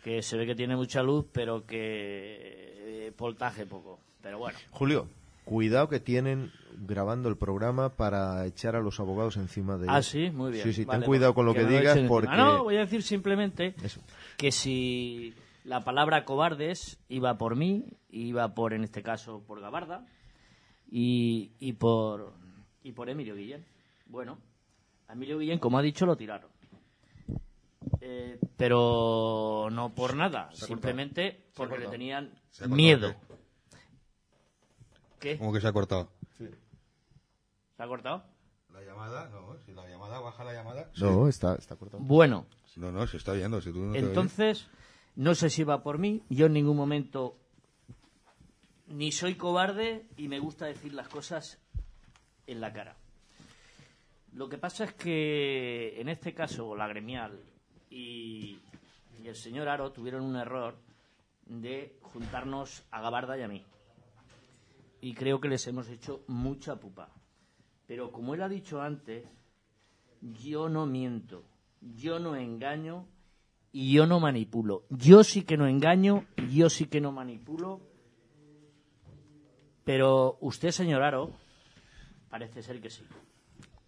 que 0.03 0.23
se 0.23 0.37
ve 0.37 0.47
que 0.47 0.55
tiene 0.55 0.77
mucha 0.77 1.03
luz, 1.03 1.27
pero 1.33 1.67
que 1.67 3.07
eh, 3.09 3.13
voltaje 3.19 3.67
poco. 3.67 4.01
Pero 4.23 4.39
bueno. 4.39 4.59
Julio, 4.71 5.09
cuidado 5.45 5.89
que 5.89 6.01
tienen 6.01 6.53
grabando 6.81 7.29
el 7.29 7.37
programa 7.37 7.89
para 7.97 8.45
echar 8.47 8.77
a 8.77 8.81
los 8.81 9.01
abogados 9.01 9.37
encima 9.37 9.77
de 9.79 9.87
Ah, 9.89 9.95
ellos. 9.95 10.07
sí, 10.07 10.31
muy 10.31 10.53
bien. 10.53 10.65
Sí, 10.65 10.73
sí, 10.73 10.85
Vale, 10.85 11.01
ten 11.01 11.07
cuidado 11.07 11.33
pues, 11.35 11.37
con 11.37 11.47
lo 11.47 11.55
que, 11.55 11.63
no 11.65 11.71
lo 11.71 11.79
digas 11.79 11.97
encima. 11.97 12.09
porque... 12.09 12.37
No, 12.37 12.63
voy 12.65 12.77
a 12.77 12.81
decir 12.81 13.03
simplemente 13.03 13.75
Eso. 13.83 14.01
que 14.37 14.53
si 14.53 15.35
la 15.65 15.83
palabra 15.83 16.25
cobardes 16.25 16.99
iba 17.09 17.37
por 17.39 17.57
mí, 17.57 17.85
iba 18.11 18.55
por, 18.55 18.73
en 18.75 18.85
este 18.85 19.03
caso, 19.03 19.43
por 19.47 19.61
Gabarda 19.61 20.05
y, 20.91 21.53
y 21.59 21.73
por 21.75 22.33
y 22.83 22.93
por 22.93 23.09
Emilio 23.09 23.35
Guillén. 23.35 23.65
Bueno, 24.07 24.39
a 25.09 25.13
Emilio 25.13 25.39
Guillén, 25.39 25.59
como 25.59 25.79
ha 25.79 25.83
dicho, 25.83 26.07
lo 26.07 26.17
tiraron. 26.17 26.51
Eh, 28.01 28.39
pero 28.57 29.69
no 29.71 29.95
por 29.95 30.15
nada, 30.15 30.51
Se 30.53 30.67
simplemente. 30.67 31.49
Se 31.49 31.57
porque 31.57 31.79
le 31.79 31.89
tenían 31.89 32.33
miedo. 32.69 33.15
¿Qué? 35.19 35.37
Como 35.37 35.53
que 35.53 35.61
se 35.61 35.67
ha 35.69 35.73
cortado. 35.73 36.11
¿Se 36.37 37.83
ha 37.83 37.87
cortado? 37.87 38.25
La 38.73 38.83
llamada, 38.83 39.29
no, 39.31 39.57
si 39.65 39.73
la 39.73 39.89
llamada 39.89 40.21
baja 40.21 40.45
la 40.45 40.53
llamada. 40.53 40.91
No, 41.01 41.29
está, 41.29 41.55
está 41.57 41.77
cortado. 41.77 42.03
Bueno, 42.03 42.47
No, 42.77 42.93
no, 42.93 43.07
se 43.07 43.17
está 43.17 43.33
viendo. 43.33 43.61
Si 43.61 43.73
tú 43.73 43.81
no 43.81 43.95
Entonces, 43.95 44.69
no 45.17 45.35
sé 45.35 45.51
si 45.51 45.65
va 45.65 45.83
por 45.83 45.99
mí. 45.99 46.23
Yo 46.29 46.47
en 46.47 46.53
ningún 46.53 46.77
momento 46.77 47.37
ni 48.89 49.13
soy 49.13 49.35
cobarde 49.35 50.07
y 50.17 50.29
me 50.29 50.39
gusta 50.39 50.67
decir 50.67 50.95
las 50.95 51.09
cosas 51.09 51.61
en 52.47 52.61
la 52.61 52.73
cara. 52.73 52.97
Lo 54.33 54.49
que 54.49 54.59
pasa 54.59 54.85
es 54.85 54.95
que 54.95 56.01
en 56.01 56.09
este 56.09 56.35
caso 56.35 56.75
la 56.77 56.89
gremial 56.89 57.39
y, 57.91 58.59
el 59.25 59.35
señor 59.35 59.69
Aro 59.69 59.93
tuvieron 59.93 60.23
un 60.23 60.37
error 60.37 60.79
de 61.45 61.99
juntarnos 62.01 62.85
a 62.91 63.03
Gabarda 63.03 63.37
y 63.37 63.43
a 63.43 63.49
mí. 63.49 63.63
Y 65.01 65.13
creo 65.13 65.41
que 65.41 65.49
les 65.49 65.67
hemos 65.67 65.89
hecho 65.89 66.23
mucha 66.29 66.77
pupa. 66.77 67.11
Pero 67.87 68.11
como 68.11 68.35
él 68.35 68.43
ha 68.43 68.49
dicho 68.49 68.81
antes, 68.81 69.25
yo 70.23 70.69
no 70.69 70.87
miento, 70.87 71.45
yo 71.81 72.19
no 72.19 72.37
engaño 72.37 73.07
y 73.73 73.93
yo 73.93 74.07
no 74.07 74.19
manipulo. 74.19 74.85
Yo 74.89 75.25
sí 75.25 75.43
que 75.43 75.57
no 75.57 75.67
engaño, 75.67 76.25
yo 76.51 76.71
sí 76.71 76.87
que 76.87 77.01
no 77.01 77.13
manipulo. 77.13 77.88
Pero 79.89 80.37
usted, 80.43 80.71
señor 80.71 81.03
Aro, 81.03 81.33
parece 82.29 82.63
ser 82.63 82.79
que 82.79 82.91
sí. 82.91 83.03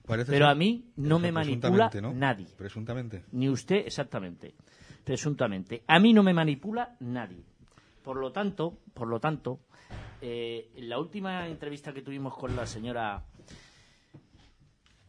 Parece 0.06 0.32
Pero 0.32 0.46
ser- 0.46 0.50
a 0.52 0.54
mí 0.54 0.92
no 0.96 1.18
me 1.18 1.30
manipula 1.30 1.90
nadie. 2.14 2.46
Presuntamente. 2.56 3.24
Ni 3.32 3.50
usted, 3.50 3.86
exactamente. 3.86 4.54
Presuntamente. 5.04 5.82
A 5.86 5.98
mí 6.00 6.14
no 6.14 6.22
me 6.22 6.32
manipula 6.32 6.96
nadie. 7.00 7.44
Por 8.02 8.16
lo 8.16 8.32
tanto, 8.32 8.78
por 8.94 9.08
lo 9.08 9.20
tanto, 9.20 9.60
eh, 10.22 10.70
en 10.74 10.88
la 10.88 10.98
última 10.98 11.46
entrevista 11.46 11.92
que 11.92 12.00
tuvimos 12.00 12.34
con 12.34 12.56
la 12.56 12.64
señora 12.64 13.22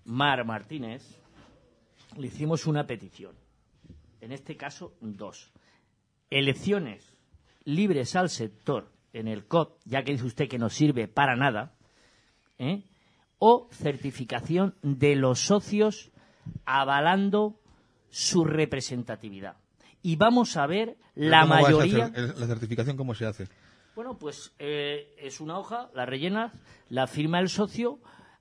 Mar 0.03 0.43
Martínez, 0.43 1.21
le 2.17 2.27
hicimos 2.27 2.67
una 2.67 2.85
petición. 2.85 3.33
En 4.19 4.33
este 4.33 4.57
caso, 4.57 4.93
dos. 4.99 5.53
Elecciones 6.29 7.13
libres 7.63 8.13
al 8.17 8.29
sector 8.29 8.91
en 9.13 9.27
el 9.27 9.45
COP, 9.45 9.79
ya 9.85 10.03
que 10.03 10.13
dice 10.13 10.25
usted 10.25 10.47
que 10.47 10.57
no 10.57 10.69
sirve 10.69 11.07
para 11.07 11.35
nada, 11.35 11.73
¿eh? 12.57 12.83
o 13.39 13.67
certificación 13.71 14.75
de 14.81 15.15
los 15.15 15.39
socios 15.39 16.11
avalando 16.65 17.59
su 18.09 18.45
representatividad. 18.45 19.57
Y 20.01 20.15
vamos 20.15 20.57
a 20.57 20.67
ver 20.67 20.97
la 21.15 21.41
¿Cómo 21.41 21.53
va 21.53 21.59
esa 21.61 21.71
mayoría. 21.71 22.11
¿La 22.37 22.47
certificación 22.47 22.97
cómo 22.97 23.15
se 23.15 23.25
hace? 23.25 23.47
Bueno, 23.95 24.17
pues 24.17 24.53
eh, 24.59 25.13
es 25.17 25.41
una 25.41 25.57
hoja, 25.57 25.89
la 25.93 26.05
rellenas, 26.05 26.53
la 26.89 27.07
firma 27.07 27.39
el 27.39 27.49
socio, 27.49 27.99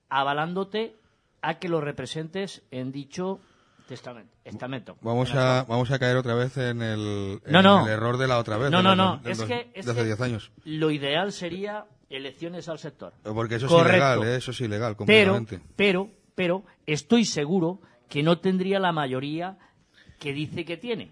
avalándote 0.09 0.95
a 1.41 1.59
que 1.59 1.67
lo 1.67 1.81
representes 1.81 2.63
en 2.71 2.91
dicho 2.91 3.39
testamento. 3.91 4.33
estamento. 4.45 4.97
Vamos 5.01 5.33
a, 5.35 5.63
vamos 5.67 5.91
a 5.91 5.99
caer 5.99 6.15
otra 6.17 6.33
vez 6.33 6.55
en 6.57 6.81
el, 6.81 7.41
en 7.45 7.51
No, 7.51 7.61
no. 7.61 7.85
el 7.85 7.91
error 7.91 8.17
de 8.17 8.27
la 8.27 8.37
otra 8.39 8.57
vez. 8.57 8.71
No, 8.71 8.81
no, 8.81 8.95
los- 8.95 8.97
no. 9.23 9.29
Es 9.29 9.37
los- 9.39 9.47
que, 9.47 9.69
es 9.73 9.87
hace 9.87 9.99
que 9.99 10.05
10 10.05 10.21
años. 10.21 10.51
Lo 10.63 10.91
ideal 10.91 11.31
sería 11.33 11.85
elecciones 12.09 12.67
al 12.69 12.79
sector. 12.79 13.13
Porque 13.23 13.55
eso 13.55 13.65
es 13.65 13.71
Correcto. 13.71 13.95
ilegal, 13.97 14.23
¿eh? 14.23 14.35
Eso 14.37 14.51
es 14.51 14.61
ilegal, 14.61 14.95
pero, 15.75 16.09
pero, 16.35 16.63
estoy 16.85 17.25
seguro 17.25 17.79
que 18.09 18.23
no 18.23 18.39
tendría 18.39 18.79
la 18.79 18.91
mayoría 18.91 19.57
que 20.19 20.33
dice 20.33 20.65
que 20.65 20.77
tiene. 20.77 21.11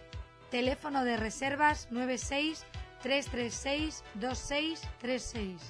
Teléfono 0.51 1.05
de 1.05 1.17
reservas 1.17 1.89
96 1.91 2.67
336 3.05 4.03
2636. 4.15 5.61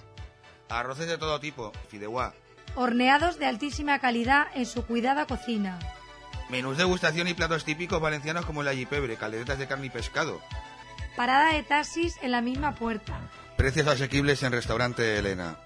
Arroces 0.69 1.09
de 1.09 1.19
todo 1.19 1.41
tipo, 1.41 1.73
fideuá. 1.89 2.33
Horneados 2.77 3.41
de 3.41 3.47
altísima 3.47 3.99
calidad 3.99 4.47
en 4.55 4.67
su 4.67 4.87
cuidada 4.87 5.27
cocina. 5.27 5.81
Menús 6.49 6.77
de 6.77 6.85
degustación 6.85 7.27
y 7.27 7.35
platos 7.35 7.65
típicos 7.65 8.01
valencianos 8.01 8.47
como 8.47 8.63
el 8.63 8.69
allipebre, 8.69 9.17
calderetas 9.17 9.59
de 9.59 9.67
carne 9.67 9.87
y 9.87 9.91
pescado. 9.91 10.41
Parada 11.17 11.53
de 11.53 11.65
taxis 11.65 12.17
en 12.23 12.31
la 12.31 12.41
misma 12.41 12.77
puerta. 12.77 13.19
Precios 13.57 13.89
asequibles 13.89 14.43
en 14.45 14.53
Restaurante 14.53 15.19
Elena. 15.19 15.57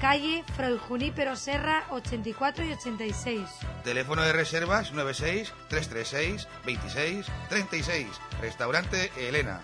Calle 0.00 0.44
Fray 0.56 0.78
Junípero 0.78 1.36
Serra 1.36 1.84
84 1.90 2.64
y 2.64 2.72
86. 2.72 3.40
Teléfono 3.84 4.22
de 4.22 4.32
reservas 4.32 4.92
96 4.92 5.52
336 5.68 6.48
26 6.64 7.26
36. 7.48 8.06
Restaurante 8.40 9.12
Elena. 9.16 9.60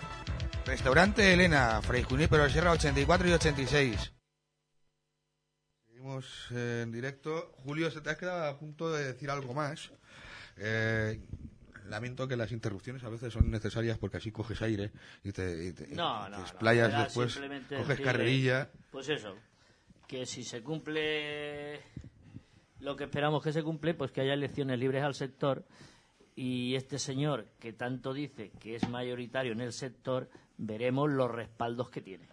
Restaurante 0.65 1.33
Elena, 1.33 1.81
Fray 1.81 2.03
Junípero 2.03 2.49
Serra 2.49 2.71
84 2.71 3.27
y 3.27 3.31
86. 3.33 4.13
Seguimos 5.85 6.47
eh, 6.51 6.81
en 6.83 6.91
directo. 6.91 7.51
Julio, 7.63 7.91
se 7.91 8.01
te 8.01 8.09
has 8.09 8.17
quedado 8.17 8.45
a 8.45 8.57
punto 8.57 8.91
de 8.91 9.03
decir 9.05 9.29
algo 9.29 9.53
más. 9.53 9.91
Eh, 10.57 11.19
lamento 11.89 12.27
que 12.27 12.37
las 12.37 12.51
interrupciones 12.51 13.03
a 13.03 13.09
veces 13.09 13.33
son 13.33 13.51
necesarias 13.51 13.97
porque 13.97 14.17
así 14.17 14.31
coges 14.31 14.61
aire 14.61 14.91
y 15.23 15.31
te, 15.33 15.65
y 15.65 15.73
te- 15.73 15.87
No, 15.89 16.29
no, 16.29 16.37
te 16.37 16.41
explayas 16.43 16.97
después, 17.03 17.33
simplemente 17.33 17.75
coges 17.75 17.99
carrerilla. 17.99 18.69
Pues 18.91 19.09
eso, 19.09 19.35
que 20.07 20.25
si 20.25 20.43
se 20.45 20.61
cumple 20.63 21.81
lo 22.79 22.95
que 22.95 23.03
esperamos 23.05 23.43
que 23.43 23.51
se 23.51 23.63
cumple, 23.63 23.93
pues 23.95 24.11
que 24.11 24.21
haya 24.21 24.33
elecciones 24.33 24.79
libres 24.79 25.03
al 25.03 25.13
sector 25.13 25.65
y 26.35 26.75
este 26.75 26.99
señor 26.99 27.47
que 27.59 27.73
tanto 27.73 28.13
dice 28.13 28.49
que 28.59 28.75
es 28.75 28.87
mayoritario 28.89 29.51
en 29.51 29.61
el 29.61 29.73
sector, 29.73 30.29
veremos 30.57 31.09
los 31.11 31.29
respaldos 31.31 31.89
que 31.89 32.01
tiene. 32.01 32.27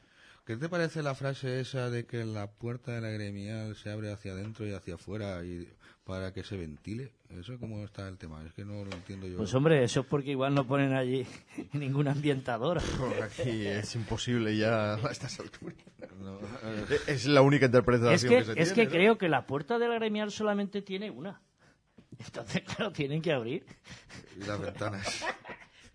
¿Qué 0.47 0.57
te 0.57 0.69
parece 0.69 1.03
la 1.03 1.15
frase 1.15 1.61
esa 1.61 1.91
de 1.91 2.07
que 2.07 2.25
la 2.25 2.51
puerta 2.51 2.93
de 2.93 3.01
la 3.01 3.11
gremial 3.11 3.77
se 3.77 3.91
abre 3.91 4.11
hacia 4.11 4.33
adentro 4.33 4.67
y 4.67 4.73
hacia 4.73 4.95
afuera 4.95 5.45
y 5.45 5.69
para 6.03 6.33
que 6.33 6.43
se 6.43 6.57
ventile? 6.57 7.13
¿Eso 7.29 7.57
cómo 7.61 7.85
está 7.85 8.09
el 8.09 8.19
tema? 8.19 8.43
Es 8.45 8.53
que 8.55 8.65
no 8.65 8.85
lo 8.85 8.91
entiendo 8.91 9.29
yo. 9.29 9.37
Pues 9.37 9.55
hombre, 9.55 9.85
eso 9.85 10.01
es 10.01 10.07
porque 10.07 10.31
igual 10.33 10.55
no 10.55 10.67
ponen 10.67 10.93
allí 10.95 11.25
ninguna 11.73 12.13
ambientadora. 12.13 12.83
Aquí 13.23 13.65
es 13.67 13.95
imposible 13.95 14.57
ya 14.57 14.95
a 14.95 15.11
estas 15.13 15.39
alturas. 15.39 15.77
No, 16.19 16.39
Es 17.07 17.27
la 17.27 17.43
única 17.43 17.67
interpretación 17.67 18.15
Es 18.15 18.25
que, 18.25 18.45
se 18.45 18.61
es 18.61 18.73
tiene, 18.75 18.75
que 18.75 18.85
¿no? 18.87 18.91
creo 18.91 19.19
que 19.19 19.29
la 19.29 19.47
puerta 19.47 19.79
de 19.79 19.89
la 19.89 19.95
gremial 19.97 20.33
solamente 20.33 20.83
tiene 20.83 21.11
una. 21.11 21.41
Entonces, 22.19 22.63
claro, 22.63 22.91
tienen 22.93 23.23
que 23.23 23.33
abrir. 23.33 23.65
Y 24.37 24.45
las 24.45 24.61
ventanas. 24.61 25.25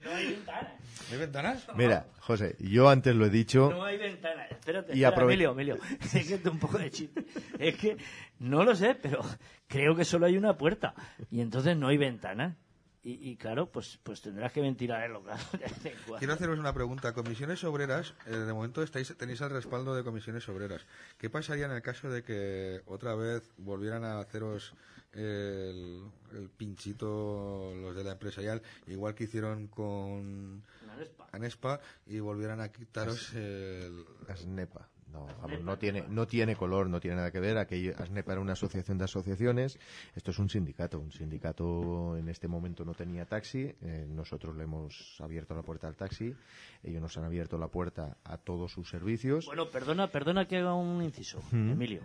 No 0.05 0.11
hay 0.11 0.27
ventanas. 0.27 0.73
¿No 1.07 1.13
hay 1.13 1.19
ventanas? 1.19 1.67
Mira, 1.75 2.05
José, 2.19 2.55
yo 2.59 2.89
antes 2.89 3.15
lo 3.15 3.25
he 3.25 3.29
dicho. 3.29 3.69
No 3.71 3.83
hay 3.83 3.97
ventanas. 3.97 4.51
Espérate, 4.51 4.95
Y 4.95 5.03
espera, 5.03 5.25
Emilio, 5.25 5.51
Emilio. 5.51 5.77
Es 6.13 6.27
que 6.27 6.35
es 6.35 6.45
un 6.45 6.59
poco 6.59 6.77
de 6.77 6.91
chiste. 6.91 7.25
Es 7.57 7.75
que 7.75 7.97
no 8.39 8.63
lo 8.63 8.75
sé, 8.75 8.95
pero 8.95 9.21
creo 9.67 9.95
que 9.95 10.05
solo 10.05 10.27
hay 10.27 10.37
una 10.37 10.57
puerta. 10.57 10.93
Y 11.31 11.41
entonces 11.41 11.75
no 11.75 11.87
hay 11.87 11.97
ventanas. 11.97 12.55
Y, 13.03 13.31
y 13.31 13.35
claro, 13.37 13.71
pues, 13.71 13.99
pues 14.01 14.21
tendrás 14.21 14.51
que 14.51 14.61
ventilar 14.61 15.03
el 15.03 15.13
local. 15.13 15.37
de 15.51 15.57
vez 15.59 15.85
en 15.85 15.93
cuando. 16.07 16.17
Quiero 16.17 16.33
haceros 16.33 16.57
una 16.57 16.73
pregunta. 16.73 17.13
Comisiones 17.13 17.63
Obreras, 17.63 18.15
eh, 18.25 18.31
de 18.31 18.53
momento 18.53 18.81
estáis, 18.81 19.15
tenéis 19.17 19.41
el 19.41 19.51
respaldo 19.51 19.95
de 19.95 20.03
Comisiones 20.03 20.47
Obreras. 20.49 20.85
¿Qué 21.17 21.29
pasaría 21.29 21.65
en 21.65 21.71
el 21.71 21.81
caso 21.83 22.09
de 22.09 22.23
que 22.23 22.81
otra 22.85 23.15
vez 23.15 23.51
volvieran 23.57 24.03
a 24.03 24.19
haceros 24.19 24.73
el, 25.15 26.03
el 26.33 26.49
pinchito 26.49 27.73
los 27.75 27.95
de 27.95 28.03
la 28.03 28.11
empresarial, 28.13 28.61
igual 28.87 29.15
que 29.15 29.25
hicieron 29.25 29.67
con 29.67 30.63
Anespa. 30.93 31.27
Anespa, 31.31 31.79
y 32.07 32.19
volvieran 32.19 32.61
a 32.61 32.69
quitaros 32.71 33.33
el... 33.33 34.03
Asnepa. 34.27 34.87
No, 35.11 35.27
vamos, 35.41 35.61
no 35.61 35.77
tiene, 35.77 36.03
no 36.09 36.27
tiene 36.27 36.57
color, 36.57 36.89
no 36.89 36.99
tiene 36.99 37.15
nada 37.15 37.31
que 37.31 37.39
ver. 37.39 37.57
Aquello, 37.57 37.93
ASNEPA 37.97 38.33
era 38.33 38.41
una 38.41 38.51
asociación 38.51 38.97
de 38.97 39.05
asociaciones. 39.05 39.79
Esto 40.13 40.31
es 40.31 40.39
un 40.39 40.49
sindicato. 40.49 40.99
Un 40.99 41.13
sindicato 41.13 42.17
en 42.17 42.27
este 42.27 42.49
momento 42.49 42.83
no 42.83 42.93
tenía 42.93 43.25
taxi. 43.25 43.73
eh, 43.81 44.05
nosotros 44.09 44.57
le 44.57 44.63
hemos 44.63 45.15
abierto 45.21 45.55
la 45.55 45.61
puerta 45.61 45.87
al 45.87 45.95
taxi. 45.95 46.35
Ellos 46.83 47.01
nos 47.01 47.17
han 47.17 47.23
abierto 47.23 47.57
la 47.57 47.69
puerta 47.69 48.17
a 48.25 48.37
todos 48.37 48.73
sus 48.73 48.89
servicios. 48.89 49.45
Bueno, 49.45 49.69
perdona, 49.69 50.07
perdona 50.11 50.47
que 50.49 50.57
haga 50.57 50.73
un 50.73 51.01
inciso, 51.01 51.41
Mm. 51.51 51.69
Emilio. 51.71 52.01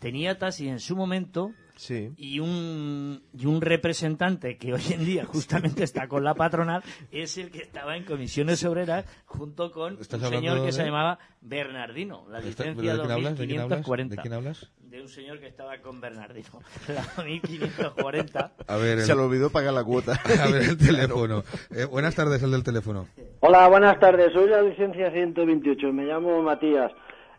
Tenía 0.00 0.36
taxi 0.36 0.66
en 0.68 0.80
su 0.80 0.96
momento 0.96 1.52
Sí. 1.76 2.12
y 2.16 2.38
un, 2.38 3.22
y 3.36 3.46
un 3.46 3.60
representante 3.60 4.56
que 4.58 4.72
hoy 4.74 4.82
en 4.90 5.04
día 5.04 5.24
justamente 5.24 5.82
está 5.84 6.06
con 6.08 6.22
la 6.22 6.34
patronal 6.34 6.82
es 7.10 7.38
el 7.38 7.50
que 7.50 7.62
estaba 7.62 7.96
en 7.96 8.04
comisiones 8.04 8.64
obreras 8.64 9.04
junto 9.24 9.72
con 9.72 9.94
un 9.94 10.00
¿Estás 10.00 10.20
señor 10.28 10.64
que 10.64 10.72
se 10.72 10.84
llamaba 10.84 11.18
Bernardino. 11.40 12.24
La 12.28 12.38
licencia 12.40 12.72
¿de 12.74 12.80
quién 12.80 13.10
hablas? 13.10 13.38
¿De 13.38 13.46
quién 13.46 13.60
hablas? 13.60 13.78
2540. 13.86 14.14
¿De 14.16 14.22
quién 14.22 14.34
hablas? 14.34 14.70
De 14.80 15.00
un 15.00 15.08
señor 15.08 15.40
que 15.40 15.46
estaba 15.46 15.78
con 15.80 16.00
Bernardino. 16.00 16.60
La 16.88 17.24
1540. 17.24 18.52
A 18.66 18.76
ver, 18.76 18.98
el- 18.98 19.04
Se 19.04 19.14
le 19.14 19.20
olvidó 19.22 19.50
pagar 19.50 19.72
la 19.72 19.82
cuota. 19.84 20.20
A 20.42 20.48
ver, 20.50 20.62
el 20.62 20.76
teléfono. 20.76 21.42
Eh, 21.74 21.84
buenas 21.86 22.14
tardes, 22.14 22.42
el 22.42 22.50
del 22.50 22.62
teléfono. 22.62 23.08
Hola, 23.40 23.68
buenas 23.68 23.98
tardes. 23.98 24.32
Soy 24.32 24.48
la 24.50 24.60
licencia 24.62 25.10
128. 25.10 25.92
Me 25.92 26.04
llamo 26.04 26.42
Matías. 26.42 26.92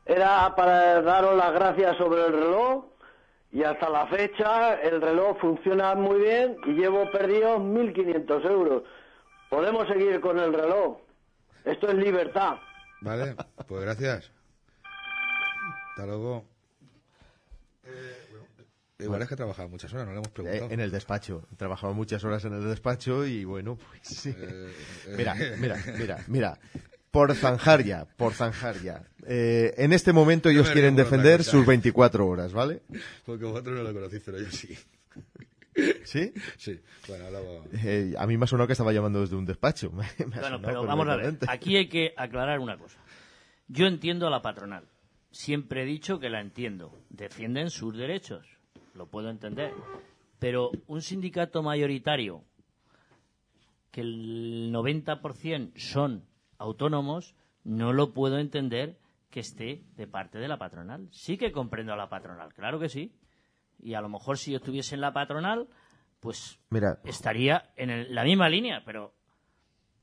Era 0.05 0.53
para 0.55 1.01
daros 1.01 1.37
las 1.37 1.53
gracias 1.53 1.95
sobre 1.97 2.25
el 2.25 2.33
reloj 2.33 2.85
y 3.53 3.63
hasta 3.63 3.87
la 3.89 4.07
fecha 4.07 4.73
el 4.81 4.99
reloj 4.99 5.37
funciona 5.39 5.93
muy 5.95 6.19
bien 6.21 6.57
y 6.65 6.71
llevo 6.73 7.09
perdidos 7.11 7.61
1.500 7.61 8.49
euros. 8.49 8.83
Podemos 9.49 9.87
seguir 9.87 10.19
con 10.19 10.39
el 10.39 10.51
reloj. 10.51 10.97
Esto 11.63 11.87
es 11.89 11.95
libertad. 11.95 12.57
Vale, 13.01 13.35
pues 13.67 13.81
gracias. 13.83 14.31
Hasta 15.91 16.07
luego. 16.07 16.45
Eh, 17.85 18.27
bueno, 18.31 18.47
igual 18.99 19.21
es 19.21 19.29
que 19.29 19.35
trabajaba 19.35 19.69
muchas 19.69 19.93
horas, 19.93 20.07
no 20.07 20.13
le 20.13 20.17
hemos 20.17 20.31
preguntado. 20.31 20.71
Eh, 20.71 20.73
en 20.73 20.79
el 20.79 20.89
despacho. 20.91 21.43
Trabajaba 21.55 21.93
muchas 21.93 22.23
horas 22.23 22.43
en 22.45 22.53
el 22.53 22.67
despacho 22.67 23.23
y 23.25 23.45
bueno, 23.45 23.75
pues 23.77 24.01
sí. 24.03 24.35
eh. 24.35 24.73
Mira, 25.15 25.35
mira, 25.59 25.77
mira, 25.97 26.17
mira. 26.27 26.57
Por 27.13 27.35
zanjar 27.35 27.83
ya, 27.83 28.05
por 28.17 28.33
zanjar 28.33 28.81
ya. 28.81 29.03
Eh, 29.27 29.71
en 29.77 29.93
este 29.93 30.13
momento 30.13 30.49
Yo 30.49 30.61
ellos 30.61 30.71
quieren 30.71 30.95
defender 30.95 31.37
cosa. 31.41 31.51
sus 31.51 31.63
24 31.63 32.25
horas, 32.27 32.53
¿vale? 32.53 32.81
Porque 33.23 33.45
vosotros 33.45 33.77
no 33.77 33.83
lo 33.83 33.93
conocéis, 33.93 34.23
pero 34.25 34.39
yo 34.39 34.49
sí. 34.49 34.75
¿Sí? 36.05 36.33
Sí, 36.57 36.79
bueno, 37.07 37.25
hablaba... 37.27 37.45
Eh, 37.83 38.15
a 38.17 38.25
mí 38.25 38.35
me 38.35 38.45
ha 38.45 38.47
sonado 38.47 38.65
que 38.65 38.73
estaba 38.73 38.91
llamando 38.93 39.21
desde 39.21 39.35
un 39.35 39.45
despacho. 39.45 39.91
Me- 39.91 40.07
me 40.25 40.37
ha 40.37 40.39
Bueno, 40.41 40.59
pero 40.59 40.85
vamos 40.87 41.07
a 41.07 41.15
ver. 41.17 41.37
Aquí 41.49 41.77
hay 41.77 41.87
que 41.87 42.15
aclarar 42.17 42.57
una 42.59 42.79
cosa. 42.79 42.97
Yo 43.67 43.85
entiendo 43.85 44.25
a 44.25 44.31
la 44.31 44.41
patronal. 44.41 44.85
Siempre 45.29 45.83
he 45.83 45.85
dicho 45.85 46.19
que 46.19 46.29
la 46.31 46.41
entiendo. 46.41 46.97
Defienden 47.11 47.69
sus 47.69 47.95
derechos. 47.95 48.43
Lo 48.95 49.05
puedo 49.05 49.29
entender. 49.29 49.71
Pero 50.39 50.71
un 50.87 51.03
sindicato 51.03 51.61
mayoritario 51.61 52.43
que 53.91 54.01
el 54.01 54.71
90% 54.73 55.73
son 55.77 56.23
autónomos, 56.57 57.35
no 57.63 57.93
lo 57.93 58.13
puedo 58.13 58.39
entender 58.39 58.97
que 59.29 59.39
esté 59.39 59.83
de 59.95 60.07
parte 60.07 60.37
de 60.37 60.47
la 60.47 60.57
patronal. 60.59 61.07
Sí 61.11 61.37
que 61.37 61.51
comprendo 61.51 61.93
a 61.93 61.97
la 61.97 62.09
patronal, 62.09 62.53
claro 62.53 62.79
que 62.79 62.89
sí. 62.89 63.13
Y 63.79 63.95
a 63.95 64.01
lo 64.01 64.09
mejor 64.09 64.37
si 64.37 64.51
yo 64.51 64.57
estuviese 64.57 64.95
en 64.95 65.01
la 65.01 65.13
patronal, 65.13 65.67
pues 66.19 66.59
Mira, 66.69 66.99
estaría 67.03 67.71
en 67.75 67.89
el- 67.89 68.13
la 68.15 68.23
misma 68.23 68.47
línea, 68.49 68.83
pero 68.85 69.13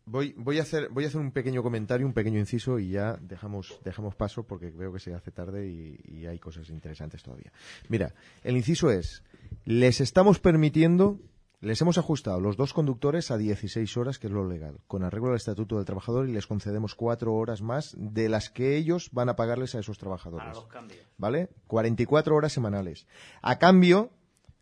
Voy, 0.06 0.34
voy, 0.36 0.58
a 0.58 0.62
hacer, 0.62 0.88
voy 0.88 1.04
a 1.04 1.06
hacer 1.06 1.20
un 1.20 1.30
pequeño 1.30 1.62
comentario, 1.62 2.04
un 2.04 2.12
pequeño 2.14 2.40
inciso 2.40 2.80
y 2.80 2.90
ya 2.90 3.16
dejamos, 3.20 3.78
dejamos 3.84 4.16
paso 4.16 4.42
porque 4.44 4.70
veo 4.70 4.92
que 4.92 4.98
se 4.98 5.14
hace 5.14 5.30
tarde 5.30 5.68
y, 5.68 6.00
y 6.04 6.26
hay 6.26 6.38
cosas 6.40 6.68
interesantes 6.70 7.22
todavía. 7.22 7.52
Mira, 7.88 8.12
el 8.42 8.56
inciso 8.56 8.90
es, 8.90 9.22
les 9.64 10.00
estamos 10.00 10.40
permitiendo, 10.40 11.20
les 11.60 11.80
hemos 11.82 11.98
ajustado 11.98 12.40
los 12.40 12.56
dos 12.56 12.72
conductores 12.72 13.30
a 13.30 13.36
16 13.36 13.96
horas, 13.98 14.18
que 14.18 14.28
es 14.28 14.32
lo 14.32 14.48
legal, 14.48 14.80
con 14.86 15.04
arreglo 15.04 15.30
al 15.30 15.36
Estatuto 15.36 15.76
del 15.76 15.84
Trabajador 15.84 16.28
y 16.28 16.32
les 16.32 16.46
concedemos 16.46 16.94
cuatro 16.94 17.34
horas 17.34 17.60
más 17.60 17.94
de 17.98 18.28
las 18.28 18.48
que 18.48 18.76
ellos 18.76 19.10
van 19.12 19.28
a 19.28 19.36
pagarles 19.36 19.74
a 19.74 19.80
esos 19.80 19.98
trabajadores. 19.98 20.46
para 20.46 20.54
los 20.54 20.66
cambios. 20.68 21.00
¿Vale? 21.18 21.50
44 21.66 22.34
horas 22.34 22.52
semanales. 22.52 23.06
A 23.42 23.58
cambio, 23.58 24.10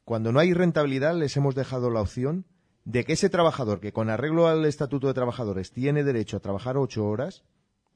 cuando 0.05 0.33
no 0.33 0.41
hay 0.41 0.53
rentabilidad, 0.53 1.15
les 1.15 1.37
hemos 1.37 1.55
dejado 1.55 1.91
la 1.91 2.01
opción 2.01 2.47
de 2.85 3.05
que 3.05 3.13
ese 3.13 3.31
trabajador 3.31 3.81
que 3.81 3.93
con 3.93 4.11
arreglo 4.11 4.49
al 4.49 4.65
Estatuto 4.65 5.07
de 5.07 5.15
Trabajadores 5.15 5.71
tiene 5.71 6.03
derecho 6.03 6.39
a 6.39 6.41
trabajar 6.41 6.77
ocho 6.77 7.07
horas, 7.07 7.45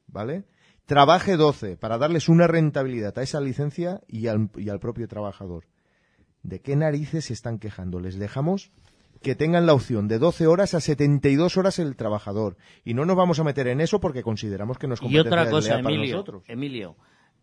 ¿vale? 0.07 0.45
trabaje 0.85 1.37
12 1.37 1.77
para 1.77 1.97
darles 1.97 2.29
una 2.29 2.47
rentabilidad 2.47 3.17
a 3.17 3.23
esa 3.23 3.41
licencia 3.41 4.01
y 4.07 4.27
al, 4.27 4.49
y 4.55 4.69
al 4.69 4.79
propio 4.79 5.07
trabajador. 5.07 5.65
¿De 6.41 6.61
qué 6.61 6.75
narices 6.75 7.25
se 7.25 7.33
están 7.33 7.57
quejando? 7.57 7.99
Les 7.99 8.17
dejamos 8.17 8.71
que 9.23 9.33
tengan 9.35 9.65
la 9.65 9.73
opción 9.73 10.07
de 10.07 10.19
12 10.19 10.45
horas 10.45 10.75
a 10.75 10.81
72 10.81 11.57
horas 11.57 11.79
el 11.79 11.95
trabajador. 11.95 12.57
Y 12.83 12.93
no 12.93 13.05
nos 13.05 13.15
vamos 13.15 13.39
a 13.39 13.43
meter 13.43 13.67
en 13.67 13.81
eso 13.81 13.99
porque 13.99 14.21
consideramos 14.21 14.77
que 14.77 14.87
nos 14.87 15.01
Y 15.01 15.17
otra 15.17 15.49
cosa, 15.49 15.79
Emilio, 15.79 16.23
Emilio 16.45 16.95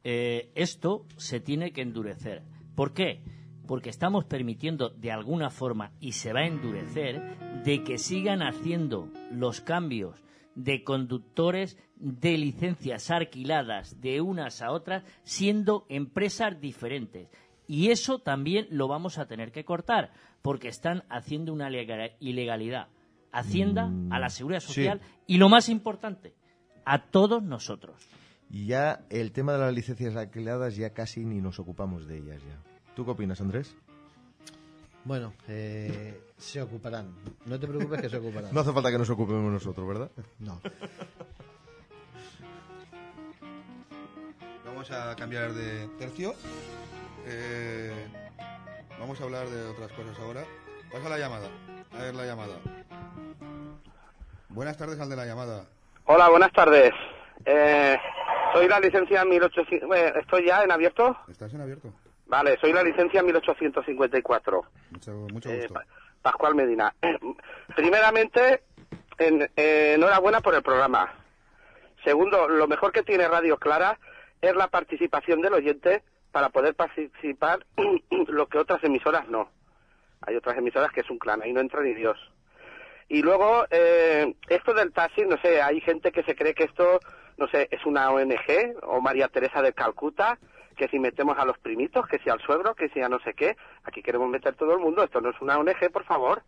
eh, 0.04 0.52
esto 0.54 1.06
se 1.16 1.40
tiene 1.40 1.72
que 1.72 1.82
endurecer. 1.82 2.42
¿Por 2.74 2.92
qué? 2.92 3.22
Porque 3.66 3.90
estamos 3.90 4.24
permitiendo 4.24 4.90
de 4.90 5.10
alguna 5.10 5.50
forma, 5.50 5.92
y 6.00 6.12
se 6.12 6.32
va 6.32 6.40
a 6.40 6.46
endurecer, 6.46 7.38
de 7.64 7.82
que 7.82 7.98
sigan 7.98 8.42
haciendo 8.42 9.08
los 9.30 9.60
cambios 9.60 10.22
de 10.54 10.82
conductores 10.84 11.78
de 11.96 12.36
licencias 12.36 13.10
alquiladas 13.10 14.00
de 14.00 14.20
unas 14.20 14.62
a 14.62 14.70
otras, 14.72 15.04
siendo 15.22 15.86
empresas 15.88 16.60
diferentes. 16.60 17.28
Y 17.66 17.90
eso 17.90 18.18
también 18.18 18.66
lo 18.70 18.88
vamos 18.88 19.18
a 19.18 19.26
tener 19.26 19.52
que 19.52 19.64
cortar, 19.64 20.12
porque 20.42 20.68
están 20.68 21.04
haciendo 21.10 21.52
una 21.52 21.68
lega- 21.70 22.12
ilegalidad. 22.20 22.88
Hacienda, 23.32 23.90
a 24.10 24.18
la 24.18 24.28
Seguridad 24.28 24.60
sí. 24.60 24.66
Social 24.68 25.00
y, 25.26 25.36
lo 25.36 25.48
más 25.48 25.68
importante, 25.68 26.34
a 26.84 27.04
todos 27.10 27.42
nosotros. 27.42 27.96
Y 28.50 28.66
ya 28.66 29.04
el 29.08 29.30
tema 29.30 29.52
de 29.52 29.60
las 29.60 29.72
licencias 29.72 30.16
alquiladas 30.16 30.74
ya 30.74 30.90
casi 30.90 31.24
ni 31.24 31.40
nos 31.40 31.60
ocupamos 31.60 32.08
de 32.08 32.18
ellas 32.18 32.42
ya. 32.42 32.58
¿Tú 32.96 33.04
qué 33.04 33.12
opinas, 33.12 33.40
Andrés? 33.40 33.76
Bueno, 35.04 35.32
eh, 35.46 36.20
se 36.36 36.60
ocuparán. 36.60 37.14
No 37.46 37.58
te 37.60 37.68
preocupes 37.68 38.00
que 38.02 38.08
se 38.10 38.16
ocuparán. 38.16 38.50
No 38.52 38.60
hace 38.60 38.72
falta 38.72 38.90
que 38.90 38.98
nos 38.98 39.08
ocupemos 39.10 39.52
nosotros, 39.52 39.86
¿verdad? 39.86 40.10
No. 40.40 40.60
Vamos 44.64 44.90
a 44.90 45.14
cambiar 45.16 45.52
de 45.52 45.88
tercio. 45.98 46.34
Eh, 47.26 47.92
vamos 49.00 49.20
a 49.20 49.24
hablar 49.24 49.48
de 49.48 49.66
otras 49.68 49.90
cosas 49.92 50.18
ahora. 50.20 50.44
Pasa 50.92 51.08
la 51.08 51.18
llamada. 51.18 51.48
A 51.92 52.02
ver 52.02 52.14
la 52.14 52.24
llamada. 52.26 52.54
Buenas 54.48 54.76
tardes 54.76 54.98
al 55.00 55.08
de 55.08 55.16
la 55.16 55.26
llamada. 55.26 55.64
Hola, 56.06 56.28
buenas 56.28 56.52
tardes. 56.52 56.92
Eh, 57.44 57.96
soy 58.52 58.68
la 58.68 58.80
licencia 58.80 59.24
1800... 59.24 59.96
eh, 59.96 60.12
¿Estoy 60.20 60.46
ya 60.46 60.62
en 60.64 60.72
abierto? 60.72 61.16
¿Estás 61.28 61.52
en 61.54 61.60
abierto? 61.60 61.92
Vale, 62.26 62.58
soy 62.60 62.72
la 62.72 62.82
licencia 62.82 63.22
1854. 63.22 64.62
Mucho, 64.90 65.10
mucho 65.32 65.50
Eh, 65.50 65.56
gusto. 65.58 65.74
Pa- 65.74 65.84
Pascual 66.22 66.54
Medina. 66.54 66.92
Primeramente, 67.76 68.62
en- 69.18 69.48
eh, 69.56 69.94
enhorabuena 69.96 70.40
por 70.40 70.54
el 70.54 70.62
programa. 70.62 71.12
Segundo, 72.04 72.48
lo 72.48 72.66
mejor 72.66 72.92
que 72.92 73.02
tiene 73.02 73.28
Radio 73.28 73.56
Clara 73.58 73.98
es 74.40 74.54
la 74.56 74.68
participación 74.68 75.40
del 75.42 75.54
oyente 75.54 76.02
para 76.32 76.50
poder 76.50 76.74
participar 76.74 77.66
lo 78.28 78.46
que 78.48 78.58
otras 78.58 78.82
emisoras 78.84 79.28
no. 79.28 79.50
Hay 80.22 80.36
otras 80.36 80.58
emisoras 80.58 80.92
que 80.92 81.00
es 81.00 81.10
un 81.10 81.18
clan, 81.18 81.42
ahí 81.42 81.52
no 81.52 81.60
entra 81.60 81.82
ni 81.82 81.94
Dios. 81.94 82.18
Y 83.08 83.22
luego, 83.22 83.64
eh, 83.70 84.34
esto 84.48 84.72
del 84.72 84.92
taxi, 84.92 85.22
no 85.22 85.36
sé, 85.38 85.60
hay 85.60 85.80
gente 85.80 86.12
que 86.12 86.22
se 86.22 86.36
cree 86.36 86.54
que 86.54 86.64
esto, 86.64 87.00
no 87.38 87.48
sé, 87.48 87.68
es 87.70 87.84
una 87.84 88.10
ONG 88.10 88.76
o 88.82 89.00
María 89.00 89.28
Teresa 89.28 89.62
de 89.62 89.72
Calcuta, 89.72 90.38
que 90.76 90.86
si 90.88 90.98
metemos 90.98 91.36
a 91.36 91.44
los 91.44 91.58
primitos, 91.58 92.06
que 92.06 92.18
si 92.20 92.30
al 92.30 92.40
suegro, 92.40 92.74
que 92.74 92.88
si 92.90 93.00
a 93.00 93.08
no 93.08 93.18
sé 93.20 93.34
qué, 93.34 93.56
aquí 93.82 94.02
queremos 94.02 94.28
meter 94.30 94.54
todo 94.54 94.74
el 94.74 94.78
mundo, 94.78 95.02
esto 95.02 95.20
no 95.20 95.30
es 95.30 95.40
una 95.40 95.58
ONG, 95.58 95.90
por 95.92 96.04
favor. 96.04 96.42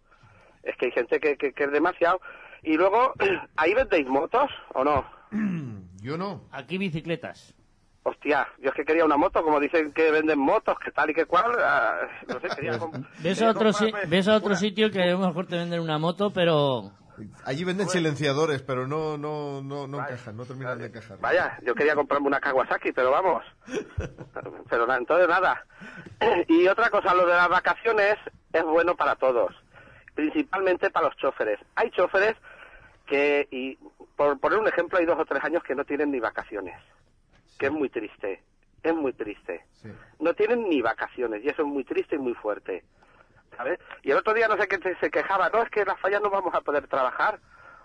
Es 0.63 0.77
que 0.77 0.87
hay 0.87 0.93
gente 0.93 1.19
que, 1.19 1.37
que, 1.37 1.53
que 1.53 1.65
es 1.65 1.73
demasiado. 1.73 2.21
Y 2.63 2.77
luego, 2.77 3.15
¿ahí 3.57 3.75
vendéis 3.75 4.07
motos 4.07 4.49
o 4.75 4.85
no? 4.85 5.05
Yo 6.01 6.17
no. 6.17 6.49
Aquí 6.53 6.79
bicicletas. 6.79 7.57
Hostia, 8.05 8.49
yo 8.59 8.71
es 8.71 8.75
que 8.75 8.85
quería 8.85 9.05
una 9.05 9.17
moto, 9.17 9.43
como 9.45 9.61
dicen 9.61 9.93
que 9.93 10.11
venden 10.11 10.39
motos, 10.39 10.77
que 10.85 10.91
tal 10.91 11.11
y 11.11 11.15
que 11.15 11.25
cual, 11.25 11.53
ah, 11.61 11.99
no 12.27 12.41
sé, 12.41 12.49
quería 12.49 12.73
comp- 12.79 13.07
Ves 13.21 13.39
quería 13.39 13.51
otro, 13.51 13.73
si- 13.73 13.93
ves 14.09 14.27
a 14.29 14.35
otro 14.37 14.49
una. 14.49 14.57
sitio 14.57 14.91
que 14.91 15.03
a 15.03 15.07
lo 15.13 15.19
mejor 15.19 15.47
te 15.47 15.57
venden 15.57 15.81
una 15.81 15.99
moto, 15.99 16.33
pero 16.33 16.91
Allí 17.45 17.63
venden 17.63 17.89
silenciadores, 17.89 18.63
pero 18.63 18.87
no, 18.89 19.17
no, 19.19 19.63
no, 19.63 19.87
no 19.87 19.99
encajan, 19.99 20.37
no 20.37 20.45
terminan 20.47 20.79
de 20.79 20.87
encajar. 20.87 21.19
Vaya, 21.21 21.59
yo 21.63 21.75
quería 21.75 21.95
comprarme 21.95 22.27
una 22.27 22.41
Kawasaki, 22.41 22.91
pero 22.93 23.11
vamos. 23.13 23.45
Pero 24.71 24.87
na- 24.87 24.97
entonces 24.97 25.29
nada. 25.29 25.65
Y 26.49 26.67
otra 26.69 26.89
cosa, 26.91 27.15
lo 27.15 27.27
de 27.27 27.35
las 27.35 27.49
vacaciones 27.49 28.17
es 28.53 28.65
bueno 28.65 28.97
para 28.97 29.15
todos, 29.17 29.55
principalmente 30.15 30.91
para 30.91 31.07
los 31.09 31.17
choferes. 31.19 31.61
Hay 31.77 31.91
choferes 31.91 32.35
que, 33.07 33.47
y 33.51 33.77
por 34.17 34.41
poner 34.41 34.59
un 34.59 34.67
ejemplo, 34.69 34.99
hay 34.99 35.05
dos 35.05 35.19
o 35.21 35.25
tres 35.27 35.45
años 35.45 35.63
que 35.63 35.75
no 35.75 35.85
tienen 35.85 36.11
ni 36.11 36.19
vacaciones, 36.19 36.75
que 37.63 37.67
es 37.67 37.73
muy 37.73 37.91
triste, 37.91 38.43
es 38.83 38.93
muy 38.93 39.13
triste. 39.13 39.65
No 40.19 40.35
tienen 40.35 40.69
ni 40.69 40.83
vacaciones 40.83 41.45
y 41.45 41.49
eso 41.49 41.63
es 41.63 41.69
muy 41.69 41.85
triste 41.85 42.17
y 42.17 42.19
muy 42.19 42.35
fuerte. 42.35 42.83
¿Sabes? 43.57 43.79
Y 44.03 44.11
el 44.11 44.17
otro 44.17 44.35
día 44.35 44.49
no 44.49 44.57
sé 44.57 44.67
qué 44.67 44.97
se 45.01 45.11
quejaba, 45.11 45.49
no, 45.51 45.63
es 45.63 45.71
que 45.71 45.85
las 45.85 46.01
fallas 46.01 46.21
no 46.21 46.29
vamos 46.29 46.53
a 46.57 46.61
poder 46.61 46.89
trabajar. 46.89 47.39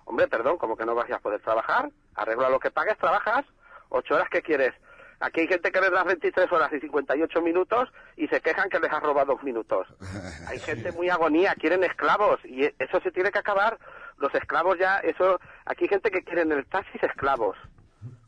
Hombre, 0.06 0.28
perdón, 0.28 0.58
como 0.58 0.76
que 0.76 0.84
no 0.84 0.96
vas 0.96 1.12
a 1.12 1.20
poder 1.20 1.42
trabajar? 1.42 1.92
Arregla 2.16 2.50
lo 2.50 2.60
que 2.60 2.72
pagues, 2.72 2.98
trabajas. 2.98 3.46
¿Ocho 3.90 4.16
horas 4.16 4.30
qué 4.32 4.42
quieres? 4.42 4.74
Aquí 5.20 5.42
hay 5.42 5.48
gente 5.48 5.72
que 5.72 5.80
les 5.80 5.92
da 5.92 6.04
23 6.04 6.52
horas 6.52 6.74
y 6.74 6.80
58 6.80 7.42
minutos 7.44 7.90
y 8.16 8.28
se 8.30 8.42
quejan 8.42 8.70
que 8.70 8.80
les 8.80 8.92
has 8.92 9.04
robado 9.04 9.34
dos 9.34 9.44
minutos. 9.44 9.88
Hay 10.48 10.58
gente 10.58 10.92
muy 10.92 11.10
agonía, 11.10 11.54
quieren 11.54 11.84
esclavos 11.84 12.40
y 12.46 12.66
eso 12.66 13.00
se 13.04 13.12
tiene 13.12 13.30
que 13.32 13.40
acabar. 13.40 13.78
Los 14.18 14.34
esclavos 14.34 14.80
ya, 14.80 14.98
eso, 15.02 15.40
aquí 15.66 15.84
hay 15.84 15.90
gente 15.90 16.10
que 16.10 16.24
quieren 16.24 16.52
el 16.52 16.66
taxis 16.66 17.04
esclavos. 17.04 17.56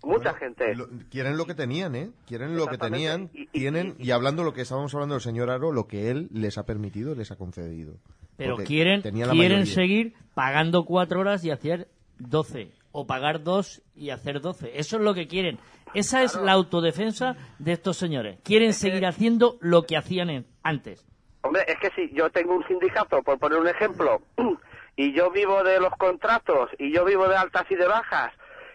Mucha 0.04 0.34
gente. 0.34 0.74
Quieren 1.12 1.38
lo 1.38 1.46
que 1.46 1.54
tenían, 1.54 1.96
¿eh? 1.96 2.12
Quieren 2.26 2.56
lo 2.56 2.68
que 2.68 2.78
tenían, 2.78 3.30
tienen, 3.52 3.96
y 4.00 4.12
hablando 4.12 4.44
lo 4.44 4.54
que 4.54 4.62
estábamos 4.62 4.94
hablando 4.94 5.16
del 5.16 5.22
señor 5.22 5.50
Aro, 5.50 5.72
lo 5.74 5.88
que 5.88 6.10
él 6.10 6.30
les 6.32 6.58
ha 6.58 6.64
permitido, 6.64 7.16
les 7.16 7.32
ha 7.32 7.36
concedido. 7.36 7.96
pero 8.38 8.52
Porque 8.56 8.68
quieren, 8.68 9.02
tenía 9.02 9.26
la 9.26 9.34
quieren 9.34 9.66
seguir 9.66 10.14
pagando 10.34 10.84
cuatro 10.86 11.20
horas 11.20 11.44
y 11.44 11.52
hacer 11.52 11.88
doce. 12.18 12.72
O 12.92 13.06
pagar 13.06 13.44
dos 13.44 13.82
y 13.96 14.10
hacer 14.10 14.40
doce. 14.42 14.72
Eso 14.80 14.96
es 14.98 15.04
lo 15.04 15.14
que 15.14 15.28
quieren. 15.28 15.60
Esa 15.94 16.24
es 16.24 16.36
la 16.36 16.54
autodefensa 16.54 17.36
de 17.60 17.74
estos 17.74 17.98
señores. 17.98 18.40
Quieren 18.44 18.74
seguir 18.74 19.06
haciendo 19.06 19.58
lo 19.60 19.84
que 19.84 19.98
hacían 19.98 20.30
en- 20.30 20.46
antes. 20.64 21.06
Hombre, 21.42 21.64
es 21.68 21.78
que 21.80 21.90
si 21.96 22.14
yo 22.16 22.30
tengo 22.32 22.56
un 22.56 22.66
sindicato, 22.68 23.22
por 23.22 23.38
poner 23.38 23.60
un 23.60 23.68
ejemplo, 23.68 24.22
y 24.96 25.14
yo 25.14 25.30
vivo 25.32 25.64
de 25.64 25.80
los 25.80 25.92
contratos, 25.98 26.70
y 26.80 26.94
yo 26.94 27.06
vivo 27.06 27.28
de 27.28 27.36
altas 27.36 27.66
y 27.70 27.76
de 27.76 27.88
bajas, 27.88 28.34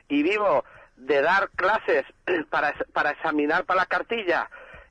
y 0.08 0.22
vivo 0.22 0.64
de 1.04 1.20
dar 1.22 1.50
clases 1.50 2.04
para, 2.50 2.74
para 2.92 3.10
examinar 3.10 3.64
para 3.64 3.80
la 3.80 3.86
cartilla, 3.86 4.48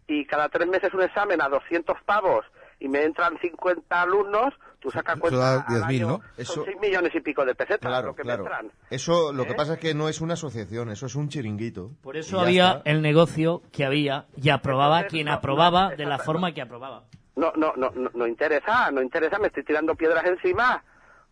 y 0.08 0.26
cada 0.26 0.50
tres 0.50 0.68
meses 0.68 0.94
un 0.94 1.02
examen 1.04 1.42
a 1.42 1.50
200 1.50 1.96
pavos, 2.06 2.46
y 2.80 2.88
me 2.90 3.04
entran 3.04 3.38
50 3.40 4.02
alumnos, 4.02 4.54
tú 4.80 4.92
sacas 4.92 5.18
cuenta 5.18 5.40
da 5.40 5.66
10.000, 5.66 5.84
año, 5.86 6.08
¿no? 6.08 6.18
son 6.18 6.26
Eso- 6.38 6.66
6 6.66 6.78
millones 6.82 7.16
y 7.16 7.22
pico 7.22 7.46
de 7.46 7.56
pesetas 7.56 7.80
Claro, 7.90 8.08
lo 8.08 8.16
que 8.16 8.24
claro. 8.24 8.44
me 8.44 8.50
entran. 8.50 8.72
Eso, 8.90 9.32
lo 9.32 9.46
que 9.46 9.54
¿Eh? 9.54 9.56
pasa 9.56 9.76
es 9.76 9.80
que 9.80 9.94
no 9.94 10.10
es 10.10 10.20
una 10.20 10.34
asociación, 10.34 10.90
eso 10.90 11.06
es 11.06 11.16
un 11.16 11.30
chiringuito. 11.30 11.92
Por 12.02 12.18
eso 12.18 12.42
había 12.42 12.78
está. 12.80 12.90
el 12.90 13.02
negocio 13.02 13.62
que 13.72 13.86
había 13.86 14.26
y 14.36 14.50
aprobaba 14.50 14.98
Entonces, 14.98 15.12
quien 15.14 15.28
no, 15.28 15.34
aprobaba 15.34 15.92
no, 15.92 15.96
de 15.96 16.06
la 16.06 16.20
forma 16.20 16.54
que 16.54 16.62
aprobaba. 16.62 17.04
No, 17.38 17.54
no, 17.56 17.74
no, 17.78 17.90
no, 17.96 18.12
no 18.14 18.28
interesa, 18.28 18.92
no 18.92 19.02
interesa, 19.02 19.40
me 19.40 19.48
estoy 19.48 19.64
tirando 19.64 19.96
piedras 19.96 20.26
encima. 20.26 20.84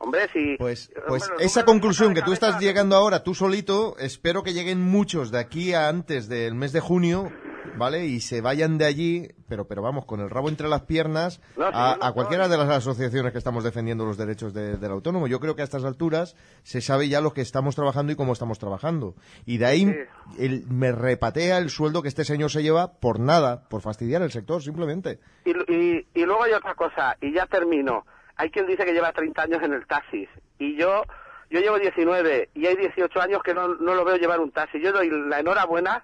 Hombre, 0.03 0.27
si... 0.33 0.55
Pues, 0.57 0.91
pues 1.07 1.29
esa 1.39 1.63
conclusión 1.63 2.13
que 2.15 2.21
tú 2.23 2.33
estás 2.33 2.59
llegando 2.59 2.95
ahora 2.95 3.23
tú 3.23 3.35
solito, 3.35 3.95
espero 3.99 4.41
que 4.43 4.53
lleguen 4.53 4.81
muchos 4.81 5.29
de 5.31 5.37
aquí 5.39 5.73
a 5.73 5.89
antes 5.89 6.27
del 6.27 6.55
mes 6.55 6.73
de 6.73 6.79
junio, 6.79 7.31
¿vale? 7.77 8.05
Y 8.07 8.19
se 8.19 8.41
vayan 8.41 8.79
de 8.79 8.85
allí, 8.85 9.27
pero 9.47 9.67
pero 9.67 9.83
vamos, 9.83 10.05
con 10.05 10.19
el 10.19 10.31
rabo 10.31 10.49
entre 10.49 10.67
las 10.67 10.81
piernas, 10.81 11.39
No, 11.55 11.67
a, 11.67 11.97
no, 11.99 12.03
a 12.03 12.11
cualquiera 12.13 12.47
de 12.47 12.57
las 12.57 12.67
asociaciones 12.69 13.31
que 13.31 13.37
estamos 13.37 13.63
defendiendo 13.63 14.03
los 14.03 14.17
derechos 14.17 14.55
de- 14.55 14.77
del 14.77 14.91
autónomo. 14.91 15.27
Yo 15.27 15.39
creo 15.39 15.55
que 15.55 15.61
a 15.61 15.65
estas 15.65 15.83
alturas 15.85 16.35
se 16.63 16.81
sabe 16.81 17.07
ya 17.07 17.21
lo 17.21 17.33
que 17.33 17.41
estamos 17.41 17.75
trabajando 17.75 18.11
y 18.11 18.15
cómo 18.15 18.33
estamos 18.33 18.57
trabajando. 18.57 19.15
Y 19.45 19.59
de 19.59 19.65
ahí 19.67 19.95
el- 20.39 20.65
me 20.67 20.91
repatea 20.91 21.59
el 21.59 21.69
sueldo 21.69 22.01
que 22.01 22.07
este 22.07 22.25
señor 22.25 22.49
se 22.49 22.63
lleva 22.63 22.93
por 22.93 23.19
nada, 23.19 23.69
por 23.69 23.81
fastidiar 23.81 24.23
el 24.23 24.31
sector, 24.31 24.63
simplemente. 24.63 25.19
Y, 25.45 25.51
y, 25.71 26.07
y 26.15 26.25
luego 26.25 26.43
hay 26.43 26.53
otra 26.53 26.73
cosa, 26.73 27.15
y 27.21 27.31
ya 27.33 27.45
termino. 27.45 28.03
Hay 28.41 28.49
quien 28.49 28.65
dice 28.65 28.83
que 28.85 28.91
lleva 28.93 29.11
30 29.13 29.39
años 29.43 29.61
en 29.61 29.71
el 29.73 29.85
taxi, 29.85 30.27
y 30.57 30.75
yo 30.75 31.03
yo 31.51 31.59
llevo 31.59 31.77
19, 31.77 32.49
y 32.55 32.65
hay 32.65 32.75
18 32.75 33.21
años 33.21 33.43
que 33.43 33.53
no, 33.53 33.67
no 33.75 33.93
lo 33.93 34.03
veo 34.03 34.15
llevar 34.17 34.39
un 34.39 34.51
taxi. 34.51 34.81
Yo 34.81 34.91
doy 34.91 35.11
la 35.11 35.41
enhorabuena, 35.41 36.03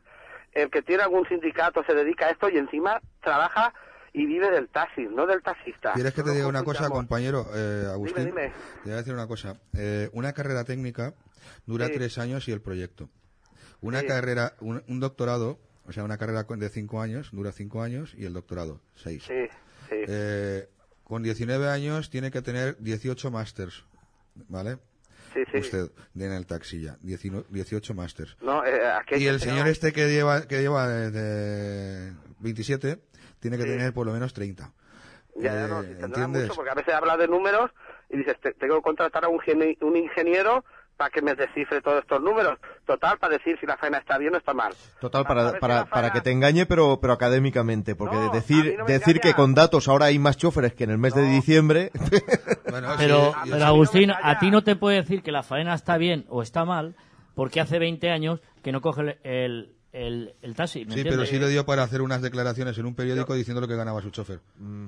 el 0.54 0.70
que 0.70 0.84
tiene 0.84 1.02
algún 1.02 1.28
sindicato 1.28 1.84
se 1.86 1.96
dedica 1.96 2.28
a 2.28 2.30
esto 2.30 2.48
y 2.50 2.58
encima 2.58 3.02
trabaja 3.24 3.74
y 4.14 4.28
vive 4.28 4.52
del 4.52 4.68
taxi, 4.70 5.08
no 5.10 5.26
del 5.26 5.42
taxista. 5.42 5.94
¿Quieres 5.94 6.14
que 6.14 6.22
te 6.22 6.30
diga 6.32 6.46
una 6.48 6.64
cosa, 6.64 6.90
compañero 6.90 7.48
eh, 7.56 7.86
Agustín? 7.92 8.26
Dime, 8.26 8.42
dime. 8.44 8.54
Te 8.84 8.90
voy 8.90 8.94
a 8.94 8.98
decir 8.98 9.14
una 9.16 9.26
cosa. 9.28 9.56
Eh, 9.76 10.10
una 10.14 10.34
carrera 10.34 10.64
técnica 10.64 11.16
dura 11.66 11.88
Sí. 11.88 11.94
tres 11.94 12.20
años 12.20 12.48
y 12.48 12.52
el 12.52 12.62
proyecto. 12.62 13.10
Una 13.82 14.02
Sí. 14.02 14.06
carrera, 14.08 14.54
un, 14.60 14.84
un 14.88 15.00
doctorado, 15.00 15.58
o 15.88 15.92
sea, 15.92 16.04
una 16.04 16.20
carrera 16.20 16.44
de 16.44 16.70
cinco 16.70 17.02
años, 17.02 17.30
dura 17.32 17.52
cinco 17.52 17.82
años 17.82 18.14
y 18.16 18.26
el 18.26 18.34
doctorado, 18.34 18.80
seis. 18.94 19.24
Sí, 19.24 19.48
sí. 19.90 19.96
Eh, 20.08 20.68
con 21.08 21.24
19 21.24 21.70
años 21.70 22.10
tiene 22.10 22.32
que 22.32 22.42
tener 22.42 22.76
18 22.80 23.32
másters, 23.32 23.86
¿vale? 24.50 24.78
Sí, 25.34 25.42
sí. 25.54 25.58
Usted, 25.60 25.92
en 26.16 26.34
el 26.34 26.46
taxi 26.46 26.82
ya. 26.82 26.98
19 27.02 27.46
18 27.50 27.94
Masters. 27.94 28.36
No, 28.42 28.66
eh, 28.66 28.82
Y 29.18 29.28
el 29.28 29.40
señor 29.40 29.66
no- 29.66 29.72
este 29.72 29.94
que 29.94 30.10
lleva, 30.10 30.48
que 30.48 30.60
lleva 30.62 30.86
eh, 30.88 31.12
de 31.12 32.14
27 32.40 33.00
tiene 33.40 33.56
que 33.58 33.64
Sí. 33.64 33.70
tener 33.70 33.94
por 33.94 34.06
lo 34.06 34.12
menos 34.12 34.34
30. 34.34 34.74
Ya, 35.36 35.54
ya 35.54 35.68
no, 35.68 35.82
Eh, 35.84 35.96
si 36.14 36.28
mucho, 36.28 36.56
porque 36.56 36.72
a 36.72 36.74
veces 36.74 36.94
habla 36.94 37.16
de 37.16 37.28
números 37.28 37.72
y 38.10 38.18
dices, 38.18 38.36
"Te- 38.42 38.54
tengo 38.54 38.78
que 38.78 38.82
contratar 38.82 39.24
a 39.24 39.30
un, 39.30 39.40
un 39.82 39.96
ingeniero 39.96 40.66
para 40.98 41.10
que 41.12 41.22
me 41.22 41.36
descifre 41.36 41.80
todos 41.82 42.02
estos 42.02 42.22
números. 42.22 42.58
Total, 42.86 43.18
para 43.20 43.38
decir 43.38 43.56
si 43.60 43.66
la 43.68 43.78
faena 43.78 44.00
está 44.00 44.18
bien 44.18 44.34
o 44.34 44.38
está 44.38 44.54
mal. 44.54 44.74
Total, 45.00 45.26
para, 45.26 45.60
para, 45.60 45.86
para 45.86 46.12
que 46.12 46.22
te 46.22 46.32
engañe, 46.32 46.66
pero, 46.66 47.00
pero 47.00 47.14
académicamente. 47.14 47.96
Porque 47.96 48.18
decir, 48.34 48.76
no 48.78 48.86
decir 48.86 49.20
que 49.20 49.34
con 49.36 49.54
datos 49.54 49.88
ahora 49.88 50.06
hay 50.08 50.18
más 50.20 50.38
choferes 50.38 50.74
que 50.74 50.86
en 50.86 50.90
el 50.90 50.98
mes 50.98 51.14
de 51.14 51.22
diciembre. 51.24 51.92
Pero, 52.98 53.34
pero 53.50 53.66
Agustín, 53.66 54.12
a 54.12 54.40
ti 54.40 54.52
no 54.52 54.64
te 54.64 54.76
puede 54.76 54.98
decir 54.98 55.22
que 55.24 55.32
la 55.32 55.44
faena 55.44 55.74
está 55.74 55.98
bien 55.98 56.26
o 56.30 56.42
está 56.42 56.66
mal 56.66 56.96
porque 57.36 57.62
hace 57.62 57.80
20 57.80 58.10
años 58.10 58.42
que 58.64 58.72
no 58.72 58.82
coge 58.82 59.02
el, 59.02 59.18
el, 59.24 59.76
el- 59.94 60.34
el 60.42 60.56
taxi. 60.56 60.86
¿me 60.86 60.94
Sí, 60.96 61.04
pero 61.04 61.26
sí 61.26 61.40
le 61.40 61.48
dio 61.50 61.66
para 61.66 61.84
hacer 61.84 62.02
unas 62.02 62.22
declaraciones 62.22 62.78
en 62.78 62.86
un 62.86 62.96
periódico 62.96 63.34
diciendo 63.36 63.62
lo 63.62 63.68
que 63.68 63.76
ganaba 63.76 64.02
su 64.02 64.10
chofer. 64.10 64.40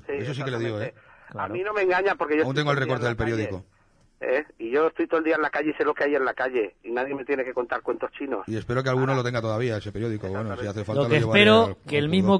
Sí, 0.07 0.13
Eso 0.13 0.33
sí 0.33 0.43
que 0.43 0.51
le 0.51 0.59
dio, 0.59 0.81
¿eh? 0.81 0.93
A 1.35 1.47
mí 1.47 1.61
no 1.63 1.73
me 1.73 1.83
engaña 1.83 2.15
porque 2.15 2.37
yo 2.37 2.43
Aún 2.43 2.55
tengo 2.55 2.71
el 2.71 2.77
recorte 2.77 3.05
del 3.05 3.15
calle, 3.15 3.31
periódico. 3.31 3.65
¿Eh? 4.21 4.45
Y 4.57 4.71
yo 4.71 4.87
estoy 4.87 5.07
todo 5.07 5.19
el 5.19 5.25
día 5.25 5.35
en 5.35 5.41
la 5.41 5.49
calle 5.49 5.71
y 5.71 5.73
sé 5.73 5.83
lo 5.83 5.93
que 5.93 6.03
hay 6.05 6.15
en 6.15 6.25
la 6.25 6.33
calle. 6.33 6.75
Y 6.83 6.91
nadie 6.91 7.13
me 7.15 7.25
tiene 7.25 7.43
que 7.43 7.53
contar 7.53 7.81
cuentos 7.81 8.11
chinos. 8.17 8.43
Y 8.47 8.55
espero 8.57 8.83
que 8.83 8.89
alguno 8.89 9.13
lo 9.15 9.23
tenga 9.23 9.41
todavía, 9.41 9.77
ese 9.77 9.91
periódico. 9.91 10.27
Bueno, 10.27 10.55
si 10.57 10.67
hace 10.67 10.83
falta 10.83 11.03
Lo 11.03 11.09
que 11.09 11.17
espero 11.17 11.65
al- 11.65 11.75
que 11.87 11.97
al 11.97 12.03
el 12.05 12.09
mismo, 12.09 12.39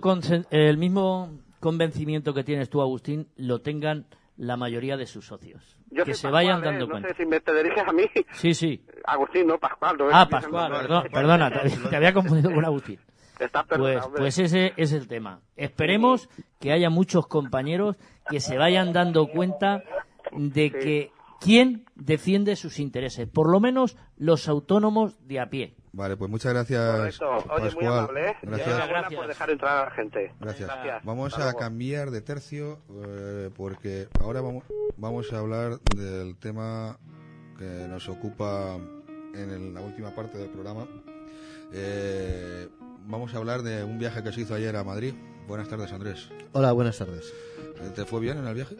el 0.52 0.78
mismo 0.78 1.30
convencimiento 1.60 2.34
que 2.34 2.44
tienes 2.44 2.70
tú, 2.70 2.82
Agustín, 2.82 3.28
lo 3.38 3.60
tengan 3.62 4.06
la 4.38 4.56
mayoría 4.56 4.96
de 4.96 5.06
sus 5.06 5.28
socios. 5.28 5.78
Yo 5.92 6.06
que 6.06 6.14
se 6.14 6.24
Pascual, 6.28 6.34
vayan 6.34 6.60
¿eh? 6.62 6.66
dando 6.66 6.86
no 6.86 6.92
cuenta. 6.92 7.10
sé 7.10 7.16
si 7.16 7.26
me 7.26 7.40
te 7.42 7.54
diriges 7.54 7.86
a 7.88 7.92
mí. 7.92 8.04
Sí, 8.34 8.54
sí. 8.54 8.86
Agustín, 9.06 9.48
no, 9.48 9.58
Pascual. 9.58 9.98
no, 9.98 10.06
Ah, 10.12 10.24
es- 10.24 10.30
Pascual, 10.30 10.72
no, 10.72 10.78
perdón, 10.80 11.04
perdona, 11.12 11.52
te, 11.62 11.70
te 11.90 11.96
había 11.96 12.14
confundido 12.14 12.54
con 12.54 12.64
Agustín. 12.64 13.00
Estás 13.40 13.66
Pues, 13.68 14.00
pues 14.18 14.38
ese 14.38 14.74
es 14.76 14.92
el 14.92 15.08
tema. 15.08 15.40
Esperemos 15.56 16.30
que 16.60 16.74
haya 16.74 16.90
muchos 16.90 17.26
compañeros 17.28 17.96
que 18.30 18.40
se 18.42 18.58
vayan 18.58 18.92
dando 18.92 19.28
cuenta 19.28 19.82
de 20.34 20.72
que 20.72 21.12
quién 21.40 21.86
defiende 21.96 22.56
sus 22.56 22.80
intereses, 22.80 23.28
por 23.28 23.50
lo 23.50 23.60
menos 23.60 23.98
los 24.18 24.48
autónomos 24.48 25.16
de 25.28 25.40
a 25.40 25.50
pie. 25.50 25.76
Vale, 25.92 26.18
pues 26.18 26.30
muchas 26.30 26.54
gracias, 26.54 26.96
Correcto. 26.96 27.30
Oye, 27.52 27.72
muy 27.76 27.86
amable, 27.86 28.30
¿eh? 28.30 28.36
Gracias. 28.44 28.68
Enhorabuena 28.68 29.10
por 29.10 29.28
dejar 29.28 29.50
entrar 29.50 29.78
a 29.78 29.86
la 29.86 29.92
gente. 29.92 30.34
Gracias. 30.40 30.70
Gracias. 30.70 31.04
Vamos 31.04 31.34
Hasta 31.34 31.42
a 31.42 31.46
luego. 31.48 31.60
cambiar 31.60 32.12
de 32.12 32.22
tercio 32.22 32.80
eh, 33.06 33.50
porque 33.56 34.08
ahora 34.22 34.42
vamos, 34.42 34.66
vamos 34.98 35.34
a 35.34 35.40
hablar 35.40 35.80
del 35.96 36.36
tema 36.38 36.98
que 37.58 37.88
nos 37.90 38.08
ocupa 38.08 38.76
en 39.34 39.50
el- 39.50 39.74
la 39.74 39.82
última 39.82 40.14
parte 40.14 40.38
del 40.38 40.50
programa. 40.50 40.88
Eh, 41.74 42.68
vamos 43.08 43.34
a 43.34 43.38
hablar 43.38 43.64
de 43.64 43.84
un 43.84 43.98
viaje 44.00 44.22
que 44.24 44.32
se 44.32 44.42
hizo 44.42 44.54
ayer 44.54 44.76
a 44.76 44.84
Madrid. 44.84 45.16
Buenas 45.48 45.68
tardes, 45.70 45.92
Andrés. 45.92 46.30
Hola, 46.52 46.72
buenas 46.72 46.98
tardes. 47.00 47.34
¿Te 47.96 48.06
fue 48.06 48.20
bien 48.20 48.38
en 48.38 48.46
el 48.48 48.54
viaje? 48.54 48.76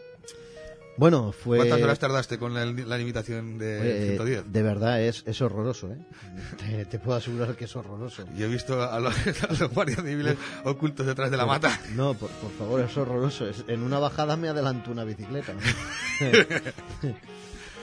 Bueno, 0.96 1.32
fue... 1.32 1.56
¿Cuántas 1.58 1.80
horas 1.82 1.98
tardaste 1.98 2.38
con 2.38 2.52
la, 2.52 2.66
la 2.66 2.98
limitación 2.98 3.56
de 3.56 4.02
eh, 4.02 4.16
110? 4.16 4.52
de 4.52 4.62
verdad, 4.62 5.00
es, 5.02 5.22
es 5.26 5.40
horroroso, 5.40 5.90
¿eh? 5.92 5.96
Te, 6.58 6.84
te 6.84 6.98
puedo 6.98 7.16
asegurar 7.16 7.54
que 7.56 7.64
es 7.64 7.74
horroroso. 7.74 8.24
Yo 8.36 8.46
he 8.46 8.48
visto 8.48 8.82
a 8.82 9.00
los, 9.00 9.14
a 9.48 9.52
los 9.58 9.70
guardias 9.72 10.02
civiles 10.02 10.36
ocultos 10.64 11.06
detrás 11.06 11.30
de 11.30 11.36
la 11.38 11.46
mata. 11.46 11.80
No, 11.94 12.12
por, 12.14 12.28
por 12.30 12.50
favor, 12.52 12.80
es 12.82 12.94
horroroso. 12.96 13.48
Es- 13.48 13.64
en 13.68 13.82
una 13.82 13.98
bajada 13.98 14.36
me 14.36 14.48
adelantó 14.48 14.90
una 14.90 15.04
bicicleta. 15.04 15.54
¿no? 15.54 15.60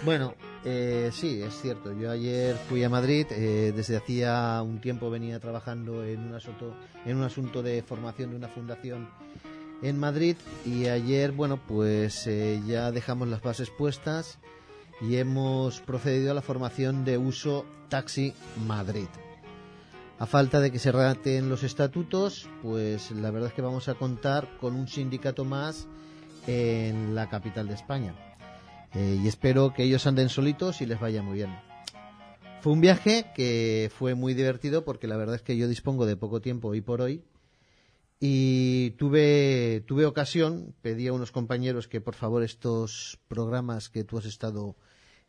bueno, 0.06 0.36
eh, 0.64 1.10
sí, 1.14 1.42
es 1.42 1.60
cierto. 1.60 1.94
Yo 2.00 2.12
ayer 2.12 2.56
fui 2.70 2.84
a 2.84 2.90
Madrid. 2.90 3.26
eh, 3.32 3.74
desde 3.76 3.98
hacía 3.98 4.62
un 4.62 4.80
tiempo 4.80 5.10
venía 5.10 5.40
trabajando 5.40 6.04
en 6.04 6.20
un, 6.20 6.36
asunto, 6.36 6.76
en 7.06 7.18
un 7.18 7.24
asunto 7.24 7.64
de 7.64 7.82
formación 7.82 8.30
de 8.32 8.36
una 8.36 8.48
fundación 8.48 9.10
en 9.82 10.00
Madrid. 10.00 10.36
Y 10.66 10.88
ayer, 10.88 11.32
bueno, 11.32 11.58
pues 11.58 12.28
eh, 12.28 12.62
ya 12.66 12.92
dejamos 12.92 13.28
las 13.28 13.42
bases 13.42 13.70
puestas 13.70 14.40
y 15.02 15.18
hemos 15.18 15.80
procedido 15.82 16.32
a 16.32 16.34
la 16.34 16.42
formación 16.42 17.06
de 17.06 17.18
uso 17.18 17.66
Taxi 17.90 18.34
Madrid. 18.66 19.08
A 20.20 20.26
falta 20.26 20.60
de 20.60 20.72
que 20.72 20.80
se 20.80 20.92
raten 20.92 21.48
los 21.48 21.64
estatutos, 21.64 22.50
pues 22.64 23.12
la 23.12 23.30
verdad 23.30 23.50
es 23.50 23.54
que 23.54 23.62
vamos 23.62 23.88
a 23.88 23.94
contar 23.94 24.58
con 24.60 24.76
un 24.76 24.88
sindicato 24.88 25.46
más 25.46 25.88
en 26.48 27.14
la 27.14 27.30
capital 27.30 27.68
de 27.68 27.76
España. 27.76 28.16
Eh, 28.96 29.20
y 29.22 29.28
espero 29.28 29.74
que 29.74 29.84
ellos 29.84 30.08
anden 30.08 30.30
solitos 30.30 30.82
y 30.82 30.88
les 30.88 31.00
vaya 31.00 31.22
muy 31.22 31.36
bien. 31.36 31.56
Fue 32.62 32.74
un 32.74 32.82
viaje 32.82 33.28
que 33.36 33.92
fue 33.96 34.16
muy 34.16 34.34
divertido 34.34 34.84
porque 34.84 35.08
la 35.08 35.18
verdad 35.18 35.36
es 35.36 35.44
que 35.44 35.56
yo 35.56 35.68
dispongo 35.68 36.08
de 36.08 36.18
poco 36.18 36.42
tiempo 36.42 36.70
hoy 36.70 36.82
por 36.82 37.02
hoy 37.02 37.22
y 38.20 38.92
tuve, 38.92 39.84
tuve 39.86 40.06
ocasión, 40.06 40.74
pedí 40.82 41.08
a 41.08 41.14
unos 41.14 41.32
compañeros 41.32 41.88
que 41.88 42.02
por 42.02 42.16
favor 42.16 42.44
estos 42.44 43.20
programas 43.28 43.90
que 43.90 44.04
tú 44.04 44.18
has 44.18 44.26
estado 44.26 44.76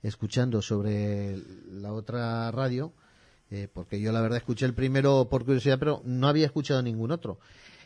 escuchando 0.02 0.62
sobre 0.62 1.36
la 1.70 1.92
otra 1.92 2.50
radio, 2.50 2.92
eh, 3.50 3.68
porque 3.72 4.00
yo 4.00 4.12
la 4.12 4.20
verdad 4.20 4.38
escuché 4.38 4.64
el 4.64 4.74
primero 4.74 5.28
por 5.28 5.44
curiosidad, 5.44 5.78
pero 5.78 6.02
no 6.04 6.28
había 6.28 6.46
escuchado 6.46 6.82
ningún 6.82 7.10
otro. 7.10 7.38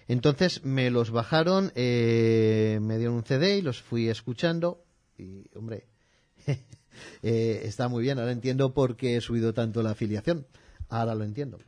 Entonces 0.08 0.64
me 0.64 0.90
los 0.90 1.10
bajaron, 1.10 1.72
eh, 1.74 2.78
me 2.82 2.98
dieron 2.98 3.16
un 3.16 3.24
CD 3.24 3.58
y 3.58 3.62
los 3.62 3.82
fui 3.82 4.08
escuchando 4.08 4.84
y, 5.18 5.46
hombre, 5.54 5.86
eh, 7.22 7.62
está 7.64 7.88
muy 7.88 8.02
bien. 8.02 8.18
Ahora 8.18 8.32
entiendo 8.32 8.74
por 8.74 8.96
qué 8.96 9.16
he 9.16 9.20
subido 9.20 9.54
tanto 9.54 9.82
la 9.82 9.90
afiliación. 9.90 10.46
Ahora 10.88 11.14
lo 11.14 11.24
entiendo. 11.24 11.58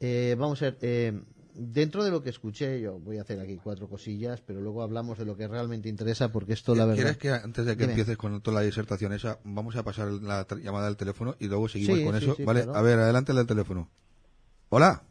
Eh, 0.00 0.34
vamos 0.38 0.60
a 0.62 0.70
ver, 0.70 1.22
dentro 1.54 2.04
de 2.04 2.10
lo 2.10 2.22
que 2.22 2.30
escuché, 2.30 2.80
yo 2.80 2.98
voy 2.98 3.18
a 3.18 3.22
hacer 3.22 3.40
aquí 3.40 3.58
cuatro 3.62 3.88
cosillas, 3.88 4.40
pero 4.40 4.60
luego 4.60 4.82
hablamos 4.82 5.18
de 5.18 5.24
lo 5.24 5.36
que 5.36 5.46
realmente 5.48 5.88
interesa, 5.88 6.32
porque 6.32 6.52
esto, 6.52 6.74
la 6.74 6.84
verdad. 6.86 7.02
¿Quieres 7.02 7.18
que 7.18 7.30
antes 7.30 7.64
de 7.66 7.72
que 7.76 7.82
Dime. 7.82 7.92
empieces 7.92 8.16
con 8.16 8.40
toda 8.40 8.60
la 8.60 8.66
disertación 8.66 9.12
esa, 9.12 9.38
vamos 9.44 9.76
a 9.76 9.82
pasar 9.82 10.08
la 10.08 10.46
llamada 10.62 10.86
al 10.88 10.96
teléfono 10.96 11.34
y 11.38 11.48
luego 11.48 11.68
seguimos 11.68 11.98
Sí, 11.98 12.04
con 12.04 12.18
sí, 12.18 12.24
eso? 12.24 12.34
sí, 12.36 12.44
vale, 12.44 12.62
claro. 12.64 12.78
a 12.78 12.82
ver, 12.82 12.98
adelante 12.98 13.32
el 13.32 13.38
del 13.38 13.46
teléfono. 13.46 13.88
Hola, 14.70 15.02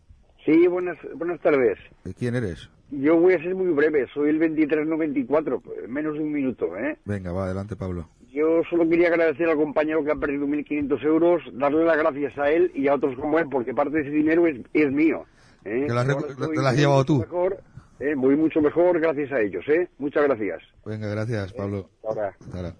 Sí, 0.45 0.65
buenas, 0.67 0.97
buenas 1.15 1.39
tardes. 1.41 1.77
¿quién 2.17 2.33
eres? 2.35 2.67
Yo 2.89 3.17
voy 3.19 3.35
a 3.35 3.37
ser 3.37 3.53
muy 3.53 3.71
breve, 3.73 4.07
soy 4.13 4.29
el 4.31 4.39
2394, 4.39 5.61
pues, 5.61 5.87
menos 5.87 6.15
de 6.15 6.19
un 6.19 6.31
minuto, 6.31 6.75
¿eh? 6.77 6.97
Venga, 7.05 7.31
va, 7.31 7.45
adelante 7.45 7.75
Pablo. 7.75 8.09
Yo 8.33 8.63
solo 8.69 8.89
quería 8.89 9.09
agradecer 9.09 9.47
al 9.47 9.57
compañero 9.57 10.03
que 10.03 10.11
ha 10.11 10.15
perdido 10.15 10.47
1.500 10.47 11.03
euros, 11.03 11.43
darle 11.53 11.85
las 11.85 11.97
gracias 11.97 12.37
a 12.39 12.49
él 12.49 12.71
y 12.73 12.87
a 12.87 12.95
otros 12.95 13.15
como 13.19 13.37
él, 13.37 13.45
porque 13.51 13.73
parte 13.73 13.97
de 13.97 14.01
ese 14.01 14.09
dinero 14.09 14.47
es, 14.47 14.57
es 14.73 14.91
mío. 14.91 15.25
¿Eh? 15.65 15.85
Que 15.87 16.31
estoy 16.31 16.55
te 16.55 16.61
lo 16.61 16.67
has 16.67 16.73
muy 16.73 16.81
llevado 16.81 17.05
tú. 17.05 17.19
Mejor, 17.19 17.61
¿eh? 17.99 18.13
Voy 18.15 18.35
mucho 18.35 18.61
mejor 18.61 18.99
gracias 18.99 19.31
a 19.31 19.41
ellos, 19.41 19.63
¿eh? 19.67 19.89
Muchas 19.97 20.23
gracias. 20.23 20.61
Venga, 20.85 21.07
gracias 21.07 21.53
Pablo. 21.53 21.89
Ahora. 22.03 22.35
Hasta 22.39 22.57
ahora. 22.57 22.75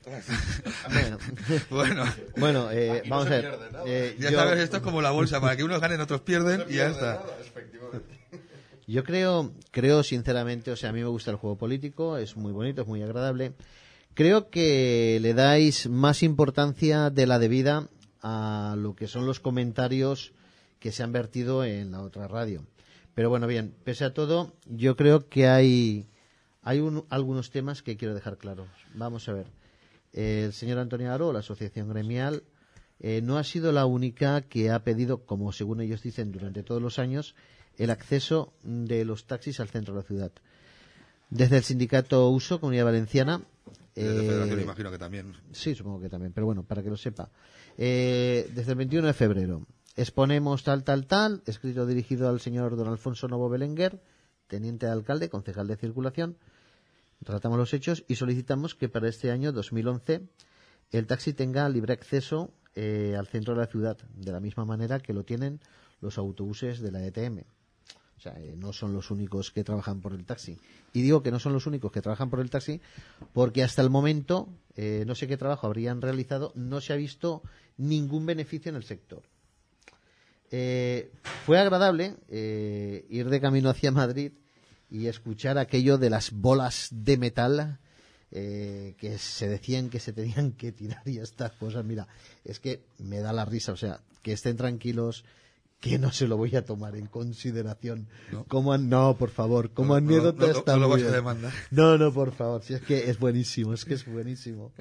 Bueno, 1.70 2.04
bueno, 2.38 2.70
eh, 2.72 3.02
no 3.04 3.10
vamos 3.10 3.26
a 3.26 3.30
ver. 3.30 3.44
nada. 3.72 3.84
eh, 3.86 4.16
ya 4.18 4.30
yo- 4.30 4.38
sabes, 4.38 4.58
esto 4.58 4.78
es 4.78 4.82
como 4.82 5.02
la 5.02 5.10
bolsa, 5.10 5.40
para 5.40 5.56
que 5.56 5.62
unos 5.62 5.80
ganen, 5.80 6.00
otros 6.00 6.22
pierden 6.22 6.62
y 6.68 6.74
ya 6.76 6.88
está. 6.88 7.22
Yo 8.86 9.04
creo, 9.04 9.52
creo 9.70 10.02
sinceramente, 10.02 10.72
o 10.72 10.76
sea, 10.76 10.90
a 10.90 10.92
mí 10.92 10.98
me 11.00 11.06
gusta 11.06 11.30
el 11.30 11.36
juego 11.36 11.56
político, 11.56 12.16
es 12.16 12.36
muy 12.36 12.50
bonito, 12.50 12.82
es 12.82 12.88
muy 12.88 13.00
agradable. 13.02 13.52
Creo 14.14 14.50
que 14.50 15.18
le 15.22 15.32
dais 15.32 15.88
más 15.88 16.24
importancia 16.24 17.08
de 17.10 17.26
la 17.28 17.38
debida 17.38 17.86
a 18.20 18.74
lo 18.76 18.96
que 18.96 19.06
son 19.06 19.26
los 19.26 19.38
comentarios 19.38 20.32
que 20.80 20.90
se 20.92 21.02
han 21.04 21.12
vertido 21.12 21.62
en 21.64 21.92
la 21.92 22.00
otra 22.00 22.26
radio. 22.26 22.64
Pero 23.14 23.30
bueno, 23.30 23.46
bien, 23.46 23.74
pese 23.84 24.04
a 24.04 24.12
todo, 24.14 24.54
yo 24.66 24.96
creo 24.96 25.28
que 25.28 25.46
hay, 25.46 26.08
hay 26.62 26.80
un- 26.80 27.04
algunos 27.10 27.50
temas 27.50 27.82
que 27.82 27.96
quiero 27.96 28.14
dejar 28.14 28.38
claros. 28.38 28.68
Vamos 28.94 29.28
a 29.28 29.32
ver. 29.34 29.46
El 30.12 30.52
señor 30.52 30.78
Antonio 30.78 31.12
Aro, 31.12 31.32
la 31.32 31.40
asociación 31.40 31.88
gremial, 31.88 32.42
eh, 32.98 33.20
no 33.22 33.38
ha 33.38 33.44
sido 33.44 33.72
la 33.72 33.86
única 33.86 34.42
que 34.42 34.70
ha 34.70 34.82
pedido, 34.82 35.24
como 35.24 35.52
según 35.52 35.80
ellos 35.80 36.02
dicen 36.02 36.32
durante 36.32 36.62
todos 36.62 36.82
los 36.82 36.98
años, 36.98 37.34
el 37.78 37.90
acceso 37.90 38.52
de 38.62 39.04
los 39.04 39.26
taxis 39.26 39.60
al 39.60 39.68
centro 39.68 39.94
de 39.94 40.00
la 40.00 40.06
ciudad. 40.06 40.32
Desde 41.30 41.58
el 41.58 41.62
sindicato 41.62 42.28
Uso, 42.30 42.58
Comunidad 42.60 42.86
Valenciana. 42.86 43.40
Desde 43.94 44.24
eh, 44.24 44.26
Federación 44.26 44.60
imagino 44.60 44.90
que 44.90 44.98
también. 44.98 45.32
Sí, 45.52 45.74
supongo 45.74 46.00
que 46.00 46.08
también, 46.08 46.32
pero 46.32 46.46
bueno, 46.46 46.62
para 46.64 46.82
que 46.82 46.90
lo 46.90 46.96
sepa. 46.96 47.30
Eh, 47.78 48.50
desde 48.54 48.72
el 48.72 48.78
21 48.78 49.06
de 49.06 49.12
febrero 49.14 49.66
exponemos 50.00 50.64
tal, 50.64 50.84
tal, 50.84 51.06
tal, 51.06 51.42
escrito 51.46 51.86
dirigido 51.86 52.28
al 52.28 52.40
señor 52.40 52.76
don 52.76 52.88
Alfonso 52.88 53.28
Novo 53.28 53.48
Belenguer, 53.48 54.00
teniente 54.46 54.86
de 54.86 54.92
alcalde, 54.92 55.28
concejal 55.28 55.66
de 55.66 55.76
circulación. 55.76 56.36
Tratamos 57.24 57.58
los 57.58 57.74
hechos 57.74 58.04
y 58.08 58.14
solicitamos 58.14 58.74
que 58.74 58.88
para 58.88 59.08
este 59.08 59.30
año 59.30 59.52
2011 59.52 60.22
el 60.92 61.06
taxi 61.06 61.34
tenga 61.34 61.68
libre 61.68 61.92
acceso 61.92 62.50
eh, 62.74 63.14
al 63.18 63.26
centro 63.26 63.54
de 63.54 63.60
la 63.60 63.66
ciudad, 63.66 63.98
de 64.14 64.32
la 64.32 64.40
misma 64.40 64.64
manera 64.64 65.00
que 65.00 65.12
lo 65.12 65.24
tienen 65.24 65.60
los 66.00 66.18
autobuses 66.18 66.80
de 66.80 66.92
la 66.92 67.04
ETM. 67.04 67.40
O 68.16 68.22
sea, 68.22 68.38
eh, 68.38 68.54
no 68.56 68.72
son 68.72 68.92
los 68.92 69.10
únicos 69.10 69.50
que 69.50 69.64
trabajan 69.64 70.00
por 70.00 70.12
el 70.12 70.24
taxi. 70.24 70.58
Y 70.92 71.02
digo 71.02 71.22
que 71.22 71.30
no 71.30 71.38
son 71.38 71.52
los 71.52 71.66
únicos 71.66 71.90
que 71.92 72.02
trabajan 72.02 72.30
por 72.30 72.40
el 72.40 72.50
taxi 72.50 72.80
porque 73.32 73.62
hasta 73.62 73.82
el 73.82 73.90
momento, 73.90 74.48
eh, 74.76 75.04
no 75.06 75.14
sé 75.14 75.26
qué 75.26 75.36
trabajo 75.36 75.66
habrían 75.66 76.00
realizado, 76.00 76.52
no 76.54 76.80
se 76.80 76.92
ha 76.92 76.96
visto 76.96 77.42
ningún 77.76 78.26
beneficio 78.26 78.70
en 78.70 78.76
el 78.76 78.84
sector. 78.84 79.22
Eh, 80.50 81.10
fue 81.46 81.58
agradable 81.58 82.16
eh, 82.28 83.06
ir 83.08 83.28
de 83.28 83.40
camino 83.40 83.70
hacia 83.70 83.92
Madrid 83.92 84.32
y 84.90 85.06
escuchar 85.06 85.58
aquello 85.58 85.96
de 85.98 86.10
las 86.10 86.32
bolas 86.32 86.88
de 86.90 87.16
metal 87.16 87.78
eh, 88.32 88.94
que 88.98 89.18
se 89.18 89.48
decían 89.48 89.90
que 89.90 90.00
se 90.00 90.12
tenían 90.12 90.52
que 90.52 90.72
tirar 90.72 91.02
y 91.06 91.18
estas 91.18 91.52
cosas. 91.52 91.84
Mira, 91.84 92.08
es 92.44 92.58
que 92.58 92.80
me 92.98 93.20
da 93.20 93.32
la 93.32 93.44
risa, 93.44 93.72
o 93.72 93.76
sea, 93.76 94.00
que 94.22 94.32
estén 94.32 94.56
tranquilos, 94.56 95.24
que 95.80 95.98
no 95.98 96.10
se 96.12 96.26
lo 96.26 96.36
voy 96.36 96.54
a 96.56 96.64
tomar 96.64 96.96
en 96.96 97.06
consideración. 97.06 98.08
No. 98.32 98.44
Como 98.44 98.72
an- 98.72 98.88
no, 98.88 99.16
por 99.16 99.30
favor, 99.30 99.70
como 99.72 99.90
No, 99.90 99.94
anécdota 99.94 100.46
no, 100.48 100.52
no, 100.52 100.58
está 100.58 100.72
no 100.74 100.78
lo 100.80 100.88
muy 100.88 100.96
vas 100.96 101.02
a 101.02 101.06
bien. 101.06 101.16
demandar. 101.16 101.52
No, 101.70 101.96
no, 101.96 102.12
por 102.12 102.32
favor, 102.32 102.62
si 102.64 102.74
es 102.74 102.82
que 102.82 103.08
es 103.08 103.18
buenísimo, 103.20 103.72
es 103.72 103.84
que 103.84 103.94
es 103.94 104.04
buenísimo. 104.04 104.72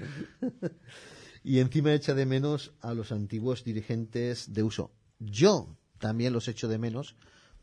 y 1.43 1.59
encima 1.59 1.93
echa 1.93 2.13
de 2.15 2.25
menos 2.25 2.71
a 2.81 2.93
los 2.93 3.11
antiguos 3.11 3.63
dirigentes 3.63 4.51
de 4.53 4.63
uso. 4.63 4.91
Yo 5.19 5.77
también 5.99 6.33
los 6.33 6.47
echo 6.47 6.67
de 6.67 6.77
menos 6.77 7.15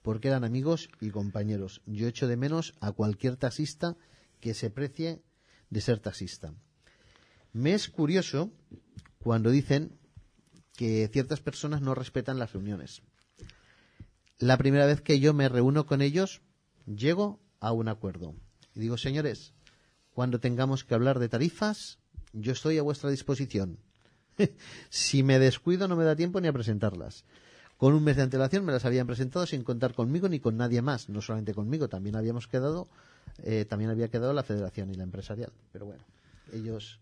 porque 0.02 0.28
eran 0.28 0.44
amigos 0.44 0.88
y 1.00 1.10
compañeros. 1.10 1.82
Yo 1.86 2.06
echo 2.06 2.28
de 2.28 2.36
menos 2.36 2.74
a 2.80 2.92
cualquier 2.92 3.36
taxista 3.36 3.96
que 4.40 4.54
se 4.54 4.70
precie 4.70 5.22
de 5.70 5.80
ser 5.80 5.98
taxista. 5.98 6.54
Me 7.52 7.74
es 7.74 7.88
curioso 7.88 8.52
cuando 9.18 9.50
dicen 9.50 9.98
que 10.74 11.08
ciertas 11.12 11.40
personas 11.40 11.80
no 11.80 11.94
respetan 11.94 12.38
las 12.38 12.52
reuniones. 12.52 13.02
La 14.38 14.58
primera 14.58 14.86
vez 14.86 15.00
que 15.00 15.18
yo 15.18 15.32
me 15.32 15.48
reúno 15.48 15.86
con 15.86 16.02
ellos, 16.02 16.42
llego 16.84 17.40
a 17.58 17.72
un 17.72 17.88
acuerdo. 17.88 18.34
Y 18.74 18.80
digo, 18.80 18.98
señores, 18.98 19.54
cuando 20.12 20.38
tengamos 20.38 20.84
que 20.84 20.94
hablar 20.94 21.18
de 21.18 21.30
tarifas, 21.30 21.98
yo 22.32 22.52
estoy 22.52 22.76
a 22.78 22.82
vuestra 22.82 23.10
disposición. 23.10 23.78
si 24.90 25.22
me 25.22 25.38
descuido 25.38 25.88
no 25.88 25.96
me 25.96 26.04
da 26.04 26.14
tiempo 26.14 26.40
ni 26.40 26.48
a 26.48 26.52
presentarlas. 26.52 27.24
Con 27.76 27.92
un 27.92 28.02
mes 28.04 28.16
de 28.16 28.22
antelación 28.22 28.64
me 28.64 28.72
las 28.72 28.84
habían 28.84 29.06
presentado 29.06 29.46
sin 29.46 29.62
contar 29.62 29.94
conmigo 29.94 30.28
ni 30.28 30.40
con 30.40 30.56
nadie 30.56 30.80
más. 30.80 31.08
No 31.08 31.20
solamente 31.20 31.52
conmigo, 31.54 31.88
también 31.88 32.16
habíamos 32.16 32.48
quedado, 32.48 32.88
eh, 33.42 33.66
también 33.68 33.90
había 33.90 34.08
quedado 34.08 34.32
la 34.32 34.42
federación 34.42 34.90
y 34.90 34.94
la 34.94 35.02
empresarial. 35.02 35.52
Pero 35.72 35.86
bueno, 35.86 36.02
ellos 36.52 36.98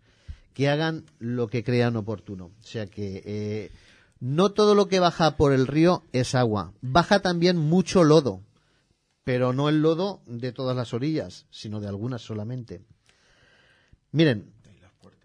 que 0.52 0.68
hagan 0.68 1.04
lo 1.18 1.48
que 1.48 1.62
crean 1.62 1.96
oportuno. 1.96 2.46
O 2.46 2.66
sea 2.66 2.86
que 2.86 3.22
eh, 3.24 3.70
no 4.20 4.52
todo 4.52 4.74
lo 4.74 4.88
que 4.88 5.00
baja 5.00 5.36
por 5.36 5.52
el 5.52 5.66
río 5.66 6.02
es 6.12 6.34
agua. 6.34 6.72
Baja 6.80 7.20
también 7.20 7.56
mucho 7.56 8.04
lodo, 8.04 8.40
pero 9.24 9.52
no 9.52 9.68
el 9.68 9.82
lodo 9.82 10.22
de 10.26 10.52
todas 10.52 10.76
las 10.76 10.94
orillas, 10.94 11.46
sino 11.50 11.80
de 11.80 11.88
algunas 11.88 12.22
solamente. 12.22 12.80
Miren, 14.12 14.53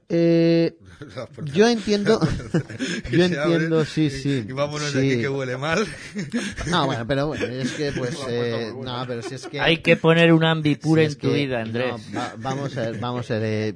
eh, 0.09 0.75
yo 1.53 1.67
entiendo, 1.67 2.19
yo 3.11 3.23
entiendo, 3.23 3.85
sí, 3.85 4.05
y- 4.05 4.09
sí. 4.09 4.45
Y 4.47 4.51
vámonos 4.51 4.89
sí. 4.91 4.97
de 4.99 5.07
aquí 5.13 5.21
que 5.21 5.29
huele 5.29 5.57
mal. 5.57 5.85
No, 6.69 6.85
bueno, 6.87 7.05
pero 7.07 7.27
bueno, 7.27 7.45
es 7.45 7.71
que 7.71 7.91
pues, 7.93 8.17
eh, 8.27 8.73
no, 8.83 9.05
pero 9.07 9.21
si 9.21 9.35
es 9.35 9.47
que 9.47 9.59
Hay 9.59 9.77
que 9.77 9.95
poner 9.95 10.33
un 10.33 10.43
ambipura 10.43 11.01
si 11.01 11.05
en 11.05 11.11
es 11.11 11.17
tu 11.17 11.27
que- 11.29 11.33
vida, 11.35 11.61
Andrés. 11.61 11.93
no, 12.11 12.19
va- 12.19 12.33
vamos 12.37 12.75
a 12.77 12.81
ver, 12.81 12.99
vamos 12.99 13.31
a 13.31 13.37
ver. 13.39 13.75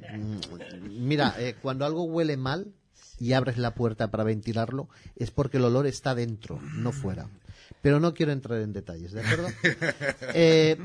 mira, 0.90 1.34
eh, 1.38 1.54
cuando 1.62 1.84
algo 1.86 2.04
huele 2.04 2.36
mal 2.36 2.66
y 3.18 3.32
abres 3.32 3.58
la 3.58 3.74
puerta 3.74 4.10
para 4.10 4.24
ventilarlo, 4.24 4.88
es 5.16 5.30
porque 5.30 5.56
el 5.58 5.64
olor 5.64 5.86
está 5.86 6.14
dentro, 6.14 6.60
no 6.76 6.92
fuera. 6.92 7.28
Pero 7.84 8.00
no 8.00 8.14
quiero 8.14 8.32
entrar 8.32 8.60
en 8.62 8.72
detalles, 8.72 9.12
¿de 9.12 9.20
acuerdo? 9.20 9.48
Eh, 10.34 10.76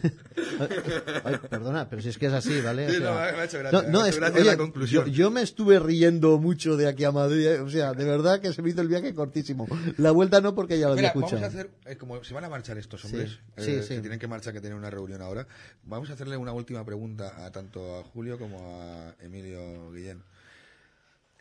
ay, 1.24 1.36
perdona, 1.50 1.88
pero 1.88 2.00
si 2.02 2.08
es 2.08 2.18
que 2.18 2.26
es 2.26 2.32
así, 2.32 2.60
¿vale? 2.62 2.86
O 2.86 2.90
Sí, 2.90 2.96
no, 2.98 3.04
sea, 3.06 3.12
me 3.14 3.20
ha- 3.28 3.32
me 3.32 3.38
ha 3.40 3.44
hecho 3.44 3.58
gracia, 3.58 3.78
no, 3.82 3.86
me 3.86 3.92
no, 3.92 4.00
ha 4.00 4.08
hecho 4.08 4.14
es- 4.14 4.20
gracia 4.20 4.40
oye, 4.40 4.50
la 4.50 4.56
conclusión. 4.56 5.04
Yo, 5.06 5.12
yo 5.12 5.30
me 5.30 5.42
estuve 5.42 5.78
riendo 5.78 6.38
mucho 6.38 6.76
de 6.78 6.88
aquí 6.88 7.04
a 7.04 7.12
Madrid, 7.12 7.46
eh, 7.46 7.60
o 7.60 7.68
sea, 7.68 7.92
de 7.92 8.04
verdad 8.04 8.40
que 8.40 8.52
se 8.52 8.62
me 8.62 8.70
hizo 8.70 8.80
el 8.80 8.88
viaje 8.88 9.14
cortísimo. 9.14 9.68
La 9.98 10.10
vuelta 10.12 10.40
no, 10.40 10.54
porque 10.54 10.78
ya 10.78 10.86
lo 10.86 10.92
había 10.92 11.02
Mira, 11.02 11.12
vamos 11.14 11.32
escuchado. 11.32 11.44
a 11.44 11.48
hacer, 11.60 11.70
eh, 11.86 11.96
como 11.96 12.24
se 12.24 12.32
van 12.34 12.44
a 12.44 12.48
marchar 12.48 12.78
estos 12.78 13.02
Sí, 13.02 13.06
hombres, 13.08 13.38
sí, 13.58 13.72
eh, 13.72 13.82
sí. 13.82 13.94
que 13.96 14.00
tienen 14.00 14.18
que 14.18 14.26
marchar, 14.28 14.52
que 14.54 14.60
tienen 14.60 14.78
una 14.78 14.90
reunión 14.90 15.20
ahora, 15.22 15.46
vamos 15.84 16.10
a 16.10 16.14
hacerle 16.14 16.36
una 16.38 16.52
última 16.52 16.84
pregunta 16.84 17.44
a 17.44 17.52
tanto 17.52 17.98
a 17.98 18.02
Julio 18.02 18.38
como 18.38 18.80
a 18.82 19.14
Emilio 19.20 19.92
Guillén. 19.92 20.22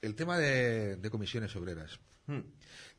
El 0.02 0.16
tema 0.16 0.38
de, 0.38 0.98
de 0.98 1.10
comisiones 1.10 1.56
obreras. 1.56 2.00
Hmm. 2.28 2.42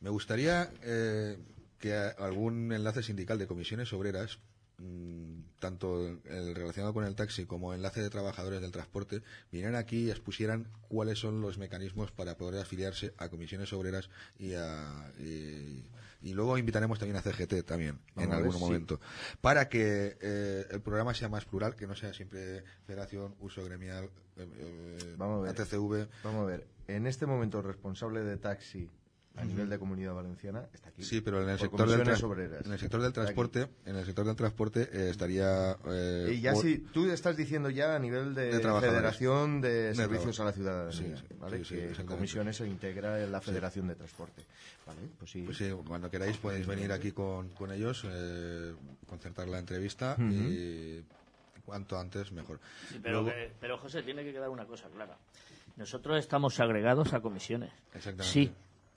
Me 0.01 0.09
gustaría 0.09 0.71
eh, 0.83 1.37
que 1.81 1.93
algún 1.93 2.71
enlace 2.71 3.03
sindical 3.03 3.37
de 3.37 3.47
comisiones 3.47 3.91
obreras, 3.91 4.39
mm, 4.77 5.41
tanto 5.59 6.07
el 6.07 6.55
relacionado 6.55 6.93
con 6.93 7.03
el 7.03 7.15
taxi 7.15 7.45
como 7.45 7.73
enlace 7.73 8.01
de 8.01 8.09
trabajadores 8.09 8.61
del 8.61 8.71
transporte, 8.71 9.21
vinieran 9.51 9.75
aquí 9.75 10.05
y 10.05 10.11
expusieran 10.11 10.67
cuáles 10.87 11.19
son 11.19 11.41
los 11.41 11.57
mecanismos 11.57 12.11
para 12.11 12.37
poder 12.37 12.61
afiliarse 12.61 13.13
a 13.17 13.27
comisiones 13.27 13.73
obreras 13.73 14.09
y 14.39 14.53
a. 14.53 15.11
Y, 15.19 15.83
y 16.23 16.33
luego 16.33 16.57
invitaremos 16.57 16.99
también 16.99 17.17
a 17.17 17.21
CGT 17.23 17.63
también 17.65 17.99
Vamos 18.13 18.23
en 18.23 18.29
ver, 18.29 18.37
algún 18.37 18.53
sí. 18.53 18.59
momento 18.59 18.99
para 19.41 19.69
que 19.69 20.17
eh, 20.21 20.67
el 20.69 20.79
programa 20.81 21.15
sea 21.15 21.29
más 21.29 21.45
plural 21.45 21.75
que 21.75 21.87
no 21.87 21.95
sea 21.95 22.13
siempre 22.13 22.63
Federación 22.85 23.33
Uso 23.39 23.65
Gremial 23.65 24.05
eh, 24.37 24.47
eh, 24.55 25.15
Vamos 25.17 25.39
a 25.39 25.51
ver. 25.51 25.59
ATCV 25.61 26.07
Vamos 26.23 26.43
a 26.43 26.45
ver. 26.45 26.67
En 26.87 27.07
este 27.07 27.25
momento, 27.25 27.59
el 27.59 27.65
responsable 27.65 28.21
de 28.21 28.37
taxi 28.37 28.89
a 29.37 29.45
nivel 29.45 29.69
de 29.69 29.79
comunidad 29.79 30.13
valenciana 30.13 30.65
está 30.73 30.89
aquí. 30.89 31.03
Sí, 31.03 31.21
pero 31.21 31.41
en 31.41 31.49
el 31.49 31.57
sector 31.57 31.87
del 31.87 31.99
comisiones 31.99 32.19
tras- 32.19 32.23
obreras. 32.23 32.65
en 32.65 32.73
el 32.73 32.79
sector 32.79 32.99
del 33.01 33.07
Está 33.09 33.21
aquí. 33.21 33.33
transporte, 33.33 33.67
en 33.85 33.95
el 33.95 34.05
sector 34.05 34.25
del 34.25 34.35
transporte 34.35 34.89
eh, 34.91 35.09
estaría 35.09 35.77
eh, 35.87 36.33
Y 36.35 36.41
ya 36.41 36.53
por- 36.53 36.61
si 36.63 36.79
tú 36.79 37.09
estás 37.09 37.37
diciendo 37.37 37.69
ya 37.69 37.95
a 37.95 37.99
nivel 37.99 38.35
de. 38.35 38.51
Federación 38.51 39.61
de, 39.61 39.95
Servicios 39.95 40.39
a 40.39 40.45
la 40.45 40.51
Ciudadanía, 40.51 40.91
Sí, 40.91 41.13
sí, 41.15 41.35
¿vale? 41.39 41.63
sí, 41.63 41.75
sí, 41.75 41.93
que 41.97 42.05
comisiones 42.05 42.57
se 42.57 42.67
integra 42.67 43.23
en 43.23 43.31
la 43.31 43.39
Sí. 43.39 43.45
Federación 43.47 43.87
de 43.87 43.95
Transporte. 43.95 44.43
Vale, 44.85 44.99
pues 45.17 45.31
sí. 45.31 45.43
Pues 45.43 45.57
sí, 45.57 45.71
cuando 45.87 46.09
queráis 46.11 46.37
podéis 46.37 46.67
venir 46.67 46.91
aquí 46.91 47.11
con, 47.11 47.49
con 47.49 47.71
ellos, 47.71 48.03
eh, 48.07 48.73
concertar 49.07 49.47
la 49.47 49.59
entrevista 49.59 50.15
y 50.19 51.01
cuanto 51.65 51.97
antes 51.97 52.31
mejor. 52.33 52.59
Sí, 52.89 52.99
pero, 53.01 53.21
Luego- 53.21 53.35
que- 53.37 53.51
pero 53.61 53.77
José, 53.77 54.03
tiene 54.03 54.23
que 54.23 54.33
quedar 54.33 54.49
una 54.49 54.65
cosa 54.65 54.89
clara. 54.89 55.17
Nosotros 55.77 56.19
estamos 56.19 56.59
agregados 56.59 57.13
a 57.13 57.21
comisiones. 57.21 57.71
Exactamente. 57.93 58.25
Sí, 58.25 58.51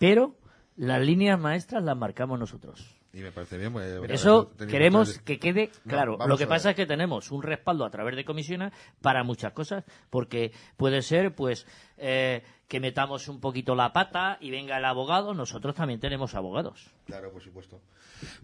pero 0.05 0.37
las 0.77 1.01
líneas 1.01 1.41
maestras 1.41 1.83
las 1.83 1.97
marcamos 1.97 2.39
nosotros. 2.39 2.95
Y 3.15 3.21
me 3.21 3.31
parece 3.33 3.57
bien. 3.57 3.73
pues, 3.73 3.87
Eso 4.11 4.51
queremos 4.69 5.19
que 5.21 5.39
quede 5.39 5.71
claro. 5.89 6.19
Lo 6.27 6.37
que 6.37 6.47
pasa 6.49 6.71
es 6.71 6.77
que 6.77 6.85
tenemos 6.85 7.31
un 7.31 7.43
respaldo 7.43 7.85
a 7.87 7.91
través 7.91 8.17
de 8.17 8.25
comisiones 8.25 8.73
para 9.01 9.23
muchas 9.23 9.53
cosas, 9.53 9.85
porque 10.11 10.53
puede 10.77 11.01
ser, 11.01 11.35
pues, 11.35 11.65
eh, 11.97 12.43
que 12.67 12.81
metamos 12.81 13.29
un 13.29 13.41
poquito 13.41 13.75
la 13.77 13.93
pata 13.93 14.37
y 14.41 14.51
venga 14.51 14.77
el 14.77 14.85
abogado. 14.85 15.33
Nosotros 15.33 15.75
también 15.77 16.01
tenemos 16.01 16.35
abogados. 16.35 16.91
Claro, 17.07 17.31
por 17.33 17.41
supuesto. 17.43 17.81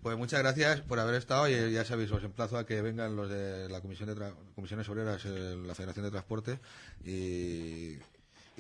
Pues 0.03 0.17
muchas 0.17 0.41
gracias 0.41 0.81
por 0.83 0.99
haber 1.01 1.17
estado 1.17 1.49
y 1.49 1.73
ya 1.73 1.85
sabéis, 1.85 2.13
os 2.13 2.23
emplazo 2.23 2.57
a 2.59 2.65
que 2.65 2.81
vengan 2.81 3.17
los 3.17 3.29
de 3.29 3.69
la 3.69 3.81
Comisión 3.81 4.09
de 4.09 4.15
Tra- 4.17 4.35
Comisiones 4.55 4.89
Obreras, 4.89 5.25
eh, 5.27 5.57
la 5.67 5.75
Federación 5.75 6.05
de 6.05 6.11
Transporte 6.11 6.59
y... 7.05 7.99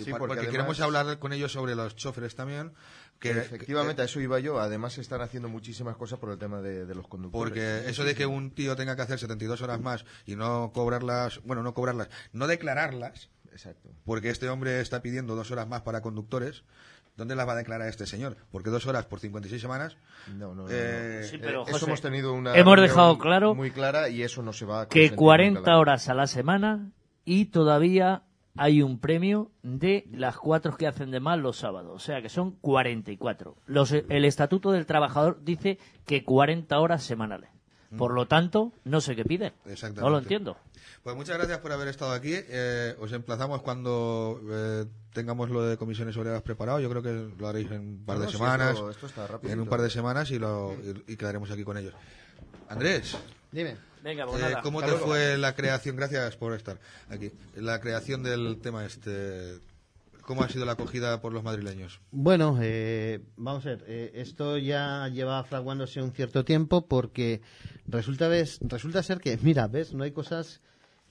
y 0.01 0.05
Sí, 0.05 0.11
porque 0.11 0.19
porque, 0.27 0.33
además- 0.41 0.53
queremos 0.53 0.81
hablar 0.81 1.19
con 1.19 1.33
ellos 1.33 1.53
sobre 1.53 1.75
los 1.75 1.95
choferes 1.97 2.35
también. 2.35 2.73
Que, 3.19 3.33
efectivamente 3.33 4.01
a 4.01 4.07
eso 4.07 4.19
iba 4.21 4.41
yo. 4.41 4.59
Además 4.61 4.97
están 4.97 5.21
haciendo 5.21 5.49
muchísimas 5.51 5.95
cosas 5.97 6.19
por 6.19 6.31
el 6.31 6.39
tema 6.39 6.63
de, 6.63 6.87
de 6.87 6.95
los 6.95 7.07
conductores. 7.07 7.51
Porque 7.51 7.89
eso 7.91 8.03
de 8.05 8.15
que 8.15 8.25
un 8.25 8.51
tío 8.53 8.77
tenga 8.77 8.97
que 8.97 9.03
hacer 9.03 9.19
72 9.19 9.61
horas 9.61 9.79
más 9.81 10.07
y 10.25 10.37
no 10.37 10.71
cobrarlas, 10.73 11.41
bueno, 11.45 11.63
no 11.63 11.75
cobrarlas, 11.75 12.09
no 12.33 12.47
declararlas, 12.47 13.29
Exacto. 13.53 13.91
porque 14.07 14.31
este 14.31 14.49
hombre 14.49 14.81
está 14.81 15.03
pidiendo 15.03 15.35
dos 15.37 15.51
horas 15.51 15.69
más 15.69 15.83
para 15.83 16.01
conductores, 16.01 16.65
¿dónde 17.19 17.35
las 17.37 17.47
va 17.47 17.53
a 17.53 17.57
declarar 17.57 17.89
este 17.91 18.07
señor? 18.07 18.39
Porque 18.51 18.71
dos 18.71 18.87
horas 18.87 19.05
por 19.05 19.21
56 19.21 19.61
semanas. 19.61 19.99
No, 20.39 20.55
no, 20.55 20.63
no, 20.63 20.69
eh. 20.71 21.27
Sí, 21.31 21.37
pero, 21.37 21.61
Eh, 21.61 21.65
eso 21.67 21.73
José, 21.75 21.85
hemos 21.87 22.01
tenido 22.01 22.33
una 22.33 22.57
hemos 22.57 22.81
dejado 22.81 23.19
claro 23.19 23.55
muy 23.55 23.71
clara 23.71 24.09
y 24.09 24.23
eso 24.23 24.41
no 24.43 24.55
se 24.55 24.65
va 24.65 24.81
a 24.83 24.89
que 24.89 25.01
consentir 25.01 25.17
40 25.19 25.61
nunca. 25.61 25.77
horas 25.77 26.09
a 26.09 26.15
la 26.15 26.27
semana 26.27 26.91
y 27.27 27.47
todavía 27.47 28.23
hay 28.57 28.83
un 28.83 28.99
premio 28.99 29.51
de 29.63 30.07
las 30.13 30.37
cuatro 30.37 30.77
que 30.77 30.87
hacen 30.87 31.11
de 31.11 31.21
más 31.21 31.39
los 31.39 31.57
sábados. 31.59 31.93
O 31.95 31.99
sea 31.99 32.21
que 32.23 32.29
son 32.29 32.53
44. 32.53 33.57
Los, 33.67 33.93
el 33.93 34.25
Estatuto 34.25 34.73
del 34.73 34.87
Trabajador 34.87 35.41
dice 35.43 35.79
que 36.07 36.25
40 36.25 36.79
horas 36.79 37.03
semanales. 37.03 37.51
Por 37.99 38.13
lo 38.15 38.27
tanto, 38.29 38.73
no 38.85 39.01
sé 39.01 39.17
qué 39.17 39.25
piden. 39.25 39.53
Exactamente. 39.67 40.03
No 40.03 40.11
lo 40.11 40.19
entiendo. 40.19 40.57
Pues 41.03 41.17
muchas 41.17 41.37
gracias 41.39 41.59
por 41.59 41.73
haber 41.73 41.89
estado 41.89 42.13
aquí. 42.13 42.35
Eh, 42.35 42.95
os 43.01 43.11
emplazamos 43.13 43.63
cuando 43.63 44.41
eh, 44.49 44.85
tengamos 45.13 45.51
lo 45.51 45.63
de 45.65 45.77
comisiones 45.77 46.17
obreras 46.17 46.43
preparado. 46.43 46.79
Yo 46.79 46.89
creo 46.89 47.03
que 47.03 47.33
lo 47.37 47.49
haréis 47.49 47.69
en 47.73 47.81
un 47.81 48.05
par 48.05 48.17
No, 48.19 48.21
de 48.21 48.27
no, 48.27 48.33
semanas. 48.33 48.75
esto- 48.75 48.91
esto 48.91 49.07
está 49.07 49.27
en 49.43 49.59
un 49.61 49.67
par 49.67 49.81
de 49.83 49.91
semanas 49.91 50.31
y, 50.31 50.39
lo, 50.39 50.73
y, 50.75 51.13
y 51.13 51.17
quedaremos 51.17 51.51
aquí 51.51 51.65
con 51.65 51.79
ellos. 51.79 51.95
Andrés. 52.69 53.17
Dime. 53.51 53.77
Venga, 54.03 54.27
pues 54.27 54.41
eh, 54.41 54.45
nada. 54.45 54.63
¿Cómo 54.63 54.81
Hasta 54.81 54.93
te 54.93 54.97
luego. 54.99 55.07
fue 55.13 55.39
la 55.39 55.55
creación? 55.55 55.97
Gracias 55.97 56.37
por 56.37 56.55
estar 56.55 56.79
aquí. 57.09 57.31
La 57.57 57.81
creación 57.81 58.23
del 58.23 58.59
tema 58.61 58.85
este. 58.85 59.59
¿Cómo 60.23 60.45
ha 60.45 60.49
sido 60.49 60.65
la 60.65 60.73
acogida 60.73 61.21
por 61.21 61.33
los 61.33 61.43
madrileños? 61.43 62.01
Bueno, 62.13 62.57
eh, 62.63 63.21
vamos 63.37 63.67
a 63.67 63.71
ver, 63.71 63.85
eh, 63.89 64.13
esto 64.15 64.59
ya 64.59 65.09
lleva 65.09 65.43
fraguándose 65.43 66.01
un 66.03 66.13
cierto 66.13 66.45
tiempo 66.45 66.87
porque 66.87 67.41
resulta, 67.87 68.29
ves, 68.29 68.59
resulta 68.63 69.03
ser 69.03 69.19
que, 69.19 69.37
mira, 69.43 69.67
ves, 69.67 69.93
no 69.93 70.05
hay 70.05 70.13
cosas 70.13 70.61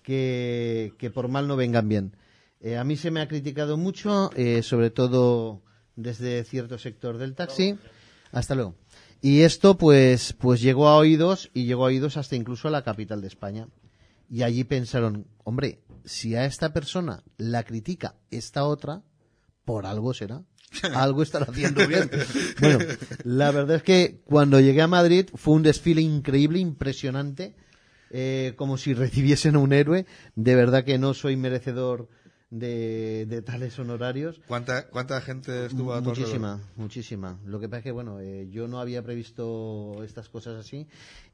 que, 0.04 0.94
que 0.98 1.10
por 1.10 1.28
mal 1.28 1.48
no 1.50 1.58
vengan 1.58 1.90
bien. 1.90 2.16
Eh, 2.62 2.78
a 2.78 2.84
mí 2.84 2.96
se 2.96 3.12
me 3.12 3.20
ha 3.22 3.28
criticado 3.28 3.78
mucho, 3.78 4.32
eh, 4.36 4.64
sobre 4.64 4.90
todo 4.90 5.62
desde 5.96 6.44
cierto 6.46 6.78
sector 6.78 7.18
del 7.18 7.36
taxi. 7.36 7.78
Hasta 8.32 8.56
luego. 8.56 8.76
Y 9.22 9.42
esto, 9.42 9.78
pues, 9.78 10.34
pues 10.34 10.62
llegó 10.62 10.88
a 10.88 10.98
oídos 10.98 11.52
y 11.54 11.66
llegó 11.66 11.84
a 11.84 11.88
oídos 11.88 12.18
hasta 12.18 12.36
incluso 12.36 12.68
a 12.68 12.72
la 12.72 12.84
capital 12.84 13.22
de 13.22 13.28
España. 13.28 13.68
Y 14.30 14.44
allí 14.44 14.64
pensaron, 14.64 15.28
hombre, 15.44 15.82
si 16.06 16.36
a 16.36 16.46
esta 16.46 16.72
persona 16.72 17.24
la 17.38 17.64
critica 17.64 18.16
esta 18.32 18.64
otra, 18.66 19.04
por 19.66 19.86
algo 19.86 20.14
será. 20.14 20.44
Algo 20.94 21.24
estará 21.24 21.46
haciendo 21.50 21.88
bien. 21.88 22.12
Bueno, 22.60 22.80
la 23.24 23.50
verdad 23.50 23.78
es 23.78 23.84
que 23.84 24.22
cuando 24.26 24.60
llegué 24.60 24.84
a 24.84 24.88
Madrid 24.88 25.28
fue 25.34 25.56
un 25.56 25.64
desfile 25.64 26.02
increíble, 26.02 26.60
impresionante, 26.60 27.56
eh, 28.12 28.54
como 28.56 28.78
si 28.78 28.94
recibiesen 28.94 29.56
a 29.56 29.60
un 29.60 29.74
héroe. 29.74 30.06
De 30.36 30.56
verdad 30.56 30.84
que 30.84 31.00
no 31.00 31.16
soy 31.16 31.38
merecedor 31.38 32.08
de, 32.50 33.26
de 33.28 33.42
tales 33.42 33.78
honorarios. 33.80 34.42
¿Cuánta, 34.48 34.88
cuánta 34.90 35.22
gente 35.22 35.66
estuvo 35.68 35.94
a 35.94 36.02
Muchísima, 36.02 36.54
alrededor? 36.54 36.78
muchísima. 36.78 37.40
Lo 37.46 37.60
que 37.60 37.70
pasa 37.70 37.78
es 37.80 37.84
que, 37.84 37.92
bueno, 37.92 38.20
eh, 38.20 38.48
yo 38.50 38.68
no 38.68 38.80
había 38.80 39.04
previsto 39.04 40.04
estas 40.04 40.30
cosas 40.30 40.56
así 40.58 40.88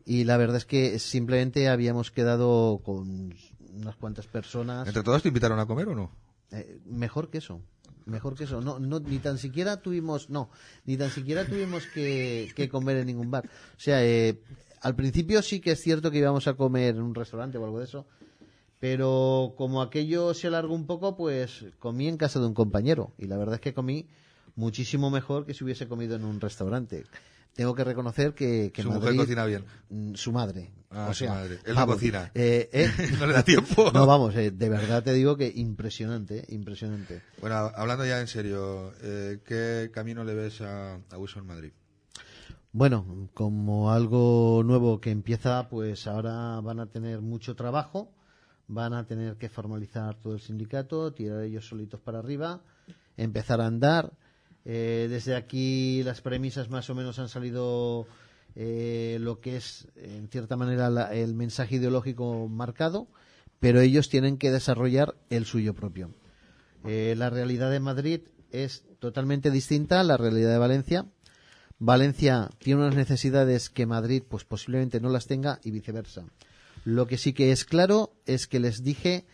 y 0.05 0.23
la 0.25 0.37
verdad 0.37 0.57
es 0.57 0.65
que 0.65 0.99
simplemente 0.99 1.69
habíamos 1.69 2.11
quedado 2.11 2.79
con 2.83 3.33
unas 3.73 3.95
cuantas 3.95 4.27
personas. 4.27 4.87
¿Entre 4.87 5.03
todos 5.03 5.21
te 5.21 5.29
invitaron 5.29 5.59
a 5.59 5.65
comer 5.65 5.87
o 5.87 5.95
no? 5.95 6.11
Eh, 6.51 6.79
mejor 6.85 7.29
que 7.29 7.39
eso. 7.39 7.61
Mejor 8.05 8.35
que 8.35 8.43
eso. 8.43 8.61
No, 8.61 8.77
no, 8.77 8.99
ni 8.99 9.17
tan 9.17 9.37
siquiera 9.37 9.77
tuvimos, 9.81 10.29
no, 10.29 10.49
ni 10.85 10.95
tan 10.95 11.09
siquiera 11.09 11.45
tuvimos 11.45 11.87
que, 11.87 12.51
que 12.55 12.69
comer 12.69 12.97
en 12.97 13.07
ningún 13.07 13.31
bar. 13.31 13.45
O 13.45 13.79
sea, 13.79 14.05
eh, 14.05 14.39
al 14.81 14.95
principio 14.95 15.41
sí 15.41 15.59
que 15.59 15.71
es 15.71 15.81
cierto 15.81 16.11
que 16.11 16.19
íbamos 16.19 16.47
a 16.47 16.53
comer 16.53 16.95
en 16.95 17.01
un 17.01 17.15
restaurante 17.15 17.57
o 17.57 17.65
algo 17.65 17.79
de 17.79 17.85
eso, 17.85 18.05
pero 18.87 19.55
como 19.57 19.81
aquello 19.81 20.35
se 20.35 20.45
alargó 20.45 20.75
un 20.75 20.85
poco, 20.85 21.17
pues 21.17 21.65
comí 21.79 22.07
en 22.07 22.17
casa 22.17 22.39
de 22.39 22.45
un 22.45 22.53
compañero. 22.53 23.13
Y 23.17 23.25
la 23.25 23.35
verdad 23.35 23.55
es 23.55 23.61
que 23.61 23.73
comí 23.73 24.07
muchísimo 24.55 25.09
mejor 25.09 25.47
que 25.47 25.55
si 25.55 25.63
hubiese 25.63 25.87
comido 25.87 26.15
en 26.15 26.23
un 26.23 26.39
restaurante. 26.39 27.03
Tengo 27.55 27.73
que 27.73 27.83
reconocer 27.83 28.35
que, 28.35 28.71
que 28.71 28.83
Su 28.83 28.91
mujer 28.91 29.15
cocina 29.15 29.43
bien. 29.47 29.63
Mm, 29.89 30.13
Su 30.13 30.31
madre. 30.31 30.69
Ah, 30.91 31.07
o 31.09 31.15
su 31.15 31.25
madre. 31.25 31.57
Él 31.65 31.73
no 31.73 31.87
cocina. 31.87 32.29
eh, 32.35 32.69
eh, 32.71 32.91
No 33.19 33.25
le 33.25 33.33
da 33.33 33.41
tiempo. 33.41 33.89
No, 33.91 34.05
vamos, 34.05 34.35
eh, 34.35 34.51
de 34.51 34.69
verdad 34.69 35.01
te 35.03 35.13
digo 35.13 35.35
que 35.35 35.51
impresionante, 35.55 36.41
eh, 36.41 36.45
impresionante. 36.53 37.23
Bueno, 37.41 37.55
hablando 37.75 38.05
ya 38.05 38.19
en 38.21 38.27
serio, 38.27 38.93
eh, 39.01 39.39
¿qué 39.47 39.89
camino 39.91 40.23
le 40.23 40.35
ves 40.35 40.61
a, 40.61 40.99
a 41.09 41.17
Wilson 41.17 41.47
Madrid? 41.47 41.71
Bueno, 42.71 43.29
como 43.33 43.91
algo 43.91 44.61
nuevo 44.63 45.01
que 45.01 45.09
empieza, 45.09 45.69
pues 45.69 46.05
ahora 46.05 46.59
van 46.61 46.79
a 46.81 46.85
tener 46.87 47.21
mucho 47.21 47.55
trabajo, 47.55 48.11
van 48.67 48.93
a 48.93 49.05
tener 49.05 49.35
que 49.37 49.49
formalizar 49.49 50.15
todo 50.21 50.33
el 50.33 50.39
sindicato, 50.41 51.13
tirar 51.13 51.43
ellos 51.43 51.67
solitos 51.67 51.99
para 51.99 52.19
arriba, 52.19 52.61
empezar 53.17 53.61
a 53.61 53.67
andar. 53.67 54.13
Eh, 54.65 55.07
desde 55.09 55.35
aquí 55.35 56.01
las 56.03 56.21
premisas 56.21 56.69
más 56.69 56.89
o 56.89 56.95
menos 56.95 57.19
han 57.19 57.29
salido 57.29 58.07
eh, 58.55 59.17
lo 59.19 59.39
que 59.41 59.57
es, 59.57 59.87
en 59.95 60.27
cierta 60.29 60.55
manera, 60.55 60.89
la- 60.89 61.13
el 61.13 61.35
mensaje 61.35 61.75
ideológico 61.75 62.47
marcado, 62.47 63.07
pero 63.59 63.81
ellos 63.81 64.09
tienen 64.09 64.37
que 64.37 64.49
desarrollar 64.51 65.15
el 65.29 65.45
suyo 65.45 65.73
propio. 65.73 66.11
Eh, 66.85 67.15
la 67.17 67.29
realidad 67.29 67.69
de 67.71 67.79
Madrid 67.79 68.21
es 68.51 68.83
totalmente 68.99 69.51
distinta 69.51 69.99
a 69.99 70.03
la 70.03 70.17
realidad 70.17 70.51
de 70.51 70.57
Valencia. 70.57 71.05
Valencia 71.77 72.49
tiene 72.59 72.81
unas 72.81 72.95
necesidades 72.95 73.69
que 73.69 73.85
Madrid 73.85 74.23
pues 74.27 74.45
posiblemente 74.45 75.01
no 75.01 75.09
las 75.09 75.27
tenga 75.27 75.59
y 75.63 75.71
viceversa. 75.71 76.23
Lo 76.85 77.07
que 77.07 77.17
sí 77.17 77.33
que 77.33 77.51
es 77.51 77.65
claro 77.65 78.13
es 78.27 78.45
que 78.45 78.59
les 78.59 78.83
dije 78.83 79.25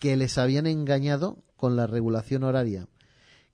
que 0.00 0.16
les 0.16 0.38
habían 0.38 0.66
engañado 0.66 1.38
con 1.56 1.76
la 1.76 1.86
regulación 1.86 2.42
horaria, 2.42 2.88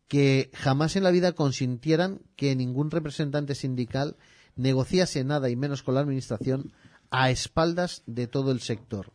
que 0.08 0.50
jamás 0.54 0.96
en 0.96 1.04
la 1.04 1.10
vida 1.10 1.32
consintieran 1.32 2.22
que 2.34 2.56
ningún 2.56 2.90
representante 2.90 3.54
sindical 3.54 4.16
negociase 4.56 5.22
nada 5.22 5.50
y 5.50 5.56
menos 5.56 5.82
con 5.82 5.94
la 5.94 6.00
administración 6.00 6.72
a 7.10 7.30
espaldas 7.30 8.02
de 8.06 8.26
todo 8.26 8.52
el 8.52 8.60
sector. 8.60 9.12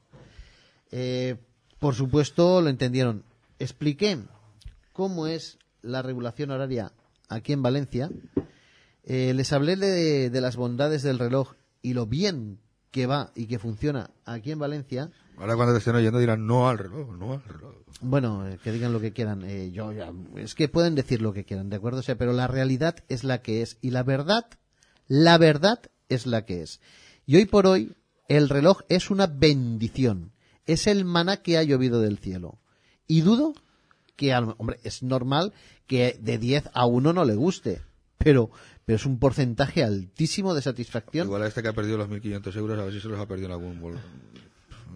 Eh, 0.91 1.37
por 1.79 1.95
supuesto, 1.95 2.61
lo 2.61 2.69
entendieron. 2.69 3.23
Expliqué 3.57 4.19
cómo 4.93 5.25
es 5.25 5.57
la 5.81 6.03
regulación 6.03 6.51
horaria 6.51 6.93
aquí 7.27 7.53
en 7.53 7.63
Valencia. 7.63 8.11
Eh, 9.03 9.33
les 9.33 9.51
hablé 9.51 9.77
de, 9.77 10.29
de 10.29 10.41
las 10.41 10.55
bondades 10.55 11.01
del 11.01 11.17
reloj 11.17 11.53
y 11.81 11.93
lo 11.93 12.05
bien 12.05 12.59
que 12.97 13.05
va 13.05 13.31
y 13.35 13.45
que 13.45 13.59
funciona 13.59 14.09
aquí 14.25 14.51
en 14.51 14.57
Valencia. 14.57 15.11
Ahora 15.37 15.55
cuando 15.55 15.73
te 15.73 15.79
estén 15.79 15.95
oyendo 15.95 16.17
dirán 16.17 16.47
no 16.47 16.67
al 16.67 16.79
reloj, 16.79 17.15
no 17.15 17.33
al 17.33 17.43
reloj. 17.43 17.75
Bueno, 18.01 18.47
eh, 18.47 18.57
que 18.63 18.71
digan 18.71 18.91
lo 18.91 18.99
que 18.99 19.13
quieran. 19.13 19.43
eh, 19.45 19.69
yo 19.71 19.91
ya- 19.93 20.11
es 20.35 20.55
que 20.55 20.67
pueden 20.67 20.95
decir 20.95 21.21
lo 21.21 21.31
que 21.31 21.45
quieran, 21.45 21.69
¿de 21.69 21.75
acuerdo? 21.75 21.99
O 21.99 22.03
sea, 22.03 22.17
pero 22.17 22.33
la 22.33 22.47
realidad 22.47 22.95
es 23.07 23.23
la 23.23 23.43
que 23.43 23.61
es 23.61 23.77
y 23.81 23.91
la 23.91 24.01
verdad, 24.01 24.45
la 25.07 25.37
verdad 25.37 25.79
es 26.09 26.25
la 26.25 26.43
que 26.45 26.63
es. 26.63 26.81
Y 27.27 27.35
hoy 27.35 27.45
por 27.45 27.67
hoy 27.67 27.93
el 28.29 28.49
reloj 28.49 28.79
es 28.89 29.11
una 29.11 29.27
bendición. 29.27 30.31
Es 30.65 30.87
el 30.87 31.05
maná 31.05 31.37
que 31.43 31.59
ha 31.59 31.63
llovido 31.63 32.01
del 32.01 32.17
cielo. 32.17 32.59
Y 33.07 33.21
dudo 33.21 33.53
que, 34.15 34.35
hombre, 34.35 34.79
es 34.83 35.03
normal 35.03 35.53
que 35.85 36.17
de 36.19 36.39
10 36.39 36.69
a 36.73 36.87
1 36.87 37.13
no 37.13 37.25
le 37.25 37.35
guste, 37.35 37.81
pero, 38.17 38.49
pero 38.87 38.95
es 38.95 39.05
un 39.05 39.19
porcentaje 39.19 39.83
altísimo 39.83 40.53
de 40.53 40.61
satisfacción. 40.61 41.27
Igual 41.27 41.43
a 41.43 41.47
este 41.47 41.61
que 41.61 41.67
ha 41.67 41.73
perdido 41.73 41.97
los 41.97 42.07
1.500 42.07 42.55
euros, 42.55 42.79
a 42.79 42.85
ver 42.85 42.93
si 42.93 43.01
se 43.01 43.09
los 43.09 43.19
ha 43.19 43.27
perdido 43.27 43.47
en 43.47 43.51
algún 43.51 43.81
bol. 43.81 43.99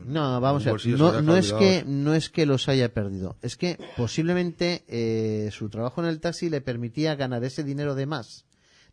No, 0.06 0.40
vamos 0.40 0.66
a 0.66 0.72
ver. 0.72 0.88
No, 0.98 1.10
ha 1.10 1.22
no 1.22 1.36
es 1.36 1.52
que 1.52 1.84
no 1.86 2.16
es 2.16 2.30
que 2.30 2.46
los 2.46 2.70
haya 2.70 2.94
perdido, 2.94 3.36
es 3.42 3.58
que 3.58 3.78
posiblemente 3.98 4.86
eh, 4.88 5.50
su 5.52 5.68
trabajo 5.68 6.02
en 6.02 6.08
el 6.08 6.22
taxi 6.22 6.50
le 6.50 6.62
permitía 6.62 7.16
ganar 7.16 7.44
ese 7.44 7.66
dinero 7.66 7.94
de 7.94 8.06
más, 8.06 8.46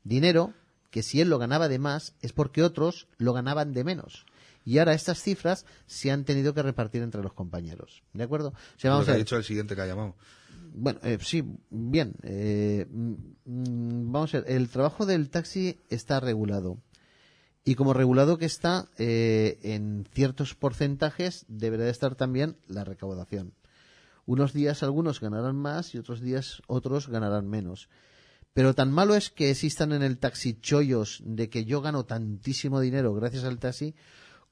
dinero 0.02 0.52
que 0.90 1.04
si 1.04 1.20
él 1.20 1.28
lo 1.30 1.38
ganaba 1.38 1.68
de 1.68 1.78
más 1.78 2.14
es 2.20 2.32
porque 2.32 2.64
otros 2.64 3.06
lo 3.18 3.32
ganaban 3.32 3.74
de 3.74 3.84
menos. 3.84 4.26
Y 4.64 4.78
ahora 4.78 4.94
estas 4.94 5.22
cifras 5.22 5.64
se 5.86 6.10
han 6.10 6.24
tenido 6.24 6.54
que 6.54 6.62
repartir 6.62 7.02
entre 7.02 7.22
los 7.22 7.34
compañeros, 7.34 8.02
¿de 8.14 8.24
acuerdo? 8.24 8.48
O 8.48 8.78
sea, 8.78 8.90
Lo 8.90 8.94
vamos 8.96 9.04
que 9.06 9.12
a 9.12 9.14
ha 9.14 9.16
ver. 9.16 9.24
dicho 9.24 9.36
el 9.36 9.44
siguiente 9.44 9.76
que 9.76 9.80
ha 9.82 9.86
llamado. 9.86 10.16
Bueno, 10.74 11.00
eh, 11.02 11.18
sí, 11.20 11.44
bien. 11.70 12.14
eh, 12.22 12.86
mm, 12.90 14.12
vamos 14.12 14.34
a 14.34 14.40
ver, 14.40 14.50
el 14.50 14.68
trabajo 14.68 15.06
del 15.06 15.30
taxi 15.30 15.78
está 15.88 16.20
regulado. 16.20 16.78
Y 17.64 17.74
como 17.74 17.92
regulado 17.92 18.38
que 18.38 18.46
está, 18.46 18.88
eh, 18.96 19.58
en 19.62 20.06
ciertos 20.12 20.54
porcentajes 20.54 21.44
deberá 21.48 21.84
de 21.84 21.90
estar 21.90 22.14
también 22.14 22.56
la 22.66 22.84
recaudación. 22.84 23.52
Unos 24.24 24.52
días 24.52 24.82
algunos 24.82 25.20
ganarán 25.20 25.56
más 25.56 25.94
y 25.94 25.98
otros 25.98 26.20
días 26.20 26.62
otros 26.66 27.08
ganarán 27.08 27.48
menos. 27.48 27.88
Pero 28.54 28.74
tan 28.74 28.90
malo 28.90 29.14
es 29.14 29.30
que 29.30 29.50
existan 29.50 29.92
en 29.92 30.02
el 30.02 30.18
taxi 30.18 30.54
chollos 30.54 31.22
de 31.24 31.50
que 31.50 31.64
yo 31.64 31.80
gano 31.80 32.06
tantísimo 32.06 32.80
dinero 32.80 33.14
gracias 33.14 33.44
al 33.44 33.58
taxi, 33.58 33.94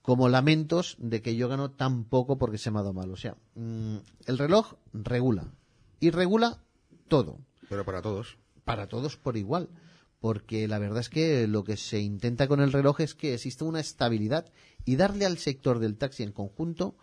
como 0.03 0.29
lamentos 0.29 0.97
de 0.99 1.23
que 1.23 1.37
yo 1.37 1.49
gano 1.49 1.71
tan 1.71 2.05
poco 2.05 2.39
porque 2.39 2.59
se 2.59 2.71
me 2.71 2.79
ha 2.79 2.83
dado 2.83 2.93
mal. 2.93 3.11
O 3.11 3.17
sea, 3.17 3.37
mm, 3.55 3.97
el 4.27 4.39
reloj 4.39 4.75
regula. 4.93 5.51
Y 6.01 6.11
regula 6.11 6.63
todo. 7.09 7.39
Pero 7.69 7.85
para 7.85 8.03
todos. 8.03 8.39
Para 8.65 8.89
todos 8.89 9.17
por 9.17 9.37
igual. 9.37 9.69
Porque 10.21 10.67
la 10.67 10.79
verdad 10.79 11.01
es 11.01 11.09
que 11.09 11.47
lo 11.47 11.65
que 11.65 11.77
se 11.77 12.01
intenta 12.01 12.49
con 12.49 12.61
el 12.61 12.73
reloj 12.73 13.01
es 13.01 13.15
que 13.15 13.35
exista 13.35 13.65
una 13.65 13.81
estabilidad 13.81 14.53
y 14.85 14.97
darle 14.97 15.27
al 15.27 15.39
sector 15.39 15.79
del 15.79 15.99
taxi 15.99 16.23
en 16.23 16.33
conjunto 16.33 16.97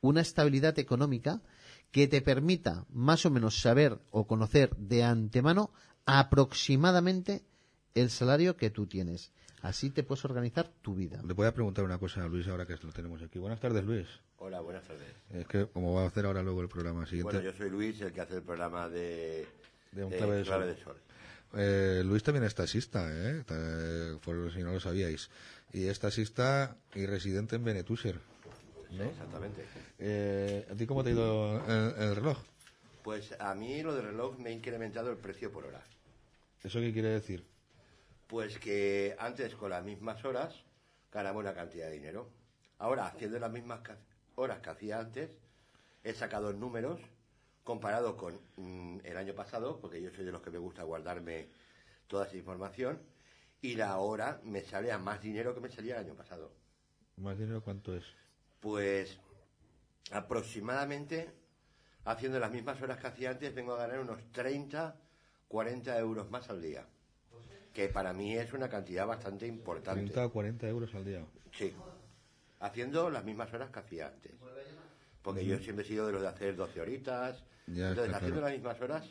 una 0.00 0.20
estabilidad 0.20 0.78
económica 0.78 1.42
que 1.90 2.06
te 2.06 2.22
permita 2.22 2.86
más 2.90 3.26
o 3.26 3.30
menos 3.30 3.60
saber 3.60 3.98
o 4.10 4.26
conocer 4.26 4.74
de 4.76 5.02
antemano 5.02 5.72
aproximadamente 6.06 7.42
el 7.94 8.10
salario 8.10 8.56
que 8.56 8.70
tú 8.70 8.86
tienes. 8.86 9.32
Así 9.62 9.90
te 9.90 10.02
puedes 10.02 10.24
organizar 10.24 10.68
tu 10.80 10.94
vida. 10.94 11.20
Le 11.22 11.34
voy 11.34 11.46
a 11.46 11.52
preguntar 11.52 11.84
una 11.84 11.98
cosa 11.98 12.24
a 12.24 12.28
Luis 12.28 12.48
ahora 12.48 12.66
que 12.66 12.76
lo 12.82 12.92
tenemos 12.92 13.20
aquí. 13.22 13.38
Buenas 13.38 13.60
tardes, 13.60 13.84
Luis. 13.84 14.06
Hola, 14.38 14.60
buenas 14.60 14.84
tardes. 14.84 15.08
Es 15.30 15.46
que 15.46 15.66
como 15.66 15.94
va 15.94 16.04
a 16.04 16.06
hacer 16.06 16.24
ahora 16.24 16.42
luego 16.42 16.62
el 16.62 16.68
programa 16.68 17.04
siguiente. 17.04 17.34
Bueno, 17.36 17.50
yo 17.50 17.56
soy 17.56 17.68
Luis, 17.68 18.00
el 18.00 18.12
que 18.12 18.22
hace 18.22 18.36
el 18.36 18.42
programa 18.42 18.88
de, 18.88 19.46
De 19.92 20.04
un 20.04 20.10
de 20.10 20.16
clave 20.16 20.36
de 20.36 20.42
Clave 20.44 20.64
sol. 20.66 20.76
de 20.76 20.82
Sol. 20.82 20.96
Eh, 21.60 22.02
Luis 22.04 22.22
también 22.22 22.44
es 22.44 22.54
taxista, 22.54 23.06
¿eh? 23.10 23.42
Por 24.24 24.52
si 24.52 24.62
no 24.62 24.72
lo 24.72 24.80
sabíais. 24.80 25.28
Y 25.72 25.86
es 25.86 25.98
taxista 25.98 26.76
y 26.94 27.04
residente 27.06 27.56
en 27.56 27.64
Benetúser. 27.64 28.18
¿no? 28.92 29.04
Exactamente. 29.04 29.64
Eh, 29.98 30.66
¿A 30.70 30.74
ti 30.74 30.86
cómo 30.86 31.04
te 31.04 31.10
ha 31.10 31.12
ido 31.12 31.62
el, 31.66 32.02
el 32.02 32.16
reloj? 32.16 32.38
Pues 33.04 33.34
a 33.38 33.54
mí 33.54 33.82
lo 33.82 33.94
del 33.94 34.04
reloj 34.06 34.38
me 34.38 34.50
ha 34.50 34.52
incrementado 34.52 35.10
el 35.10 35.16
precio 35.18 35.50
por 35.52 35.66
hora. 35.66 35.82
¿Eso 36.62 36.80
qué 36.80 36.92
quiere 36.92 37.08
decir? 37.08 37.44
Pues 38.30 38.60
que 38.60 39.16
antes 39.18 39.56
con 39.56 39.70
las 39.70 39.82
mismas 39.82 40.24
horas 40.24 40.54
ganaba 41.10 41.40
una 41.40 41.52
cantidad 41.52 41.86
de 41.86 41.94
dinero. 41.94 42.30
Ahora, 42.78 43.08
haciendo 43.08 43.40
las 43.40 43.50
mismas 43.50 43.80
horas 44.36 44.60
que 44.60 44.70
hacía 44.70 45.00
antes, 45.00 45.36
he 46.04 46.12
sacado 46.12 46.52
números 46.52 47.00
comparado 47.64 48.16
con 48.16 48.38
mm, 48.54 49.00
el 49.02 49.16
año 49.16 49.34
pasado, 49.34 49.80
porque 49.80 50.00
yo 50.00 50.12
soy 50.12 50.24
de 50.24 50.30
los 50.30 50.42
que 50.42 50.52
me 50.52 50.58
gusta 50.58 50.84
guardarme 50.84 51.48
toda 52.06 52.24
esa 52.24 52.36
información, 52.36 53.02
y 53.62 53.74
la 53.74 53.98
hora 53.98 54.40
me 54.44 54.62
sale 54.62 54.92
a 54.92 54.98
más 54.98 55.20
dinero 55.20 55.52
que 55.52 55.60
me 55.60 55.68
salía 55.68 55.98
el 55.98 56.06
año 56.06 56.14
pasado. 56.14 56.52
¿Más 57.16 57.36
dinero 57.36 57.64
cuánto 57.64 57.96
es? 57.96 58.04
Pues 58.60 59.18
aproximadamente, 60.12 61.32
haciendo 62.04 62.38
las 62.38 62.52
mismas 62.52 62.80
horas 62.80 62.98
que 62.98 63.08
hacía 63.08 63.30
antes, 63.30 63.52
vengo 63.52 63.72
a 63.72 63.78
ganar 63.78 63.98
unos 63.98 64.22
30, 64.30 64.94
40 65.48 65.98
euros 65.98 66.30
más 66.30 66.48
al 66.48 66.62
día. 66.62 66.86
Que 67.72 67.88
para 67.88 68.12
mí 68.12 68.36
es 68.36 68.52
una 68.52 68.68
cantidad 68.68 69.06
bastante 69.06 69.46
importante. 69.46 70.00
30 70.02 70.26
o 70.26 70.32
40 70.32 70.68
euros 70.68 70.94
al 70.94 71.04
día. 71.04 71.24
Sí. 71.52 71.72
Haciendo 72.60 73.08
las 73.10 73.24
mismas 73.24 73.52
horas 73.54 73.70
que 73.70 73.78
hacía 73.78 74.08
antes. 74.08 74.32
Porque 75.22 75.44
yo 75.44 75.58
siempre 75.58 75.84
he 75.84 75.88
sido 75.88 76.06
de 76.06 76.12
los 76.12 76.22
de 76.22 76.28
hacer 76.28 76.56
12 76.56 76.80
horitas. 76.80 77.42
Ya 77.66 77.90
Entonces, 77.90 78.14
haciendo 78.14 78.40
claro. 78.40 78.46
las 78.48 78.52
mismas 78.52 78.80
horas, 78.80 79.04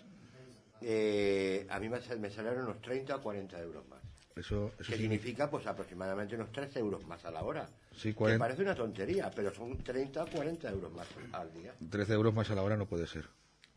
eh, 0.81 1.65
a 1.69 1.79
mí 1.79 1.89
me, 1.89 2.01
sal- 2.01 2.19
me 2.19 2.29
salieron 2.29 2.63
unos 2.65 2.81
30 2.81 3.15
o 3.15 3.21
40 3.21 3.59
euros 3.61 3.87
más. 3.87 3.99
Eso, 4.35 4.71
eso 4.79 4.91
que 4.91 4.97
significa 4.97 5.49
pues 5.49 5.67
aproximadamente 5.67 6.35
unos 6.35 6.51
3 6.51 6.75
euros 6.77 7.05
más 7.05 7.23
a 7.25 7.31
la 7.31 7.43
hora. 7.43 7.67
Sí, 7.95 8.09
Que 8.09 8.15
40 8.15 8.39
parece 8.43 8.61
una 8.61 8.75
tontería, 8.75 9.29
pero 9.35 9.53
son 9.53 9.77
30 9.83 10.23
o 10.23 10.27
40 10.29 10.69
euros 10.69 10.91
más 10.93 11.07
al 11.33 11.53
día. 11.53 11.73
13 11.89 12.13
euros 12.13 12.33
más 12.33 12.49
a 12.49 12.55
la 12.55 12.63
hora 12.63 12.77
no 12.77 12.85
puede 12.85 13.05
ser. 13.07 13.25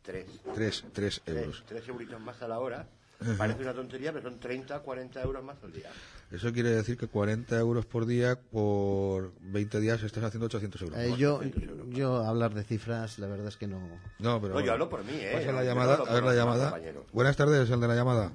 3. 0.03 0.27
3, 0.55 0.85
3 0.93 1.23
euros. 1.27 1.65
3 1.67 1.89
euritos 1.89 2.21
más 2.21 2.41
a 2.43 2.49
la 2.49 2.59
hora. 2.61 2.87
Ajá. 3.23 3.39
Parece 3.39 3.63
una 3.63 3.73
tontería, 3.73 4.13
pero 4.13 4.29
son 4.29 4.39
30 4.39 4.77
o 4.77 4.83
40 4.83 5.23
euros 5.23 5.45
más 5.45 5.57
al 5.63 5.73
día. 5.73 5.91
Eso 6.31 6.53
quiere 6.53 6.71
decir 6.71 6.97
que 6.97 7.09
40 7.09 7.59
euros 7.59 7.87
por 7.87 8.07
día 8.07 8.37
por 8.51 9.33
20 9.41 9.81
días 9.81 10.03
estás 10.03 10.25
haciendo 10.25 10.47
800 10.47 10.83
euros. 10.83 10.99
Eh, 10.99 11.15
yo, 11.17 11.41
yo 11.89 12.17
hablar 12.25 12.55
de 12.55 12.65
cifras, 12.65 13.19
la 13.19 13.27
verdad 13.27 13.49
es 13.49 13.57
que 13.57 13.67
no. 13.67 13.81
No, 14.19 14.41
pero. 14.41 14.55
No, 14.55 14.61
yo 14.61 14.73
hablo 14.73 14.89
por 14.89 15.05
mí, 15.05 15.13
¿eh? 15.15 15.31
Pasa 15.35 15.53
la 15.53 15.65
llamada, 15.65 15.95
a 15.97 16.15
ver 16.15 16.23
la 16.23 16.35
llamada. 16.35 16.81
Buenas 17.13 17.37
tardes, 17.37 17.69
el 17.71 17.81
de 17.81 17.89
la 17.89 17.95
llamada. 17.95 18.33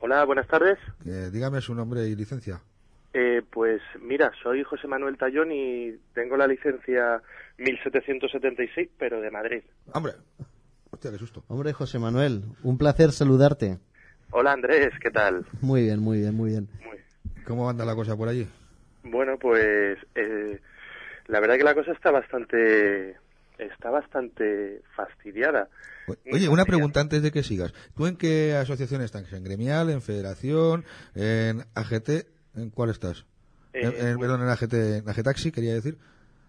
Hola, 0.00 0.24
buenas 0.24 0.46
tardes. 0.48 0.78
Eh, 1.04 1.30
dígame 1.32 1.60
su 1.60 1.74
nombre 1.74 2.06
y 2.08 2.14
licencia. 2.16 2.60
Eh, 3.12 3.42
pues 3.50 3.82
mira, 4.00 4.30
soy 4.42 4.62
José 4.62 4.86
Manuel 4.86 5.18
Tallón 5.18 5.50
y 5.52 5.96
tengo 6.14 6.36
la 6.36 6.46
licencia 6.46 7.20
1776, 7.58 8.88
pero 8.98 9.20
de 9.20 9.30
Madrid. 9.30 9.62
Hombre, 9.92 10.12
hostia, 10.90 11.10
qué 11.10 11.18
susto. 11.18 11.42
Hombre, 11.48 11.72
José 11.72 11.98
Manuel, 11.98 12.44
un 12.62 12.78
placer 12.78 13.12
saludarte. 13.12 13.78
Hola 14.30 14.52
Andrés, 14.52 14.90
¿qué 15.02 15.10
tal? 15.10 15.44
Muy 15.60 15.82
bien, 15.82 16.00
muy 16.00 16.18
bien, 16.20 16.34
muy 16.34 16.50
bien. 16.50 16.68
¿Cómo 17.44 17.68
anda 17.68 17.84
la 17.84 17.94
cosa 17.94 18.16
por 18.16 18.28
allí? 18.28 18.46
Bueno, 19.02 19.38
pues 19.38 19.98
eh, 20.14 20.60
la 21.26 21.40
verdad 21.40 21.56
que 21.56 21.64
la 21.64 21.74
cosa 21.74 21.92
está 21.92 22.10
bastante 22.10 23.16
está 23.58 23.90
bastante 23.90 24.82
fastidiada. 24.94 25.68
Oye, 26.32 26.48
una 26.48 26.64
pregunta 26.64 27.00
antes 27.00 27.22
de 27.22 27.30
que 27.30 27.42
sigas. 27.42 27.72
¿Tú 27.96 28.06
en 28.06 28.16
qué 28.16 28.54
asociación 28.54 29.02
estás? 29.02 29.30
¿En 29.32 29.44
gremial, 29.44 29.90
en 29.90 30.00
federación, 30.00 30.84
en 31.14 31.62
AGT? 31.74 32.26
¿En 32.56 32.70
cuál 32.70 32.90
estás? 32.90 33.26
Eh, 33.72 33.80
En- 33.82 34.06
en- 34.08 34.18
perdón, 34.18 34.42
en 34.42 34.48
AGT, 34.48 34.72
en 34.98 35.08
AGTaxi, 35.08 35.52
quería 35.52 35.74
decir. 35.74 35.96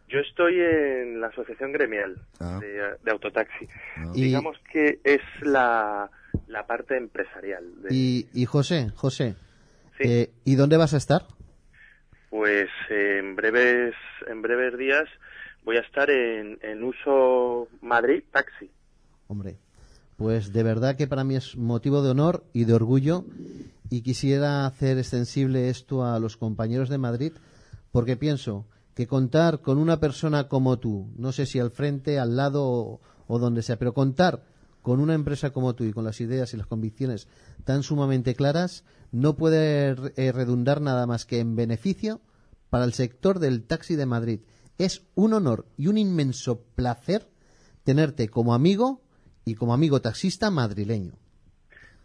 Yo 0.07 0.19
estoy 0.19 0.59
en 0.59 1.19
la 1.21 1.27
asociación 1.27 1.71
gremial 1.73 2.15
Ah. 2.39 2.59
de, 2.61 2.67
de 3.03 3.11
autotaxi. 3.11 3.67
Y- 4.15 4.23
Digamos 4.23 4.57
que 4.71 4.99
es 5.03 5.21
la, 5.41 6.09
la 6.51 6.67
parte 6.67 6.97
empresarial. 6.97 7.81
de- 7.81 7.93
Y, 7.95 8.27
y 8.33 8.45
José, 8.45 8.89
José, 8.95 9.35
eh, 9.99 10.31
¿y 10.45 10.55
dónde 10.55 10.77
vas 10.77 10.93
a 10.93 10.97
estar? 10.97 11.25
Pues 12.29 12.69
eh, 12.89 13.17
en 13.19 13.35
breves 13.35 13.93
en 14.27 14.41
breves 14.41 14.77
días 14.77 15.05
voy 15.63 15.77
a 15.77 15.81
estar 15.81 16.09
en, 16.09 16.57
en 16.61 16.83
uso 16.83 17.67
Madrid 17.81 18.23
taxi. 18.31 18.71
Hombre, 19.27 19.57
pues 20.17 20.53
de 20.53 20.63
verdad 20.63 20.95
que 20.95 21.07
para 21.07 21.23
mí 21.23 21.35
es 21.35 21.55
motivo 21.57 22.01
de 22.01 22.11
honor 22.11 22.43
y 22.53 22.65
de 22.65 22.73
orgullo 22.73 23.25
y 23.89 24.01
quisiera 24.01 24.65
hacer 24.65 24.97
extensible 24.97 25.69
esto 25.69 26.05
a 26.05 26.19
los 26.19 26.37
compañeros 26.37 26.89
de 26.89 26.97
Madrid 26.97 27.33
porque 27.91 28.15
pienso 28.17 28.65
que 28.95 29.07
contar 29.07 29.59
con 29.61 29.77
una 29.77 29.99
persona 29.99 30.47
como 30.47 30.79
tú, 30.79 31.09
no 31.17 31.31
sé 31.31 31.45
si 31.45 31.59
al 31.59 31.71
frente, 31.71 32.19
al 32.19 32.35
lado 32.37 32.63
o, 32.63 33.01
o 33.27 33.39
donde 33.39 33.61
sea, 33.61 33.77
pero 33.77 33.93
contar 33.93 34.43
con 34.81 34.99
una 34.99 35.13
empresa 35.13 35.51
como 35.51 35.75
tú 35.75 35.83
y 35.83 35.93
con 35.93 36.03
las 36.03 36.21
ideas 36.21 36.53
y 36.53 36.57
las 36.57 36.67
convicciones 36.67 37.27
tan 37.65 37.83
sumamente 37.83 38.35
claras 38.35 38.85
no 39.11 39.35
puede 39.35 39.95
eh, 40.15 40.31
redundar 40.31 40.81
nada 40.81 41.05
más 41.05 41.25
que 41.25 41.39
en 41.39 41.55
beneficio 41.55 42.21
para 42.69 42.85
el 42.85 42.93
sector 42.93 43.39
del 43.39 43.65
taxi 43.67 43.95
de 43.95 44.05
Madrid. 44.05 44.39
Es 44.77 45.05
un 45.15 45.33
honor 45.33 45.65
y 45.77 45.87
un 45.87 45.97
inmenso 45.97 46.63
placer 46.75 47.27
tenerte 47.83 48.29
como 48.29 48.53
amigo 48.53 49.01
y 49.45 49.55
como 49.55 49.73
amigo 49.73 50.01
taxista 50.01 50.49
madrileño. 50.49 51.13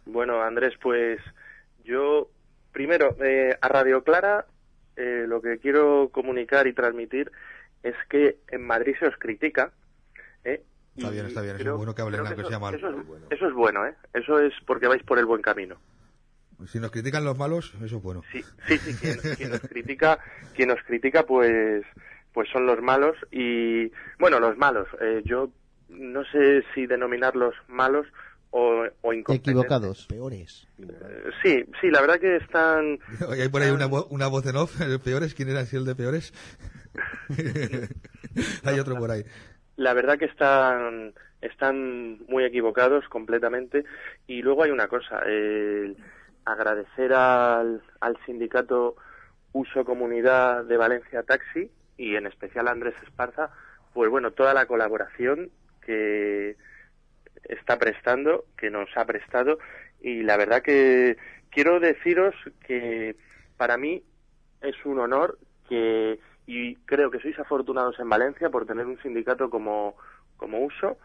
Bueno, 0.05 0.41
Andrés, 0.41 0.73
pues 0.81 1.19
yo 1.83 2.29
primero 2.71 3.15
eh, 3.23 3.57
a 3.59 3.67
Radio 3.67 4.03
Clara 4.03 4.45
eh, 4.95 5.25
lo 5.27 5.41
que 5.41 5.59
quiero 5.59 6.09
comunicar 6.11 6.67
y 6.67 6.73
transmitir 6.73 7.31
es 7.83 7.95
que 8.09 8.37
en 8.49 8.65
Madrid 8.65 8.95
se 8.99 9.07
os 9.07 9.17
critica. 9.17 9.71
¿eh? 10.43 10.63
Está 10.97 11.09
bien, 11.11 11.25
está 11.27 11.41
bien. 11.41 11.55
Eso 11.55 11.63
creo- 11.63 11.73
es 11.73 11.77
bueno 11.77 11.95
que 11.95 12.01
hablen, 12.01 12.19
aunque 12.25 12.41
eso, 12.41 12.49
sea 12.49 12.59
mal. 12.59 12.75
Eso 12.75 12.89
es, 12.89 12.95
eso 13.31 13.47
es 13.47 13.53
bueno, 13.53 13.85
¿eh? 13.85 13.95
Eso 14.13 14.39
es 14.39 14.53
porque 14.65 14.87
vais 14.87 15.03
por 15.03 15.19
el 15.19 15.25
buen 15.25 15.41
camino. 15.41 15.79
Si 16.67 16.79
nos 16.79 16.89
critican 16.89 17.23
los 17.23 17.37
malos, 17.37 17.73
eso 17.83 17.97
es 17.97 18.01
bueno. 18.03 18.23
Sí, 18.31 18.43
sí, 18.67 18.79
sí, 18.83 18.93
quien, 18.95 19.19
quien 19.35 19.51
nos 19.51 19.61
critica, 19.61 20.19
quien 20.55 20.69
nos 20.69 20.81
critica, 20.83 21.23
pues, 21.23 21.85
pues 22.33 22.49
son 22.51 22.65
los 22.65 22.81
malos 22.81 23.15
y, 23.31 23.91
bueno, 24.17 24.39
los 24.39 24.57
malos. 24.57 24.87
eh, 24.99 25.21
yo 25.23 25.51
no 25.89 26.23
sé 26.25 26.63
si 26.73 26.87
denominarlos 26.87 27.53
malos 27.67 28.07
o, 28.49 28.85
o 29.01 29.13
incompetentes. 29.13 29.37
Equivocados. 29.51 30.07
Peores. 30.07 30.67
Eh, 30.79 31.23
sí, 31.43 31.63
sí, 31.79 31.91
la 31.91 32.01
verdad 32.01 32.19
que 32.19 32.37
están. 32.37 32.97
Oye, 33.27 33.43
hay 33.43 33.49
por 33.49 33.61
ahí 33.61 33.69
una, 33.69 33.87
vo- 33.87 34.07
una 34.09 34.25
voz 34.27 34.45
en 34.47 34.55
off, 34.55 34.81
el 34.81 34.99
peores. 34.99 35.35
¿Quién 35.35 35.49
era 35.49 35.59
así 35.59 35.75
el 35.75 35.85
de 35.85 35.93
peores? 35.95 36.33
hay 38.63 38.79
otro 38.79 38.95
por 38.97 39.11
ahí. 39.11 39.23
La 39.77 39.93
verdad 39.93 40.17
que 40.17 40.25
están, 40.25 41.13
están 41.41 42.19
muy 42.27 42.43
equivocados 42.43 43.07
completamente. 43.07 43.85
Y 44.27 44.41
luego 44.41 44.63
hay 44.63 44.71
una 44.71 44.87
cosa, 44.87 45.21
el 45.25 45.97
agradecer 46.45 47.13
al, 47.13 47.81
al 47.99 48.17
sindicato 48.25 48.95
Uso 49.53 49.85
Comunidad 49.85 50.65
de 50.65 50.77
Valencia 50.77 51.23
Taxi 51.23 51.71
y 51.97 52.15
en 52.15 52.27
especial 52.27 52.67
a 52.67 52.71
Andrés 52.71 52.95
Esparza, 53.03 53.49
pues 53.93 54.09
bueno, 54.09 54.31
toda 54.31 54.53
la 54.53 54.65
colaboración 54.65 55.49
que 55.81 56.55
está 57.43 57.77
prestando, 57.79 58.45
que 58.57 58.69
nos 58.69 58.89
ha 58.95 59.05
prestado. 59.05 59.57
Y 60.01 60.21
la 60.23 60.37
verdad 60.37 60.61
que 60.61 61.17
quiero 61.49 61.79
deciros 61.79 62.35
que 62.65 63.15
para 63.57 63.77
mí 63.77 64.03
es 64.61 64.75
un 64.85 64.99
honor 64.99 65.39
que 65.67 66.19
y 66.47 66.75
creo 66.85 67.11
que 67.11 67.19
sois 67.19 67.37
afortunados 67.37 67.99
en 67.99 68.09
Valencia 68.09 68.49
por 68.49 68.65
tener 68.65 68.85
un 68.87 68.97
sindicato 69.01 69.49
como, 69.49 69.95
como 70.37 70.61
Uso 70.65 70.97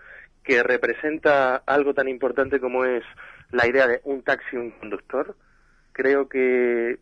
que 0.43 0.63
representa 0.63 1.57
algo 1.67 1.93
tan 1.95 2.09
importante 2.09 2.59
como 2.61 2.85
es 2.85 3.05
la 3.51 3.67
idea 3.67 3.87
de 3.87 4.01
un 4.05 4.23
taxi 4.23 4.57
un 4.57 4.71
conductor. 4.71 5.37
Creo 5.93 6.29
que 6.29 6.99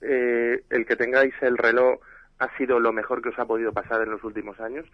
eh, 0.00 0.62
el 0.70 0.86
que 0.86 0.96
tengáis 0.96 1.34
el 1.40 1.58
reloj 1.58 2.00
ha 2.38 2.56
sido 2.56 2.78
lo 2.78 2.92
mejor 2.92 3.20
que 3.20 3.30
os 3.30 3.38
ha 3.38 3.46
podido 3.46 3.72
pasar 3.72 4.02
en 4.02 4.10
los 4.10 4.22
últimos 4.22 4.60
años 4.60 4.86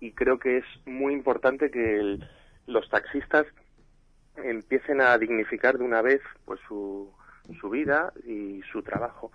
y 0.00 0.12
creo 0.12 0.38
que 0.38 0.58
es 0.58 0.64
muy 0.86 1.12
importante 1.12 1.70
que 1.70 1.96
el- 2.00 2.24
los 2.66 2.88
taxistas 2.90 3.46
empiecen 4.36 5.00
a 5.00 5.16
dignificar 5.18 5.78
de 5.78 5.84
una 5.84 6.02
vez 6.02 6.20
pues 6.44 6.58
su, 6.66 7.12
su 7.60 7.70
vida 7.70 8.12
y 8.26 8.60
su 8.72 8.82
trabajo 8.82 9.30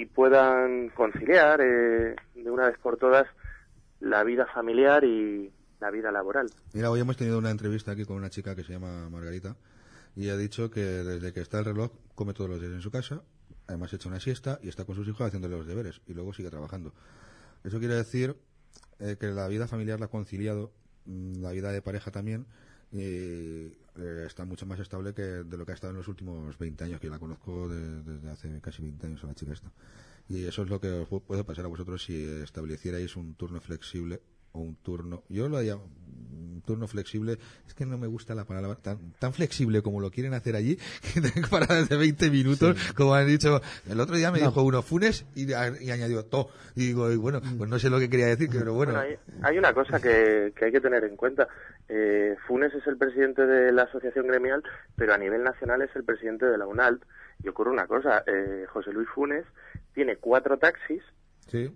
y 0.00 0.06
puedan 0.06 0.88
conciliar 0.90 1.60
eh, 1.60 2.16
de 2.34 2.50
una 2.50 2.68
vez 2.68 2.78
por 2.78 2.96
todas 2.96 3.26
la 4.00 4.24
vida 4.24 4.46
familiar 4.46 5.04
y 5.04 5.52
la 5.78 5.90
vida 5.90 6.10
laboral. 6.10 6.46
Mira, 6.72 6.90
hoy 6.90 7.00
hemos 7.00 7.16
tenido 7.16 7.38
una 7.38 7.50
entrevista 7.50 7.92
aquí 7.92 8.04
con 8.04 8.16
una 8.16 8.30
chica 8.30 8.54
que 8.56 8.64
se 8.64 8.72
llama 8.72 9.08
Margarita 9.10 9.56
y 10.16 10.30
ha 10.30 10.36
dicho 10.36 10.70
que 10.70 10.80
desde 10.80 11.32
que 11.32 11.40
está 11.40 11.58
el 11.58 11.66
reloj 11.66 11.92
come 12.14 12.32
todos 12.32 12.48
los 12.48 12.60
días 12.60 12.72
en 12.72 12.80
su 12.80 12.90
casa, 12.90 13.22
además 13.66 13.92
echa 13.92 14.08
una 14.08 14.20
siesta 14.20 14.58
y 14.62 14.68
está 14.68 14.84
con 14.84 14.94
sus 14.94 15.06
hijos 15.06 15.26
haciéndole 15.26 15.56
los 15.56 15.66
deberes 15.66 16.00
y 16.06 16.14
luego 16.14 16.32
sigue 16.32 16.50
trabajando. 16.50 16.92
Eso 17.62 17.78
quiere 17.78 17.94
decir 17.94 18.36
eh, 19.00 19.16
que 19.20 19.26
la 19.26 19.48
vida 19.48 19.68
familiar 19.68 20.00
la 20.00 20.06
ha 20.06 20.10
conciliado, 20.10 20.72
mm, 21.04 21.42
la 21.42 21.52
vida 21.52 21.72
de 21.72 21.82
pareja 21.82 22.10
también, 22.10 22.46
y 22.90 23.68
eh, 24.00 24.24
está 24.26 24.44
mucho 24.44 24.66
más 24.66 24.80
estable 24.80 25.14
que 25.14 25.22
de 25.22 25.56
lo 25.56 25.64
que 25.66 25.72
ha 25.72 25.74
estado 25.74 25.92
en 25.92 25.98
los 25.98 26.08
últimos 26.08 26.56
20 26.58 26.84
años, 26.84 27.00
que 27.00 27.08
la 27.10 27.18
conozco 27.18 27.68
de- 27.68 28.02
desde 28.02 28.30
hace 28.30 28.60
casi 28.60 28.82
20 28.82 29.06
años 29.06 29.22
a 29.24 29.26
la 29.28 29.34
chica 29.34 29.52
esta. 29.52 29.70
Y 30.28 30.44
eso 30.44 30.62
es 30.62 30.68
lo 30.70 30.80
que 30.80 30.88
os 30.88 31.08
pu- 31.08 31.22
puede 31.22 31.44
pasar 31.44 31.64
a 31.64 31.68
vosotros 31.68 32.04
si 32.04 32.14
establecierais 32.24 33.16
un 33.16 33.34
turno 33.34 33.60
flexible 33.60 34.20
o 34.52 34.60
un 34.60 34.76
turno. 34.76 35.22
Yo 35.28 35.48
lo 35.48 35.60
llamo 35.60 35.88
un 36.32 36.62
turno 36.62 36.86
flexible. 36.86 37.38
Es 37.66 37.74
que 37.74 37.86
no 37.86 37.96
me 37.98 38.06
gusta 38.06 38.34
la 38.34 38.44
palabra 38.44 38.74
tan, 38.76 39.12
tan 39.18 39.32
flexible 39.32 39.82
como 39.82 40.00
lo 40.00 40.10
quieren 40.10 40.34
hacer 40.34 40.56
allí, 40.56 40.76
que 41.14 41.20
tengo 41.20 41.48
paradas 41.48 41.88
de 41.88 41.96
20 41.96 42.30
minutos, 42.30 42.76
como 42.96 43.14
han 43.14 43.26
dicho. 43.26 43.60
El 43.88 43.98
otro 44.00 44.16
día 44.16 44.30
me 44.30 44.40
No. 44.40 44.48
dijo 44.48 44.62
uno 44.62 44.82
Funes 44.82 45.24
y, 45.34 45.52
a- 45.52 45.72
y 45.80 45.90
añadió 45.90 46.24
To. 46.24 46.48
Y 46.74 46.86
digo, 46.88 47.10
y 47.10 47.16
bueno, 47.16 47.40
pues 47.58 47.68
no 47.70 47.78
sé 47.78 47.88
lo 47.90 47.98
que 47.98 48.10
quería 48.10 48.26
decir, 48.26 48.48
pero 48.52 48.74
bueno. 48.74 48.92
Bueno, 48.92 49.08
hay, 49.08 49.16
hay 49.42 49.58
una 49.58 49.72
cosa 49.72 50.00
que, 50.00 50.52
que 50.56 50.66
hay 50.66 50.72
que 50.72 50.80
tener 50.80 51.04
en 51.04 51.16
cuenta. 51.16 51.48
Eh, 51.88 52.36
Funes 52.46 52.72
es 52.74 52.86
el 52.86 52.96
presidente 52.96 53.46
de 53.46 53.72
la 53.72 53.82
asociación 53.84 54.26
gremial, 54.26 54.62
pero 54.96 55.14
a 55.14 55.18
nivel 55.18 55.42
nacional 55.42 55.82
es 55.82 55.94
el 55.96 56.04
presidente 56.04 56.46
de 56.46 56.58
la 56.58 56.66
UNALT. 56.66 57.02
Y 57.42 57.48
ocurre 57.48 57.70
una 57.70 57.86
cosa, 57.86 58.22
eh, 58.26 58.66
José 58.68 58.92
Luis 58.92 59.08
Funes 59.14 59.44
tiene 59.94 60.16
cuatro 60.16 60.58
taxis 60.58 61.02
Sí, 61.48 61.74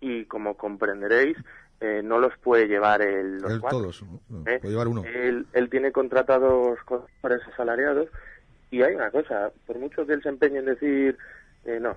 y 0.00 0.26
como 0.26 0.56
comprenderéis, 0.56 1.36
eh, 1.80 2.00
no 2.02 2.18
los 2.18 2.36
puede 2.38 2.66
llevar 2.66 3.02
el, 3.02 3.38
los 3.38 3.52
él 3.52 3.60
cuatro. 3.60 3.80
todos. 3.80 4.02
¿no? 4.28 4.40
¿eh? 4.50 4.58
Puede 4.60 4.72
llevar 4.72 4.88
uno. 4.88 5.04
Él, 5.04 5.46
él 5.52 5.70
tiene 5.70 5.92
contratados 5.92 6.78
conductores 6.84 7.40
asalariados 7.52 8.08
y 8.70 8.82
hay 8.82 8.94
una 8.94 9.10
cosa, 9.10 9.50
por 9.66 9.78
mucho 9.78 10.06
que 10.06 10.14
él 10.14 10.22
se 10.22 10.28
empeñe 10.28 10.58
en 10.58 10.66
decir, 10.66 11.16
eh, 11.64 11.78
no, 11.80 11.96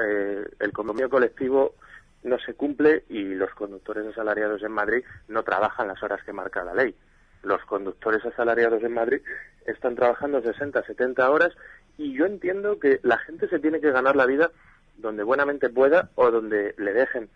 eh, 0.00 0.44
el 0.60 0.72
convenio 0.72 1.08
colectivo 1.08 1.74
no 2.22 2.38
se 2.38 2.54
cumple 2.54 3.04
y 3.08 3.34
los 3.34 3.52
conductores 3.54 4.06
asalariados 4.06 4.62
en 4.62 4.72
Madrid 4.72 5.04
no 5.28 5.42
trabajan 5.42 5.88
las 5.88 6.02
horas 6.02 6.22
que 6.24 6.32
marca 6.32 6.64
la 6.64 6.74
ley. 6.74 6.94
Los 7.42 7.62
conductores 7.64 8.24
asalariados 8.24 8.82
en 8.82 8.94
Madrid 8.94 9.20
están 9.66 9.94
trabajando 9.94 10.40
60, 10.40 10.82
70 10.82 11.30
horas 11.30 11.52
y 11.98 12.14
yo 12.14 12.26
entiendo 12.26 12.78
que 12.78 13.00
la 13.02 13.18
gente 13.18 13.48
se 13.48 13.58
tiene 13.58 13.80
que 13.80 13.90
ganar 13.90 14.16
la 14.16 14.26
vida 14.26 14.50
donde 14.96 15.22
buenamente 15.22 15.68
pueda 15.68 16.10
o 16.14 16.30
donde 16.30 16.74
le 16.78 16.92
dejen. 16.92 17.28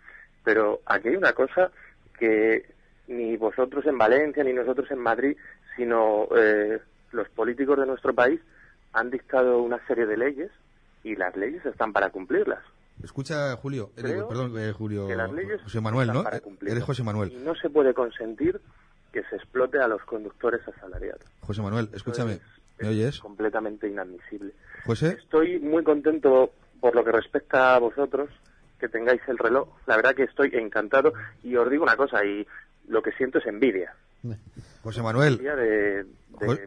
Pero 0.43 0.81
aquí 0.85 1.09
hay 1.09 1.15
una 1.15 1.33
cosa 1.33 1.71
que 2.17 2.65
ni 3.07 3.37
vosotros 3.37 3.85
en 3.85 3.97
Valencia 3.97 4.43
ni 4.43 4.53
nosotros 4.53 4.89
en 4.91 4.99
Madrid, 4.99 5.35
sino 5.75 6.27
eh, 6.35 6.79
los 7.11 7.29
políticos 7.29 7.79
de 7.79 7.85
nuestro 7.85 8.13
país 8.13 8.39
han 8.93 9.09
dictado 9.09 9.61
una 9.61 9.79
serie 9.87 10.05
de 10.05 10.17
leyes 10.17 10.51
y 11.03 11.15
las 11.15 11.35
leyes 11.35 11.65
están 11.65 11.93
para 11.93 12.09
cumplirlas. 12.09 12.59
Escucha, 13.03 13.55
Julio, 13.55 13.91
eh, 13.95 14.01
Creo 14.01 14.27
perdón, 14.27 14.53
eh, 14.59 14.73
Julio, 14.73 15.07
José 15.63 15.79
Manuel, 15.79 16.11
¿no? 16.11 16.23
Eh. 16.29 16.41
Eres 16.67 16.83
José 16.83 17.01
Y 17.01 17.05
Manuel. 17.05 17.43
no 17.45 17.55
se 17.55 17.69
puede 17.69 17.93
consentir 17.93 18.59
que 19.13 19.23
se 19.23 19.37
explote 19.37 19.79
a 19.79 19.87
los 19.87 20.03
conductores 20.03 20.61
asalariados. 20.67 21.21
José 21.39 21.61
Manuel, 21.61 21.89
escúchame, 21.93 22.39
¿me 22.79 22.89
oyes? 22.89 23.19
Completamente 23.19 23.87
inadmisible. 23.87 24.53
José, 24.85 25.17
Estoy 25.19 25.59
muy 25.59 25.83
contento 25.83 26.51
por 26.81 26.93
lo 26.93 27.03
que 27.03 27.11
respecta 27.11 27.75
a 27.75 27.79
vosotros, 27.79 28.29
que 28.79 28.89
tengáis 28.89 29.21
el 29.27 29.37
reloj. 29.37 29.67
La 29.85 29.95
verdad 29.95 30.15
que 30.15 30.23
estoy 30.23 30.49
encantado 30.53 31.13
y 31.43 31.55
os 31.55 31.69
digo 31.69 31.83
una 31.83 31.95
cosa, 31.97 32.23
y 32.25 32.47
lo 32.87 33.01
que 33.01 33.11
siento 33.13 33.37
es 33.39 33.45
envidia. 33.45 33.93
José 34.83 35.01
Manuel, 35.01 35.33
Envidia 35.33 35.55
de, 35.55 36.05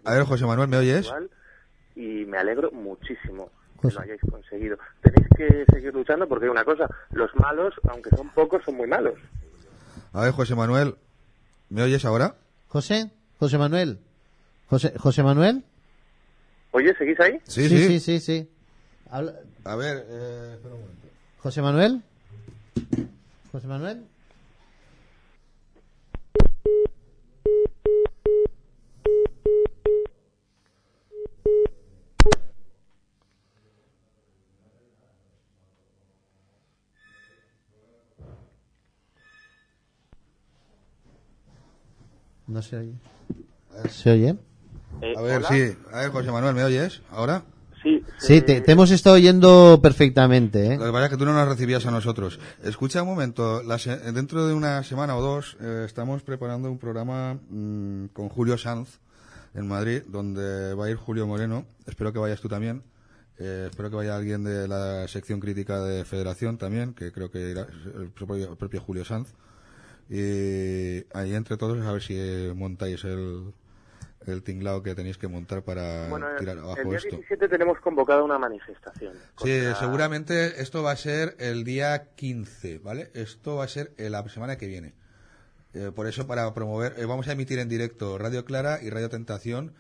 a 0.05 0.15
ver, 0.15 0.25
José 0.25 0.47
Manuel, 0.47 0.69
¿me 0.69 0.77
oyes? 0.79 1.11
Y 1.95 2.25
me 2.27 2.39
alegro 2.39 2.71
muchísimo 2.71 3.51
que 3.81 3.91
lo 3.91 4.01
hayáis 4.01 4.21
conseguido. 4.31 4.79
Tenéis 5.03 5.29
que 5.37 5.65
seguir 5.73 5.93
luchando 5.93 6.29
porque 6.29 6.45
hay 6.47 6.51
una 6.51 6.65
cosa, 6.65 6.87
los 7.11 7.35
malos, 7.37 7.75
aunque 7.89 8.11
son 8.11 8.29
pocos, 8.31 8.63
son 8.65 8.77
muy 8.77 8.87
malos. 8.87 9.15
A 10.13 10.23
ver, 10.23 10.33
José 10.33 10.55
Manuel, 10.55 10.95
¿me 11.69 11.83
oyes 11.83 12.05
ahora? 12.05 12.37
José, 12.69 13.11
José 13.39 13.59
Manuel. 13.59 13.99
José, 14.67 14.95
José 14.99 15.23
Manuel. 15.23 15.65
Oye, 16.71 16.95
¿seguís 16.97 17.19
ahí? 17.21 17.39
Sí, 17.45 17.69
sí, 17.69 17.79
sí. 17.79 17.87
sí, 17.89 18.01
sí, 18.01 18.21
sí. 18.21 18.51
Habla- 19.11 19.35
A 19.65 19.77
ver, 19.77 20.07
eh, 20.09 20.53
espera 20.55 20.75
un 20.75 20.81
momento. 20.81 21.02
José 21.43 21.61
Manuel. 21.63 22.03
José 23.53 23.67
Manuel. 23.67 24.07
No 42.47 42.63
se 42.63 42.77
oye. 42.77 42.95
¿Se 43.89 44.11
oye? 44.11 44.37
Eh, 45.01 45.15
A 45.17 45.23
ver, 45.23 45.39
¿hola? 45.39 45.49
sí. 45.49 45.77
A 45.93 46.01
ver, 46.01 46.11
José 46.11 46.31
Manuel, 46.31 46.55
¿me 46.55 46.65
oyes 46.65 47.01
ahora? 47.11 47.43
Sí, 47.83 48.03
Sí, 48.19 48.41
te, 48.43 48.61
te 48.61 48.73
hemos 48.73 48.91
estado 48.91 49.17
oyendo 49.17 49.81
perfectamente, 49.83 50.75
¿eh? 50.75 50.79
Lo 50.79 50.85
que 50.87 50.93
pasa 50.93 51.05
es 51.07 51.11
que 51.11 51.17
tú 51.17 51.25
no 51.25 51.33
nos 51.33 51.49
recibías 51.49 51.85
a 51.87 51.91
nosotros. 51.91 52.39
Escucha 52.63 53.03
un 53.03 53.09
momento, 53.09 53.63
la 53.63 53.79
se- 53.79 53.97
dentro 54.13 54.47
de 54.47 54.55
una 54.55 54.83
semana 54.85 55.17
o 55.17 55.21
dos 55.23 55.57
eh, 55.61 55.83
estamos 55.87 56.23
preparando 56.23 56.71
un 56.71 56.79
programa 56.79 57.35
mm, 57.51 58.07
con 58.13 58.29
Julio 58.29 58.57
Sanz 58.59 59.01
en 59.55 59.67
Madrid, 59.67 60.03
donde 60.09 60.75
va 60.75 60.87
a 60.87 60.91
ir 60.91 60.97
Julio 60.97 61.27
Moreno. 61.27 61.65
Espero 61.87 62.13
que 62.13 62.19
vayas 62.19 62.41
tú 62.41 62.49
también. 62.49 62.83
Eh, 63.39 63.67
espero 63.71 63.91
que 63.91 63.97
vaya 63.97 64.15
alguien 64.17 64.45
de 64.45 64.69
la 64.69 65.09
sección 65.09 65.41
crítica 65.41 65.81
de 65.83 66.05
Federación 66.05 66.59
también, 66.59 66.95
que 66.95 67.11
creo 67.13 67.31
que 67.31 67.51
irá 67.51 67.67
el 67.99 68.11
propio, 68.11 68.51
el 68.53 68.57
propio 68.57 68.81
Julio 68.81 69.05
Sanz. 69.05 69.33
Y 70.09 71.05
ahí 71.17 71.35
entre 71.35 71.57
todos 71.57 71.85
a 71.85 71.93
ver 71.93 72.03
si 72.03 72.15
montáis 72.55 73.03
el, 73.05 73.53
el 74.27 74.43
tinglao 74.43 74.83
que 74.83 74.95
tenéis 74.95 75.19
que 75.19 75.29
montar 75.29 75.63
para 75.63 76.09
Bueno, 76.09 76.27
tirar 76.39 76.59
abajo 76.59 76.81
el 76.81 76.89
día 76.89 76.99
esto. 76.99 77.11
17 77.17 77.49
tenemos 77.49 77.79
convocada 77.81 78.23
una 78.23 78.39
manifestación. 78.39 79.15
Sí, 79.43 79.61
seguramente 79.79 80.61
esto 80.63 80.83
va 80.83 80.93
a 80.93 80.97
ser 80.97 81.37
el 81.39 81.65
día 81.65 82.09
15, 82.15 82.79
¿vale? 82.79 83.11
Esto 83.15 83.57
va 83.57 83.65
a 83.65 83.69
ser 83.69 83.93
la 83.99 84.27
semana 84.29 84.57
que 84.59 84.67
viene. 84.67 84.95
Eh, 85.75 85.91
por 85.95 86.07
eso, 86.07 86.27
para 86.27 86.53
promover, 86.53 86.95
eh, 86.99 87.07
vamos 87.07 87.29
a 87.29 87.33
emitir 87.33 87.59
en 87.59 87.69
directo 87.69 88.19
Radio 88.19 88.45
Clara 88.45 88.81
y 88.83 88.91
Radio 88.91 89.09
Tentación, 89.09 89.73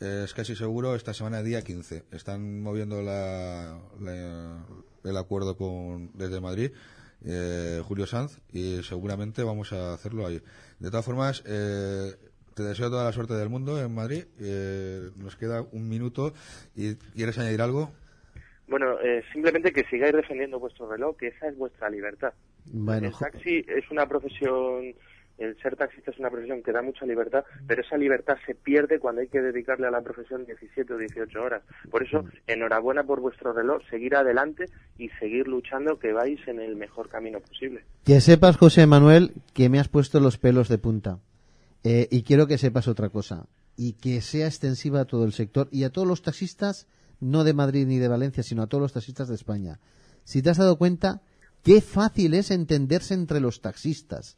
eh, 0.00 0.22
es 0.24 0.32
casi 0.34 0.56
seguro, 0.56 0.94
esta 0.94 1.12
semana 1.14 1.42
día 1.42 1.62
15. 1.62 2.04
Están 2.12 2.62
moviendo 2.62 3.02
la, 3.02 3.78
la- 4.00 4.64
el 5.04 5.16
acuerdo 5.18 5.56
con 5.58 6.10
desde 6.14 6.40
Madrid, 6.40 6.72
eh, 7.26 7.82
Julio 7.86 8.06
Sanz, 8.06 8.38
y 8.52 8.82
seguramente 8.82 9.42
vamos 9.42 9.72
a 9.74 9.92
hacerlo 9.92 10.26
ahí. 10.26 10.42
De 10.78 10.90
todas 10.90 11.04
formas, 11.04 11.42
eh, 11.46 12.14
te 12.54 12.62
deseo 12.62 12.90
toda 12.90 13.04
la 13.04 13.12
suerte 13.12 13.34
del 13.34 13.48
mundo 13.48 13.80
en 13.80 13.94
Madrid. 13.94 14.24
Eh, 14.40 15.10
nos 15.16 15.36
queda 15.36 15.62
un 15.72 15.88
minuto. 15.88 16.32
¿Y 16.74 16.94
quieres 16.94 17.38
añadir 17.38 17.62
algo? 17.62 17.90
Bueno, 18.68 18.98
eh, 19.00 19.22
simplemente 19.32 19.72
que 19.72 19.84
sigáis 19.84 20.14
defendiendo 20.14 20.58
vuestro 20.58 20.88
reloj, 20.90 21.16
que 21.16 21.28
esa 21.28 21.48
es 21.48 21.56
vuestra 21.56 21.90
libertad. 21.90 22.32
Bueno, 22.66 23.08
el 23.08 23.14
taxi 23.14 23.64
es 23.68 23.90
una 23.90 24.06
profesión, 24.06 24.94
el 25.36 25.56
ser 25.60 25.76
taxista 25.76 26.10
es 26.10 26.18
una 26.18 26.30
profesión 26.30 26.62
que 26.62 26.72
da 26.72 26.80
mucha 26.80 27.04
libertad, 27.04 27.44
pero 27.66 27.82
esa 27.82 27.98
libertad 27.98 28.38
se 28.46 28.54
pierde 28.54 28.98
cuando 28.98 29.20
hay 29.20 29.28
que 29.28 29.42
dedicarle 29.42 29.86
a 29.86 29.90
la 29.90 30.00
profesión 30.00 30.46
17 30.46 30.94
o 30.94 30.96
18 30.96 31.42
horas. 31.42 31.62
Por 31.90 32.04
eso, 32.04 32.24
enhorabuena 32.46 33.04
por 33.04 33.20
vuestro 33.20 33.52
reloj, 33.52 33.82
seguir 33.90 34.16
adelante 34.16 34.64
y 34.96 35.10
seguir 35.20 35.46
luchando 35.46 35.98
que 35.98 36.12
vais 36.12 36.40
en 36.48 36.58
el 36.58 36.74
mejor 36.74 37.10
camino 37.10 37.40
posible. 37.40 37.84
Que 38.04 38.22
sepas, 38.22 38.56
José 38.56 38.86
Manuel, 38.86 39.32
que 39.52 39.68
me 39.68 39.78
has 39.78 39.88
puesto 39.88 40.20
los 40.20 40.38
pelos 40.38 40.70
de 40.70 40.78
punta. 40.78 41.18
Eh, 41.84 42.08
y 42.10 42.22
quiero 42.22 42.46
que 42.46 42.58
sepas 42.58 42.88
otra 42.88 43.10
cosa. 43.10 43.46
Y 43.76 43.92
que 43.94 44.20
sea 44.22 44.46
extensiva 44.46 45.00
a 45.00 45.04
todo 45.04 45.24
el 45.24 45.32
sector 45.32 45.68
y 45.70 45.84
a 45.84 45.90
todos 45.90 46.08
los 46.08 46.22
taxistas, 46.22 46.86
no 47.20 47.44
de 47.44 47.54
Madrid 47.54 47.86
ni 47.86 47.98
de 47.98 48.08
Valencia, 48.08 48.42
sino 48.42 48.62
a 48.62 48.66
todos 48.66 48.82
los 48.82 48.92
taxistas 48.92 49.28
de 49.28 49.34
España. 49.34 49.80
Si 50.24 50.42
te 50.42 50.50
has 50.50 50.56
dado 50.58 50.76
cuenta, 50.78 51.22
qué 51.62 51.80
fácil 51.80 52.34
es 52.34 52.50
entenderse 52.50 53.14
entre 53.14 53.40
los 53.40 53.60
taxistas. 53.60 54.36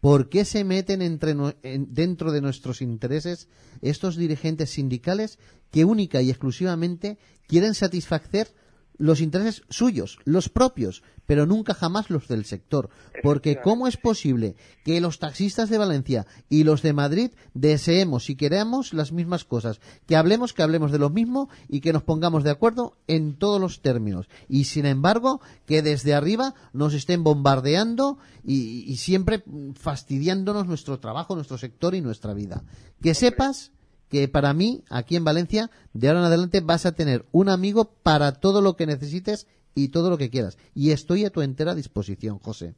¿Por 0.00 0.28
qué 0.28 0.44
se 0.44 0.62
meten 0.64 1.02
entre 1.02 1.34
en- 1.62 1.92
dentro 1.92 2.30
de 2.32 2.40
nuestros 2.40 2.82
intereses 2.82 3.48
estos 3.82 4.16
dirigentes 4.16 4.70
sindicales 4.70 5.38
que 5.72 5.84
única 5.84 6.22
y 6.22 6.30
exclusivamente 6.30 7.18
quieren 7.46 7.74
satisfacer 7.74 8.54
los 8.98 9.20
intereses 9.20 9.62
suyos, 9.70 10.18
los 10.24 10.48
propios, 10.48 11.02
pero 11.26 11.46
nunca 11.46 11.74
jamás 11.74 12.10
los 12.10 12.28
del 12.28 12.44
sector? 12.44 12.90
Porque 13.22 13.60
¿cómo 13.62 13.86
es 13.86 13.96
posible 13.96 14.56
que 14.84 15.00
los 15.00 15.18
taxistas 15.18 15.70
de 15.70 15.78
Valencia 15.78 16.26
y 16.48 16.64
los 16.64 16.82
de 16.82 16.92
Madrid 16.92 17.30
deseemos 17.54 18.28
y 18.30 18.36
queramos 18.36 18.92
las 18.92 19.12
mismas 19.12 19.44
cosas? 19.44 19.80
Que 20.06 20.16
hablemos, 20.16 20.52
que 20.52 20.62
hablemos 20.62 20.90
de 20.92 20.98
lo 20.98 21.10
mismo 21.10 21.48
y 21.68 21.80
que 21.80 21.92
nos 21.92 22.02
pongamos 22.02 22.44
de 22.44 22.50
acuerdo 22.50 22.96
en 23.06 23.34
todos 23.38 23.60
los 23.60 23.82
términos. 23.82 24.28
Y 24.48 24.64
sin 24.64 24.86
embargo, 24.86 25.40
que 25.66 25.82
desde 25.82 26.14
arriba 26.14 26.54
nos 26.72 26.94
estén 26.94 27.24
bombardeando 27.24 28.18
y, 28.44 28.90
y 28.90 28.96
siempre 28.96 29.44
fastidiándonos 29.74 30.66
nuestro 30.66 30.98
trabajo, 30.98 31.34
nuestro 31.34 31.58
sector 31.58 31.94
y 31.94 32.00
nuestra 32.00 32.34
vida. 32.34 32.64
Que 33.00 33.14
sepas 33.14 33.72
que 34.10 34.28
para 34.28 34.52
mí, 34.54 34.82
aquí 34.90 35.16
en 35.16 35.24
Valencia, 35.24 35.70
de 35.92 36.08
ahora 36.08 36.20
en 36.20 36.26
adelante 36.26 36.60
vas 36.60 36.86
a 36.86 36.92
tener 36.92 37.24
un 37.32 37.48
amigo 37.48 37.92
para 38.02 38.32
todo 38.32 38.62
lo 38.62 38.74
que 38.76 38.86
necesites 38.86 39.46
y 39.74 39.88
todo 39.88 40.10
lo 40.10 40.18
que 40.18 40.30
quieras. 40.30 40.58
Y 40.74 40.92
estoy 40.92 41.24
a 41.24 41.30
tu 41.30 41.42
entera 41.42 41.74
disposición, 41.74 42.38
José. 42.38 42.74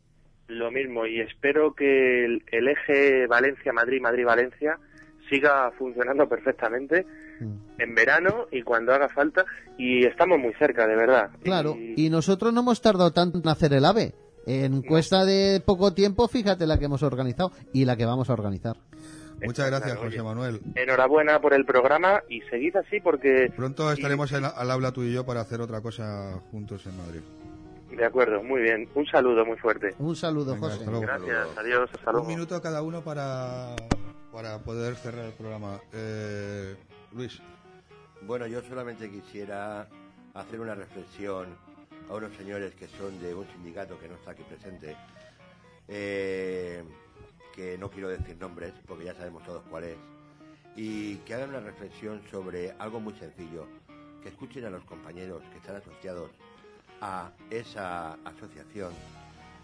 Lo 0.48 0.70
mismo, 0.70 1.07
y 1.07 1.20
espero 1.20 1.74
que 1.74 2.24
el, 2.24 2.43
el 2.51 2.69
eje 2.69 3.27
Valencia-Madrid, 3.28 4.01
Madrid-Valencia 4.01 4.78
siga 5.28 5.70
funcionando 5.78 6.28
perfectamente 6.28 7.07
en 7.78 7.94
verano 7.94 8.47
y 8.51 8.62
cuando 8.62 8.93
haga 8.93 9.09
falta, 9.09 9.47
y 9.78 10.05
estamos 10.05 10.39
muy 10.39 10.52
cerca, 10.55 10.86
de 10.86 10.97
verdad. 10.97 11.31
Claro, 11.43 11.77
y 11.78 12.11
nosotros 12.11 12.52
no 12.52 12.61
hemos 12.61 12.82
tardado 12.82 13.12
tanto 13.12 13.39
en 13.39 13.48
hacer 13.48 13.73
el 13.73 13.85
AVE. 13.85 14.12
En 14.47 14.82
cuesta 14.82 15.24
de 15.24 15.62
poco 15.65 15.94
tiempo, 15.94 16.27
fíjate 16.27 16.66
la 16.66 16.78
que 16.78 16.86
hemos 16.86 17.02
organizado 17.02 17.52
y 17.73 17.85
la 17.85 17.97
que 17.97 18.05
vamos 18.05 18.28
a 18.28 18.32
organizar. 18.32 18.77
Muchas 19.42 19.66
gracias, 19.70 19.96
José 19.98 20.22
Manuel. 20.22 20.60
Enhorabuena 20.74 21.40
por 21.40 21.54
el 21.54 21.64
programa 21.64 22.22
y 22.28 22.40
seguid 22.42 22.76
así 22.76 23.00
porque... 23.00 23.52
Pronto 23.56 23.90
estaremos 23.92 24.30
en- 24.32 24.44
al 24.44 24.70
habla 24.70 24.92
tú 24.92 25.02
y 25.02 25.12
yo 25.12 25.24
para 25.24 25.40
hacer 25.40 25.60
otra 25.60 25.80
cosa 25.80 26.40
juntos 26.50 26.84
en 26.86 26.96
Madrid. 26.96 27.20
De 27.90 28.04
acuerdo, 28.04 28.42
muy 28.42 28.62
bien. 28.62 28.88
Un 28.94 29.04
saludo 29.06 29.44
muy 29.44 29.56
fuerte. 29.58 29.94
Un 29.98 30.14
saludo, 30.14 30.54
Venga, 30.54 30.66
José. 30.68 30.78
hasta 30.78 30.90
luego. 30.90 31.06
Gracias, 31.06 31.48
adiós, 31.58 31.90
hasta 31.92 32.12
luego. 32.12 32.26
Un 32.26 32.32
minuto 32.32 32.62
cada 32.62 32.82
uno 32.82 33.02
para, 33.02 33.74
para 34.32 34.58
poder 34.58 34.94
cerrar 34.96 35.24
el 35.26 35.32
programa. 35.32 35.80
Eh, 35.92 36.76
Luis. 37.12 37.40
Bueno, 38.22 38.46
yo 38.46 38.60
solamente 38.62 39.10
quisiera 39.10 39.88
hacer 40.34 40.60
una 40.60 40.74
reflexión 40.74 41.48
a 42.08 42.14
unos 42.14 42.32
señores 42.36 42.74
que 42.74 42.86
son 42.86 43.20
de 43.20 43.34
un 43.34 43.46
sindicato 43.48 43.98
que 43.98 44.08
no 44.08 44.14
está 44.14 44.32
aquí 44.32 44.42
presente, 44.44 44.94
eh, 45.88 46.82
que 47.55 47.77
no 47.78 47.90
quiero 47.90 48.09
decir 48.09 48.36
nombres 48.39 48.72
porque 48.86 49.05
ya 49.05 49.14
sabemos 49.14 49.44
todos 49.44 49.62
cuál 49.68 49.85
es, 49.85 49.97
y 50.77 51.16
que 51.18 51.35
hagan 51.35 51.51
una 51.51 51.60
reflexión 51.60 52.22
sobre 52.31 52.72
algo 52.78 53.01
muy 53.01 53.14
sencillo, 53.14 53.66
que 54.22 54.28
escuchen 54.28 54.64
a 54.64 54.70
los 54.70 54.85
compañeros 54.85 55.43
que 55.51 55.59
están 55.59 55.77
asociados 55.77 56.31
a 57.01 57.32
esa 57.51 58.14
asociación, 58.24 58.93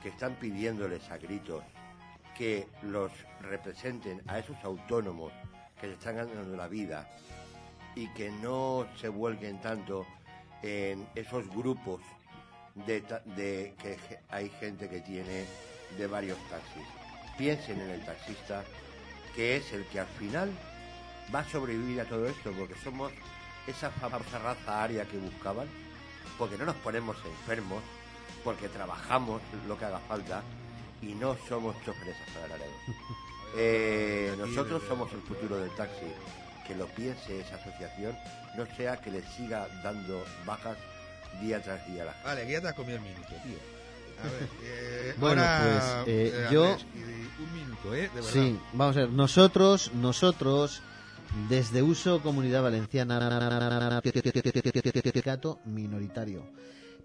que 0.03 0.09
están 0.09 0.35
pidiéndoles 0.37 1.11
a 1.11 1.19
gritos 1.19 1.63
que 2.37 2.67
los 2.83 3.11
representen 3.41 4.23
a 4.27 4.39
esos 4.39 4.57
autónomos 4.63 5.33
que 5.81 5.87
se 5.87 5.95
están 5.95 6.17
ganando 6.17 6.57
la 6.57 6.69
vida 6.69 7.09
y 7.95 8.09
que 8.09 8.31
no 8.31 8.87
se 9.01 9.09
vuelquen 9.09 9.61
tanto 9.61 10.07
en 10.63 11.07
esos 11.15 11.49
grupos 11.49 12.01
de, 12.75 13.01
de 13.37 13.75
que 13.81 13.97
hay 14.29 14.51
gente 14.61 14.89
que 14.89 15.01
tiene 15.01 15.47
de 15.97 16.07
varios 16.07 16.39
taxis. 16.51 17.06
Piensen 17.39 17.81
en 17.81 17.91
el 17.91 18.05
taxista, 18.05 18.65
que 19.35 19.57
es 19.57 19.73
el 19.73 19.85
que 19.87 20.01
al 20.01 20.07
final 20.07 20.51
va 21.35 21.41
a 21.41 21.49
sobrevivir 21.49 22.01
a 22.01 22.05
todo 22.05 22.27
esto, 22.27 22.53
porque 22.53 22.75
somos 22.83 23.13
esa 23.67 23.91
famosa 23.91 24.39
raza 24.39 24.83
aria 24.83 25.05
que 25.07 25.19
buscaban, 25.19 25.69
porque 26.39 26.57
no 26.57 26.65
nos 26.65 26.77
ponemos 26.77 27.17
enfermos, 27.25 27.83
porque 28.45 28.69
trabajamos 28.69 29.43
lo 29.67 29.77
que 29.79 29.85
haga 29.85 29.99
falta 30.01 30.43
y 31.03 31.15
no 31.15 31.37
somos 31.49 31.77
choferes 31.85 32.17
asalariados. 32.29 32.75
Eh, 33.59 34.35
nosotros 34.37 34.83
somos 34.87 35.11
el 35.13 35.21
futuro 35.23 35.57
del 35.57 35.71
taxi. 35.77 36.05
Que 36.67 36.75
lo 36.75 36.87
piense 36.89 37.41
esa 37.41 37.55
asociación, 37.55 38.15
no 38.57 38.67
sea 38.77 39.01
que 39.01 39.11
le 39.11 39.23
siga 39.23 39.69
dando 39.83 40.23
bajas 40.45 40.77
día 41.41 41.63
tras 41.63 41.87
día 41.87 42.03
a 42.03 42.07
la 42.07 42.13
gente. 42.13 42.29
Vale, 42.29 42.47
que 42.47 42.53
ya 42.53 42.61
te 42.61 42.69
has 42.69 42.75
comido 42.75 42.97
el 42.97 43.03
minuto, 43.03 43.29
tío. 43.45 43.76
A 44.21 44.25
ver, 44.25 44.49
eh, 44.63 45.15
Bueno, 45.19 45.43
ahora, 45.43 46.03
pues, 46.05 46.09
eh, 46.15 46.33
eh, 46.35 46.49
yo- 46.53 46.65
Andrés, 46.65 46.87
y- 46.95 47.43
un 47.43 47.53
minuto, 47.55 47.95
¿eh? 47.95 48.11
De. 48.15 48.23
Sí, 48.23 48.59
vamos 48.73 48.97
a 48.97 49.01
ver, 49.01 49.11
nosotros, 49.11 49.91
nosotros, 49.95 50.81
desde 51.49 51.83
Uso 51.83 52.21
Comunidad 52.23 52.63
Valenciana, 52.63 53.19
minoritario, 55.65 56.43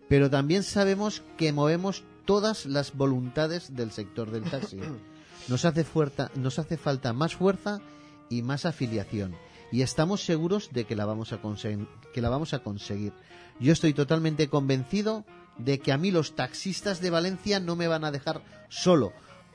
pero 0.08 0.30
también 0.30 0.64
sabemos 0.64 1.22
que 1.38 1.52
movemos 1.54 2.04
todas 2.26 2.66
las 2.66 2.96
voluntades 2.96 3.76
del 3.76 3.92
sector 3.92 4.32
del 4.32 4.44
taxi. 4.44 4.80
Nos 5.48 5.66
hace, 5.66 5.84
fuerza, 5.84 6.30
nos 6.36 6.60
hace 6.60 6.78
falta 6.78 7.14
más 7.14 7.36
fuerza 7.36 7.82
y 8.30 8.44
más 8.44 8.66
afiliación, 8.66 9.36
y 9.72 9.82
estamos 9.82 10.24
seguros 10.24 10.70
de 10.72 10.86
que 10.86 10.96
la 10.96 11.06
vamos 11.06 11.34
a 11.34 11.42
conseguir. 11.42 11.88
Que 12.14 12.22
la 12.22 12.30
vamos 12.30 12.54
a 12.54 12.60
conseguir. 12.60 13.12
Yo 13.60 13.74
estoy 13.74 13.94
totalmente 13.94 14.50
convencido 14.50 15.26
de 15.58 15.80
que 15.80 15.92
a 15.92 15.98
mí 15.98 16.12
los 16.12 16.36
taxistas 16.36 17.02
de 17.02 17.10
Valencia 17.10 17.60
no 17.60 17.76
me 17.76 17.88
van 17.88 18.04
a 18.06 18.12
dejar 18.12 18.42
solo. 18.70 19.14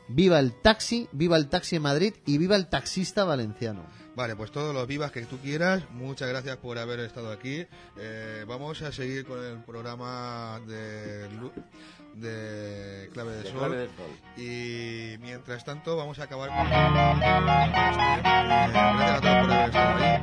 Viva 0.09 0.39
el 0.39 0.53
taxi, 0.53 1.09
viva 1.11 1.37
el 1.37 1.49
taxi 1.49 1.77
en 1.77 1.83
Madrid 1.83 2.15
y 2.27 2.39
viva 2.39 2.55
el 2.55 2.69
taxista 2.69 3.25
valenciano. 3.25 3.83
Vale, 4.15 4.37
pues 4.37 4.51
todos 4.53 4.73
los 4.73 4.87
vivas 4.87 5.11
que 5.11 5.23
tú 5.27 5.37
quieras. 5.39 5.83
Muchas 5.91 6.29
gracias 6.29 6.57
por 6.59 6.79
haber 6.79 7.01
estado 7.01 7.31
aquí. 7.33 7.67
Eh, 7.99 8.45
vamos 8.47 8.81
a 8.83 8.93
seguir 8.93 9.27
con 9.27 9.45
el 9.45 9.59
programa 9.65 10.61
de, 10.67 11.29
Lu- 11.39 11.53
de 12.15 13.11
Clave 13.13 13.33
de, 13.33 13.43
De 13.43 13.51
Sol. 13.51 13.59
Clave 13.59 13.89
Sol. 13.97 14.43
Y 14.43 15.19
mientras 15.21 15.65
tanto 15.65 15.97
vamos 15.97 16.19
a 16.21 16.23
acabar 16.25 16.49
con... 16.49 16.59
Eh, 16.59 16.71
gracias 18.73 19.11
a 19.11 19.21
todos 19.21 19.43
por 19.43 19.53
haber 19.53 19.67
estado 19.69 19.97
ahí. 19.97 20.17